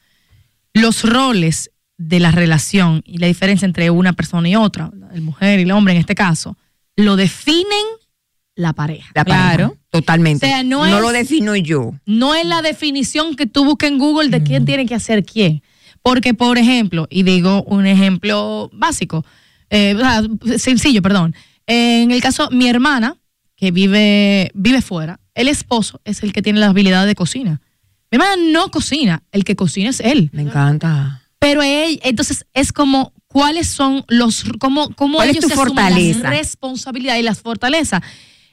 Los 0.75 1.03
roles 1.05 1.71
de 1.99 2.21
la 2.21 2.31
relación 2.31 3.03
y 3.05 3.19
la 3.19 3.27
diferencia 3.27 3.67
entre 3.67 3.91
una 3.91 4.13
persona 4.15 4.49
y 4.49 4.57
otra, 4.57 4.91
la 4.95 5.21
mujer 5.21 5.59
y 5.59 5.63
el 5.65 5.71
hombre 5.73 5.93
en 5.95 6.01
este 6.01 6.15
caso, 6.15 6.57
lo 6.97 7.17
definen 7.17 7.85
la 8.55 8.73
pareja. 8.73 9.11
La 9.15 9.25
pareja, 9.25 9.73
Totalmente. 9.91 10.47
O 10.47 10.49
sea, 10.49 10.63
no 10.63 10.87
no 10.87 10.97
es- 10.97 11.03
lo 11.03 11.11
defino 11.13 11.55
yo. 11.57 11.93
no 12.07 12.35
es 12.35 12.45
la 12.47 12.63
definición 12.63 13.37
que 13.37 13.47
tú 13.47 13.65
buscas 13.65 13.91
en 13.91 13.99
Google 13.99 14.29
de 14.31 14.43
quién 14.43 14.65
tiene 14.65 14.87
que 14.87 14.95
hacer 14.95 15.25
quién. 15.25 15.63
Porque, 16.03 16.35
por 16.35 16.57
ejemplo, 16.59 17.07
y 17.11 17.23
digo 17.25 17.63
un 17.65 17.87
ejemplo 17.87 18.71
básico, 18.73 19.25
eh, 19.71 19.95
o 19.97 19.99
sea, 19.99 20.23
sencillo, 20.59 21.03
perdón. 21.03 21.35
En 21.67 22.11
el 22.11 22.21
caso, 22.21 22.49
mi 22.51 22.69
hermana, 22.69 23.17
que 23.57 23.71
vive, 23.73 24.51
vive 24.55 24.81
fuera, 24.83 25.21
el 25.35 25.49
esposo 25.49 26.01
es 26.05 26.23
el 26.23 26.33
que 26.33 26.43
tiene 26.43 26.61
la 26.61 26.67
habilidad 26.69 27.07
de 27.07 27.15
cocina. 27.15 27.61
Mi 28.11 28.17
hermana 28.17 28.37
no 28.53 28.71
cocina, 28.71 29.23
el 29.33 29.45
que 29.45 29.57
cocina 29.57 29.91
es 29.91 30.01
él. 30.01 30.31
Me 30.33 30.43
encanta. 30.43 31.23
Pero 31.39 31.63
él, 31.63 32.01
entonces 32.03 32.47
es 32.53 32.73
como, 32.73 33.13
¿cuáles 33.29 33.69
son 33.69 34.05
los, 34.09 34.45
cómo, 34.59 34.91
cómo 34.95 35.17
¿Cuál 35.19 35.31
es 35.31 35.37
ellos 35.37 35.43
tu 35.43 35.49
se 35.49 35.55
asumen 35.55 35.75
fortaleza? 35.85 36.21
las 36.23 36.31
responsabilidades 36.39 37.21
y 37.21 37.25
las 37.25 37.41
fortalezas? 37.41 38.03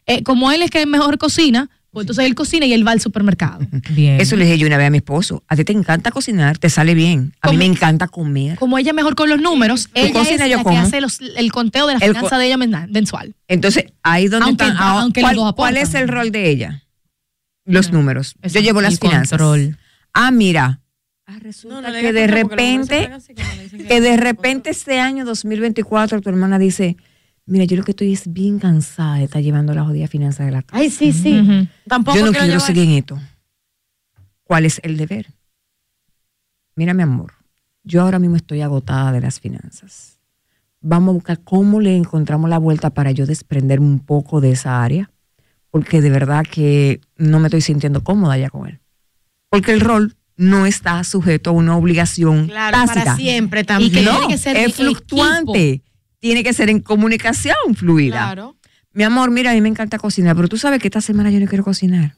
Eh, 0.06 0.22
como 0.24 0.52
él 0.52 0.62
es 0.62 0.70
que 0.70 0.86
mejor 0.86 1.18
cocina, 1.18 1.70
pues 1.90 2.04
entonces 2.04 2.26
él 2.26 2.36
cocina 2.36 2.66
y 2.68 2.74
él 2.74 2.86
va 2.86 2.92
al 2.92 3.02
supermercado. 3.02 3.60
Bien. 3.92 4.20
Eso 4.22 4.36
le 4.36 4.44
dije 4.46 4.58
yo 4.60 4.68
una 4.68 4.78
vez 4.78 4.88
a 4.88 4.90
mi 4.92 4.98
esposo. 4.98 5.44
A 5.48 5.56
ti 5.56 5.64
te 5.64 5.72
encanta 5.74 6.12
cocinar, 6.12 6.58
te 6.60 6.70
sale 6.70 6.94
bien. 6.94 7.34
A 7.42 7.50
mí 7.52 7.58
me 7.58 7.66
encanta 7.66 8.08
comer. 8.08 8.60
Como 8.60 8.78
ella 8.78 8.94
mejor 8.94 9.16
con 9.16 9.30
los 9.30 9.40
números, 9.42 9.90
ella 9.96 10.12
cocina, 10.14 10.44
es 10.46 10.52
yo 10.52 10.58
la 10.58 10.64
como. 10.64 10.76
que 10.76 10.82
hace 10.82 11.02
los- 11.02 11.20
el 11.22 11.52
conteo 11.52 11.88
de 11.88 11.94
la 11.94 12.00
El 12.06 12.12
finanza 12.12 12.36
co- 12.36 12.38
de 12.38 12.46
ella 12.48 12.58
mensual. 12.58 13.34
Entonces, 13.48 13.86
ahí 14.04 14.28
donde 14.28 14.46
Aunque- 14.48 14.64
están. 14.66 14.78
ahora, 14.78 15.02
aunque 15.02 15.22
¿cuál, 15.22 15.38
cuál 15.56 15.78
es 15.78 15.94
el 15.96 16.08
rol 16.10 16.32
de 16.32 16.50
ella? 16.52 16.84
Los 17.66 17.92
números. 17.92 18.36
Yo 18.44 18.60
llevo 18.60 18.82
las 18.82 18.94
el 18.94 19.00
finanzas. 19.00 19.30
control. 19.40 19.78
Ah, 20.14 20.30
mira. 20.32 20.82
No, 21.28 21.82
no 21.82 21.90
le 21.90 22.02
que 22.02 22.14
de 22.14 22.28
repente, 22.28 23.10
que- 23.30 23.88
que 23.88 24.00
de 24.02 24.16
repente 24.18 24.70
este 24.70 25.00
año 25.00 25.26
2024 25.26 26.22
tu 26.22 26.30
hermana 26.30 26.60
dice, 26.60 26.98
mira, 27.48 27.66
yo 27.66 27.78
lo 27.78 27.84
que 27.84 27.92
estoy 27.92 28.14
es 28.14 28.32
bien 28.32 28.60
cansada 28.60 29.16
de 29.16 29.24
estar 29.24 29.42
llevando 29.42 29.74
la 29.74 29.84
jodida 29.84 30.08
finanza 30.08 30.46
de 30.46 30.52
la 30.52 30.62
casa. 30.62 30.78
Ay, 30.78 30.90
sí, 30.92 31.12
sí. 31.12 31.68
Tampoco 31.88 32.16
yo 32.18 32.26
no 32.26 32.32
quiero 32.32 32.46
quiero 32.46 32.60
seguir 32.60 32.84
en 32.84 32.92
esto. 32.92 33.20
¿Cuál 34.44 34.66
es 34.66 34.80
el 34.84 34.98
deber? 34.98 35.28
Mira, 36.76 36.94
mi 36.94 37.02
amor, 37.02 37.34
yo 37.84 38.02
ahora 38.04 38.20
mismo 38.20 38.36
estoy 38.36 38.62
agotada 38.62 39.12
de 39.12 39.22
las 39.22 39.40
finanzas. 39.40 40.20
Vamos 40.82 41.10
a 41.10 41.14
buscar 41.14 41.40
cómo 41.44 41.80
le 41.82 41.96
encontramos 41.98 42.50
la 42.52 42.60
vuelta 42.60 42.92
para 42.92 43.10
yo 43.12 43.26
desprenderme 43.26 43.88
un 43.88 44.00
poco 44.00 44.42
de 44.42 44.52
esa 44.52 44.84
área, 44.84 45.10
porque 45.72 46.02
de 46.02 46.12
verdad 46.12 46.44
que 46.50 47.02
no 47.18 47.40
me 47.40 47.48
estoy 47.48 47.62
sintiendo 47.62 48.04
cómoda 48.04 48.38
ya 48.38 48.52
con 48.52 48.68
él. 48.68 48.80
Porque 49.50 49.72
el 49.72 49.82
rol 49.82 50.16
no 50.38 50.66
está 50.66 51.04
sujeto 51.04 51.52
a 51.52 51.54
una 51.54 51.78
obligación 51.78 52.48
Claro, 52.48 52.78
tácita. 52.78 53.04
para 53.06 53.16
siempre 53.16 53.64
también. 53.64 53.92
Y 53.92 53.96
que 53.96 54.02
No, 54.02 54.12
tiene 54.20 54.28
que 54.34 54.38
ser 54.38 54.58
es 54.58 54.68
es 54.70 54.76
fluctuante. 54.76 55.82
Tiene 56.20 56.44
que 56.44 56.54
ser 56.54 56.70
en 56.70 56.80
comunicación 56.82 57.56
fluida. 57.76 58.16
Claro. 58.18 58.56
Mi 58.94 59.04
amor, 59.04 59.30
mira, 59.32 59.52
a 59.52 59.54
mí 59.54 59.62
me 59.62 59.70
encanta 59.70 59.98
cocinar, 59.98 60.36
pero 60.36 60.48
tú 60.48 60.58
sabes 60.58 60.80
que 60.82 60.88
esta 60.88 61.02
semana 61.02 61.30
yo 61.30 61.40
no 61.40 61.48
quiero 61.48 61.64
cocinar. 61.64 62.16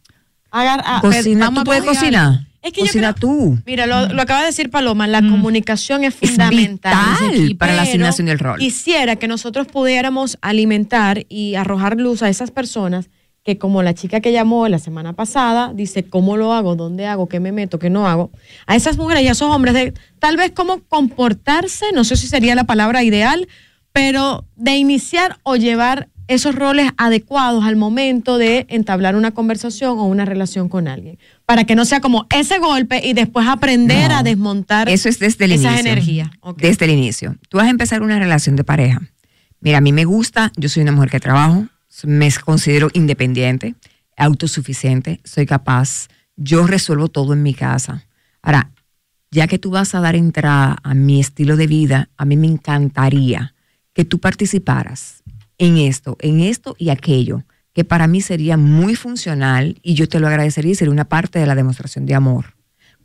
Agar- 0.52 0.82
ah, 0.86 1.00
Cocina, 1.02 1.46
vamos 1.46 1.64
tú 1.64 1.72
a 1.72 1.76
puedes 1.76 1.84
cocinar. 1.84 2.48
Es 2.62 2.72
que 2.74 2.82
yo 2.82 2.88
Cocina 2.88 3.14
creo- 3.14 3.30
tú. 3.30 3.60
Mira, 3.66 3.86
lo, 3.86 4.08
lo 4.14 4.22
acaba 4.22 4.42
de 4.42 4.48
decir 4.48 4.70
Paloma, 4.70 5.08
la 5.08 5.22
comunicación 5.22 6.04
es 6.04 6.16
Es 6.22 6.32
fundamental. 6.32 6.96
vital 7.32 7.56
para 7.58 7.74
la 7.76 7.82
asignación 7.84 8.28
del 8.28 8.40
rol. 8.40 8.60
Quisiera 8.60 9.16
que 9.18 9.28
nosotros 9.28 9.68
pudiéramos 9.68 10.38
alimentar 10.42 11.26
y 11.30 11.56
arrojar 11.56 11.98
luz 11.98 12.24
a 12.24 12.30
esas 12.30 12.52
personas 12.52 13.10
que 13.48 13.58
como 13.58 13.82
la 13.82 13.94
chica 13.94 14.20
que 14.20 14.34
llamó 14.34 14.68
la 14.68 14.78
semana 14.78 15.14
pasada, 15.14 15.72
dice 15.74 16.04
cómo 16.04 16.36
lo 16.36 16.52
hago, 16.52 16.76
dónde 16.76 17.06
hago, 17.06 17.30
qué 17.30 17.40
me 17.40 17.54
meto, 17.54 17.80
qué 17.80 17.90
no 17.90 18.06
hago. 18.06 18.30
A 18.66 18.76
esas 18.76 18.98
mujeres 18.98 19.24
y 19.24 19.30
a 19.30 19.32
esos 19.32 19.50
hombres 19.50 19.74
de 19.74 19.94
tal 20.20 20.36
vez 20.36 20.52
cómo 20.52 20.82
comportarse, 20.90 21.86
no 21.94 22.04
sé 22.04 22.18
si 22.18 22.28
sería 22.28 22.56
la 22.56 22.66
palabra 22.66 23.06
ideal, 23.06 23.48
pero 23.94 24.44
de 24.58 24.76
iniciar 24.76 25.38
o 25.44 25.56
llevar 25.56 26.10
esos 26.28 26.56
roles 26.56 26.92
adecuados 26.98 27.64
al 27.64 27.78
momento 27.78 28.38
de 28.38 28.66
entablar 28.68 29.16
una 29.16 29.32
conversación 29.32 29.98
o 29.98 30.04
una 30.04 30.26
relación 30.26 30.68
con 30.68 30.90
alguien. 30.90 31.18
Para 31.46 31.64
que 31.64 31.76
no 31.76 31.86
sea 31.86 32.02
como 32.02 32.28
ese 32.36 32.60
golpe 32.60 33.00
y 33.02 33.14
después 33.14 33.48
aprender 33.48 34.12
a 34.12 34.24
desmontar 34.24 34.90
Eso 34.90 35.08
es 35.08 35.20
desde 35.20 35.46
el 35.46 35.54
esas 35.54 35.72
inicio. 35.72 35.92
energías. 35.92 36.30
Desde 36.58 36.84
el 36.84 36.92
inicio. 36.92 37.38
Tú 37.48 37.60
vas 37.60 37.68
a 37.68 37.70
empezar 37.70 38.02
una 38.02 38.20
relación 38.20 38.58
de 38.58 38.66
pareja. 38.66 39.00
Mira, 39.62 39.78
a 39.78 39.82
mí 39.82 39.94
me 39.94 40.04
gusta, 40.04 40.52
yo 40.58 40.68
soy 40.68 40.84
una 40.84 40.92
mujer 40.92 41.10
que 41.12 41.22
trabajo, 41.22 41.66
me 42.06 42.30
considero 42.44 42.90
independiente, 42.94 43.76
autosuficiente, 44.16 45.20
soy 45.24 45.46
capaz, 45.46 46.08
yo 46.36 46.68
resuelvo 46.68 47.08
todo 47.08 47.34
en 47.34 47.44
mi 47.44 47.54
casa. 47.54 48.06
Ahora, 48.42 48.72
ya 49.32 49.48
que 49.48 49.60
tú 49.60 49.72
vas 49.72 49.96
a 49.96 50.00
dar 50.00 50.16
entrada 50.16 50.78
a 50.84 50.94
mi 50.94 51.20
estilo 51.20 51.58
de 51.58 51.68
vida, 51.68 52.10
a 52.18 52.26
mí 52.26 52.38
me 52.38 52.48
encantaría 52.48 53.56
que 53.94 54.06
tú 54.06 54.20
participaras 54.20 55.24
en 55.58 55.78
esto, 55.78 56.18
en 56.20 56.42
esto 56.42 56.76
y 56.78 56.90
aquello, 56.90 57.44
que 57.74 57.84
para 57.84 58.08
mí 58.08 58.22
sería 58.22 58.58
muy 58.58 58.96
funcional 58.96 59.80
y 59.82 59.96
yo 59.96 60.08
te 60.08 60.20
lo 60.20 60.28
agradecería 60.28 60.72
y 60.72 60.76
sería 60.76 60.92
una 60.92 61.10
parte 61.10 61.40
de 61.40 61.46
la 61.46 61.56
demostración 61.56 62.06
de 62.06 62.16
amor. 62.16 62.56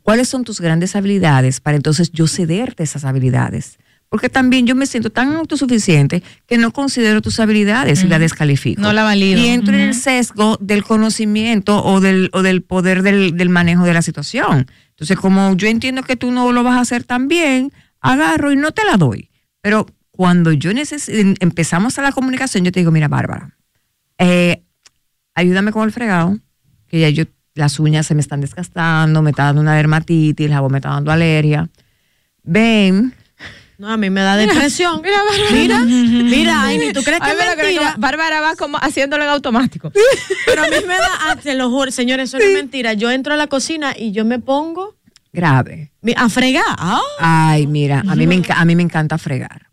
¿Cuáles 0.01 0.29
son 0.29 0.43
tus 0.43 0.59
grandes 0.59 0.95
habilidades 0.95 1.61
para 1.61 1.77
entonces 1.77 2.11
yo 2.11 2.27
cederte 2.27 2.83
esas 2.83 3.05
habilidades? 3.05 3.77
Porque 4.13 4.29
también 4.29 4.67
yo 4.67 4.75
me 4.75 4.85
siento 4.85 5.09
tan 5.09 5.33
autosuficiente 5.33 6.21
que 6.45 6.59
no 6.59 6.71
considero 6.71 7.19
tus 7.19 7.39
habilidades 7.39 8.03
y 8.03 8.07
la 8.07 8.19
descalifico. 8.19 8.79
No 8.79 8.93
la 8.93 9.01
valido. 9.03 9.41
Y 9.41 9.47
entro 9.47 9.73
en 9.73 9.79
el 9.81 9.95
sesgo 9.95 10.55
del 10.61 10.83
conocimiento 10.83 11.83
o 11.83 11.99
del, 11.99 12.29
o 12.31 12.43
del 12.43 12.61
poder 12.61 13.01
del, 13.01 13.35
del 13.35 13.49
manejo 13.49 13.85
de 13.85 13.93
la 13.95 14.03
situación. 14.03 14.67
Entonces, 14.91 15.17
como 15.17 15.55
yo 15.55 15.67
entiendo 15.67 16.03
que 16.03 16.15
tú 16.15 16.29
no 16.29 16.51
lo 16.51 16.61
vas 16.61 16.75
a 16.77 16.81
hacer 16.81 17.03
tan 17.05 17.27
bien, 17.27 17.71
agarro 18.01 18.51
y 18.51 18.55
no 18.55 18.71
te 18.71 18.85
la 18.85 18.97
doy. 18.97 19.31
Pero 19.61 19.87
cuando 20.11 20.51
yo 20.51 20.69
neces- 20.73 21.09
em- 21.09 21.33
empezamos 21.39 21.97
a 21.97 22.03
la 22.03 22.11
comunicación, 22.11 22.63
yo 22.63 22.71
te 22.71 22.81
digo, 22.81 22.91
mira, 22.91 23.07
Bárbara, 23.07 23.57
eh, 24.19 24.61
ayúdame 25.33 25.71
con 25.71 25.85
el 25.85 25.91
fregado, 25.91 26.37
que 26.85 26.99
ya 26.99 27.09
yo, 27.09 27.23
las 27.55 27.79
uñas 27.79 28.05
se 28.05 28.13
me 28.13 28.21
están 28.21 28.41
desgastando, 28.41 29.23
me 29.23 29.31
está 29.31 29.45
dando 29.45 29.61
una 29.61 29.73
dermatitis, 29.75 30.45
el 30.45 30.53
jabón 30.53 30.71
me 30.73 30.77
está 30.77 30.89
dando 30.89 31.11
alergia. 31.11 31.67
Ven. 32.43 33.15
No, 33.77 33.89
a 33.89 33.97
mí 33.97 34.09
me 34.09 34.21
da 34.21 34.35
depresión. 34.37 35.01
Mira, 35.01 35.17
mira, 35.51 35.79
mira, 35.79 36.63
Aini, 36.63 36.93
¿tú 36.93 37.01
crees 37.03 37.19
que 37.19 37.25
Ay, 37.27 37.37
es 37.39 37.55
que 37.55 37.63
mentira? 37.63 37.95
Bárbara 37.97 38.39
va 38.41 38.55
como 38.55 38.77
haciéndolo 38.77 39.23
en 39.23 39.29
automático. 39.29 39.91
Pero 40.45 40.63
a 40.63 40.67
mí 40.67 40.75
me 40.87 40.95
da, 40.95 41.09
ah, 41.21 41.35
te 41.41 41.55
lo 41.55 41.69
juro, 41.69 41.91
señores, 41.91 42.29
eso 42.29 42.37
no 42.37 42.45
es 42.45 42.53
mentira. 42.53 42.93
Yo 42.93 43.09
entro 43.11 43.33
a 43.33 43.37
la 43.37 43.47
cocina 43.47 43.93
y 43.97 44.11
yo 44.11 44.25
me 44.25 44.39
pongo 44.39 44.95
Grave. 45.31 45.91
a 46.15 46.29
fregar. 46.29 46.63
Ay, 47.19 47.67
mira, 47.67 48.03
a 48.07 48.15
mí, 48.15 48.27
me 48.27 48.41
a 48.47 48.65
mí 48.65 48.75
me 48.75 48.83
encanta 48.83 49.17
fregar. 49.17 49.67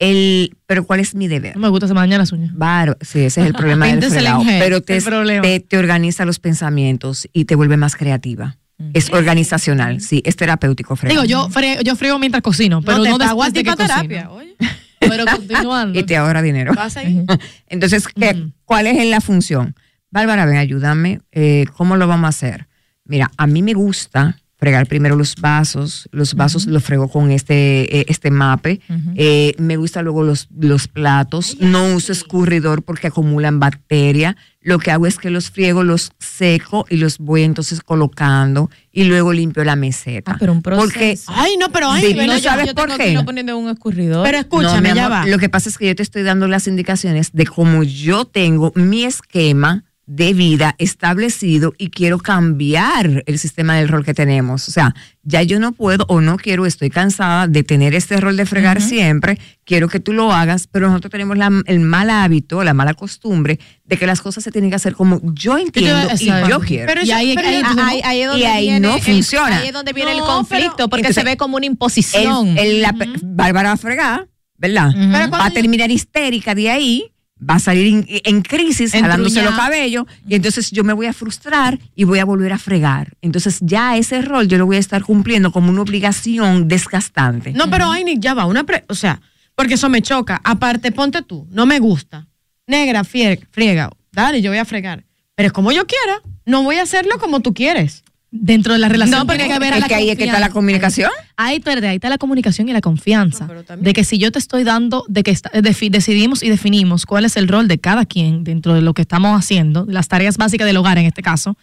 El, 0.00 0.56
pero 0.66 0.84
¿cuál 0.84 1.00
es 1.00 1.14
mi 1.14 1.28
deber? 1.28 1.54
No 1.54 1.62
me 1.62 1.68
gusta 1.68 1.86
se 1.86 1.94
me 1.94 2.00
dañan 2.00 2.18
las 2.18 2.32
uñas. 2.32 2.50
Bárbaro. 2.52 2.98
Sí, 3.00 3.20
ese 3.20 3.40
es 3.40 3.46
el 3.46 3.52
problema 3.54 3.86
del 3.86 4.02
fregado. 4.02 4.42
Pero 4.44 4.80
te, 4.82 4.96
el 4.96 5.04
problema. 5.04 5.42
te, 5.42 5.60
te 5.60 5.78
organiza 5.78 6.24
los 6.24 6.40
pensamientos 6.40 7.28
y 7.32 7.44
te 7.44 7.54
vuelve 7.54 7.76
más 7.76 7.94
creativa. 7.94 8.58
Es 8.92 9.10
organizacional, 9.10 10.00
sí, 10.00 10.20
es 10.24 10.36
terapéutico 10.36 10.96
fregar. 10.96 11.22
Digo, 11.22 11.24
yo 11.24 11.48
frego, 11.48 11.80
yo 11.82 11.94
frego 11.96 12.18
mientras 12.18 12.42
cocino, 12.42 12.82
pero 12.82 13.02
te 13.02 13.08
no, 13.10 13.18
pago 13.18 13.42
a 13.44 13.50
ti 13.50 13.62
terapia, 13.62 14.30
oye. 14.30 14.56
Pero 14.98 15.24
continuando. 15.30 15.98
y 15.98 16.02
te 16.02 16.16
ahorra 16.16 16.42
dinero. 16.42 16.72
Vas 16.74 16.96
ahí. 16.96 17.24
Entonces, 17.68 18.08
¿qué, 18.08 18.48
¿cuál 18.64 18.86
es 18.86 19.06
la 19.06 19.20
función? 19.20 19.76
Bárbara, 20.10 20.44
ven, 20.46 20.56
ayúdame. 20.56 21.20
eh, 21.32 21.66
¿Cómo 21.76 21.96
lo 21.96 22.06
vamos 22.06 22.26
a 22.26 22.28
hacer? 22.28 22.68
Mira, 23.04 23.30
a 23.36 23.46
mí 23.46 23.62
me 23.62 23.74
gusta 23.74 24.38
fregar 24.64 24.86
primero 24.86 25.14
los 25.14 25.34
vasos, 25.36 26.08
los 26.10 26.32
vasos 26.32 26.64
los 26.66 26.82
frego 26.82 27.08
con 27.08 27.30
este, 27.30 28.00
eh, 28.00 28.06
este 28.08 28.30
mape. 28.30 28.80
Eh, 29.14 29.52
me 29.58 29.76
gusta 29.76 30.00
luego 30.00 30.22
los, 30.22 30.48
los 30.58 30.88
platos. 30.88 31.58
No 31.60 31.94
uso 31.94 32.12
escurridor 32.12 32.82
porque 32.82 33.08
acumulan 33.08 33.60
bacteria. 33.60 34.38
Lo 34.62 34.78
que 34.78 34.90
hago 34.90 35.06
es 35.06 35.18
que 35.18 35.28
los 35.28 35.50
friego, 35.50 35.84
los 35.84 36.12
seco 36.18 36.86
y 36.88 36.96
los 36.96 37.18
voy 37.18 37.42
entonces 37.42 37.82
colocando 37.82 38.70
y 38.90 39.04
luego 39.04 39.34
limpio 39.34 39.62
la 39.64 39.76
meseta. 39.76 40.36
pero 40.40 40.52
un 40.54 40.62
proceso. 40.62 40.86
Porque, 40.86 41.18
Ay, 41.26 41.58
no, 41.58 41.68
pero 41.70 41.90
ay, 41.90 42.14
¿no 42.14 42.24
ya- 42.38 42.52
sabes 42.52 42.68
yo 42.68 42.74
por 42.74 42.96
qué? 42.96 43.12
no 43.12 43.26
poniendo 43.26 43.58
un 43.58 43.68
escurridor. 43.68 44.24
Pero 44.24 44.38
No, 44.38 44.40
escúchame, 44.40 44.94
ya 44.94 45.04
amor, 45.04 45.18
va. 45.18 45.26
Lo 45.26 45.36
que 45.38 45.50
pasa 45.50 45.68
es 45.68 45.76
que 45.76 45.88
yo 45.88 45.94
te 45.94 46.02
estoy 46.02 46.22
dando 46.22 46.48
las 46.48 46.66
indicaciones 46.66 47.32
de 47.34 47.44
cómo 47.44 47.82
yo 47.82 48.24
tengo 48.24 48.72
mi 48.74 49.04
esquema 49.04 49.84
de 50.06 50.34
vida 50.34 50.74
establecido 50.78 51.72
y 51.78 51.88
quiero 51.90 52.18
cambiar 52.18 53.22
el 53.26 53.38
sistema 53.38 53.76
del 53.76 53.88
rol 53.88 54.04
que 54.04 54.12
tenemos. 54.14 54.68
O 54.68 54.70
sea, 54.72 54.94
ya 55.22 55.42
yo 55.42 55.58
no 55.58 55.72
puedo 55.72 56.04
o 56.08 56.20
no 56.20 56.36
quiero, 56.36 56.66
estoy 56.66 56.90
cansada 56.90 57.46
de 57.48 57.62
tener 57.64 57.94
este 57.94 58.18
rol 58.18 58.36
de 58.36 58.44
fregar 58.46 58.82
siempre, 58.82 59.38
quiero 59.64 59.88
que 59.88 60.00
tú 60.00 60.12
lo 60.12 60.32
hagas, 60.32 60.66
pero 60.70 60.88
nosotros 60.88 61.10
tenemos 61.10 61.38
la- 61.38 61.62
el 61.66 61.80
mal 61.80 62.10
hábito, 62.10 62.62
la 62.64 62.74
mala 62.74 62.92
costumbre 62.94 63.58
de 63.84 63.96
que 63.96 64.06
las 64.06 64.20
cosas 64.20 64.44
se 64.44 64.52
tienen 64.52 64.68
que 64.70 64.76
hacer 64.76 64.94
como 64.94 65.20
yo 65.32 65.56
entiendo 65.56 66.08
y 66.20 66.26
yo 66.48 66.60
quiero. 66.60 66.86
Pero 66.86 67.02
Y 67.02 67.10
ahí- 67.10 67.34
pero 67.34 67.48
ahí- 67.48 67.54
Entonces, 67.56 67.84
ahí- 67.84 68.00
ahí 68.04 68.20
es 68.20 68.28
donde 68.28 68.42
y 68.42 68.44
ahí 68.46 68.62
viene 68.64 68.80
no 68.80 68.96
el- 68.96 69.02
funciona. 69.02 69.56
ahí 69.58 69.68
es 69.68 69.72
donde 69.72 69.92
viene 69.94 70.12
el 70.12 70.20
conflicto, 70.20 70.74
pero- 70.76 70.88
porque 70.90 71.00
entonces, 71.06 71.22
se 71.24 71.30
ve 71.30 71.36
como 71.38 71.56
una 71.56 71.66
imposición. 71.66 72.48
el- 72.58 72.58
el- 72.58 72.82
la 72.82 72.92
pe- 72.92 73.08
Bárbara 73.22 73.70
va 73.70 73.74
a 73.74 73.78
fregar, 73.78 74.28
¿verdad? 74.58 74.90
Pero 74.92 75.30
Va 75.30 75.46
a 75.46 75.50
terminar 75.50 75.90
histérica 75.90 76.54
de 76.54 76.70
ahí, 76.70 77.10
va 77.48 77.54
a 77.56 77.58
salir 77.58 78.04
en, 78.24 78.42
crisis, 78.42 78.92
jalándose 79.02 79.40
los 79.42 79.54
cabellos, 79.56 80.04
y 80.28 80.34
entonces 80.34 80.70
yo 80.70 80.84
me 80.84 80.92
voy 80.92 81.06
a 81.06 81.12
frustrar 81.12 81.78
y 81.94 82.04
voy 82.04 82.18
a 82.18 82.24
volver 82.24 82.52
a 82.52 82.58
fregar. 82.58 83.12
Entonces 83.22 83.58
ya 83.60 83.96
ese 83.96 84.22
rol 84.22 84.48
yo 84.48 84.58
lo 84.58 84.66
voy 84.66 84.76
a 84.76 84.80
estar 84.80 85.02
cumpliendo 85.02 85.52
como 85.52 85.70
una 85.70 85.82
obligación 85.82 86.68
desgastante. 86.68 87.52
No, 87.52 87.70
pero 87.70 87.90
ay, 87.90 88.04
ni- 88.04 88.18
ya 88.18 88.34
va, 88.34 88.46
una 88.46 88.64
pre- 88.64 88.84
o 88.88 88.94
sea, 88.94 89.20
porque 89.54 89.74
eso 89.74 89.88
me 89.88 90.02
choca. 90.02 90.40
Aparte, 90.44 90.90
ponte 90.92 91.22
tú, 91.22 91.46
no 91.50 91.66
me 91.66 91.78
gusta. 91.78 92.26
Negra, 92.66 93.02
frie- 93.04 93.46
friega, 93.50 93.90
dale, 94.12 94.40
yo 94.42 94.50
voy 94.50 94.58
a 94.58 94.64
fregar. 94.64 95.04
Pero 95.34 95.48
es 95.48 95.52
como 95.52 95.72
yo 95.72 95.86
quiera, 95.86 96.20
no 96.46 96.62
voy 96.62 96.76
a 96.76 96.82
hacerlo 96.82 97.18
como 97.18 97.40
tú 97.40 97.52
quieres. 97.54 98.04
Dentro 98.36 98.72
de 98.72 98.80
la 98.80 98.88
relación 98.88 99.16
No, 99.20 99.26
porque 99.26 99.46
que 99.46 99.52
haber 99.52 99.74
es 99.74 99.80
la 99.80 99.86
que 99.86 99.94
ahí 99.94 100.10
es 100.10 100.18
que 100.18 100.24
está 100.24 100.40
la 100.40 100.48
comunicación. 100.50 101.08
Ahí, 101.36 101.56
espérate, 101.58 101.86
ahí 101.86 101.94
está 101.96 102.08
la 102.08 102.18
comunicación 102.18 102.68
y 102.68 102.72
la 102.72 102.80
confianza. 102.80 103.46
de 103.78 103.92
que 103.92 104.02
si 104.02 104.18
yo 104.18 104.32
te 104.32 104.40
estoy 104.40 104.64
dando, 104.64 105.04
de 105.08 105.22
que 105.22 105.36
decidimos 105.62 106.42
y 106.42 106.48
definimos 106.48 107.06
cuál 107.06 107.24
es 107.26 107.36
el 107.36 107.46
rol 107.46 107.68
de 107.68 107.78
cada 107.78 108.06
quien 108.06 108.42
dentro 108.42 108.74
de 108.74 108.80
lo 108.82 108.92
que 108.92 109.02
estamos 109.02 109.38
haciendo, 109.38 109.86
las 109.88 110.08
tareas 110.08 110.36
básicas 110.36 110.66
del 110.66 110.76
hogar 110.78 110.98
en 110.98 111.06
este 111.06 111.22
caso, 111.22 111.56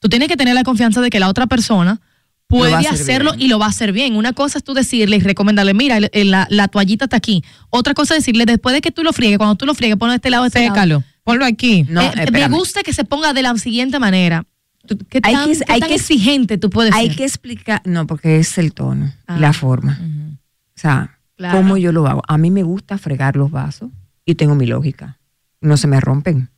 tú 0.00 0.08
tienes 0.08 0.26
que 0.28 0.36
tener 0.36 0.54
la 0.56 0.64
confianza 0.64 1.00
de 1.00 1.08
que 1.08 1.20
la 1.20 1.28
otra 1.28 1.46
persona 1.46 2.00
puede 2.48 2.74
hacerlo 2.74 3.34
bien. 3.34 3.46
y 3.46 3.48
lo 3.48 3.60
va 3.60 3.66
a 3.66 3.68
hacer 3.68 3.92
bien. 3.92 4.16
Una 4.16 4.32
cosa 4.32 4.58
es 4.58 4.64
tú 4.64 4.74
decirle 4.74 5.16
y 5.16 5.20
recomendarle, 5.20 5.72
mira, 5.72 6.00
la, 6.00 6.48
la 6.50 6.66
toallita 6.66 7.04
está 7.04 7.16
aquí. 7.16 7.44
Otra 7.70 7.94
cosa 7.94 8.14
es 8.16 8.22
decirle, 8.22 8.44
después 8.44 8.74
de 8.74 8.80
que 8.80 8.90
tú 8.90 9.04
lo 9.04 9.12
friegues, 9.12 9.38
cuando 9.38 9.54
tú 9.54 9.66
lo 9.66 9.74
friegues, 9.74 9.96
ponlo 9.98 10.10
de 10.12 10.16
este 10.16 10.30
lado, 10.30 10.42
de 10.42 10.48
este 10.48 10.58
Sécalo, 10.66 10.96
lado. 10.96 11.04
ponlo 11.22 11.44
aquí. 11.44 11.84
No, 11.88 12.02
Eh, 12.02 12.26
me 12.32 12.48
gusta 12.48 12.82
que 12.82 12.92
se 12.92 13.04
ponga 13.04 13.32
de 13.32 13.42
la 13.42 13.56
siguiente 13.56 13.98
manera. 14.00 14.44
¿Qué 14.86 15.20
Hay 15.22 15.34
que- 15.36 15.58
qué 15.58 15.72
hay 15.72 15.80
tan 15.80 15.88
que- 15.88 15.94
exigente 15.94 16.58
tú 16.58 16.68
puedes 16.70 16.92
Hay 16.94 17.08
ser? 17.08 17.16
que 17.16 17.24
explicar, 17.24 17.82
no, 17.84 18.06
porque 18.06 18.38
es 18.38 18.58
el 18.58 18.74
tono 18.74 19.12
Ah. 19.26 19.38
la 19.38 19.52
forma. 19.52 19.98
O 20.00 20.78
sea, 20.80 21.18
Claro. 21.36 21.58
cómo 21.58 21.76
yo 21.76 21.92
lo 21.92 22.06
hago. 22.06 22.22
A 22.26 22.36
mí 22.38 22.50
me 22.50 22.62
gusta 22.62 22.98
fregar 22.98 23.36
los 23.36 23.50
vasos 23.50 23.90
y 24.24 24.34
tengo 24.34 24.54
mi 24.54 24.66
lógica. 24.66 25.18
No 25.60 25.76
se 25.76 25.86
me 25.86 26.00
rompen. 26.00 26.50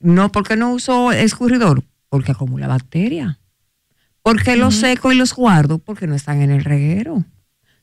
No 0.00 0.32
porque 0.32 0.56
no 0.56 0.72
uso 0.72 1.12
escurridor, 1.12 1.84
porque 2.08 2.32
acumula 2.32 2.66
bacteria. 2.66 3.38
Porque 4.22 4.56
los 4.56 4.74
seco 4.74 5.12
y 5.12 5.16
los 5.16 5.32
guardo 5.34 5.78
porque 5.78 6.06
no 6.06 6.14
están 6.14 6.42
en 6.42 6.50
el 6.50 6.64
reguero. 6.64 7.14
O 7.16 7.24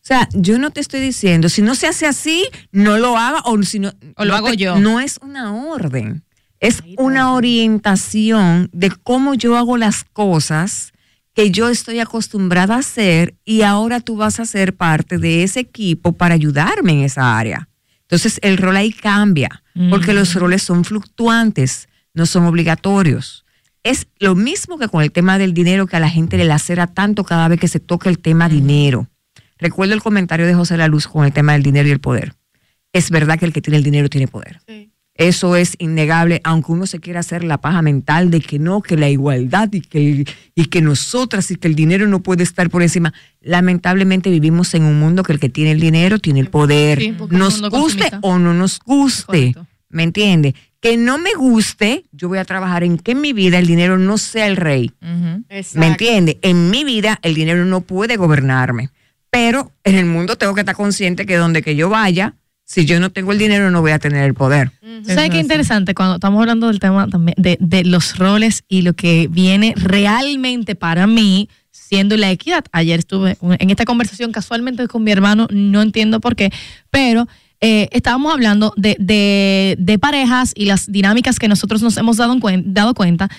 sea, 0.08 0.28
yo 0.34 0.58
no 0.60 0.72
te 0.72 0.80
estoy 0.82 1.00
diciendo, 1.02 1.50
si 1.50 1.62
no 1.62 1.76
se 1.76 1.88
hace 1.88 2.06
así, 2.06 2.46
no 2.72 2.98
lo 2.98 3.18
haga 3.18 3.42
o 3.46 3.62
si 3.64 3.80
no, 3.80 3.92
O 4.16 4.24
lo 4.26 4.32
no 4.32 4.38
hago 4.38 4.50
te- 4.52 4.58
yo. 4.58 4.80
No 4.80 5.00
es 5.00 5.20
una 5.22 5.54
orden, 5.54 6.24
es 6.60 6.84
una 6.98 7.34
orientación 7.34 8.70
de 8.74 8.92
cómo 8.92 9.34
yo 9.34 9.58
hago 9.58 9.78
las 9.78 10.04
cosas 10.04 10.94
que 11.34 11.52
yo 11.52 11.70
estoy 11.70 12.00
acostumbrada 12.00 12.76
a 12.76 12.80
hacer 12.80 13.36
y 13.46 13.62
ahora 13.62 14.00
tú 14.00 14.18
vas 14.18 14.40
a 14.40 14.46
ser 14.46 14.76
parte 14.76 15.20
de 15.20 15.44
ese 15.44 15.60
equipo 15.60 16.14
para 16.14 16.34
ayudarme 16.34 16.94
en 16.94 17.00
esa 17.02 17.38
área. 17.38 17.70
Entonces 18.02 18.40
el 18.42 18.58
rol 18.58 18.76
ahí 18.76 18.92
cambia, 18.92 19.64
porque 19.92 20.14
los 20.14 20.34
roles 20.34 20.64
son 20.64 20.84
fluctuantes, 20.84 21.90
no 22.14 22.26
son 22.26 22.46
obligatorios. 22.46 23.46
Es 23.84 24.08
lo 24.18 24.34
mismo 24.34 24.80
que 24.80 24.88
con 24.88 25.04
el 25.04 25.12
tema 25.12 25.38
del 25.38 25.54
dinero 25.54 25.86
que 25.86 25.98
a 25.98 26.00
la 26.00 26.10
gente 26.10 26.38
le 26.38 26.46
lacera 26.46 26.88
tanto 26.88 27.24
cada 27.24 27.48
vez 27.48 27.60
que 27.60 27.68
se 27.68 27.80
toca 27.80 28.10
el 28.10 28.18
tema 28.18 28.50
dinero. 28.50 29.08
Recuerdo 29.60 29.94
el 29.94 30.02
comentario 30.02 30.48
de 30.48 30.56
José 30.56 30.78
La 30.78 30.88
Luz 30.88 31.08
con 31.08 31.26
el 31.26 31.34
tema 31.34 31.54
del 31.54 31.64
dinero 31.64 31.88
y 31.88 31.92
el 31.92 32.00
poder. 32.00 32.34
Es 32.94 33.12
verdad 33.12 33.38
que 33.38 33.46
el 33.46 33.54
que 33.54 33.62
tiene 33.62 33.78
el 33.78 33.84
dinero 33.84 34.10
tiene 34.10 34.28
poder. 34.28 34.60
Eso 35.18 35.56
es 35.56 35.76
innegable, 35.80 36.42
aunque 36.44 36.72
uno 36.72 36.86
se 36.86 37.00
quiera 37.00 37.20
hacer 37.22 37.44
la 37.44 37.58
paja 37.58 37.82
mental 37.82 38.30
de 38.30 38.40
que 38.40 38.60
no, 38.60 38.82
que 38.82 38.96
la 38.98 39.10
igualdad 39.10 39.72
y 39.74 39.82
que, 39.82 39.98
el- 40.00 40.30
y 40.56 40.66
que 40.66 40.82
nosotras 40.82 41.50
y 41.52 41.56
que 41.56 41.68
el 41.68 41.76
dinero 41.76 42.08
no 42.08 42.22
puede 42.22 42.44
estar 42.44 42.70
por 42.70 42.84
encima. 42.84 43.14
Lamentablemente 43.42 44.30
vivimos 44.30 44.74
en 44.76 44.84
un 44.84 45.00
mundo 45.00 45.24
que 45.24 45.34
el 45.34 45.40
que 45.40 45.50
tiene 45.50 45.72
el 45.72 45.80
dinero 45.80 46.20
tiene 46.20 46.40
el 46.40 46.50
poder. 46.50 47.00
Sí, 47.00 47.16
nos 47.32 47.62
guste 47.62 47.70
consumista. 48.12 48.20
o 48.22 48.38
no 48.38 48.54
nos 48.54 48.80
guste. 48.86 49.56
¿Me 49.90 50.04
entiende? 50.04 50.54
Que 50.80 50.98
no 50.98 51.18
me 51.18 51.34
guste, 51.34 52.04
yo 52.12 52.28
voy 52.28 52.38
a 52.38 52.46
trabajar 52.46 52.84
en 52.84 52.98
que 53.00 53.14
en 53.14 53.22
mi 53.22 53.34
vida 53.34 53.58
el 53.58 53.66
dinero 53.66 53.98
no 53.98 54.18
sea 54.18 54.46
el 54.48 54.58
rey. 54.58 54.92
¿Me 55.80 55.88
entiende? 55.88 56.38
En 56.44 56.70
mi 56.70 56.84
vida 56.84 57.18
el 57.24 57.34
dinero 57.34 57.66
no 57.66 57.82
puede 57.82 58.18
gobernarme. 58.18 58.90
Pero 59.32 59.72
en 59.84 59.96
el 59.96 60.06
mundo 60.06 60.36
tengo 60.38 60.54
que 60.54 60.62
estar 60.62 60.76
consciente 60.76 61.26
que 61.26 61.36
donde 61.38 61.62
que 61.64 61.76
yo 61.76 61.90
vaya, 61.90 62.36
si 62.70 62.86
yo 62.86 63.00
no 63.00 63.10
tengo 63.12 63.32
el 63.32 63.38
dinero 63.40 63.72
no 63.72 63.80
voy 63.82 63.92
a 63.92 64.00
tener 64.00 64.26
el 64.26 64.34
poder. 64.34 64.72
¿Sabes 65.06 65.30
qué 65.30 65.40
interesante? 65.40 65.94
Cuando 65.94 66.16
estamos 66.16 66.42
hablando 66.42 66.68
del 66.68 66.80
tema 66.80 67.08
también 67.08 67.36
de, 67.38 67.58
de 67.62 67.86
los 67.86 68.18
roles 68.18 68.64
y 68.68 68.82
lo 68.82 68.92
que 68.94 69.30
viene 69.32 69.74
realmente 69.78 70.76
para 70.76 71.08
mí 71.08 71.48
siendo 71.72 72.18
la 72.18 72.30
equidad. 72.30 72.66
Ayer 72.74 73.00
estuve 73.00 73.38
en 73.42 73.70
esta 73.70 73.86
conversación 73.86 74.34
casualmente 74.34 74.86
con 74.90 75.04
mi 75.06 75.12
hermano, 75.12 75.48
no 75.50 75.82
entiendo 75.82 76.20
por 76.20 76.36
qué, 76.36 76.52
pero 76.92 77.26
eh, 77.62 77.88
estábamos 77.94 78.34
hablando 78.34 78.74
de, 78.76 78.98
de- 79.00 79.76
de 79.80 79.98
parejas 79.98 80.52
y 80.54 80.66
las 80.66 80.92
dinámicas 80.92 81.40
que 81.40 81.48
nosotros 81.48 81.82
nos 81.82 81.96
hemos 81.96 82.18
dado, 82.18 82.36
cuen- 82.36 82.64
dado 82.66 82.94
cuenta 82.94 83.30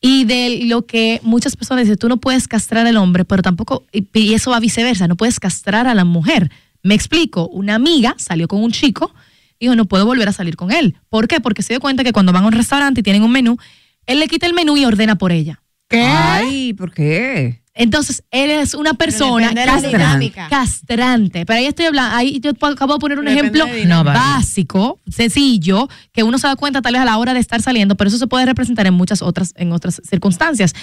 y 0.00 0.24
de 0.24 0.62
lo 0.64 0.86
que 0.86 1.20
muchas 1.22 1.54
personas 1.54 1.84
dicen, 1.84 1.98
tú 1.98 2.08
no 2.08 2.16
puedes 2.16 2.48
castrar 2.48 2.86
al 2.86 2.96
hombre, 2.96 3.26
pero 3.26 3.42
tampoco, 3.42 3.84
y, 3.92 4.06
y 4.18 4.32
eso 4.32 4.50
va 4.50 4.58
viceversa, 4.58 5.06
no 5.06 5.16
puedes 5.16 5.38
castrar 5.38 5.86
a 5.86 5.94
la 5.94 6.06
mujer. 6.06 6.50
Me 6.82 6.94
explico, 6.94 7.48
una 7.48 7.74
amiga 7.74 8.14
salió 8.18 8.48
con 8.48 8.62
un 8.62 8.72
chico 8.72 9.12
y 9.58 9.66
dijo, 9.66 9.76
no 9.76 9.84
puedo 9.84 10.06
volver 10.06 10.28
a 10.28 10.32
salir 10.32 10.56
con 10.56 10.72
él. 10.72 10.96
¿Por 11.08 11.28
qué? 11.28 11.40
Porque 11.40 11.62
se 11.62 11.74
dio 11.74 11.80
cuenta 11.80 12.04
que 12.04 12.12
cuando 12.12 12.32
van 12.32 12.44
a 12.44 12.46
un 12.46 12.52
restaurante 12.52 13.00
y 13.00 13.02
tienen 13.02 13.22
un 13.22 13.32
menú, 13.32 13.58
él 14.06 14.18
le 14.18 14.28
quita 14.28 14.46
el 14.46 14.54
menú 14.54 14.76
y 14.76 14.84
ordena 14.84 15.16
por 15.16 15.32
ella. 15.32 15.62
¿Qué? 15.88 16.02
Ay, 16.02 16.72
¿por 16.72 16.92
qué? 16.92 17.60
Entonces, 17.74 18.24
él 18.30 18.50
es 18.50 18.74
una 18.74 18.94
persona 18.94 19.54
castrante, 19.54 19.88
dinámica. 19.88 20.48
castrante. 20.48 21.46
Pero 21.46 21.58
ahí 21.58 21.66
estoy 21.66 21.86
hablando, 21.86 22.16
ahí 22.16 22.40
yo 22.40 22.50
acabo 22.50 22.94
de 22.94 22.98
poner 22.98 23.18
un 23.18 23.24
Depende 23.24 23.58
ejemplo 23.58 24.04
básico, 24.04 25.00
sencillo, 25.08 25.88
que 26.12 26.22
uno 26.22 26.38
se 26.38 26.46
da 26.46 26.56
cuenta 26.56 26.82
tal 26.82 26.94
vez 26.94 27.02
a 27.02 27.04
la 27.04 27.16
hora 27.16 27.32
de 27.32 27.40
estar 27.40 27.62
saliendo, 27.62 27.96
pero 27.96 28.08
eso 28.08 28.18
se 28.18 28.26
puede 28.26 28.44
representar 28.44 28.86
en 28.86 28.94
muchas 28.94 29.22
otras, 29.22 29.54
en 29.56 29.72
otras 29.72 30.02
circunstancias. 30.08 30.74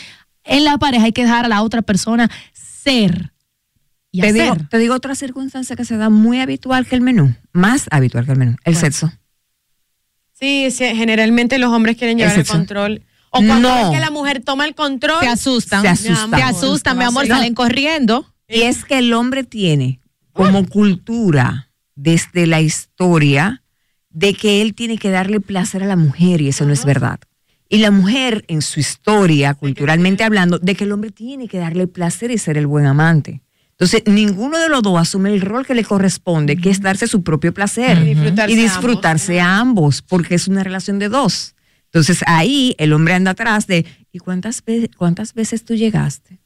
En 0.44 0.64
la 0.64 0.78
pareja 0.78 1.06
hay 1.06 1.12
que 1.12 1.24
dejar 1.24 1.46
a 1.46 1.50
la 1.50 1.62
otra 1.62 1.82
persona 1.82 2.32
ser 2.54 3.34
y 4.12 4.22
Te 4.22 4.30
hacer. 4.30 4.42
digo, 4.44 4.56
te 4.70 4.78
digo 4.78 4.96
otra 4.96 5.16
circunstancia 5.16 5.76
que 5.76 5.86
se 5.86 5.98
da 5.98 6.10
muy 6.10 6.40
habitual 6.40 6.86
que 6.88 6.96
el 6.96 7.02
menú, 7.02 7.36
más 7.54 7.88
habitual 7.92 8.26
que 8.26 8.32
el 8.32 8.38
menú, 8.38 8.56
el 8.64 8.76
sexo. 8.76 9.12
Sí, 10.34 10.70
sí, 10.72 10.86
generalmente 10.96 11.58
los 11.58 11.72
hombres 11.74 11.98
quieren 11.98 12.18
llevar 12.18 12.34
¿Es 12.40 12.48
el 12.50 12.56
control. 12.56 13.04
O 13.32 13.40
cuando 13.44 13.70
No. 13.70 13.76
ven 13.76 13.92
que 13.94 14.00
la 14.00 14.12
mujer 14.12 14.42
toma 14.44 14.66
el 14.66 14.76
control. 14.76 15.20
Se 15.22 15.28
asustan. 15.28 15.82
Se 15.82 15.88
asustan. 15.90 16.30
Se 16.40 16.44
asustan, 16.44 16.98
mi 16.98 17.04
amor, 17.04 17.28
No. 17.28 17.36
salen 17.36 17.54
corriendo. 17.56 18.26
Y 18.48 18.62
es 18.62 18.86
que 18.86 19.00
el 19.00 19.14
hombre 19.14 19.44
tiene 19.44 20.00
como 20.32 20.66
cultura 20.68 21.72
desde 21.96 22.46
la 22.48 22.62
historia 22.62 23.64
de 24.10 24.34
que 24.36 24.62
él 24.62 24.74
tiene 24.76 24.98
que 24.98 25.10
darle 25.10 25.40
placer 25.42 25.84
a 25.84 25.88
la 25.88 25.96
mujer 25.96 26.42
y 26.42 26.50
eso 26.50 26.66
no 26.66 26.74
es 26.74 26.86
verdad. 26.86 27.20
Y 27.70 27.80
la 27.80 27.92
mujer 27.92 28.46
en 28.48 28.62
su 28.62 28.80
historia, 28.80 29.54
culturalmente 29.56 30.24
hablando, 30.24 30.58
de 30.60 30.76
que 30.76 30.86
el 30.86 30.92
hombre 30.94 31.12
tiene 31.12 31.48
que 31.50 31.58
darle 31.58 31.88
placer 31.88 32.32
y 32.32 32.38
ser 32.38 32.58
el 32.58 32.66
buen 32.68 32.86
amante. 32.86 33.42
Entonces, 33.80 34.02
ninguno 34.08 34.58
de 34.58 34.70
los 34.70 34.82
dos 34.82 35.00
asume 35.00 35.30
el 35.32 35.40
rol 35.42 35.66
que 35.66 35.76
le 35.76 35.84
corresponde, 35.84 36.58
que 36.58 36.72
es 36.72 36.82
darse 36.82 37.06
su 37.08 37.22
propio 37.22 37.54
placer 37.54 38.00
Y 38.00 38.06
disfrutarse 38.16 38.52
y 38.52 38.56
disfrutarse 38.56 39.40
a 39.40 39.60
ambos, 39.60 40.02
porque 40.02 40.34
es 40.34 40.48
una 40.48 40.64
relación 40.64 40.98
de 40.98 41.10
dos. 41.10 41.54
Entonces, 41.86 42.24
ahí 42.26 42.74
el 42.80 42.92
hombre 42.92 43.14
anda 43.14 43.32
atrás 43.32 43.68
de, 43.68 43.86
¿y 44.12 44.18
cuántas, 44.18 44.64
ve- 44.66 44.90
cuántas 44.98 45.36
veces 45.36 45.64
tú 45.64 45.76
llegaste? 45.76 46.40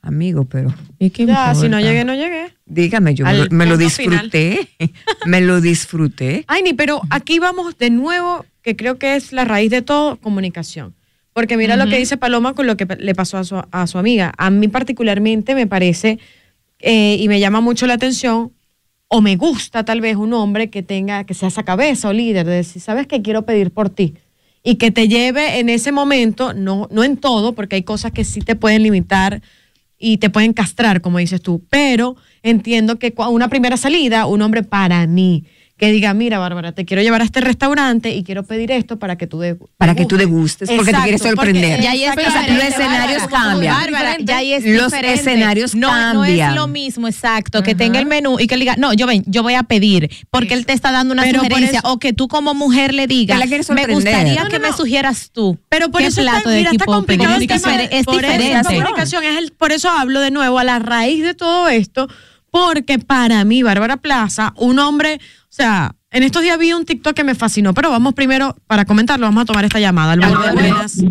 Amigo, 0.00 0.44
pero... 0.44 0.74
Ya, 0.98 1.54
si 1.54 1.68
no 1.68 1.78
llegué, 1.78 2.04
no 2.04 2.14
llegué. 2.14 2.54
Dígame, 2.64 3.14
yo 3.14 3.24
me 3.26 3.30
Al 3.32 3.38
lo, 3.44 3.50
me 3.50 3.76
disfruté, 3.76 4.68
me 5.26 5.42
lo 5.42 5.60
disfruté. 5.60 6.44
Ay, 6.46 6.62
ni, 6.62 6.72
pero 6.72 7.02
aquí 7.10 7.38
vamos 7.38 7.76
de 7.76 7.90
nuevo, 7.90 8.46
que 8.62 8.76
creo 8.76 8.98
que 8.98 9.16
es 9.16 9.32
la 9.32 9.44
raíz 9.44 9.70
de 9.70 9.82
todo, 9.82 10.16
comunicación. 10.16 10.94
Porque 11.34 11.56
mira 11.58 11.76
lo 11.76 11.86
que 11.86 11.98
dice 11.98 12.16
Paloma 12.16 12.54
con 12.54 12.66
lo 12.66 12.76
que 12.76 12.86
le 12.98 13.14
pasó 13.14 13.36
a 13.38 13.44
su, 13.44 13.62
a 13.70 13.86
su 13.86 13.98
amiga. 13.98 14.32
A 14.38 14.50
mí 14.50 14.66
particularmente 14.68 15.54
me 15.54 15.66
parece 15.68 16.18
eh, 16.80 17.16
y 17.18 17.28
me 17.28 17.40
llama 17.40 17.60
mucho 17.60 17.86
la 17.86 17.94
atención 17.94 18.52
o 19.08 19.20
me 19.20 19.36
gusta 19.36 19.84
tal 19.84 20.00
vez 20.00 20.16
un 20.16 20.32
hombre 20.34 20.70
que 20.70 20.82
tenga, 20.82 21.24
que 21.24 21.34
sea 21.34 21.48
esa 21.48 21.62
cabeza 21.62 22.08
o 22.08 22.12
líder 22.12 22.46
de 22.46 22.56
decir, 22.56 22.80
¿sabes 22.82 23.06
qué? 23.06 23.22
Quiero 23.22 23.46
pedir 23.46 23.70
por 23.70 23.90
ti. 23.90 24.14
Y 24.62 24.74
que 24.74 24.90
te 24.90 25.08
lleve 25.08 25.60
en 25.60 25.70
ese 25.70 25.92
momento, 25.92 26.52
no, 26.52 26.88
no 26.90 27.04
en 27.04 27.16
todo, 27.16 27.54
porque 27.54 27.76
hay 27.76 27.82
cosas 27.82 28.12
que 28.12 28.24
sí 28.24 28.40
te 28.40 28.54
pueden 28.54 28.82
limitar 28.82 29.40
y 29.98 30.18
te 30.18 30.30
pueden 30.30 30.52
castrar, 30.52 31.00
como 31.00 31.18
dices 31.18 31.40
tú, 31.40 31.64
pero 31.70 32.16
entiendo 32.42 32.98
que 32.98 33.14
una 33.16 33.48
primera 33.48 33.76
salida, 33.76 34.26
un 34.26 34.42
hombre 34.42 34.62
para 34.62 35.06
mí, 35.06 35.44
que 35.78 35.92
diga, 35.92 36.12
mira, 36.12 36.38
Bárbara, 36.38 36.72
te 36.72 36.84
quiero 36.84 37.02
llevar 37.02 37.20
a 37.20 37.24
este 37.24 37.40
restaurante 37.40 38.10
y 38.10 38.24
quiero 38.24 38.42
pedir 38.42 38.72
esto 38.72 38.98
para 38.98 39.16
que 39.16 39.26
tú 39.28 39.38
de, 39.38 39.56
Para 39.76 39.94
que 39.94 40.06
tú 40.06 40.16
degustes, 40.16 40.68
porque 40.70 40.92
te 40.92 40.98
quieres 41.02 41.22
sorprender. 41.22 41.80
Ya 41.80 41.92
ahí 41.92 42.02
es 42.04 42.10
O 42.10 42.14
sea, 42.20 42.48
los 42.48 42.64
escenarios 42.64 43.22
Bárbara. 43.22 43.50
cambian. 43.52 43.74
Bárbara, 43.76 44.16
ya 44.20 44.36
ahí 44.38 44.52
es 44.54 44.64
Los 44.66 44.86
diferente. 44.92 45.20
escenarios 45.20 45.74
no, 45.76 45.86
No 46.14 46.20
cambian. 46.22 46.50
es 46.50 46.56
lo 46.56 46.66
mismo, 46.66 47.06
exacto, 47.06 47.62
que 47.62 47.76
tenga 47.76 48.00
el 48.00 48.06
menú 48.06 48.38
y 48.40 48.48
que 48.48 48.56
le 48.56 48.64
diga, 48.64 48.74
no, 48.76 48.92
yo 48.92 49.06
ven, 49.06 49.22
yo 49.26 49.42
voy 49.44 49.54
a 49.54 49.62
pedir, 49.62 50.10
porque 50.30 50.54
él 50.54 50.66
te 50.66 50.72
está 50.72 50.90
dando 50.90 51.14
una 51.14 51.22
Pero 51.22 51.38
sugerencia, 51.44 51.78
eso- 51.78 51.92
o 51.92 51.98
que 52.00 52.12
tú 52.12 52.26
como 52.26 52.54
mujer 52.54 52.92
le 52.92 53.06
digas, 53.06 53.38
me 53.70 53.86
gustaría 53.86 54.42
No, 54.42 54.48
que 54.50 54.58
no, 54.58 54.62
me 54.64 54.70
no. 54.70 54.76
sugieras 54.76 55.30
tú. 55.32 55.58
Pero 55.68 55.90
por 55.90 56.00
¿Qué 56.00 56.08
eso 56.08 56.22
plato 56.22 56.38
está, 56.38 56.50
de 56.50 56.56
mira, 56.58 56.70
está 56.72 56.84
complicado 56.86 57.38
tema. 57.38 57.44
Es 57.44 57.60
diferente. 57.62 58.04
por 58.04 58.24
eso 58.24 58.42
esta 58.42 58.62
comunicación 58.64 59.22
es 59.24 59.36
el, 59.38 59.52
por 59.52 59.70
eso 59.72 59.88
hablo 59.90 60.20
de 60.20 60.30
nuevo 60.32 60.58
a 60.58 60.64
la 60.64 60.80
raíz 60.80 61.22
de 61.22 61.34
todo 61.34 61.68
esto, 61.68 62.08
porque 62.50 62.98
para 62.98 63.44
mí, 63.44 63.62
Bárbara 63.62 63.96
Plaza, 63.98 64.52
un 64.56 64.78
hombre, 64.78 65.14
o 65.14 65.46
sea, 65.50 65.94
en 66.10 66.22
estos 66.22 66.42
días 66.42 66.58
vi 66.58 66.72
un 66.72 66.84
TikTok 66.84 67.14
que 67.14 67.24
me 67.24 67.34
fascinó, 67.34 67.74
pero 67.74 67.90
vamos 67.90 68.14
primero, 68.14 68.56
para 68.66 68.84
comentarlo, 68.84 69.26
vamos 69.26 69.42
a 69.42 69.46
tomar 69.46 69.64
esta 69.64 69.80
llamada. 69.80 70.16
Borde, 70.16 70.52
buenas. 70.52 71.04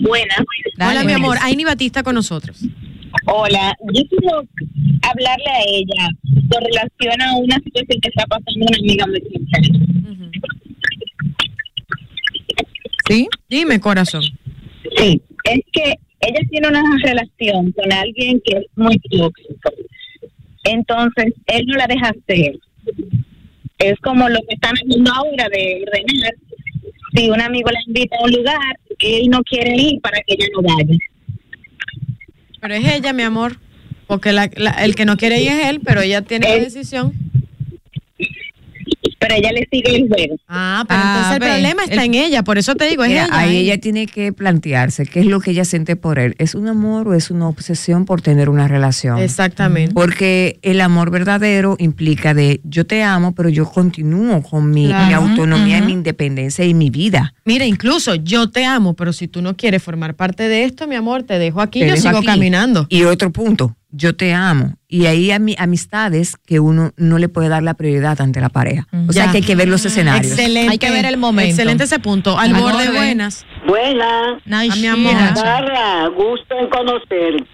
Buenas. 0.00 0.38
Hola, 0.78 1.04
mi 1.04 1.12
amor. 1.12 1.36
Aini 1.40 1.64
Batista 1.64 2.02
con 2.02 2.14
nosotros. 2.14 2.60
Hola, 3.26 3.74
yo 3.92 4.02
quiero 4.08 4.44
hablarle 5.02 5.50
a 5.50 5.62
ella 5.66 6.08
con 6.50 6.62
relación 6.64 7.22
a 7.22 7.36
una 7.36 7.56
situación 7.56 8.00
que 8.00 8.08
está 8.08 8.26
pasando 8.26 8.66
una 8.66 8.78
amiga 8.78 9.06
muy. 9.06 9.22
¿Sí? 13.08 13.28
Dime, 13.48 13.80
corazón. 13.80 14.22
Sí, 14.96 15.20
es 15.44 15.60
que 15.72 15.94
ella 16.20 16.40
tiene 16.50 16.68
una 16.68 16.82
relación 17.02 17.72
con 17.72 17.92
alguien 17.92 18.40
que 18.44 18.58
es 18.58 18.64
muy 18.76 18.98
tóxico. 18.98 19.70
Entonces, 20.66 21.32
él 21.46 21.66
no 21.66 21.76
la 21.76 21.86
deja 21.86 22.08
hacer. 22.08 22.58
Es 23.78 23.98
como 24.00 24.28
lo 24.28 24.38
que 24.48 24.54
están 24.54 24.74
haciendo 24.74 25.12
ahora 25.12 25.48
de 25.50 25.84
ordenar. 25.86 26.34
Si 27.14 27.30
un 27.30 27.40
amigo 27.40 27.70
la 27.70 27.78
invita 27.86 28.16
a 28.18 28.24
un 28.24 28.32
lugar, 28.32 28.78
él 28.98 29.28
no 29.30 29.42
quiere 29.42 29.74
ir 29.76 30.00
para 30.00 30.18
que 30.18 30.34
ella 30.34 30.46
no 30.54 30.62
vaya. 30.62 30.98
Pero 32.60 32.74
es 32.74 32.84
ella, 32.94 33.12
mi 33.12 33.22
amor. 33.22 33.58
Porque 34.06 34.32
la- 34.32 34.50
la- 34.56 34.84
el 34.84 34.94
que 34.94 35.04
no 35.04 35.16
quiere 35.16 35.40
ir 35.42 35.48
es 35.50 35.66
él, 35.68 35.80
pero 35.84 36.00
ella 36.00 36.22
tiene 36.22 36.48
la 36.48 36.54
decisión. 36.64 37.12
Pero 39.18 39.34
ella 39.34 39.50
le 39.52 39.66
sigue 39.70 39.96
el 39.96 40.08
juego. 40.08 40.36
Ah, 40.48 40.84
pero 40.86 41.00
Ah, 41.02 41.12
entonces 41.14 41.32
el 41.34 41.40
ve. 41.40 41.46
problema 41.46 41.84
está 41.84 42.04
en 42.04 42.14
ella, 42.14 42.42
por 42.44 42.58
eso 42.58 42.74
te 42.74 42.86
digo, 42.86 43.02
es 43.04 43.10
Mira, 43.10 43.24
ella. 43.26 43.38
ahí 43.38 43.56
ella 43.56 43.78
tiene 43.80 44.06
que 44.06 44.32
plantearse 44.32 45.06
qué 45.06 45.20
es 45.20 45.26
lo 45.26 45.40
que 45.40 45.52
ella 45.52 45.64
siente 45.64 45.96
por 45.96 46.18
él. 46.18 46.34
¿Es 46.38 46.54
un 46.54 46.68
amor 46.68 47.08
o 47.08 47.14
es 47.14 47.30
una 47.30 47.48
obsesión 47.48 48.04
por 48.04 48.20
tener 48.20 48.48
una 48.48 48.68
relación? 48.68 49.18
Exactamente. 49.18 49.94
Porque 49.94 50.58
el 50.62 50.80
amor 50.80 51.10
verdadero 51.10 51.76
implica 51.78 52.34
de 52.34 52.60
yo 52.64 52.86
te 52.86 53.02
amo, 53.02 53.34
pero 53.34 53.48
yo 53.48 53.64
continúo 53.70 54.42
con 54.42 54.70
mi, 54.70 54.86
mi 54.86 55.12
autonomía, 55.12 55.80
mi 55.80 55.92
independencia 55.92 56.64
y 56.64 56.74
mi 56.74 56.90
vida. 56.90 57.34
Mira, 57.44 57.64
incluso 57.64 58.14
yo 58.16 58.50
te 58.50 58.64
amo, 58.64 58.94
pero 58.94 59.12
si 59.12 59.28
tú 59.28 59.40
no 59.42 59.56
quieres 59.56 59.82
formar 59.82 60.14
parte 60.14 60.48
de 60.48 60.64
esto, 60.64 60.86
mi 60.86 60.94
amor, 60.94 61.22
te 61.22 61.38
dejo 61.38 61.60
aquí, 61.60 61.80
Te 61.80 61.86
yo 61.88 61.94
dejo 61.94 62.06
sigo 62.08 62.18
aquí. 62.18 62.26
caminando. 62.26 62.86
Y 62.88 63.04
otro 63.04 63.30
punto, 63.32 63.76
yo 63.96 64.14
te 64.14 64.34
amo. 64.34 64.74
Y 64.88 65.06
ahí 65.06 65.30
hay 65.30 65.38
ami- 65.38 65.56
amistades 65.58 66.36
que 66.46 66.60
uno 66.60 66.92
no 66.96 67.18
le 67.18 67.28
puede 67.28 67.48
dar 67.48 67.62
la 67.62 67.74
prioridad 67.74 68.20
ante 68.20 68.40
la 68.40 68.48
pareja. 68.50 68.86
O 69.08 69.12
sea 69.12 69.30
que 69.30 69.38
hay 69.38 69.42
que 69.42 69.56
ver 69.56 69.68
los 69.68 69.84
escenarios. 69.84 70.32
Excelente. 70.32 70.70
Hay 70.72 70.78
que 70.78 70.90
ver 70.90 71.06
el 71.06 71.16
momento. 71.16 71.50
Excelente 71.50 71.84
ese 71.84 71.98
punto. 71.98 72.38
Al 72.38 72.54
Al 72.54 72.60
borde, 72.60 72.84
borde. 72.86 72.96
buenas. 72.96 73.44
Buena. 73.66 74.38
A 74.50 74.76
mi 74.76 74.86
amor. 74.86 75.14
Barra, 75.34 76.08
gusto 76.08 76.54
en 76.58 76.68
conocerte. 76.68 77.44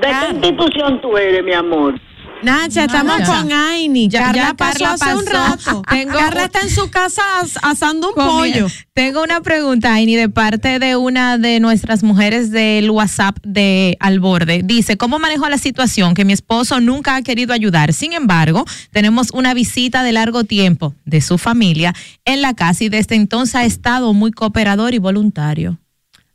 ¿De 0.00 0.08
qué 0.08 0.30
institución 0.32 1.00
tú 1.00 1.16
eres, 1.16 1.42
mi 1.44 1.52
amor? 1.54 1.94
Nacha, 2.42 2.84
estamos 2.84 3.18
Nacha. 3.18 3.42
con 3.42 3.52
Aini. 3.52 4.08
Ya- 4.08 4.20
Carla 4.26 4.42
ya 4.48 4.54
pasó 4.54 4.78
Carla 4.78 4.94
hace 4.94 5.14
un 5.16 5.26
rato. 5.26 5.82
Tengo 5.90 6.12
Carla 6.18 6.44
está 6.44 6.60
en 6.60 6.70
su 6.70 6.88
casa 6.88 7.22
as- 7.40 7.58
asando 7.62 8.08
un 8.10 8.14
pollo. 8.14 8.68
Tengo 8.94 9.22
una 9.24 9.40
pregunta, 9.40 9.92
Aini, 9.94 10.14
de 10.14 10.28
parte 10.28 10.78
de 10.78 10.94
una 10.96 11.36
de 11.36 11.58
nuestras 11.58 12.02
mujeres 12.04 12.50
del 12.52 12.90
WhatsApp 12.90 13.38
de 13.42 13.96
Alborde. 13.98 14.62
Dice, 14.64 14.96
¿cómo 14.96 15.18
manejo 15.18 15.48
la 15.48 15.58
situación? 15.58 16.14
Que 16.14 16.24
mi 16.24 16.32
esposo 16.32 16.80
nunca 16.80 17.16
ha 17.16 17.22
querido 17.22 17.52
ayudar. 17.52 17.92
Sin 17.92 18.12
embargo, 18.12 18.64
tenemos 18.92 19.30
una 19.32 19.52
visita 19.52 20.04
de 20.04 20.12
largo 20.12 20.44
tiempo 20.44 20.94
de 21.04 21.20
su 21.20 21.38
familia 21.38 21.92
en 22.24 22.40
la 22.40 22.54
casa 22.54 22.84
y 22.84 22.88
desde 22.88 23.16
entonces 23.16 23.56
ha 23.56 23.64
estado 23.64 24.12
muy 24.14 24.30
cooperador 24.30 24.94
y 24.94 24.98
voluntario. 24.98 25.78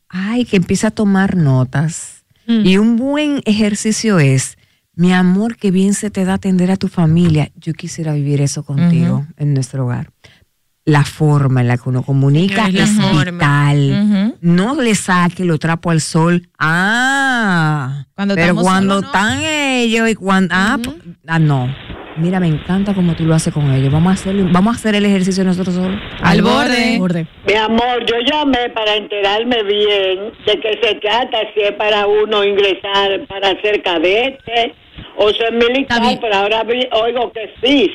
Ay, 0.09 0.43
que 0.45 0.57
empieza 0.57 0.87
a 0.87 0.91
tomar 0.91 1.37
notas. 1.37 2.23
Mm. 2.45 2.65
Y 2.65 2.77
un 2.77 2.97
buen 2.97 3.41
ejercicio 3.45 4.19
es, 4.19 4.57
mi 4.95 5.11
amor, 5.11 5.57
que 5.57 5.71
bien 5.71 5.93
se 5.93 6.11
te 6.11 6.23
da 6.23 6.35
atender 6.35 6.69
a 6.69 6.77
tu 6.77 6.87
familia. 6.87 7.49
Yo 7.55 7.73
quisiera 7.73 8.13
vivir 8.13 8.41
eso 8.41 8.63
contigo 8.63 9.25
en 9.37 9.53
nuestro 9.53 9.85
hogar. 9.85 10.09
La 10.85 11.05
forma 11.05 11.61
en 11.61 11.69
la 11.69 11.77
que 11.77 11.87
uno 11.87 12.03
comunica 12.03 12.67
es 12.67 12.95
la 12.97 13.23
vital. 13.23 14.35
No 14.41 14.79
le 14.81 14.93
saque 14.95 15.45
lo 15.45 15.57
trapo 15.57 15.89
al 15.89 16.01
sol. 16.01 16.49
Ah, 16.59 18.05
Cuando 18.15 18.35
pero 18.35 18.55
cuando 18.55 19.01
no. 19.01 19.07
están 19.07 19.39
ellos 19.41 20.09
y 20.09 20.15
cuando... 20.15 20.53
Ah, 20.53 20.77
ah, 21.27 21.39
no. 21.39 21.73
Mira, 22.17 22.39
me 22.39 22.47
encanta 22.47 22.93
como 22.93 23.15
tú 23.15 23.25
lo 23.25 23.33
haces 23.33 23.51
con 23.51 23.71
ellos. 23.71 23.91
Vamos 23.91 24.11
a 24.11 24.13
hacer, 24.13 24.35
vamos 24.51 24.75
a 24.75 24.77
hacer 24.77 24.93
el 24.93 25.05
ejercicio 25.05 25.43
nosotros 25.43 25.73
solos. 25.73 25.99
Al 26.21 26.41
borde. 26.43 27.27
Mi 27.47 27.53
amor, 27.53 28.05
yo 28.05 28.15
llamé 28.29 28.69
para 28.69 28.95
enterarme 28.95 29.63
bien 29.63 30.31
de 30.45 30.59
qué 30.59 30.79
se 30.83 30.95
trata, 30.95 31.37
si 31.55 31.61
es 31.61 31.71
para 31.71 32.05
uno 32.05 32.43
ingresar 32.43 33.25
para 33.27 33.59
ser 33.61 33.81
cadete 33.81 34.75
o 35.17 35.29
ser 35.31 35.51
militar, 35.53 36.01
pero 36.19 36.35
ahora 36.35 36.65
oigo 36.91 37.31
que 37.31 37.53
sí. 37.61 37.91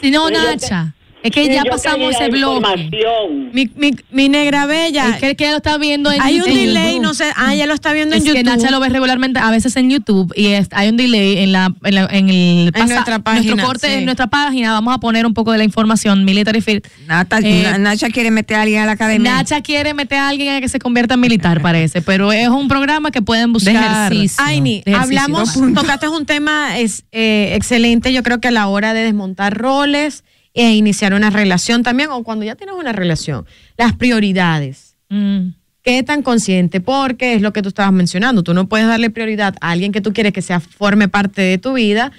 Si 0.00 0.10
no, 0.10 0.30
Nacha, 0.30 0.94
es 1.24 1.30
que 1.32 1.46
Sí, 1.46 1.52
ya 1.52 1.64
pasamos 1.64 2.14
ese 2.14 2.26
información. 2.26 3.50
Mi, 3.52 3.68
mi, 3.76 3.92
mi 4.12 4.28
negra 4.28 4.66
bella. 4.66 5.10
Es 5.10 5.16
que, 5.16 5.34
que 5.36 5.50
lo 5.50 5.56
está 5.56 5.78
viendo 5.78 6.12
en 6.12 6.20
Hay 6.20 6.40
un 6.40 6.48
en 6.48 6.54
delay, 6.54 6.90
YouTube. 6.92 7.02
no 7.02 7.14
sé. 7.14 7.24
Ah, 7.36 7.54
ella 7.54 7.66
lo 7.66 7.74
está 7.74 7.92
viendo 7.92 8.14
en 8.14 8.20
es 8.22 8.26
YouTube. 8.28 8.38
que 8.44 8.44
Nacha 8.44 8.70
lo 8.70 8.78
ve 8.78 8.88
regularmente, 8.90 9.40
a 9.40 9.50
veces 9.50 9.74
en 9.76 9.90
YouTube, 9.90 10.32
y 10.36 10.48
es- 10.48 10.68
hay 10.72 10.88
un 10.90 10.96
delay 10.96 11.38
en 11.38 11.52
la 11.52 11.72
en, 11.82 11.94
la- 11.94 12.08
en 12.10 12.28
el 12.28 12.72
pasa- 12.72 12.86
nuestra 12.94 13.18
página, 13.20 13.46
nuestro 13.46 13.66
corte 13.66 13.86
sí. 13.88 13.92
en 13.94 14.04
nuestra 14.04 14.26
página. 14.26 14.72
Vamos 14.72 14.94
a 14.94 14.98
poner 14.98 15.26
un 15.26 15.34
poco 15.34 15.52
de 15.52 15.58
la 15.58 15.64
información. 15.64 16.24
Military 16.24 16.60
Field. 16.60 16.82
Nata- 17.06 17.38
Eh, 17.42 17.62
Na- 17.64 17.78
Nacha 17.78 18.08
quiere 18.10 18.30
meter 18.30 18.56
a 18.58 18.62
alguien 18.62 18.82
a 18.82 18.86
la 18.86 18.92
academia. 18.92 19.32
Nacha 19.34 19.60
quiere 19.62 19.94
meter 19.94 20.18
a 20.18 20.28
alguien 20.28 20.54
a 20.54 20.60
que 20.60 20.68
se 20.68 20.78
convierta 20.78 21.14
en 21.14 21.20
militar, 21.20 21.60
parece, 21.62 22.02
pero 22.02 22.32
es 22.32 22.48
un 22.48 22.68
programa 22.68 23.10
que 23.10 23.22
pueden 23.22 23.52
buscar. 23.52 24.12
Aini, 24.12 24.82
De 24.84 24.92
ejercicio. 24.92 24.98
hablamos, 25.02 25.54
tocaste 25.74 26.08
un 26.08 26.26
tema 26.26 26.78
es, 26.78 27.04
eh, 27.12 27.52
excelente, 27.54 28.12
yo 28.12 28.22
creo 28.22 28.40
que 28.40 28.48
a 28.48 28.50
la 28.50 28.66
hora 28.68 28.92
de 28.94 29.02
desmontar 29.04 29.56
roles 29.56 30.22
e 30.54 30.72
iniciar 30.74 31.12
una 31.12 31.30
relación 31.30 31.82
también, 31.82 32.10
o 32.10 32.22
cuando 32.22 32.44
ya 32.44 32.54
tienes 32.54 32.76
una 32.76 32.92
relación, 32.92 33.44
las 33.76 33.92
prioridades. 33.92 34.96
Mm. 35.10 35.48
¿Qué 35.82 36.02
tan 36.02 36.22
consciente? 36.22 36.80
Porque 36.80 37.34
es 37.34 37.42
lo 37.42 37.52
que 37.52 37.60
tú 37.60 37.68
estabas 37.68 37.92
mencionando, 37.92 38.42
tú 38.42 38.54
no 38.54 38.68
puedes 38.68 38.86
darle 38.86 39.10
prioridad 39.10 39.54
a 39.60 39.72
alguien 39.72 39.92
que 39.92 40.00
tú 40.00 40.14
quieres 40.14 40.32
que 40.32 40.40
sea 40.40 40.60
forme 40.60 41.08
parte 41.08 41.42
de 41.42 41.58
tu 41.58 41.74
vida 41.74 42.10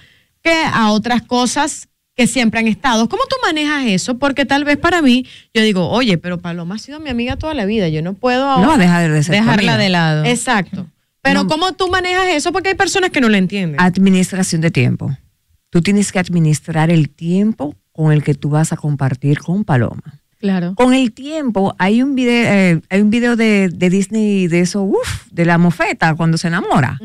que 0.43 0.53
a 0.71 0.91
otras 0.91 1.23
cosas 1.23 1.87
que 2.15 2.27
siempre 2.27 2.59
han 2.59 2.67
estado. 2.67 3.09
¿Cómo 3.09 3.23
tú 3.27 3.35
manejas 3.41 3.85
eso? 3.87 4.19
Porque 4.19 4.45
tal 4.45 4.63
vez 4.63 4.77
para 4.77 5.01
mí, 5.01 5.25
yo 5.53 5.63
digo, 5.63 5.89
oye, 5.89 6.17
pero 6.17 6.39
Paloma 6.39 6.75
ha 6.75 6.77
sido 6.77 6.99
mi 6.99 7.09
amiga 7.09 7.37
toda 7.37 7.53
la 7.53 7.65
vida, 7.65 7.89
yo 7.89 8.01
no 8.01 8.13
puedo 8.13 8.45
ahora 8.45 8.67
No 8.67 8.77
dejar 8.77 9.11
de 9.11 9.23
ser 9.23 9.35
Dejarla 9.35 9.77
de 9.77 9.89
lado. 9.89 10.25
Exacto. 10.25 10.87
Pero 11.21 11.47
¿cómo 11.47 11.71
tú 11.71 11.87
manejas 11.87 12.27
eso? 12.27 12.51
Porque 12.51 12.69
hay 12.69 12.75
personas 12.75 13.09
que 13.09 13.19
no 13.19 13.29
lo 13.29 13.35
entienden. 13.35 13.81
Administración 13.81 14.61
de 14.61 14.69
tiempo. 14.69 15.17
Tú 15.71 15.81
tienes 15.81 16.11
que 16.11 16.19
administrar 16.19 16.91
el 16.91 17.09
tiempo 17.09 17.75
con 17.95 18.11
el 18.11 18.23
que 18.23 18.33
tú 18.33 18.49
vas 18.49 18.73
a 18.73 18.77
compartir 18.77 19.39
con 19.39 19.63
Paloma. 19.63 20.19
Claro. 20.37 20.75
Con 20.75 20.93
el 20.93 21.13
tiempo, 21.13 21.75
hay 21.79 22.03
un 22.03 22.13
video, 22.13 22.43
eh, 22.45 22.81
hay 22.89 23.01
un 23.01 23.09
video 23.09 23.37
de, 23.37 23.69
de 23.69 23.89
Disney 23.89 24.47
de 24.47 24.59
eso, 24.59 24.83
uff, 24.83 25.27
de 25.31 25.45
la 25.45 25.57
mofeta 25.57 26.13
cuando 26.13 26.37
se 26.37 26.49
enamora. 26.49 26.99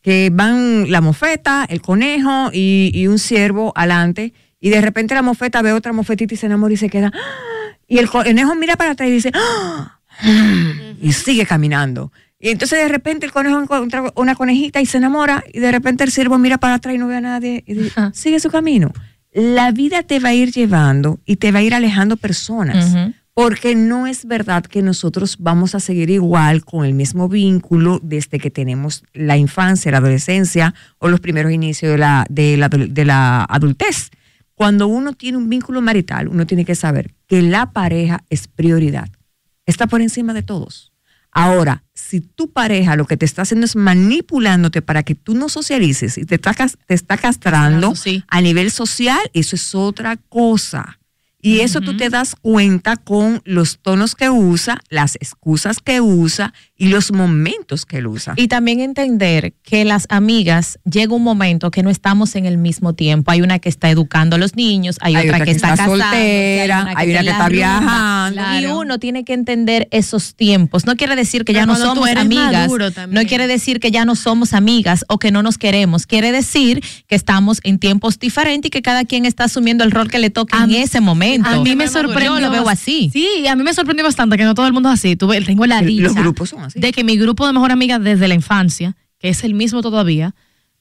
Que 0.00 0.30
van 0.32 0.90
la 0.90 1.00
mofeta, 1.00 1.66
el 1.68 1.82
conejo 1.82 2.50
y, 2.52 2.92
y 2.94 3.08
un 3.08 3.18
ciervo 3.18 3.72
adelante, 3.74 4.32
y 4.60 4.70
de 4.70 4.80
repente 4.80 5.14
la 5.14 5.22
mofeta 5.22 5.60
ve 5.60 5.72
otra 5.72 5.92
mofetita 5.92 6.32
y 6.34 6.36
se 6.36 6.46
enamora 6.46 6.72
y 6.72 6.76
se 6.76 6.88
queda. 6.88 7.12
¡ah! 7.12 7.76
Y 7.88 7.98
el 7.98 8.08
conejo 8.08 8.54
mira 8.54 8.76
para 8.76 8.92
atrás 8.92 9.08
y 9.08 9.12
dice, 9.12 9.32
¡ah! 9.34 9.98
y 11.02 11.12
sigue 11.12 11.46
caminando. 11.46 12.12
Y 12.38 12.50
entonces 12.50 12.78
de 12.78 12.88
repente 12.88 13.26
el 13.26 13.32
conejo 13.32 13.60
encuentra 13.60 14.12
una 14.14 14.36
conejita 14.36 14.80
y 14.80 14.86
se 14.86 14.98
enamora, 14.98 15.42
y 15.52 15.58
de 15.58 15.72
repente 15.72 16.04
el 16.04 16.12
ciervo 16.12 16.38
mira 16.38 16.58
para 16.58 16.74
atrás 16.74 16.94
y 16.94 16.98
no 16.98 17.08
ve 17.08 17.16
a 17.16 17.20
nadie 17.20 17.64
y 17.66 17.74
dice, 17.74 18.00
sigue 18.12 18.38
su 18.38 18.50
camino. 18.50 18.92
La 19.32 19.72
vida 19.72 20.02
te 20.02 20.20
va 20.20 20.30
a 20.30 20.34
ir 20.34 20.52
llevando 20.52 21.20
y 21.24 21.36
te 21.36 21.52
va 21.52 21.60
a 21.60 21.62
ir 21.62 21.74
alejando 21.74 22.16
personas. 22.16 22.94
Porque 23.34 23.76
no 23.76 24.08
es 24.08 24.24
verdad 24.24 24.64
que 24.64 24.82
nosotros 24.82 25.36
vamos 25.38 25.76
a 25.76 25.80
seguir 25.80 26.10
igual 26.10 26.64
con 26.64 26.84
el 26.84 26.92
mismo 26.92 27.28
vínculo 27.28 28.00
desde 28.02 28.40
que 28.40 28.50
tenemos 28.50 29.04
la 29.12 29.36
infancia, 29.36 29.92
la 29.92 29.98
adolescencia 29.98 30.74
o 30.98 31.08
los 31.08 31.20
primeros 31.20 31.52
inicios 31.52 31.92
de 31.92 31.98
la, 31.98 32.26
de 32.28 32.56
la, 32.56 32.68
de 32.68 33.04
la 33.04 33.44
adultez. 33.44 34.10
Cuando 34.54 34.88
uno 34.88 35.12
tiene 35.12 35.38
un 35.38 35.48
vínculo 35.48 35.80
marital, 35.80 36.26
uno 36.26 36.46
tiene 36.46 36.64
que 36.64 36.74
saber 36.74 37.14
que 37.28 37.42
la 37.42 37.70
pareja 37.70 38.24
es 38.28 38.48
prioridad. 38.48 39.08
Está 39.66 39.86
por 39.86 40.00
encima 40.00 40.34
de 40.34 40.42
todos. 40.42 40.90
Ahora, 41.38 41.84
si 41.94 42.20
tu 42.20 42.50
pareja 42.52 42.96
lo 42.96 43.06
que 43.06 43.16
te 43.16 43.24
está 43.24 43.42
haciendo 43.42 43.64
es 43.64 43.76
manipulándote 43.76 44.82
para 44.82 45.02
que 45.02 45.14
tú 45.14 45.34
no 45.34 45.48
socialices 45.48 46.18
y 46.18 46.24
te 46.24 46.34
está, 46.36 46.52
cas- 46.54 46.76
te 46.86 46.94
está 46.94 47.16
castrando 47.16 47.94
a 48.28 48.40
nivel 48.40 48.70
social, 48.70 49.20
eso 49.34 49.54
es 49.56 49.74
otra 49.74 50.16
cosa. 50.16 50.98
Y 51.40 51.60
eso 51.60 51.80
tú 51.80 51.96
te 51.96 52.10
das 52.10 52.34
cuenta 52.34 52.96
con 52.96 53.40
los 53.44 53.78
tonos 53.78 54.16
que 54.16 54.28
usa, 54.28 54.80
las 54.90 55.14
excusas 55.16 55.78
que 55.78 56.00
usa 56.00 56.52
y 56.80 56.88
los 56.88 57.12
momentos 57.12 57.84
que 57.84 57.98
él 57.98 58.06
usa. 58.06 58.34
Y 58.36 58.46
también 58.46 58.78
entender 58.78 59.52
que 59.64 59.84
las 59.84 60.06
amigas 60.10 60.78
llega 60.88 61.12
un 61.12 61.24
momento 61.24 61.72
que 61.72 61.82
no 61.82 61.90
estamos 61.90 62.36
en 62.36 62.46
el 62.46 62.56
mismo 62.56 62.92
tiempo. 62.92 63.32
Hay 63.32 63.42
una 63.42 63.58
que 63.58 63.68
está 63.68 63.90
educando 63.90 64.36
a 64.36 64.38
los 64.38 64.54
niños, 64.54 64.96
hay, 65.00 65.16
otra, 65.16 65.44
que, 65.44 65.50
está, 65.50 65.70
casada, 65.70 65.88
soltera, 65.88 66.86
hay 66.94 67.10
una 67.10 67.20
que 67.20 67.26
en 67.26 67.32
está 67.32 67.38
la 67.38 67.48
rumba. 67.48 67.48
viajando. 67.48 68.60
Y 68.60 68.66
uno 68.66 68.98
tiene 69.00 69.24
que 69.24 69.32
entender 69.32 69.88
esos 69.90 70.36
tiempos. 70.36 70.86
No 70.86 70.94
quiere 70.94 71.16
decir 71.16 71.44
que 71.44 71.52
ya 71.52 71.66
no 71.66 71.74
somos 71.74 72.08
amigas. 72.10 72.70
No 73.08 73.24
quiere 73.24 73.48
decir 73.48 73.80
que 73.80 73.90
ya 73.90 74.04
no 74.04 74.14
somos 74.14 74.52
amigas 74.52 75.04
o 75.08 75.18
que 75.18 75.32
no 75.32 75.42
nos 75.42 75.58
queremos. 75.58 76.06
Quiere 76.06 76.30
decir 76.30 76.84
que 77.08 77.16
estamos 77.16 77.58
en 77.64 77.80
tiempos 77.80 78.20
diferentes 78.20 78.68
y 78.68 78.70
que 78.70 78.82
cada 78.82 79.04
quien 79.04 79.24
está 79.24 79.44
asumiendo 79.44 79.82
el 79.82 79.90
rol 79.90 80.08
que 80.08 80.20
le 80.20 80.30
toca 80.30 80.62
en 80.62 80.70
ese 80.70 81.00
momento. 81.00 81.48
A 81.48 81.60
mí 81.60 81.74
me 81.74 81.88
sorprendió. 81.88 82.34
Yo 82.34 82.40
lo 82.40 82.50
veo 82.50 82.68
así. 82.68 83.10
Sí, 83.12 83.46
a 83.48 83.56
mí 83.56 83.64
me 83.64 83.74
sorprendió 83.74 84.04
bastante 84.04 84.36
que 84.36 84.44
no 84.44 84.54
todo 84.54 84.66
el 84.66 84.72
mundo 84.72 84.90
es 84.90 85.00
así. 85.00 85.16
Tuve, 85.16 85.40
tengo 85.40 85.66
la 85.66 85.82
dicha 85.82 86.02
Los 86.02 86.14
grupos 86.14 86.50
son 86.50 86.62
así. 86.62 86.67
De 86.74 86.92
que 86.92 87.04
mi 87.04 87.16
grupo 87.16 87.46
de 87.46 87.52
mejor 87.52 87.72
amigas 87.72 88.02
desde 88.02 88.28
la 88.28 88.34
infancia, 88.34 88.96
que 89.18 89.28
es 89.28 89.44
el 89.44 89.54
mismo 89.54 89.82
todavía, 89.82 90.34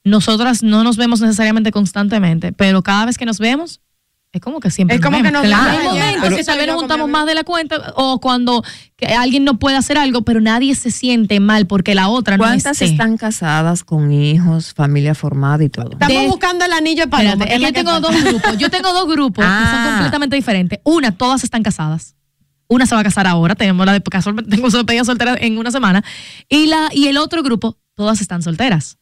nosotras 0.04 0.64
no 0.64 0.84
nos 0.84 0.98
vemos 0.98 1.22
necesariamente 1.22 1.72
constantemente, 1.72 2.54
pero 2.54 2.82
cada 2.82 3.06
vez 3.06 3.18
que 3.18 3.26
nos 3.26 3.40
vemos, 3.40 3.82
es 4.34 4.42
como 4.42 4.60
que 4.60 4.70
siempre 4.70 4.98
Es 4.98 5.02
como 5.02 5.18
vemos. 5.18 5.30
que 5.32 5.34
nos 5.34 5.46
Claro. 5.46 5.70
Hay 5.70 5.86
momentos 6.16 6.38
que 6.38 6.44
tal 6.44 6.58
vez 6.58 6.68
nos 6.68 6.76
juntamos 6.78 7.10
más 7.10 7.26
de 7.26 7.34
la 7.34 7.44
cuenta 7.44 7.94
o 7.96 8.20
cuando 8.20 8.62
que 8.98 9.08
alguien 9.08 9.44
no 9.46 9.58
puede 9.58 9.78
hacer 9.78 9.98
algo, 9.98 10.22
pero 10.24 10.42
nadie 10.42 10.76
se 10.76 10.92
siente 10.92 11.40
mal 11.40 11.66
porque 11.66 11.96
la 11.96 12.10
otra 12.10 12.38
no 12.38 12.44
¿Cuántas 12.44 12.74
esté. 12.82 12.86
están 12.94 13.18
casadas 13.18 13.84
con 13.84 14.12
hijos, 14.12 14.74
familia 14.74 15.16
formada 15.16 15.64
y 15.64 15.70
todo? 15.70 15.92
Estamos 15.94 16.22
De- 16.24 16.28
buscando 16.28 16.66
el 16.66 16.74
anillo 16.74 17.06
que 17.10 17.60
yo 17.60 17.74
tengo 17.74 18.00
dos 18.02 18.24
grupos. 18.24 18.58
Yo 18.58 18.70
tengo 18.70 18.94
dos 18.94 19.08
grupos 19.08 19.44
que 19.46 19.52
Ah. 19.52 19.72
son 19.86 19.92
completamente 19.94 20.36
diferentes. 20.36 20.80
Una, 20.84 21.12
todas 21.14 21.44
están 21.44 21.64
casadas. 21.64 22.16
Una 22.68 22.86
se 22.86 22.96
va 22.96 23.02
a 23.02 23.04
casar 23.04 23.28
ahora, 23.28 23.56
tenemos 23.56 23.86
la 23.86 23.94
de 23.94 24.02
casualmente 24.02 24.56
tengo 24.56 24.70
su 24.70 24.78
despedida 24.78 25.06
soltera 25.06 25.36
en 25.40 25.58
una 25.58 25.72
semana. 25.72 26.04
Y 26.50 26.68
la 26.68 26.90
y 26.94 27.08
el 27.08 27.18
otro 27.18 27.44
grupo, 27.44 27.78
todas 27.96 28.22
están 28.22 28.42
solteras. 28.42 28.98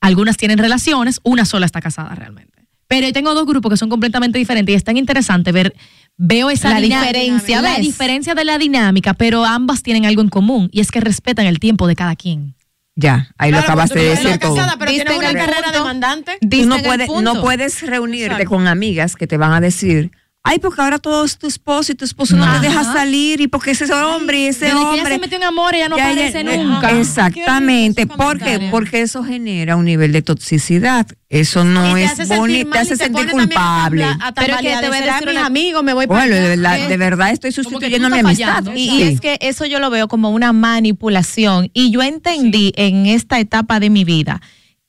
Algunas 0.00 0.36
tienen 0.36 0.58
relaciones, 0.58 1.20
una 1.22 1.44
sola 1.44 1.66
está 1.66 1.80
casada 1.80 2.14
realmente. 2.14 2.54
Pero 2.86 3.06
yo 3.06 3.12
tengo 3.12 3.34
dos 3.34 3.46
grupos 3.46 3.70
que 3.70 3.76
son 3.76 3.88
completamente 3.88 4.38
diferentes 4.38 4.72
y 4.72 4.76
es 4.76 4.84
tan 4.84 4.96
interesante 4.96 5.52
ver, 5.52 5.74
veo 6.16 6.50
esa 6.50 6.70
La 6.70 6.80
diferencia, 6.80 7.62
la 7.62 7.78
diferencia 7.78 8.34
de 8.34 8.44
la 8.44 8.58
dinámica, 8.58 9.14
pero 9.14 9.44
ambas 9.44 9.82
tienen 9.82 10.04
algo 10.04 10.20
en 10.22 10.28
común 10.28 10.68
y 10.72 10.80
es 10.80 10.90
que 10.90 11.00
respetan 11.00 11.46
el 11.46 11.58
tiempo 11.58 11.86
de 11.86 11.96
cada 11.96 12.14
quien. 12.16 12.54
Ya, 12.96 13.30
ahí 13.38 13.50
lo 13.50 13.58
acabas 13.58 13.90
de 13.90 14.04
decir 14.04 14.38
todo. 14.38 14.54
casada, 14.54 14.76
pero 14.78 14.92
tienes 14.92 15.16
una 15.16 15.32
carrera 15.32 15.62
punto. 15.62 15.78
demandante. 15.78 16.38
Tú 16.40 16.48
Diste 16.48 16.66
no 16.66 17.22
no 17.22 17.40
puedes 17.40 17.82
reunirte 17.82 18.26
Exacto. 18.26 18.50
con 18.50 18.68
amigas 18.68 19.16
que 19.16 19.26
te 19.26 19.36
van 19.36 19.52
a 19.52 19.60
decir, 19.60 20.12
ay, 20.46 20.58
porque 20.58 20.80
ahora 20.82 20.98
todo 20.98 21.24
es 21.24 21.38
tu 21.38 21.46
esposo 21.46 21.90
y 21.90 21.94
tu 21.94 22.04
esposo 22.04 22.36
no, 22.36 22.44
Ajá. 22.44 22.60
te 22.60 22.68
deja 22.68 22.84
salir 22.84 23.40
y 23.40 23.48
porque 23.48 23.70
ese 23.70 23.90
hombre 23.92 24.40
y 24.40 24.44
ese 24.46 24.66
Desde 24.66 24.78
que 24.78 24.84
hombre. 24.84 25.00
ella 25.00 25.08
se 25.08 25.18
metió 25.18 25.36
en 25.38 25.42
amor, 25.44 25.74
ella 25.74 25.88
no 25.88 25.96
Ya, 25.96 26.04
aparece 26.10 26.44
ya, 26.44 26.52
eh, 26.54 26.58
nunca. 26.64 26.90
Exactamente. 26.90 28.06
¿Por 28.06 28.38
qué? 28.38 28.68
Porque 28.70 29.00
eso 29.00 29.24
genera 29.24 29.76
un 29.76 29.86
nivel 29.86 30.12
de 30.12 30.20
toxicidad. 30.22 31.06
Eso 31.30 31.64
no 31.64 31.96
es 31.96 32.28
bonito, 32.28 32.70
te 32.70 32.78
hace 32.78 32.96
sentir 32.96 33.26
a 33.26 33.30
culpable. 33.32 34.02
tambla- 34.04 34.18
a 34.26 34.32
Pero 34.34 34.56
que 34.58 34.62
te 34.68 34.88
voy 34.88 34.98
a 34.98 35.00
decir 35.02 35.26
mis 35.26 35.34
una- 35.36 35.46
amigos, 35.46 35.82
me 35.82 35.92
voy 35.94 36.06
Bueno, 36.06 36.34
de 36.36 36.48
verdad, 36.56 36.88
de 36.88 36.96
verdad 36.96 37.30
estoy 37.30 37.50
sustituyendo 37.50 38.08
mi 38.10 38.18
amistad. 38.20 38.46
fallando. 38.58 38.72
Y, 38.74 38.88
Sí. 38.90 38.96
y 38.98 39.02
es 39.02 39.20
que 39.20 39.38
eso 39.40 39.64
yo 39.66 39.80
lo 39.80 39.90
veo 39.90 40.06
como 40.08 40.30
una 40.30 40.52
manipulación. 40.52 41.70
Y 41.72 41.90
yo 41.90 42.02
entendí 42.02 42.72
en 42.76 43.06
esta 43.06 43.40
etapa 43.40 43.80
de 43.80 43.90
mi 43.90 44.04
vida 44.04 44.40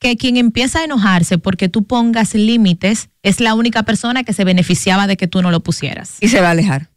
que 0.10 0.18
quien 0.18 0.38
empieza 0.38 0.80
a 0.80 0.84
enojarse 0.84 1.38
porque 1.38 1.69
tú 1.69 1.84
pongas 1.86 2.34
límites 2.36 3.10
es 3.23 3.40
la 3.40 3.53
única 3.56 3.84
persona 3.84 4.23
que 4.23 4.34
se 4.34 4.44
beneficiaba 4.44 5.07
de 5.07 5.18
que 5.18 5.27
tú 5.27 5.41
no 5.41 5.52
lo 5.52 5.61
pusieras. 5.61 6.18
y 6.22 6.27
se 6.27 6.41
va 6.41 6.49
a 6.49 6.52
alejar. 6.52 6.90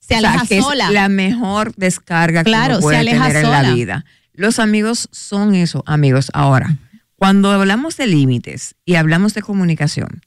Se 0.00 0.14
O 0.16 0.20
sea, 0.20 0.30
aleja 0.30 0.62
sola. 0.62 0.86
es 0.86 0.92
la 0.92 1.08
mejor 1.08 1.74
descarga 1.76 2.44
Claro, 2.44 2.66
que 2.66 2.70
uno 2.70 2.76
se 2.78 2.82
puede 2.82 2.98
aleja 2.98 3.26
tener 3.28 3.44
en 3.44 3.50
la 3.50 3.60
sola. 3.62 3.74
vida. 3.74 4.04
Los 4.34 4.58
amigos 4.58 5.08
son 5.12 5.54
eso, 5.54 5.82
amigos. 5.86 6.30
Ahora, 6.32 6.76
cuando 7.16 7.50
hablamos 7.50 7.96
de 7.96 8.06
límites 8.06 8.74
y 8.84 8.94
hablamos 8.94 9.34
de 9.34 9.42
comunicación, 9.42 10.22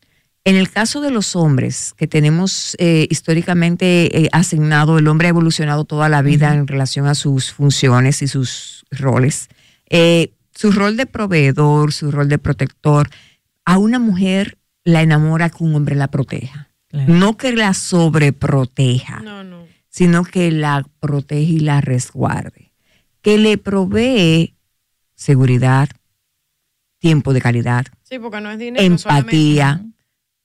en 0.45 0.55
el 0.55 0.69
caso 0.69 0.99
de 1.01 1.11
los 1.11 1.35
hombres 1.35 1.93
que 1.97 2.07
tenemos 2.07 2.75
eh, 2.79 3.07
históricamente 3.09 4.23
eh, 4.25 4.29
asignado, 4.31 4.97
el 4.97 5.07
hombre 5.07 5.27
ha 5.27 5.29
evolucionado 5.29 5.85
toda 5.85 6.09
la 6.09 6.21
vida 6.21 6.53
en 6.53 6.67
relación 6.67 7.07
a 7.07 7.15
sus 7.15 7.51
funciones 7.53 8.21
y 8.21 8.27
sus 8.27 8.85
roles. 8.91 9.47
Eh, 9.89 10.33
su 10.59 10.71
rol 10.73 10.97
de 10.97 11.05
proveedor, 11.05 11.93
su 11.93 12.11
rol 12.11 12.27
de 12.27 12.37
protector, 12.37 13.09
a 13.63 13.77
una 13.77 13.97
mujer 13.99 14.57
la 14.83 15.01
enamora 15.01 15.49
que 15.49 15.63
un 15.63 15.73
hombre 15.75 15.95
la 15.95 16.09
proteja. 16.09 16.69
No 16.91 17.37
que 17.37 17.53
la 17.53 17.73
sobreproteja, 17.73 19.23
sino 19.87 20.23
que 20.25 20.51
la 20.51 20.85
protege 20.99 21.51
y 21.53 21.59
la 21.59 21.79
resguarde. 21.81 22.73
Que 23.21 23.37
le 23.37 23.57
provee 23.57 24.55
seguridad, 25.15 25.87
tiempo 26.99 27.31
de 27.33 27.41
calidad, 27.41 27.85
Sí, 28.03 28.17
porque 28.19 28.41
no 28.41 28.51
es 28.51 28.57
dinero 28.59 28.97
solamente. 28.97 29.35
empatía. 29.37 29.85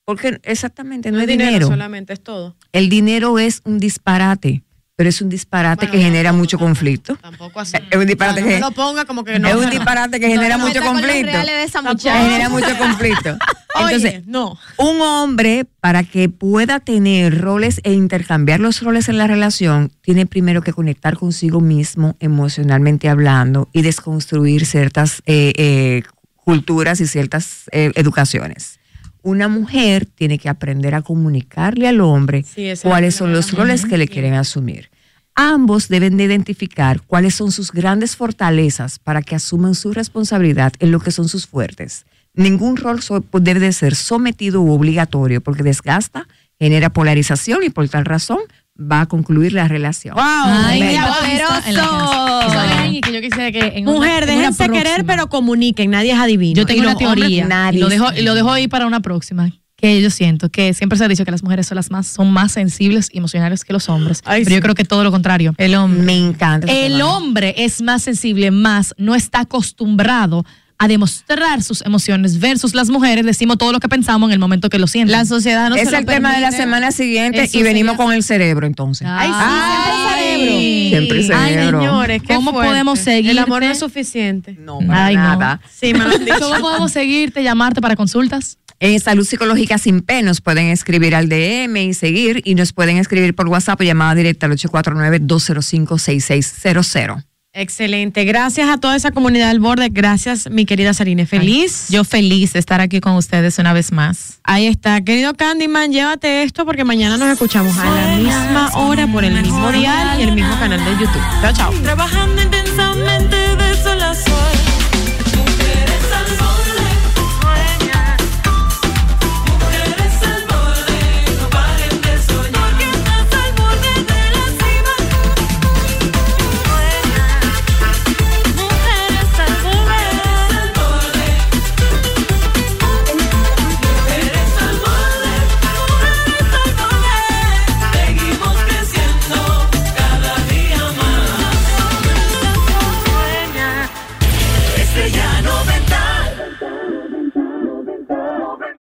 Porque 0.04 0.38
exactamente 0.42 1.10
no, 1.10 1.16
No 1.16 1.22
es 1.24 1.28
es 1.28 1.32
dinero, 1.32 1.48
dinero. 1.50 1.66
solamente, 1.68 2.12
es 2.12 2.22
todo. 2.22 2.54
El 2.72 2.88
dinero 2.88 3.38
es 3.38 3.62
un 3.64 3.78
disparate, 3.80 4.62
pero 4.96 5.08
es 5.08 5.20
un 5.20 5.28
disparate 5.28 5.90
que 5.90 5.98
genera 5.98 6.32
mucho 6.32 6.58
conflicto. 6.58 7.16
Tampoco 7.16 7.60
así. 7.60 7.76
Es 7.90 7.98
un 7.98 8.06
disparate 8.06 8.42
no 8.42 8.46
que 8.46 8.58
lo 8.60 8.70
ponga 8.70 9.04
como 9.04 9.24
que 9.24 9.38
no. 9.38 9.48
es 9.48 9.54
un 9.56 9.70
disparate 9.70 10.20
que 10.20 10.28
genera 10.28 10.56
mucho 10.56 10.80
conflicto. 10.82 11.12
Que 11.12 12.12
genera 12.12 12.48
mucho. 12.48 12.66
Entonces, 12.68 14.14
Oye, 14.14 14.22
no. 14.26 14.56
un 14.78 15.00
hombre, 15.00 15.66
para 15.80 16.04
que 16.04 16.28
pueda 16.28 16.78
tener 16.78 17.40
roles 17.40 17.80
e 17.82 17.92
intercambiar 17.92 18.60
los 18.60 18.80
roles 18.82 19.08
en 19.08 19.18
la 19.18 19.26
relación, 19.26 19.90
tiene 20.00 20.26
primero 20.26 20.62
que 20.62 20.72
conectar 20.72 21.16
consigo 21.16 21.60
mismo, 21.60 22.16
emocionalmente 22.20 23.08
hablando, 23.08 23.68
y 23.72 23.82
desconstruir 23.82 24.64
ciertas 24.64 25.22
eh, 25.26 25.52
eh, 25.56 26.02
culturas 26.36 27.00
y 27.00 27.08
ciertas 27.08 27.64
eh, 27.72 27.90
educaciones. 27.96 28.78
Una 29.24 29.48
mujer 29.48 30.04
tiene 30.04 30.38
que 30.38 30.50
aprender 30.50 30.94
a 30.94 31.00
comunicarle 31.00 31.88
al 31.88 32.02
hombre 32.02 32.44
Sí, 32.44 32.70
cuáles 32.82 33.14
son 33.14 33.32
los 33.32 33.52
roles 33.52 33.86
que 33.86 33.96
le 33.96 34.06
quieren 34.06 34.34
asumir. 34.34 34.90
Ambos 35.34 35.88
deben 35.88 36.18
de 36.18 36.24
identificar 36.24 37.00
cuáles 37.00 37.34
son 37.34 37.50
sus 37.50 37.72
grandes 37.72 38.16
fortalezas 38.16 38.98
para 38.98 39.22
que 39.22 39.34
asuman 39.34 39.74
su 39.74 39.94
responsabilidad 39.94 40.74
en 40.78 40.90
lo 40.90 41.00
que 41.00 41.10
son 41.10 41.30
sus 41.30 41.46
fuertes. 41.46 42.04
Ningún 42.34 42.76
rol 42.76 43.00
debe 43.40 43.60
de 43.60 43.72
ser 43.72 43.94
sometido 43.94 44.60
u 44.60 44.70
obligatorio 44.70 45.40
porque 45.40 45.62
desgasta, 45.62 46.28
genera 46.58 46.90
polarización 46.90 47.62
y 47.64 47.70
por 47.70 47.88
tal 47.88 48.04
razón 48.04 48.40
va 48.80 49.02
a 49.02 49.06
concluir 49.06 49.52
la 49.52 49.68
relación. 49.68 50.14
Ay, 50.18 50.80
Ve- 50.82 50.88
qué 50.90 51.00
poderoso. 51.00 52.40
Eso 52.48 52.64
es 52.64 52.76
alguien 52.78 53.00
que 53.02 53.12
yo 53.12 53.20
quisiera 53.20 53.52
que 53.52 53.78
en 53.78 53.88
una- 53.88 53.96
Mujer, 53.98 54.24
una 54.24 54.32
déjense 54.34 54.68
querer, 54.68 55.04
pero 55.06 55.28
comuniquen. 55.28 55.90
Nadie 55.90 56.12
es 56.12 56.18
adivino. 56.18 56.56
Yo 56.56 56.66
tengo 56.66 56.82
Y 56.82 56.86
una 56.86 56.96
teoría. 56.96 57.46
nadie 57.46 57.78
y 57.78 57.82
lo 57.82 57.88
dejo, 57.88 58.06
y 58.16 58.22
lo 58.22 58.34
dejo 58.34 58.50
ahí 58.50 58.66
para 58.68 58.86
una 58.86 59.00
próxima. 59.00 59.50
Que 59.76 60.00
yo 60.00 60.08
siento 60.08 60.48
que 60.50 60.72
siempre 60.72 60.96
se 60.96 61.04
ha 61.04 61.08
dicho 61.08 61.24
que 61.24 61.30
las 61.30 61.42
mujeres 61.42 61.66
son 61.66 61.76
las 61.76 61.90
más, 61.90 62.06
son 62.06 62.32
más 62.32 62.52
sensibles 62.52 63.08
y 63.12 63.18
emocionales 63.18 63.64
que 63.64 63.72
los 63.72 63.88
hombres. 63.88 64.22
pero 64.24 64.48
yo 64.50 64.60
creo 64.60 64.74
que 64.74 64.84
todo 64.84 65.04
lo 65.04 65.10
contrario. 65.10 65.52
El 65.58 65.74
hombre. 65.74 66.02
Me 66.02 66.16
encanta. 66.16 66.66
El 66.72 66.92
tema. 66.94 67.16
hombre 67.16 67.54
es 67.58 67.82
más 67.82 68.02
sensible, 68.02 68.50
más 68.50 68.94
no 68.98 69.14
está 69.14 69.40
acostumbrado 69.40 70.44
a 70.78 70.88
demostrar 70.88 71.62
sus 71.62 71.80
emociones 71.82 72.40
versus 72.40 72.74
las 72.74 72.90
mujeres 72.90 73.24
decimos 73.24 73.56
todo 73.58 73.72
lo 73.72 73.80
que 73.80 73.88
pensamos 73.88 74.28
en 74.28 74.32
el 74.34 74.38
momento 74.38 74.68
que 74.68 74.78
lo 74.78 74.86
sienten. 74.86 75.12
La 75.12 75.24
sociedad 75.24 75.70
no 75.70 75.76
es 75.76 75.84
se 75.84 75.90
lo 75.92 75.98
el 75.98 76.06
tema 76.06 76.34
de 76.34 76.40
la 76.40 76.50
semana 76.52 76.90
siguiente 76.92 77.44
Eso 77.44 77.58
y 77.58 77.62
venimos 77.62 77.92
sería- 77.92 78.04
con 78.04 78.12
el 78.14 78.22
cerebro 78.24 78.66
entonces. 78.66 79.06
Ay, 79.10 79.28
sí, 79.28 79.34
Ay, 79.36 80.88
siempre 80.90 81.20
el 81.20 81.32
Ay, 81.32 81.52
cerebro. 81.54 81.80
Señores, 81.80 82.22
qué 82.22 82.34
¿Cómo 82.34 82.50
fuerte. 82.52 82.70
podemos 82.70 82.98
seguirte? 82.98 83.30
El 83.30 83.38
amor 83.38 83.62
no 83.62 83.70
es 83.70 83.78
suficiente. 83.78 84.56
No, 84.58 84.78
para 84.80 85.06
Ay, 85.06 85.16
no. 85.16 85.22
nada. 85.22 85.60
Sí, 85.72 85.92
me 85.92 86.00
lo 86.00 86.06
han 86.14 86.14
dicho. 86.24 86.38
¿Cómo 86.40 86.60
podemos 86.60 86.92
seguirte, 86.92 87.42
llamarte 87.42 87.80
para 87.80 87.96
consultas? 87.96 88.58
En 88.80 88.98
Salud 89.00 89.24
Psicológica 89.24 89.78
Sin 89.78 90.00
P 90.02 90.22
nos 90.22 90.40
pueden 90.40 90.66
escribir 90.66 91.14
al 91.14 91.28
DM 91.28 91.76
y 91.84 91.94
seguir 91.94 92.42
y 92.44 92.56
nos 92.56 92.72
pueden 92.72 92.96
escribir 92.98 93.32
por 93.34 93.46
WhatsApp 93.48 93.80
o 93.80 93.84
llamada 93.84 94.14
directa 94.16 94.46
al 94.46 94.52
849-205-6600. 94.52 97.24
Excelente. 97.56 98.24
Gracias 98.24 98.68
a 98.68 98.78
toda 98.78 98.96
esa 98.96 99.12
comunidad 99.12 99.48
del 99.48 99.60
borde. 99.60 99.88
Gracias, 99.88 100.50
mi 100.50 100.66
querida 100.66 100.92
Sarine. 100.92 101.24
Feliz. 101.24 101.86
Yo 101.88 102.02
feliz 102.02 102.52
de 102.52 102.58
estar 102.58 102.80
aquí 102.80 103.00
con 103.00 103.14
ustedes 103.14 103.58
una 103.60 103.72
vez 103.72 103.92
más. 103.92 104.40
Ahí 104.42 104.66
está. 104.66 105.00
Querido 105.02 105.34
Candyman, 105.34 105.92
llévate 105.92 106.42
esto 106.42 106.66
porque 106.66 106.82
mañana 106.82 107.16
nos 107.16 107.28
escuchamos 107.28 107.78
a 107.78 107.84
la 107.84 108.16
misma 108.16 108.70
hora 108.74 109.06
por 109.06 109.24
el 109.24 109.40
mismo 109.40 109.70
dial 109.70 110.20
y 110.20 110.24
el 110.24 110.32
mismo 110.32 110.58
canal 110.58 110.84
de 110.84 110.90
YouTube. 111.00 111.22
Chao, 111.40 111.52
chao. 111.52 111.72
Trabajando 111.82 112.42
en 112.42 112.50